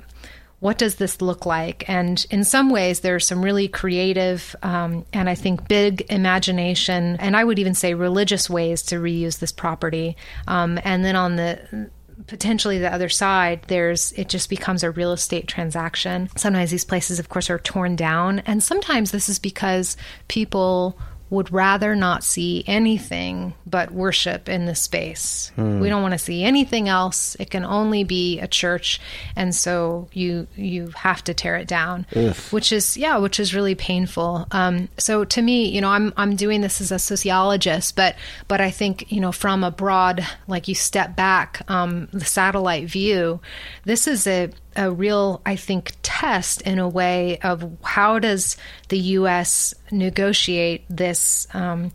what 0.59 0.77
does 0.77 0.95
this 0.95 1.21
look 1.21 1.45
like? 1.45 1.83
And 1.89 2.25
in 2.31 2.45
some 2.45 2.69
ways, 2.69 3.01
there's 3.01 3.27
some 3.27 3.43
really 3.43 3.67
creative 3.67 4.55
um, 4.63 5.05
and 5.11 5.29
I 5.29 5.35
think 5.35 5.67
big 5.67 6.05
imagination, 6.09 7.17
and 7.19 7.35
I 7.35 7.43
would 7.43 7.59
even 7.59 7.73
say 7.73 7.93
religious 7.93 8.49
ways 8.49 8.81
to 8.83 8.95
reuse 8.95 9.39
this 9.39 9.51
property. 9.51 10.15
Um, 10.47 10.79
and 10.83 11.03
then 11.03 11.15
on 11.15 11.35
the 11.35 11.89
potentially 12.27 12.79
the 12.79 12.93
other 12.93 13.09
side 13.09 13.63
there's 13.67 14.11
it 14.13 14.29
just 14.29 14.49
becomes 14.49 14.83
a 14.83 14.91
real 14.91 15.11
estate 15.13 15.47
transaction. 15.47 16.29
Sometimes 16.35 16.71
these 16.71 16.85
places 16.85 17.19
of 17.19 17.29
course 17.29 17.49
are 17.49 17.59
torn 17.59 17.95
down. 17.95 18.39
And 18.39 18.63
sometimes 18.63 19.11
this 19.11 19.29
is 19.29 19.39
because 19.39 19.97
people 20.27 20.97
would 21.33 21.51
rather 21.51 21.95
not 21.95 22.23
see 22.23 22.63
anything 22.67 23.55
but 23.65 23.91
worship 23.91 24.47
in 24.47 24.65
the 24.65 24.75
space. 24.75 25.51
We 25.81 25.89
don't 25.89 26.03
want 26.03 26.13
to 26.13 26.19
see 26.19 26.43
anything 26.43 26.87
else. 26.87 27.35
It 27.39 27.49
can 27.49 27.65
only 27.65 28.03
be 28.03 28.39
a 28.39 28.47
church, 28.47 29.01
and 29.35 29.53
so 29.53 30.07
you 30.13 30.47
you 30.55 30.89
have 30.95 31.23
to 31.23 31.33
tear 31.33 31.55
it 31.57 31.67
down, 31.67 32.05
which 32.51 32.71
is 32.71 32.95
yeah, 32.95 33.17
which 33.17 33.39
is 33.39 33.55
really 33.55 33.73
painful. 33.73 34.47
Um, 34.51 34.89
so 34.97 35.25
to 35.25 35.41
me, 35.41 35.69
you 35.69 35.81
know, 35.81 35.89
I'm 35.89 36.13
I'm 36.15 36.35
doing 36.35 36.61
this 36.61 36.79
as 36.79 36.91
a 36.91 36.99
sociologist, 36.99 37.95
but 37.95 38.15
but 38.47 38.61
I 38.61 38.69
think 38.69 39.11
you 39.11 39.19
know 39.19 39.31
from 39.31 39.63
a 39.63 39.71
broad 39.71 40.25
like 40.47 40.67
you 40.67 40.75
step 40.75 41.15
back, 41.15 41.63
um, 41.67 42.07
the 42.13 42.25
satellite 42.25 42.87
view, 42.87 43.41
this 43.85 44.07
is 44.07 44.27
a 44.27 44.51
a 44.75 44.91
real, 44.91 45.41
I 45.45 45.55
think, 45.55 45.93
test 46.01 46.61
in 46.61 46.79
a 46.79 46.87
way 46.87 47.37
of 47.39 47.77
how 47.83 48.19
does 48.19 48.57
the 48.89 48.99
U.S. 48.99 49.73
negotiate 49.91 50.85
this. 50.89 51.47
Um, 51.53 51.91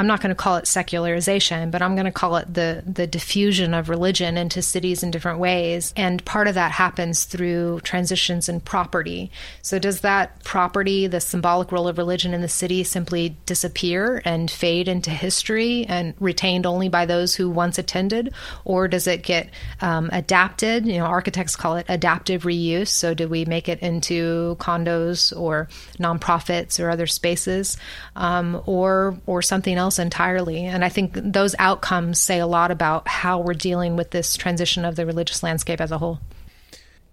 I'm 0.00 0.06
not 0.06 0.22
going 0.22 0.30
to 0.30 0.34
call 0.34 0.56
it 0.56 0.64
secularization, 0.64 1.70
but 1.70 1.82
I'm 1.82 1.94
going 1.94 2.06
to 2.06 2.10
call 2.10 2.36
it 2.36 2.54
the 2.54 2.82
the 2.86 3.06
diffusion 3.06 3.74
of 3.74 3.90
religion 3.90 4.38
into 4.38 4.62
cities 4.62 5.02
in 5.02 5.10
different 5.10 5.40
ways. 5.40 5.92
And 5.94 6.24
part 6.24 6.48
of 6.48 6.54
that 6.54 6.72
happens 6.72 7.24
through 7.24 7.80
transitions 7.80 8.48
in 8.48 8.60
property. 8.60 9.30
So 9.60 9.78
does 9.78 10.00
that 10.00 10.42
property, 10.42 11.06
the 11.06 11.20
symbolic 11.20 11.70
role 11.70 11.86
of 11.86 11.98
religion 11.98 12.32
in 12.32 12.40
the 12.40 12.48
city, 12.48 12.82
simply 12.82 13.36
disappear 13.44 14.22
and 14.24 14.50
fade 14.50 14.88
into 14.88 15.10
history 15.10 15.84
and 15.84 16.14
retained 16.18 16.64
only 16.64 16.88
by 16.88 17.04
those 17.04 17.34
who 17.34 17.50
once 17.50 17.76
attended, 17.76 18.32
or 18.64 18.88
does 18.88 19.06
it 19.06 19.22
get 19.22 19.50
um, 19.82 20.08
adapted? 20.12 20.86
You 20.86 21.00
know, 21.00 21.04
architects 21.04 21.56
call 21.56 21.76
it 21.76 21.84
adaptive 21.90 22.44
reuse. 22.44 22.88
So 22.88 23.12
do 23.12 23.28
we 23.28 23.44
make 23.44 23.68
it 23.68 23.80
into 23.80 24.56
condos 24.60 25.38
or 25.38 25.68
nonprofits 25.98 26.82
or 26.82 26.88
other 26.88 27.06
spaces, 27.06 27.76
um, 28.16 28.62
or 28.64 29.18
or 29.26 29.42
something 29.42 29.76
else 29.76 29.89
entirely? 29.98 30.64
And 30.66 30.84
I 30.84 30.88
think 30.88 31.12
those 31.14 31.54
outcomes 31.58 32.18
say 32.18 32.38
a 32.38 32.46
lot 32.46 32.70
about 32.70 33.08
how 33.08 33.40
we're 33.40 33.54
dealing 33.54 33.96
with 33.96 34.10
this 34.10 34.36
transition 34.36 34.84
of 34.84 34.96
the 34.96 35.04
religious 35.06 35.42
landscape 35.42 35.80
as 35.80 35.90
a 35.90 35.98
whole. 35.98 36.20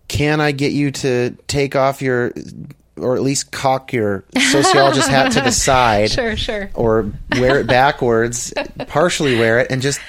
Can 0.08 0.40
I 0.40 0.52
get 0.52 0.72
you 0.72 0.91
to 0.91 1.32
take 1.48 1.76
off 1.76 2.02
your, 2.02 2.32
or 2.95 3.16
at 3.16 3.22
least 3.22 3.52
cock 3.52 3.91
your 3.91 4.24
sociologist 4.52 5.10
hat 5.10 5.34
to 5.34 5.41
the 5.41 5.52
side? 5.52 6.12
Sure, 6.12 6.38
sure. 6.38 6.70
Or 6.74 7.12
wear 7.32 7.60
it 7.60 7.68
backwards, 7.68 8.54
partially 8.88 9.38
wear 9.38 9.60
it, 9.60 9.68
and 9.70 9.82
just 9.82 9.99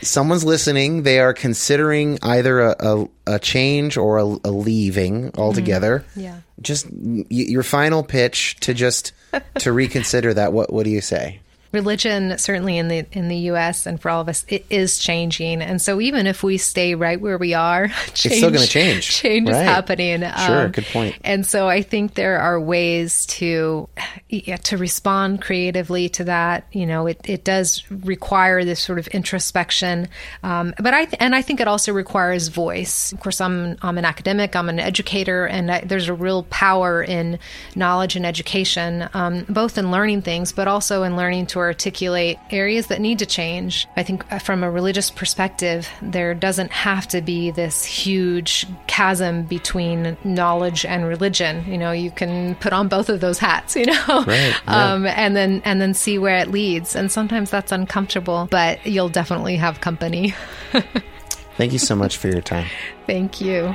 someone's 0.00 0.42
listening. 0.44 1.02
They 1.02 1.18
are 1.20 1.34
considering 1.34 2.18
either 2.22 2.60
a, 2.60 2.76
a, 2.80 3.08
a 3.26 3.38
change 3.38 3.98
or 3.98 4.16
a, 4.18 4.24
a 4.24 4.50
leaving 4.50 5.30
altogether. 5.36 5.98
Mm-hmm. 6.12 6.20
Yeah. 6.20 6.40
Just 6.62 6.86
y- 6.90 7.26
your 7.28 7.62
final 7.62 8.02
pitch 8.02 8.56
to 8.60 8.72
just 8.72 9.12
to 9.58 9.70
reconsider 9.70 10.32
that. 10.32 10.54
What 10.54 10.72
What 10.72 10.84
do 10.84 10.90
you 10.90 11.02
say? 11.02 11.40
Religion 11.72 12.36
certainly 12.38 12.78
in 12.78 12.88
the 12.88 13.06
in 13.12 13.28
the 13.28 13.36
US 13.52 13.86
and 13.86 14.00
for 14.00 14.10
all 14.10 14.20
of 14.20 14.28
us 14.28 14.44
it 14.48 14.64
is 14.70 14.98
changing 14.98 15.60
and 15.62 15.80
so 15.80 16.00
even 16.00 16.26
if 16.26 16.42
we 16.42 16.58
stay 16.58 16.94
right 16.94 17.20
where 17.20 17.38
we 17.38 17.54
are 17.54 17.88
change, 18.14 18.36
still 18.36 18.50
gonna 18.50 18.66
change. 18.66 19.08
change 19.08 19.48
is 19.48 19.54
Right. 19.56 19.64
happening 19.64 20.22
Um, 20.22 20.32
Sure, 20.46 20.68
good 20.68 20.86
point. 20.86 21.16
and 21.24 21.46
so 21.46 21.68
I 21.68 21.82
think 21.82 22.14
there 22.14 22.38
are 22.38 22.60
ways 22.60 23.26
to 23.26 23.88
yeah, 24.28 24.56
to 24.58 24.76
respond 24.76 25.40
creatively 25.42 26.08
to 26.10 26.24
that 26.24 26.66
you 26.72 26.86
know 26.86 27.06
it, 27.06 27.20
it 27.28 27.44
does 27.44 27.82
require 27.90 28.64
this 28.64 28.80
sort 28.80 28.98
of 28.98 29.06
introspection 29.08 30.08
um, 30.42 30.74
but 30.78 30.94
I 30.94 31.08
and 31.20 31.34
I 31.34 31.42
think 31.42 31.60
it 31.60 31.68
also 31.68 31.92
requires 31.92 32.48
voice 32.48 33.12
of 33.12 33.20
course 33.20 33.40
I'm 33.40 33.76
I'm 33.82 33.98
an 33.98 34.04
academic 34.04 34.54
I'm 34.56 34.68
an 34.68 34.78
educator 34.78 35.46
and 35.46 35.70
I, 35.70 35.80
there's 35.80 36.08
a 36.08 36.14
real 36.14 36.42
power 36.44 37.02
in 37.02 37.38
knowledge 37.74 38.16
and 38.16 38.26
education 38.26 39.08
um, 39.14 39.44
both 39.48 39.78
in 39.78 39.90
learning 39.90 40.22
things 40.22 40.52
but 40.52 40.68
also 40.68 41.02
in 41.02 41.16
learning 41.16 41.46
to 41.46 41.61
articulate 41.62 42.38
areas 42.50 42.88
that 42.88 43.00
need 43.00 43.18
to 43.20 43.26
change. 43.26 43.86
I 43.96 44.02
think 44.02 44.30
uh, 44.32 44.38
from 44.38 44.62
a 44.62 44.70
religious 44.70 45.10
perspective 45.10 45.88
there 46.00 46.34
doesn't 46.34 46.72
have 46.72 47.08
to 47.08 47.20
be 47.20 47.50
this 47.50 47.84
huge 47.84 48.66
chasm 48.86 49.44
between 49.44 50.16
knowledge 50.24 50.84
and 50.84 51.06
religion. 51.06 51.64
You 51.66 51.78
know 51.78 51.92
you 51.92 52.10
can 52.10 52.54
put 52.56 52.72
on 52.72 52.88
both 52.88 53.08
of 53.08 53.20
those 53.20 53.38
hats 53.38 53.76
you 53.82 53.86
know? 53.86 54.24
Right, 54.26 54.54
yeah. 54.66 54.92
um, 54.92 55.06
and 55.06 55.34
then 55.36 55.62
and 55.64 55.80
then 55.80 55.94
see 55.94 56.18
where 56.18 56.38
it 56.38 56.50
leads. 56.50 56.94
And 56.94 57.10
sometimes 57.10 57.50
that's 57.50 57.72
uncomfortable 57.72 58.48
but 58.50 58.84
you'll 58.86 59.08
definitely 59.08 59.56
have 59.56 59.80
company. 59.80 60.34
Thank 61.56 61.72
you 61.72 61.78
so 61.78 61.94
much 61.94 62.16
for 62.16 62.28
your 62.28 62.40
time. 62.40 62.66
thank 63.06 63.40
you 63.40 63.74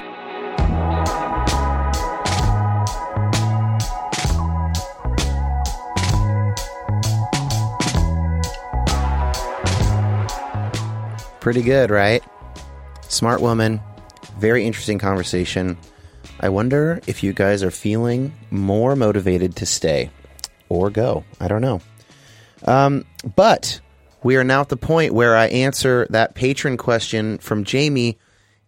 Pretty 11.40 11.62
good, 11.62 11.90
right? 11.90 12.24
Smart 13.08 13.42
woman. 13.42 13.80
Very 14.40 14.66
interesting 14.66 15.00
conversation. 15.00 15.78
I 16.40 16.50
wonder 16.50 17.02
if 17.08 17.24
you 17.24 17.34
guys 17.34 17.64
are 17.64 17.72
feeling 17.72 18.34
more 18.52 18.96
motivated 18.96 19.56
to 19.58 19.66
stay 19.66 20.12
or 20.70 20.90
go. 20.90 21.24
I 21.40 21.48
don't 21.48 21.62
know. 21.62 21.82
Um, 22.64 23.06
but 23.36 23.80
we 24.24 24.36
are 24.36 24.44
now 24.44 24.62
at 24.62 24.70
the 24.70 24.78
point 24.78 25.14
where 25.14 25.36
I 25.36 25.48
answer 25.48 26.08
that 26.10 26.36
patron 26.36 26.78
question 26.78 27.38
from 27.38 27.64
Jamie. 27.64 28.18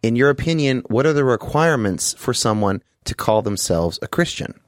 In 0.01 0.15
your 0.15 0.29
opinion, 0.29 0.83
what 0.87 1.05
are 1.05 1.13
the 1.13 1.25
requirements 1.25 2.13
for 2.13 2.33
someone 2.33 2.81
to 3.05 3.15
call 3.15 3.41
themselves 3.41 3.99
a 4.01 4.07
Christian? 4.07 4.59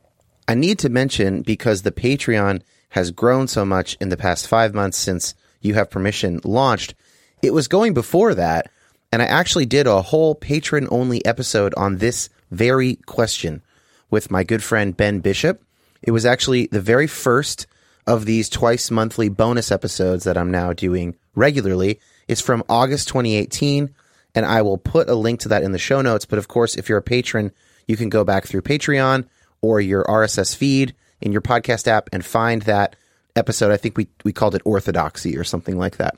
I 0.47 0.55
need 0.55 0.79
to 0.79 0.89
mention 0.89 1.43
because 1.43 1.83
the 1.83 1.91
Patreon 1.91 2.61
has 2.89 3.11
grown 3.11 3.47
so 3.47 3.63
much 3.63 3.95
in 4.01 4.09
the 4.09 4.17
past 4.17 4.47
five 4.47 4.73
months 4.73 4.97
since 4.97 5.33
You 5.61 5.75
Have 5.75 5.89
Permission 5.89 6.41
launched. 6.43 6.93
It 7.41 7.53
was 7.53 7.67
going 7.67 7.93
before 7.95 8.35
that, 8.35 8.69
and 9.11 9.21
I 9.21 9.25
actually 9.25 9.65
did 9.65 9.87
a 9.87 10.01
whole 10.01 10.35
patron 10.35 10.87
only 10.91 11.25
episode 11.25 11.73
on 11.75 11.97
this 11.97 12.29
very 12.51 12.95
question 13.07 13.63
with 14.11 14.29
my 14.29 14.43
good 14.43 14.61
friend 14.61 14.95
Ben 14.95 15.21
Bishop. 15.21 15.63
It 16.03 16.11
was 16.11 16.25
actually 16.25 16.67
the 16.67 16.81
very 16.81 17.07
first 17.07 17.65
of 18.05 18.25
these 18.25 18.47
twice 18.47 18.91
monthly 18.91 19.29
bonus 19.29 19.71
episodes 19.71 20.25
that 20.25 20.37
I'm 20.37 20.51
now 20.51 20.73
doing 20.73 21.15
regularly. 21.33 21.99
It's 22.27 22.41
from 22.41 22.63
August 22.69 23.07
2018, 23.07 23.89
and 24.35 24.45
I 24.45 24.61
will 24.61 24.77
put 24.77 25.09
a 25.09 25.15
link 25.15 25.39
to 25.41 25.49
that 25.49 25.63
in 25.63 25.71
the 25.71 25.79
show 25.79 26.01
notes. 26.01 26.25
But 26.25 26.39
of 26.39 26.47
course, 26.47 26.75
if 26.75 26.89
you're 26.89 26.99
a 26.99 27.03
patron, 27.03 27.51
you 27.87 27.97
can 27.97 28.09
go 28.09 28.23
back 28.23 28.45
through 28.45 28.61
Patreon 28.61 29.25
or 29.61 29.81
your 29.81 30.03
RSS 30.03 30.55
feed 30.55 30.95
in 31.19 31.31
your 31.31 31.41
podcast 31.41 31.87
app 31.87 32.09
and 32.13 32.23
find 32.23 32.61
that 32.63 32.95
episode. 33.35 33.71
I 33.71 33.77
think 33.77 33.97
we, 33.97 34.07
we 34.23 34.31
called 34.31 34.53
it 34.53 34.61
Orthodoxy 34.63 35.37
or 35.37 35.43
something 35.43 35.77
like 35.77 35.97
that. 35.97 36.17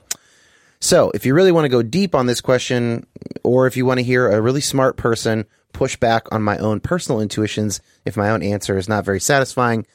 So, 0.84 1.12
if 1.14 1.26
you 1.26 1.34
really 1.34 1.54
want 1.54 1.64
to 1.64 1.70
go 1.70 1.82
deep 1.82 2.14
on 2.14 2.26
this 2.26 2.42
question, 2.42 3.08
or 3.42 3.68
if 3.68 3.78
you 3.78 3.86
want 3.86 4.00
to 4.00 4.04
hear 4.04 4.30
a 4.30 4.42
really 4.42 4.60
smart 4.60 4.98
person 4.98 5.46
push 5.72 5.96
back 5.96 6.28
on 6.34 6.44
my 6.44 6.58
own 6.58 6.82
personal 6.82 7.22
intuitions 7.22 7.80
if 8.04 8.18
my 8.18 8.30
own 8.32 8.44
answer 8.44 8.78
is 8.78 8.90
not 8.90 9.06
very 9.06 9.22
satisfying, 9.22 9.88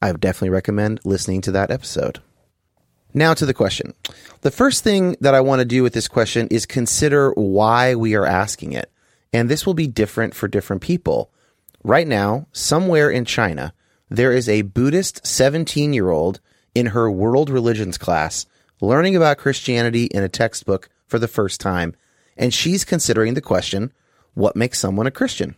I 0.00 0.10
would 0.10 0.20
definitely 0.22 0.48
recommend 0.48 1.00
listening 1.04 1.42
to 1.42 1.52
that 1.52 1.70
episode. 1.70 2.22
Now 3.12 3.34
to 3.34 3.44
the 3.44 3.52
question. 3.52 3.92
The 4.40 4.50
first 4.50 4.82
thing 4.82 5.14
that 5.20 5.34
I 5.34 5.42
want 5.42 5.60
to 5.60 5.66
do 5.66 5.82
with 5.82 5.92
this 5.92 6.08
question 6.08 6.48
is 6.50 6.64
consider 6.64 7.32
why 7.32 7.94
we 7.94 8.14
are 8.14 8.24
asking 8.24 8.72
it. 8.72 8.90
And 9.34 9.46
this 9.46 9.66
will 9.66 9.74
be 9.74 9.88
different 9.88 10.34
for 10.34 10.48
different 10.48 10.80
people. 10.80 11.30
Right 11.84 12.08
now, 12.08 12.46
somewhere 12.52 13.10
in 13.10 13.26
China, 13.26 13.74
there 14.08 14.32
is 14.32 14.48
a 14.48 14.62
Buddhist 14.62 15.26
17 15.26 15.92
year 15.92 16.08
old 16.08 16.40
in 16.74 16.86
her 16.86 17.10
world 17.10 17.50
religions 17.50 17.98
class 17.98 18.46
learning 18.80 19.16
about 19.16 19.38
Christianity 19.38 20.04
in 20.04 20.22
a 20.22 20.28
textbook 20.28 20.88
for 21.06 21.18
the 21.18 21.28
first 21.28 21.60
time. 21.60 21.94
And 22.36 22.54
she's 22.54 22.84
considering 22.84 23.34
the 23.34 23.40
question 23.40 23.92
what 24.34 24.56
makes 24.56 24.78
someone 24.78 25.06
a 25.06 25.10
Christian? 25.10 25.56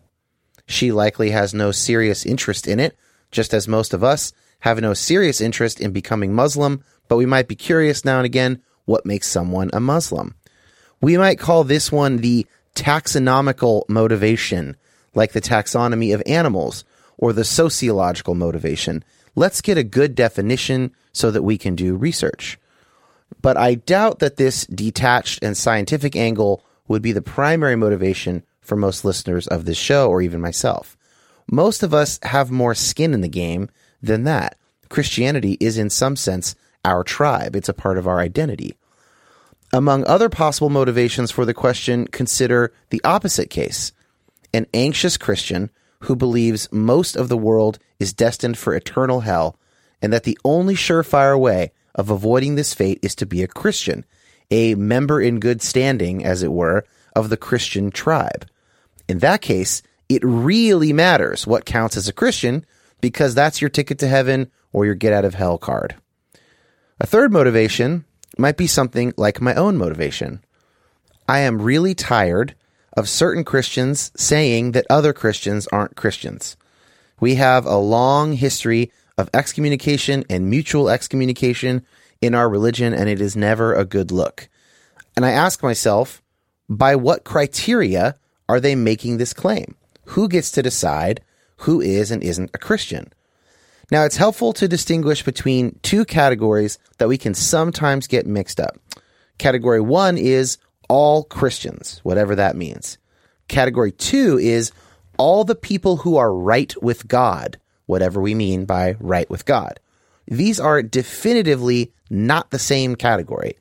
She 0.66 0.92
likely 0.92 1.30
has 1.30 1.52
no 1.52 1.70
serious 1.70 2.24
interest 2.24 2.66
in 2.66 2.80
it, 2.80 2.96
just 3.30 3.52
as 3.52 3.68
most 3.68 3.92
of 3.92 4.02
us 4.02 4.32
have 4.60 4.80
no 4.80 4.94
serious 4.94 5.40
interest 5.40 5.80
in 5.80 5.92
becoming 5.92 6.32
Muslim, 6.32 6.84
but 7.08 7.16
we 7.16 7.26
might 7.26 7.48
be 7.48 7.56
curious 7.56 8.04
now 8.04 8.18
and 8.18 8.26
again 8.26 8.62
what 8.84 9.04
makes 9.04 9.26
someone 9.26 9.70
a 9.72 9.80
Muslim. 9.80 10.34
We 11.00 11.16
might 11.16 11.38
call 11.38 11.64
this 11.64 11.90
one 11.90 12.18
the 12.18 12.46
taxonomical 12.74 13.82
motivation, 13.88 14.76
like 15.14 15.32
the 15.32 15.40
taxonomy 15.40 16.14
of 16.14 16.22
animals, 16.26 16.84
or 17.18 17.32
the 17.32 17.44
sociological 17.44 18.34
motivation. 18.34 19.04
Let's 19.34 19.60
get 19.60 19.78
a 19.78 19.84
good 19.84 20.14
definition 20.14 20.94
so 21.12 21.30
that 21.30 21.42
we 21.42 21.58
can 21.58 21.74
do 21.74 21.96
research. 21.96 22.58
But 23.42 23.56
I 23.56 23.74
doubt 23.74 24.20
that 24.20 24.36
this 24.36 24.66
detached 24.66 25.40
and 25.42 25.56
scientific 25.56 26.16
angle 26.16 26.64
would 26.88 27.02
be 27.02 27.12
the 27.12 27.22
primary 27.22 27.76
motivation 27.76 28.44
for 28.60 28.76
most 28.76 29.04
listeners 29.04 29.48
of 29.48 29.64
this 29.64 29.76
show 29.76 30.08
or 30.08 30.22
even 30.22 30.40
myself. 30.40 30.96
Most 31.50 31.82
of 31.82 31.92
us 31.92 32.20
have 32.22 32.50
more 32.50 32.74
skin 32.74 33.12
in 33.12 33.20
the 33.20 33.28
game 33.28 33.68
than 34.00 34.24
that. 34.24 34.56
Christianity 34.88 35.56
is, 35.60 35.76
in 35.76 35.90
some 35.90 36.16
sense, 36.16 36.54
our 36.84 37.02
tribe, 37.02 37.56
it's 37.56 37.68
a 37.68 37.74
part 37.74 37.98
of 37.98 38.06
our 38.06 38.20
identity. 38.20 38.76
Among 39.72 40.04
other 40.04 40.28
possible 40.28 40.68
motivations 40.68 41.30
for 41.30 41.44
the 41.44 41.54
question, 41.54 42.06
consider 42.06 42.72
the 42.90 43.00
opposite 43.04 43.50
case 43.50 43.92
an 44.54 44.66
anxious 44.74 45.16
Christian 45.16 45.70
who 46.00 46.14
believes 46.14 46.70
most 46.70 47.16
of 47.16 47.28
the 47.28 47.38
world 47.38 47.78
is 47.98 48.12
destined 48.12 48.58
for 48.58 48.74
eternal 48.74 49.20
hell 49.20 49.56
and 50.02 50.12
that 50.12 50.24
the 50.24 50.38
only 50.44 50.74
surefire 50.74 51.38
way 51.38 51.72
of 51.94 52.10
avoiding 52.10 52.54
this 52.54 52.74
fate 52.74 52.98
is 53.02 53.14
to 53.16 53.26
be 53.26 53.42
a 53.42 53.48
Christian, 53.48 54.04
a 54.50 54.74
member 54.74 55.20
in 55.20 55.40
good 55.40 55.62
standing, 55.62 56.24
as 56.24 56.42
it 56.42 56.52
were, 56.52 56.84
of 57.14 57.28
the 57.28 57.36
Christian 57.36 57.90
tribe. 57.90 58.46
In 59.08 59.18
that 59.18 59.42
case, 59.42 59.82
it 60.08 60.22
really 60.24 60.92
matters 60.92 61.46
what 61.46 61.64
counts 61.64 61.96
as 61.96 62.08
a 62.08 62.12
Christian 62.12 62.64
because 63.00 63.34
that's 63.34 63.60
your 63.60 63.70
ticket 63.70 63.98
to 63.98 64.08
heaven 64.08 64.50
or 64.72 64.84
your 64.84 64.94
get 64.94 65.12
out 65.12 65.24
of 65.24 65.34
hell 65.34 65.58
card. 65.58 65.94
A 67.00 67.06
third 67.06 67.32
motivation 67.32 68.04
might 68.38 68.56
be 68.56 68.66
something 68.66 69.12
like 69.16 69.40
my 69.40 69.54
own 69.54 69.76
motivation. 69.76 70.42
I 71.28 71.40
am 71.40 71.62
really 71.62 71.94
tired 71.94 72.54
of 72.94 73.08
certain 73.08 73.44
Christians 73.44 74.12
saying 74.16 74.72
that 74.72 74.86
other 74.88 75.12
Christians 75.12 75.66
aren't 75.68 75.96
Christians. 75.96 76.56
We 77.20 77.36
have 77.36 77.66
a 77.66 77.76
long 77.76 78.34
history 78.34 78.92
of 79.18 79.30
excommunication 79.34 80.24
and 80.30 80.48
mutual 80.48 80.88
excommunication 80.88 81.84
in 82.20 82.34
our 82.34 82.48
religion, 82.48 82.94
and 82.94 83.08
it 83.08 83.20
is 83.20 83.36
never 83.36 83.74
a 83.74 83.84
good 83.84 84.10
look. 84.10 84.48
And 85.16 85.26
I 85.26 85.30
ask 85.30 85.62
myself, 85.62 86.22
by 86.68 86.96
what 86.96 87.24
criteria 87.24 88.16
are 88.48 88.60
they 88.60 88.74
making 88.74 89.18
this 89.18 89.32
claim? 89.32 89.76
Who 90.06 90.28
gets 90.28 90.50
to 90.52 90.62
decide 90.62 91.20
who 91.58 91.80
is 91.80 92.10
and 92.10 92.22
isn't 92.22 92.50
a 92.54 92.58
Christian? 92.58 93.12
Now, 93.90 94.04
it's 94.04 94.16
helpful 94.16 94.52
to 94.54 94.68
distinguish 94.68 95.22
between 95.22 95.78
two 95.82 96.04
categories 96.04 96.78
that 96.98 97.08
we 97.08 97.18
can 97.18 97.34
sometimes 97.34 98.06
get 98.06 98.26
mixed 98.26 98.58
up. 98.58 98.78
Category 99.36 99.80
one 99.80 100.16
is 100.16 100.56
all 100.88 101.24
Christians, 101.24 102.00
whatever 102.02 102.34
that 102.36 102.56
means. 102.56 102.96
Category 103.48 103.92
two 103.92 104.38
is 104.38 104.72
all 105.18 105.44
the 105.44 105.54
people 105.54 105.98
who 105.98 106.16
are 106.16 106.34
right 106.34 106.74
with 106.82 107.06
God, 107.06 107.58
whatever 107.92 108.20
we 108.20 108.34
mean 108.34 108.64
by 108.64 108.96
right 108.98 109.30
with 109.30 109.44
God. 109.44 109.78
These 110.26 110.58
are 110.58 110.82
definitively 110.82 111.92
not 112.10 112.50
the 112.50 112.58
same 112.58 112.96
category. 112.96 113.56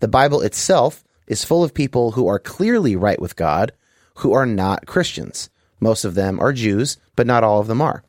The 0.00 0.08
Bible 0.08 0.40
itself 0.40 1.04
is 1.26 1.44
full 1.44 1.62
of 1.62 1.74
people 1.74 2.12
who 2.12 2.26
are 2.26 2.38
clearly 2.38 2.96
right 2.96 3.20
with 3.20 3.36
God, 3.36 3.72
who 4.16 4.32
are 4.32 4.46
not 4.46 4.86
Christians. 4.86 5.50
Most 5.80 6.04
of 6.04 6.14
them 6.14 6.40
are 6.40 6.52
Jews, 6.52 6.96
but 7.14 7.26
not 7.26 7.44
all 7.44 7.60
of 7.60 7.66
them 7.66 7.80
are. 7.80 8.02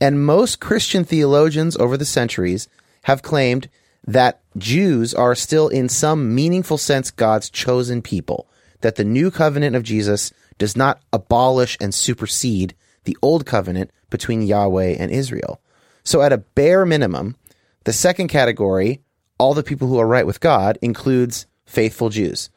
And 0.00 0.24
most 0.24 0.60
Christian 0.60 1.04
theologians 1.04 1.76
over 1.76 1.96
the 1.96 2.04
centuries 2.04 2.68
have 3.02 3.22
claimed 3.22 3.68
that 4.06 4.40
Jews 4.56 5.14
are 5.14 5.34
still, 5.34 5.68
in 5.68 5.88
some 5.88 6.34
meaningful 6.34 6.78
sense, 6.78 7.10
God's 7.10 7.50
chosen 7.50 8.02
people, 8.02 8.46
that 8.80 8.96
the 8.96 9.04
new 9.04 9.30
covenant 9.30 9.74
of 9.74 9.82
Jesus 9.82 10.32
does 10.56 10.76
not 10.76 11.00
abolish 11.12 11.76
and 11.80 11.94
supersede 11.94 12.74
the 13.04 13.16
old 13.22 13.46
covenant 13.46 13.90
between 14.10 14.42
Yahweh 14.42 14.96
and 14.98 15.10
Israel. 15.10 15.60
So, 16.04 16.22
at 16.22 16.32
a 16.32 16.38
bare 16.38 16.86
minimum, 16.86 17.36
the 17.84 17.92
second 17.92 18.28
category, 18.28 19.02
all 19.38 19.54
the 19.54 19.62
people 19.62 19.88
who 19.88 19.98
are 19.98 20.06
right 20.06 20.26
with 20.26 20.40
God, 20.40 20.78
includes 20.82 21.46
faithful 21.66 22.08
Jews. 22.08 22.50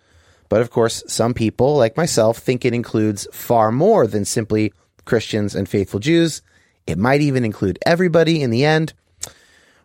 But 0.50 0.62
of 0.62 0.70
course, 0.70 1.04
some 1.08 1.34
people, 1.34 1.78
like 1.78 1.96
myself, 1.96 2.38
think 2.38 2.66
it 2.66 2.74
includes 2.74 3.28
far 3.32 3.72
more 3.72 4.08
than 4.08 4.26
simply 4.26 4.74
Christians 5.06 5.56
and 5.56 5.68
faithful 5.68 6.00
Jews. 6.00 6.42
It 6.88 6.98
might 6.98 7.22
even 7.22 7.46
include 7.46 7.80
everybody 7.86 8.42
in 8.42 8.50
the 8.50 8.66
end. 8.66 8.94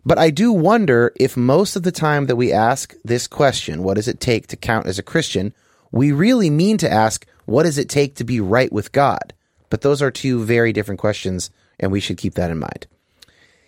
But 0.05 0.19
I 0.19 0.31
do 0.31 0.53
wonder 0.53 1.13
if 1.17 1.37
most 1.37 1.77
of 1.77 1.83
the 1.83 1.93
time 1.93 2.27
that 2.27 2.37
we 2.37 2.53
ask 2.53 2.95
this 3.05 3.27
question, 3.27 3.83
what 3.83 3.95
does 3.95 4.09
it 4.09 4.21
take 4.21 4.47
to 4.49 4.57
count 4.57 4.87
as 4.87 4.99
a 4.99 5.03
Christian, 5.03 5.53
we 5.91 6.13
really 6.13 6.51
mean 6.51 6.79
to 6.79 6.93
ask, 6.93 7.27
what 7.45 7.65
does 7.65 7.79
it 7.79 7.89
take 7.89 8.17
to 8.17 8.25
be 8.25 8.41
right 8.41 8.73
with 8.73 8.93
God? 8.93 9.35
But 9.77 9.83
those 9.83 10.01
are 10.01 10.11
two 10.11 10.43
very 10.43 10.73
different 10.73 11.01
questions, 11.01 11.51
and 11.79 11.93
we 11.93 12.01
should 12.01 12.17
keep 12.17 12.33
that 12.37 12.51
in 12.51 12.59
mind. 12.59 12.87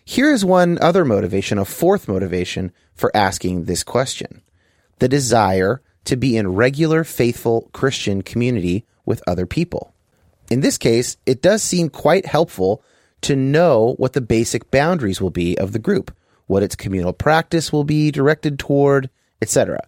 Here 0.06 0.32
is 0.32 0.42
one 0.42 0.78
other 0.80 1.04
motivation, 1.04 1.58
a 1.58 1.66
fourth 1.66 2.08
motivation 2.08 2.72
for 2.94 3.14
asking 3.14 3.64
this 3.64 3.84
question 3.84 4.40
the 5.00 5.08
desire 5.10 5.82
to 6.06 6.16
be 6.16 6.38
in 6.38 6.54
regular, 6.54 7.04
faithful 7.04 7.68
Christian 7.74 8.22
community 8.22 8.86
with 9.04 9.22
other 9.26 9.44
people. 9.44 9.92
In 10.48 10.60
this 10.60 10.78
case, 10.78 11.18
it 11.26 11.42
does 11.42 11.62
seem 11.62 11.90
quite 11.90 12.24
helpful 12.24 12.82
to 13.20 13.36
know 13.36 13.92
what 13.98 14.14
the 14.14 14.22
basic 14.22 14.70
boundaries 14.70 15.20
will 15.20 15.28
be 15.28 15.58
of 15.58 15.72
the 15.72 15.78
group, 15.78 16.10
what 16.46 16.62
its 16.62 16.74
communal 16.74 17.12
practice 17.12 17.70
will 17.70 17.84
be 17.84 18.10
directed 18.10 18.58
toward, 18.58 19.10
etc. 19.42 19.86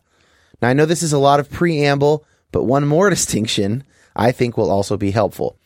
Now, 0.61 0.69
I 0.69 0.75
know 0.75 0.85
this 0.85 1.03
is 1.03 1.15
a 1.15 1.19
lot 1.19 1.41
of 1.41 1.51
preamble, 1.51 2.27
but 2.53 2.65
one 2.65 2.87
more 2.87 3.09
distinction 3.17 3.85
I 4.15 4.33
think 4.33 4.59
will 4.59 4.71
also 4.71 4.99
be 4.99 5.13
helpful. 5.13 5.57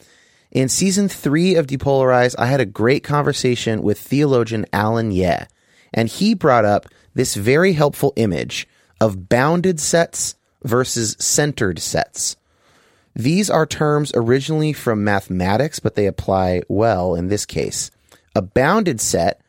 In 0.55 0.69
season 0.69 1.09
three 1.09 1.57
of 1.57 1.67
Depolarize, 1.67 2.37
I 2.39 2.47
had 2.47 2.61
a 2.61 2.65
great 2.65 3.03
conversation 3.03 3.83
with 3.83 3.99
theologian 3.99 4.67
Alan 4.73 5.11
Yeh, 5.11 5.47
and 5.93 6.09
he 6.09 6.33
brought 6.33 6.65
up 6.65 6.87
this 7.13 7.35
very 7.35 7.73
helpful 7.73 8.13
image 8.15 8.69
of 9.01 9.29
bounded 9.29 9.81
sets 9.81 10.37
versus 10.63 11.17
centered 11.19 11.81
sets. 11.81 12.37
These 13.17 13.51
are 13.51 13.67
terms 13.67 14.13
originally 14.15 14.73
from 14.73 15.03
mathematics, 15.03 15.81
but 15.81 15.97
they 15.97 16.07
apply 16.07 16.63
well 16.69 17.17
in 17.17 17.27
this 17.27 17.45
case. 17.45 17.91
A 18.37 18.43
bounded 18.43 19.01
set 19.01 19.41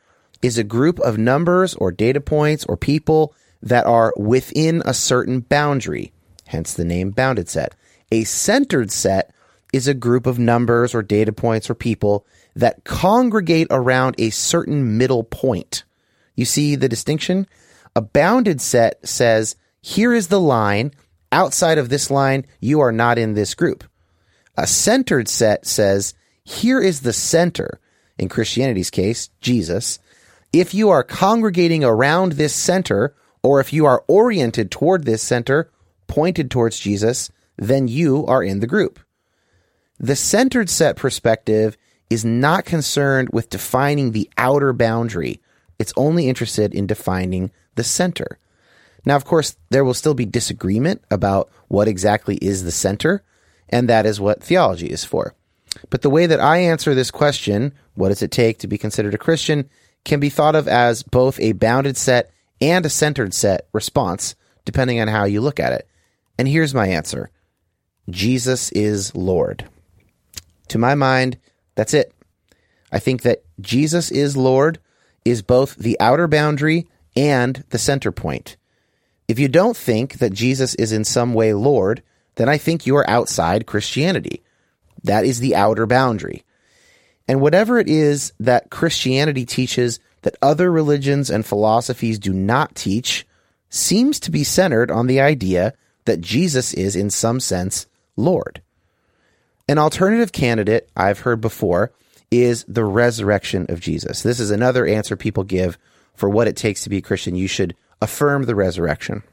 is 0.42 0.58
a 0.58 0.64
group 0.64 1.00
of 1.02 1.20
numbers 1.20 1.76
or 1.76 1.92
data 1.92 2.20
points 2.20 2.66
or 2.66 2.78
people 2.78 3.36
that 3.62 3.86
are 3.86 4.12
within 4.18 4.82
a 4.86 4.94
certain 4.94 5.42
boundary, 5.42 6.12
hence 6.48 6.74
the 6.74 6.84
name 6.84 7.12
bounded 7.12 7.48
set. 7.48 7.76
A 8.12 8.24
centered 8.24 8.90
set 8.90 9.32
is 9.76 9.88
a 9.90 9.94
group 9.94 10.26
of 10.26 10.40
numbers 10.40 10.96
or 10.96 11.02
data 11.02 11.34
points 11.34 11.70
or 11.70 11.76
people 11.76 12.26
that 12.56 12.86
congregate 12.86 13.68
around 13.70 14.16
a 14.18 14.30
certain 14.30 14.98
middle 14.98 15.24
point. 15.24 15.84
You 16.36 16.46
see 16.46 16.76
the 16.76 16.88
distinction? 16.88 17.46
A 17.94 18.02
bounded 18.02 18.62
set 18.62 19.06
says, 19.06 19.58
here 19.82 20.14
is 20.14 20.30
the 20.30 20.40
line 20.40 20.92
outside 21.30 21.78
of 21.78 21.90
this 21.90 22.10
line, 22.10 22.46
you 22.62 22.80
are 22.80 22.94
not 22.94 23.18
in 23.18 23.34
this 23.34 23.54
group. 23.54 23.84
A 24.58 24.66
centered 24.66 25.28
set 25.28 25.66
says, 25.66 26.14
here 26.46 26.80
is 26.80 27.02
the 27.02 27.14
center. 27.14 27.82
In 28.18 28.30
Christianity's 28.30 28.90
case, 28.90 29.30
Jesus. 29.42 30.00
If 30.54 30.74
you 30.74 30.90
are 30.90 31.04
congregating 31.04 31.84
around 31.84 32.34
this 32.34 32.56
center, 32.56 33.14
or 33.44 33.60
if 33.60 33.74
you 33.74 33.86
are 33.86 34.06
oriented 34.08 34.72
toward 34.72 35.04
this 35.04 35.22
center, 35.22 35.70
pointed 36.08 36.50
towards 36.50 36.80
Jesus, 36.80 37.30
then 37.58 37.90
you 37.90 38.26
are 38.26 38.42
in 38.42 38.62
the 38.62 38.68
group. 38.68 39.00
The 40.00 40.16
centered 40.16 40.70
set 40.70 40.96
perspective 40.96 41.78
is 42.10 42.26
not 42.26 42.66
concerned 42.66 43.30
with 43.32 43.50
defining 43.50 44.12
the 44.12 44.30
outer 44.38 44.74
boundary. 44.74 45.42
It's 45.80 45.94
only 45.96 46.30
interested 46.30 46.74
in 46.74 46.88
defining 46.88 47.52
the 47.76 47.84
center. 47.84 48.38
Now, 49.06 49.16
of 49.16 49.26
course, 49.26 49.56
there 49.70 49.86
will 49.86 49.94
still 49.94 50.14
be 50.14 50.26
disagreement 50.26 51.04
about 51.12 51.50
what 51.68 51.88
exactly 51.88 52.38
is 52.38 52.64
the 52.64 52.72
center, 52.72 53.24
and 53.70 53.88
that 53.90 54.06
is 54.06 54.20
what 54.20 54.44
theology 54.44 54.88
is 54.88 55.06
for. 55.06 55.36
But 55.90 56.02
the 56.02 56.10
way 56.10 56.26
that 56.26 56.40
I 56.40 56.58
answer 56.58 56.96
this 56.96 57.12
question, 57.12 57.74
what 57.94 58.10
does 58.10 58.22
it 58.22 58.32
take 58.32 58.60
to 58.60 58.68
be 58.68 58.78
considered 58.78 59.14
a 59.14 59.20
Christian, 59.20 59.70
can 60.04 60.20
be 60.20 60.30
thought 60.30 60.56
of 60.56 60.68
as 60.68 61.04
both 61.04 61.40
a 61.40 61.54
bounded 61.54 61.98
set 61.98 62.32
and 62.62 62.86
a 62.86 62.90
centered 62.90 63.34
set 63.34 63.68
response, 63.74 64.36
depending 64.64 65.00
on 65.00 65.08
how 65.08 65.26
you 65.26 65.42
look 65.42 65.60
at 65.60 65.74
it. 65.74 65.88
And 66.38 66.48
here's 66.48 66.74
my 66.74 66.88
answer 66.88 67.32
Jesus 68.10 68.72
is 68.72 69.16
Lord. 69.16 69.68
To 70.70 70.78
my 70.78 70.96
mind, 70.96 71.38
that's 71.76 71.94
it. 71.94 72.14
I 72.92 73.00
think 73.00 73.24
that 73.24 73.44
Jesus 73.60 74.12
is 74.12 74.38
Lord 74.38 74.80
is 75.24 75.42
both 75.42 75.76
the 75.76 76.00
outer 76.00 76.28
boundary 76.28 76.88
and 77.16 77.64
the 77.70 77.80
center 77.80 78.12
point. 78.12 78.58
If 79.28 79.40
you 79.40 79.48
don't 79.48 79.76
think 79.76 80.20
that 80.20 80.34
Jesus 80.34 80.76
is 80.76 80.92
in 80.92 81.04
some 81.04 81.34
way 81.34 81.54
Lord, 81.54 82.04
then 82.36 82.48
I 82.48 82.58
think 82.58 82.86
you 82.86 82.96
are 82.96 83.10
outside 83.10 83.66
Christianity. 83.66 84.44
That 85.04 85.26
is 85.26 85.40
the 85.40 85.56
outer 85.56 85.86
boundary. 85.86 86.44
And 87.28 87.42
whatever 87.42 87.80
it 87.80 87.90
is 87.90 88.34
that 88.40 88.70
Christianity 88.70 89.46
teaches 89.46 90.00
that 90.22 90.38
other 90.42 90.72
religions 90.72 91.30
and 91.30 91.46
philosophies 91.46 92.20
do 92.20 92.34
not 92.34 92.76
teach 92.76 93.26
seems 93.70 94.20
to 94.22 94.32
be 94.32 94.44
centered 94.44 94.92
on 94.92 95.08
the 95.08 95.22
idea 95.22 95.74
that 96.06 96.22
Jesus 96.22 96.74
is, 96.74 96.96
in 96.96 97.10
some 97.10 97.40
sense, 97.40 97.88
Lord. 98.16 98.62
An 99.68 99.80
alternative 99.80 100.32
candidate 100.32 100.90
I've 100.96 101.20
heard 101.20 101.42
before 101.42 101.92
is 102.30 102.66
the 102.68 102.86
resurrection 102.86 103.66
of 103.70 103.80
Jesus. 103.80 104.22
This 104.22 104.40
is 104.40 104.52
another 104.52 104.86
answer 104.86 105.16
people 105.16 105.44
give 105.44 105.80
for 106.14 106.30
what 106.30 106.48
it 106.48 106.56
takes 106.56 106.84
to 106.84 106.90
be 106.90 106.98
a 106.98 107.02
Christian. 107.02 107.36
You 107.36 107.48
should 107.48 107.76
affirm 108.00 108.44
the 108.44 108.54
resurrection. 108.54 109.24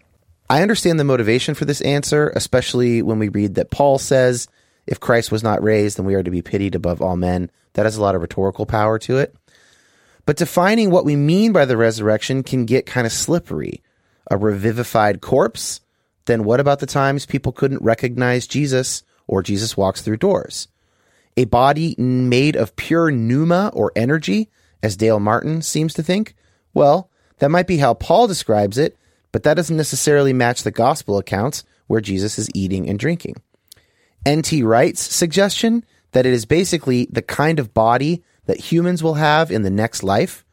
I 0.48 0.62
understand 0.62 0.98
the 0.98 1.04
motivation 1.04 1.54
for 1.54 1.66
this 1.66 1.82
answer, 1.82 2.32
especially 2.34 3.02
when 3.02 3.18
we 3.18 3.28
read 3.28 3.56
that 3.56 3.70
Paul 3.70 3.98
says, 3.98 4.48
if 4.86 5.00
Christ 5.00 5.30
was 5.30 5.42
not 5.42 5.62
raised, 5.62 5.98
then 5.98 6.06
we 6.06 6.14
are 6.14 6.22
to 6.22 6.30
be 6.30 6.42
pitied 6.42 6.74
above 6.74 7.02
all 7.02 7.16
men. 7.16 7.50
That 7.74 7.84
has 7.84 7.96
a 7.96 8.02
lot 8.02 8.14
of 8.14 8.22
rhetorical 8.22 8.64
power 8.64 8.98
to 9.00 9.18
it. 9.18 9.34
But 10.24 10.38
defining 10.38 10.90
what 10.90 11.04
we 11.04 11.14
mean 11.14 11.52
by 11.52 11.66
the 11.66 11.76
resurrection 11.76 12.42
can 12.42 12.64
get 12.64 12.86
kind 12.86 13.06
of 13.06 13.12
slippery. 13.12 13.82
A 14.30 14.38
revivified 14.38 15.20
corpse? 15.20 15.80
Then 16.24 16.44
what 16.44 16.58
about 16.58 16.78
the 16.78 16.86
times 16.86 17.26
people 17.26 17.52
couldn't 17.52 17.82
recognize 17.82 18.46
Jesus 18.46 19.02
or 19.26 19.42
Jesus 19.42 19.76
walks 19.76 20.02
through 20.02 20.18
doors? 20.18 20.68
A 21.36 21.44
body 21.44 21.94
made 21.98 22.56
of 22.56 22.76
pure 22.76 23.10
pneuma 23.10 23.70
or 23.74 23.92
energy, 23.96 24.50
as 24.82 24.96
Dale 24.96 25.20
Martin 25.20 25.62
seems 25.62 25.94
to 25.94 26.02
think? 26.02 26.34
Well, 26.74 27.10
that 27.38 27.50
might 27.50 27.66
be 27.66 27.78
how 27.78 27.94
Paul 27.94 28.26
describes 28.26 28.78
it, 28.78 28.96
but 29.32 29.42
that 29.44 29.54
doesn't 29.54 29.76
necessarily 29.76 30.32
match 30.32 30.62
the 30.62 30.70
gospel 30.70 31.18
accounts 31.18 31.64
where 31.86 32.00
Jesus 32.00 32.38
is 32.38 32.50
eating 32.54 32.88
and 32.88 32.98
drinking. 32.98 33.36
N.T. 34.24 34.62
Wright's 34.62 35.02
suggestion 35.02 35.84
that 36.12 36.26
it 36.26 36.32
is 36.32 36.44
basically 36.44 37.06
the 37.10 37.22
kind 37.22 37.58
of 37.58 37.74
body 37.74 38.22
that 38.46 38.60
humans 38.60 39.02
will 39.02 39.14
have 39.14 39.50
in 39.50 39.62
the 39.62 39.70
next 39.70 40.02
life, 40.02 40.44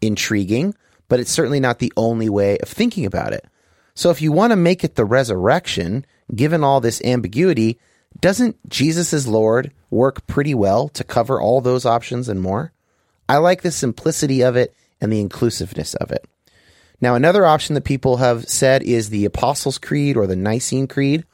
intriguing, 0.00 0.74
but 1.08 1.20
it's 1.20 1.30
certainly 1.30 1.60
not 1.60 1.78
the 1.78 1.92
only 1.96 2.28
way 2.28 2.58
of 2.58 2.68
thinking 2.68 3.06
about 3.06 3.32
it. 3.32 3.46
So 3.94 4.10
if 4.10 4.22
you 4.22 4.30
want 4.30 4.52
to 4.52 4.56
make 4.56 4.84
it 4.84 4.94
the 4.94 5.04
resurrection, 5.04 6.06
given 6.34 6.62
all 6.62 6.80
this 6.80 7.02
ambiguity, 7.02 7.78
doesn't 8.20 8.68
Jesus 8.68 9.12
as 9.12 9.28
Lord 9.28 9.72
work 9.90 10.26
pretty 10.26 10.54
well 10.54 10.88
to 10.90 11.04
cover 11.04 11.40
all 11.40 11.60
those 11.60 11.86
options 11.86 12.28
and 12.28 12.40
more? 12.40 12.72
I 13.28 13.36
like 13.36 13.62
the 13.62 13.70
simplicity 13.70 14.42
of 14.42 14.56
it 14.56 14.74
and 15.00 15.12
the 15.12 15.20
inclusiveness 15.20 15.94
of 15.94 16.10
it. 16.10 16.26
Now, 17.00 17.14
another 17.14 17.46
option 17.46 17.74
that 17.74 17.84
people 17.84 18.16
have 18.16 18.48
said 18.48 18.82
is 18.82 19.10
the 19.10 19.24
Apostles' 19.24 19.78
Creed 19.78 20.16
or 20.16 20.26
the 20.26 20.34
Nicene 20.34 20.88
Creed. 20.88 21.24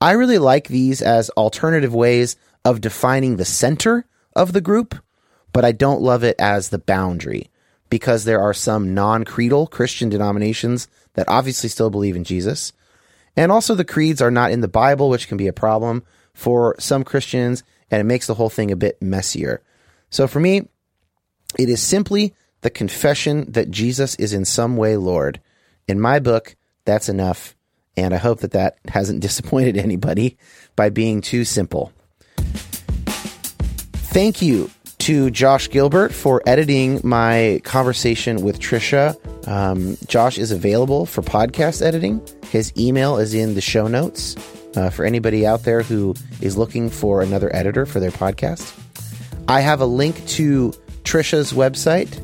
I 0.00 0.12
really 0.12 0.38
like 0.38 0.68
these 0.68 1.00
as 1.00 1.30
alternative 1.30 1.94
ways 1.94 2.36
of 2.64 2.80
defining 2.80 3.36
the 3.36 3.44
center 3.44 4.04
of 4.36 4.52
the 4.52 4.60
group, 4.60 4.94
but 5.52 5.64
I 5.64 5.72
don't 5.72 6.02
love 6.02 6.24
it 6.24 6.36
as 6.38 6.68
the 6.68 6.78
boundary 6.78 7.50
because 7.88 8.24
there 8.24 8.40
are 8.40 8.52
some 8.52 8.92
non 8.92 9.24
creedal 9.24 9.66
Christian 9.66 10.10
denominations 10.10 10.88
that 11.14 11.28
obviously 11.28 11.70
still 11.70 11.90
believe 11.90 12.16
in 12.16 12.24
Jesus. 12.24 12.72
And 13.38 13.52
also, 13.52 13.76
the 13.76 13.84
creeds 13.84 14.20
are 14.20 14.32
not 14.32 14.50
in 14.50 14.62
the 14.62 14.66
Bible, 14.68 15.08
which 15.08 15.28
can 15.28 15.36
be 15.36 15.46
a 15.46 15.52
problem 15.52 16.02
for 16.34 16.74
some 16.80 17.04
Christians, 17.04 17.62
and 17.88 18.00
it 18.00 18.04
makes 18.04 18.26
the 18.26 18.34
whole 18.34 18.50
thing 18.50 18.72
a 18.72 18.76
bit 18.76 19.00
messier. 19.00 19.62
So, 20.10 20.26
for 20.26 20.40
me, 20.40 20.66
it 21.56 21.68
is 21.68 21.80
simply 21.80 22.34
the 22.62 22.70
confession 22.70 23.52
that 23.52 23.70
Jesus 23.70 24.16
is 24.16 24.32
in 24.32 24.44
some 24.44 24.76
way 24.76 24.96
Lord. 24.96 25.40
In 25.86 26.00
my 26.00 26.18
book, 26.18 26.56
that's 26.84 27.08
enough. 27.08 27.54
And 27.96 28.12
I 28.12 28.16
hope 28.16 28.40
that 28.40 28.50
that 28.50 28.78
hasn't 28.88 29.20
disappointed 29.28 29.76
anybody 29.76 30.36
by 30.74 30.90
being 30.90 31.20
too 31.20 31.44
simple. 31.44 31.92
Thank 34.10 34.42
you 34.42 34.68
to 34.98 35.30
Josh 35.30 35.70
Gilbert 35.70 36.12
for 36.12 36.42
editing 36.44 37.02
my 37.04 37.60
conversation 37.62 38.42
with 38.42 38.58
Tricia. 38.58 39.16
Um, 39.48 39.96
Josh 40.06 40.36
is 40.36 40.50
available 40.50 41.06
for 41.06 41.22
podcast 41.22 41.80
editing. 41.80 42.20
His 42.50 42.70
email 42.76 43.16
is 43.16 43.32
in 43.32 43.54
the 43.54 43.62
show 43.62 43.88
notes 43.88 44.36
uh, 44.76 44.90
for 44.90 45.06
anybody 45.06 45.46
out 45.46 45.62
there 45.62 45.82
who 45.82 46.14
is 46.42 46.58
looking 46.58 46.90
for 46.90 47.22
another 47.22 47.54
editor 47.56 47.86
for 47.86 47.98
their 47.98 48.10
podcast. 48.10 48.78
I 49.48 49.60
have 49.60 49.80
a 49.80 49.86
link 49.86 50.26
to 50.28 50.74
Tricia's 51.04 51.54
website 51.54 52.20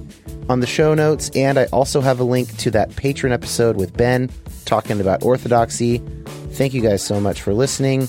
on 0.50 0.60
the 0.60 0.66
show 0.66 0.92
notes, 0.92 1.30
and 1.34 1.58
I 1.58 1.64
also 1.66 2.02
have 2.02 2.20
a 2.20 2.24
link 2.24 2.54
to 2.58 2.70
that 2.72 2.94
patron 2.94 3.32
episode 3.32 3.76
with 3.76 3.96
Ben 3.96 4.30
talking 4.66 5.00
about 5.00 5.22
orthodoxy. 5.22 5.98
Thank 6.50 6.74
you 6.74 6.82
guys 6.82 7.02
so 7.02 7.18
much 7.20 7.40
for 7.40 7.54
listening. 7.54 8.06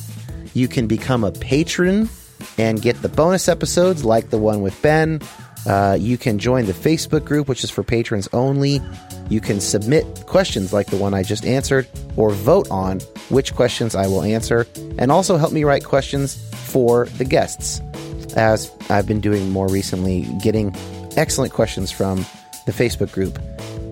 You 0.54 0.68
can 0.68 0.88
become 0.88 1.24
a 1.24 1.32
patron 1.32 2.10
and 2.58 2.82
get 2.82 3.02
the 3.02 3.10
bonus 3.10 3.48
episodes 3.48 4.04
like 4.04 4.30
the 4.30 4.38
one 4.38 4.62
with 4.62 4.80
Ben. 4.82 5.22
Uh, 5.66 5.98
you 6.00 6.18
can 6.18 6.38
join 6.38 6.66
the 6.66 6.74
Facebook 6.74 7.26
group, 7.26 7.48
which 7.48 7.64
is 7.64 7.70
for 7.70 7.84
patrons 7.84 8.28
only. 8.34 8.82
You 9.30 9.42
can 9.42 9.60
submit 9.60 10.06
questions 10.28 10.72
like 10.72 10.88
the 10.88 10.98
one 10.98 11.14
I 11.14 11.24
just 11.24 11.46
answered, 11.46 11.88
or 12.16 12.32
vote 12.32 12.70
on 12.70 13.00
which 13.30 13.54
questions 13.56 13.96
I 13.96 14.08
will 14.08 14.22
answer, 14.22 14.68
and 14.98 15.12
also 15.12 15.38
help 15.38 15.52
me 15.52 15.64
write 15.64 15.84
questions 15.84 16.36
for 16.54 17.06
the 17.18 17.26
guests, 17.26 17.82
as 18.36 18.72
I've 18.90 19.08
been 19.08 19.22
doing 19.22 19.50
more 19.52 19.68
recently, 19.68 20.28
getting 20.44 20.76
excellent 21.18 21.54
questions 21.54 21.92
from 21.92 22.26
the 22.66 22.72
Facebook 22.72 23.12
group. 23.12 23.40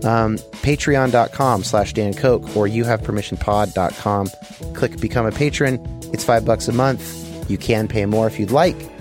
Um, 0.06 0.38
Patreon.com 0.62 1.64
slash 1.64 1.94
Dan 1.94 2.14
Koch 2.14 2.44
or 2.56 2.68
youhavepermissionpod.com. 2.68 4.28
Click 4.74 5.00
Become 5.00 5.26
a 5.26 5.32
Patron. 5.32 5.80
It's 6.12 6.24
five 6.24 6.46
bucks 6.46 6.68
a 6.68 6.74
month. 6.74 7.50
You 7.50 7.58
can 7.58 7.88
pay 7.88 8.06
more 8.06 8.28
if 8.28 8.40
you'd 8.40 8.52
like. 8.52 8.93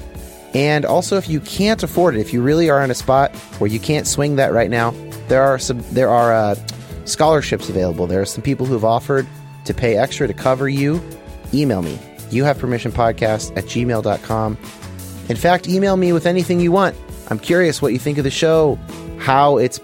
And 0.54 0.84
also, 0.84 1.16
if 1.16 1.28
you 1.28 1.40
can't 1.40 1.82
afford 1.82 2.14
it, 2.14 2.20
if 2.20 2.32
you 2.32 2.42
really 2.42 2.68
are 2.68 2.82
in 2.82 2.90
a 2.90 2.94
spot 2.94 3.34
where 3.58 3.70
you 3.70 3.80
can't 3.80 4.06
swing 4.06 4.36
that 4.36 4.52
right 4.52 4.70
now, 4.70 4.90
there 5.28 5.42
are 5.42 5.58
some 5.58 5.82
there 5.92 6.10
are 6.10 6.32
uh, 6.32 6.54
scholarships 7.04 7.68
available. 7.68 8.06
There 8.06 8.20
are 8.20 8.26
some 8.26 8.42
people 8.42 8.66
who've 8.66 8.84
offered 8.84 9.26
to 9.64 9.74
pay 9.74 9.96
extra 9.96 10.26
to 10.26 10.34
cover 10.34 10.68
you. 10.68 11.02
Email 11.54 11.82
me. 11.82 11.98
You 12.30 12.44
have 12.44 12.58
permission 12.58 12.92
podcast 12.92 13.56
at 13.56 13.64
gmail.com. 13.64 14.58
In 15.28 15.36
fact, 15.36 15.68
email 15.68 15.96
me 15.96 16.12
with 16.12 16.26
anything 16.26 16.60
you 16.60 16.72
want. 16.72 16.96
I'm 17.28 17.38
curious 17.38 17.80
what 17.80 17.92
you 17.92 17.98
think 17.98 18.18
of 18.18 18.24
the 18.24 18.30
show, 18.30 18.78
how 19.18 19.58
it's 19.58 19.80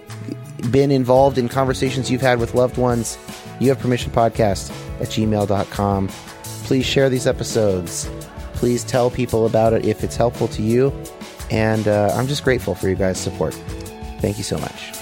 been 0.71 0.91
involved 0.91 1.39
in 1.39 1.49
conversations 1.49 2.11
you've 2.11 2.21
had 2.21 2.41
with 2.41 2.55
loved 2.55 2.77
ones. 2.77 3.17
You 3.61 3.69
have 3.69 3.79
permission 3.79 4.11
podcast 4.13 4.71
at 5.01 5.09
gmail.com. 5.09 6.09
Please 6.09 6.85
share 6.85 7.09
these 7.09 7.27
episodes. 7.27 8.11
Please 8.59 8.83
tell 8.83 9.09
people 9.09 9.47
about 9.47 9.73
it 9.73 9.87
if 9.87 10.03
it's 10.03 10.17
helpful 10.17 10.49
to 10.49 10.63
you. 10.63 10.93
And 11.53 11.87
uh, 11.87 12.11
I'm 12.15 12.27
just 12.27 12.43
grateful 12.43 12.75
for 12.75 12.89
you 12.89 12.97
guys' 12.97 13.17
support. 13.19 13.55
Thank 14.21 14.37
you 14.37 14.43
so 14.43 14.59
much. 14.59 14.98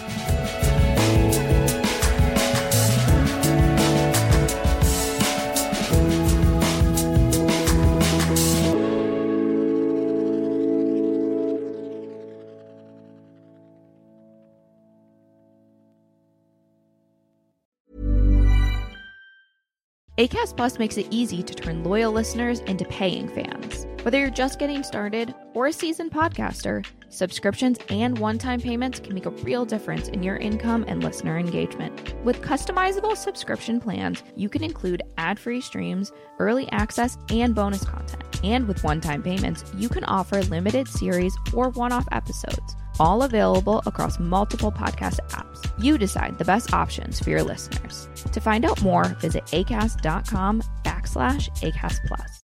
ACAST 20.19 20.57
Plus 20.57 20.79
makes 20.79 20.97
it 20.97 21.07
easy 21.11 21.43
to 21.43 21.55
turn 21.55 21.85
loyal 21.85 22.11
listeners 22.11 22.61
into 22.61 22.87
paying 22.87 23.29
fans. 23.29 23.87
Whether 24.03 24.19
you're 24.19 24.31
just 24.31 24.59
getting 24.59 24.83
started 24.83 25.35
or 25.53 25.67
a 25.67 25.73
seasoned 25.75 26.11
podcaster, 26.11 26.87
subscriptions 27.11 27.79
and 27.91 28.19
one 28.19 28.39
time 28.39 28.59
payments 28.59 28.99
can 28.99 29.13
make 29.13 29.27
a 29.27 29.31
real 29.31 29.67
difference 29.67 30.09
in 30.09 30.23
your 30.23 30.37
income 30.37 30.87
and 30.89 31.05
listener 31.05 31.37
engagement. 31.37 32.15
With 32.25 32.41
customizable 32.41 33.15
subscription 33.15 33.79
plans, 33.79 34.23
you 34.37 34.49
can 34.49 34.65
include 34.65 35.03
ad 35.19 35.39
free 35.39 35.61
streams, 35.61 36.13
early 36.39 36.67
access, 36.73 37.19
and 37.29 37.55
bonus 37.55 37.85
content. 37.85 38.23
And 38.43 38.67
with 38.67 38.85
one 38.85 39.03
time 39.03 39.23
payments, 39.23 39.65
you 39.77 39.91
can 39.91 40.05
offer 40.05 40.43
limited 40.45 40.89
series 40.89 41.37
or 41.53 41.69
one 41.69 41.93
off 41.93 42.09
episodes, 42.11 42.75
all 43.01 43.23
available 43.23 43.83
across 43.87 44.19
multiple 44.19 44.73
podcast 44.73 45.21
apps. 45.31 45.71
You 45.83 45.99
decide 45.99 46.39
the 46.39 46.45
best 46.45 46.73
options 46.73 47.21
for 47.21 47.31
your 47.31 47.43
listeners. 47.43 48.09
To 48.33 48.41
find 48.41 48.65
out 48.65 48.83
more, 48.83 49.05
visit 49.21 49.47
acast.com 49.47 50.63
backslash 50.85 51.49
acast 51.61 52.07
plus. 52.07 52.36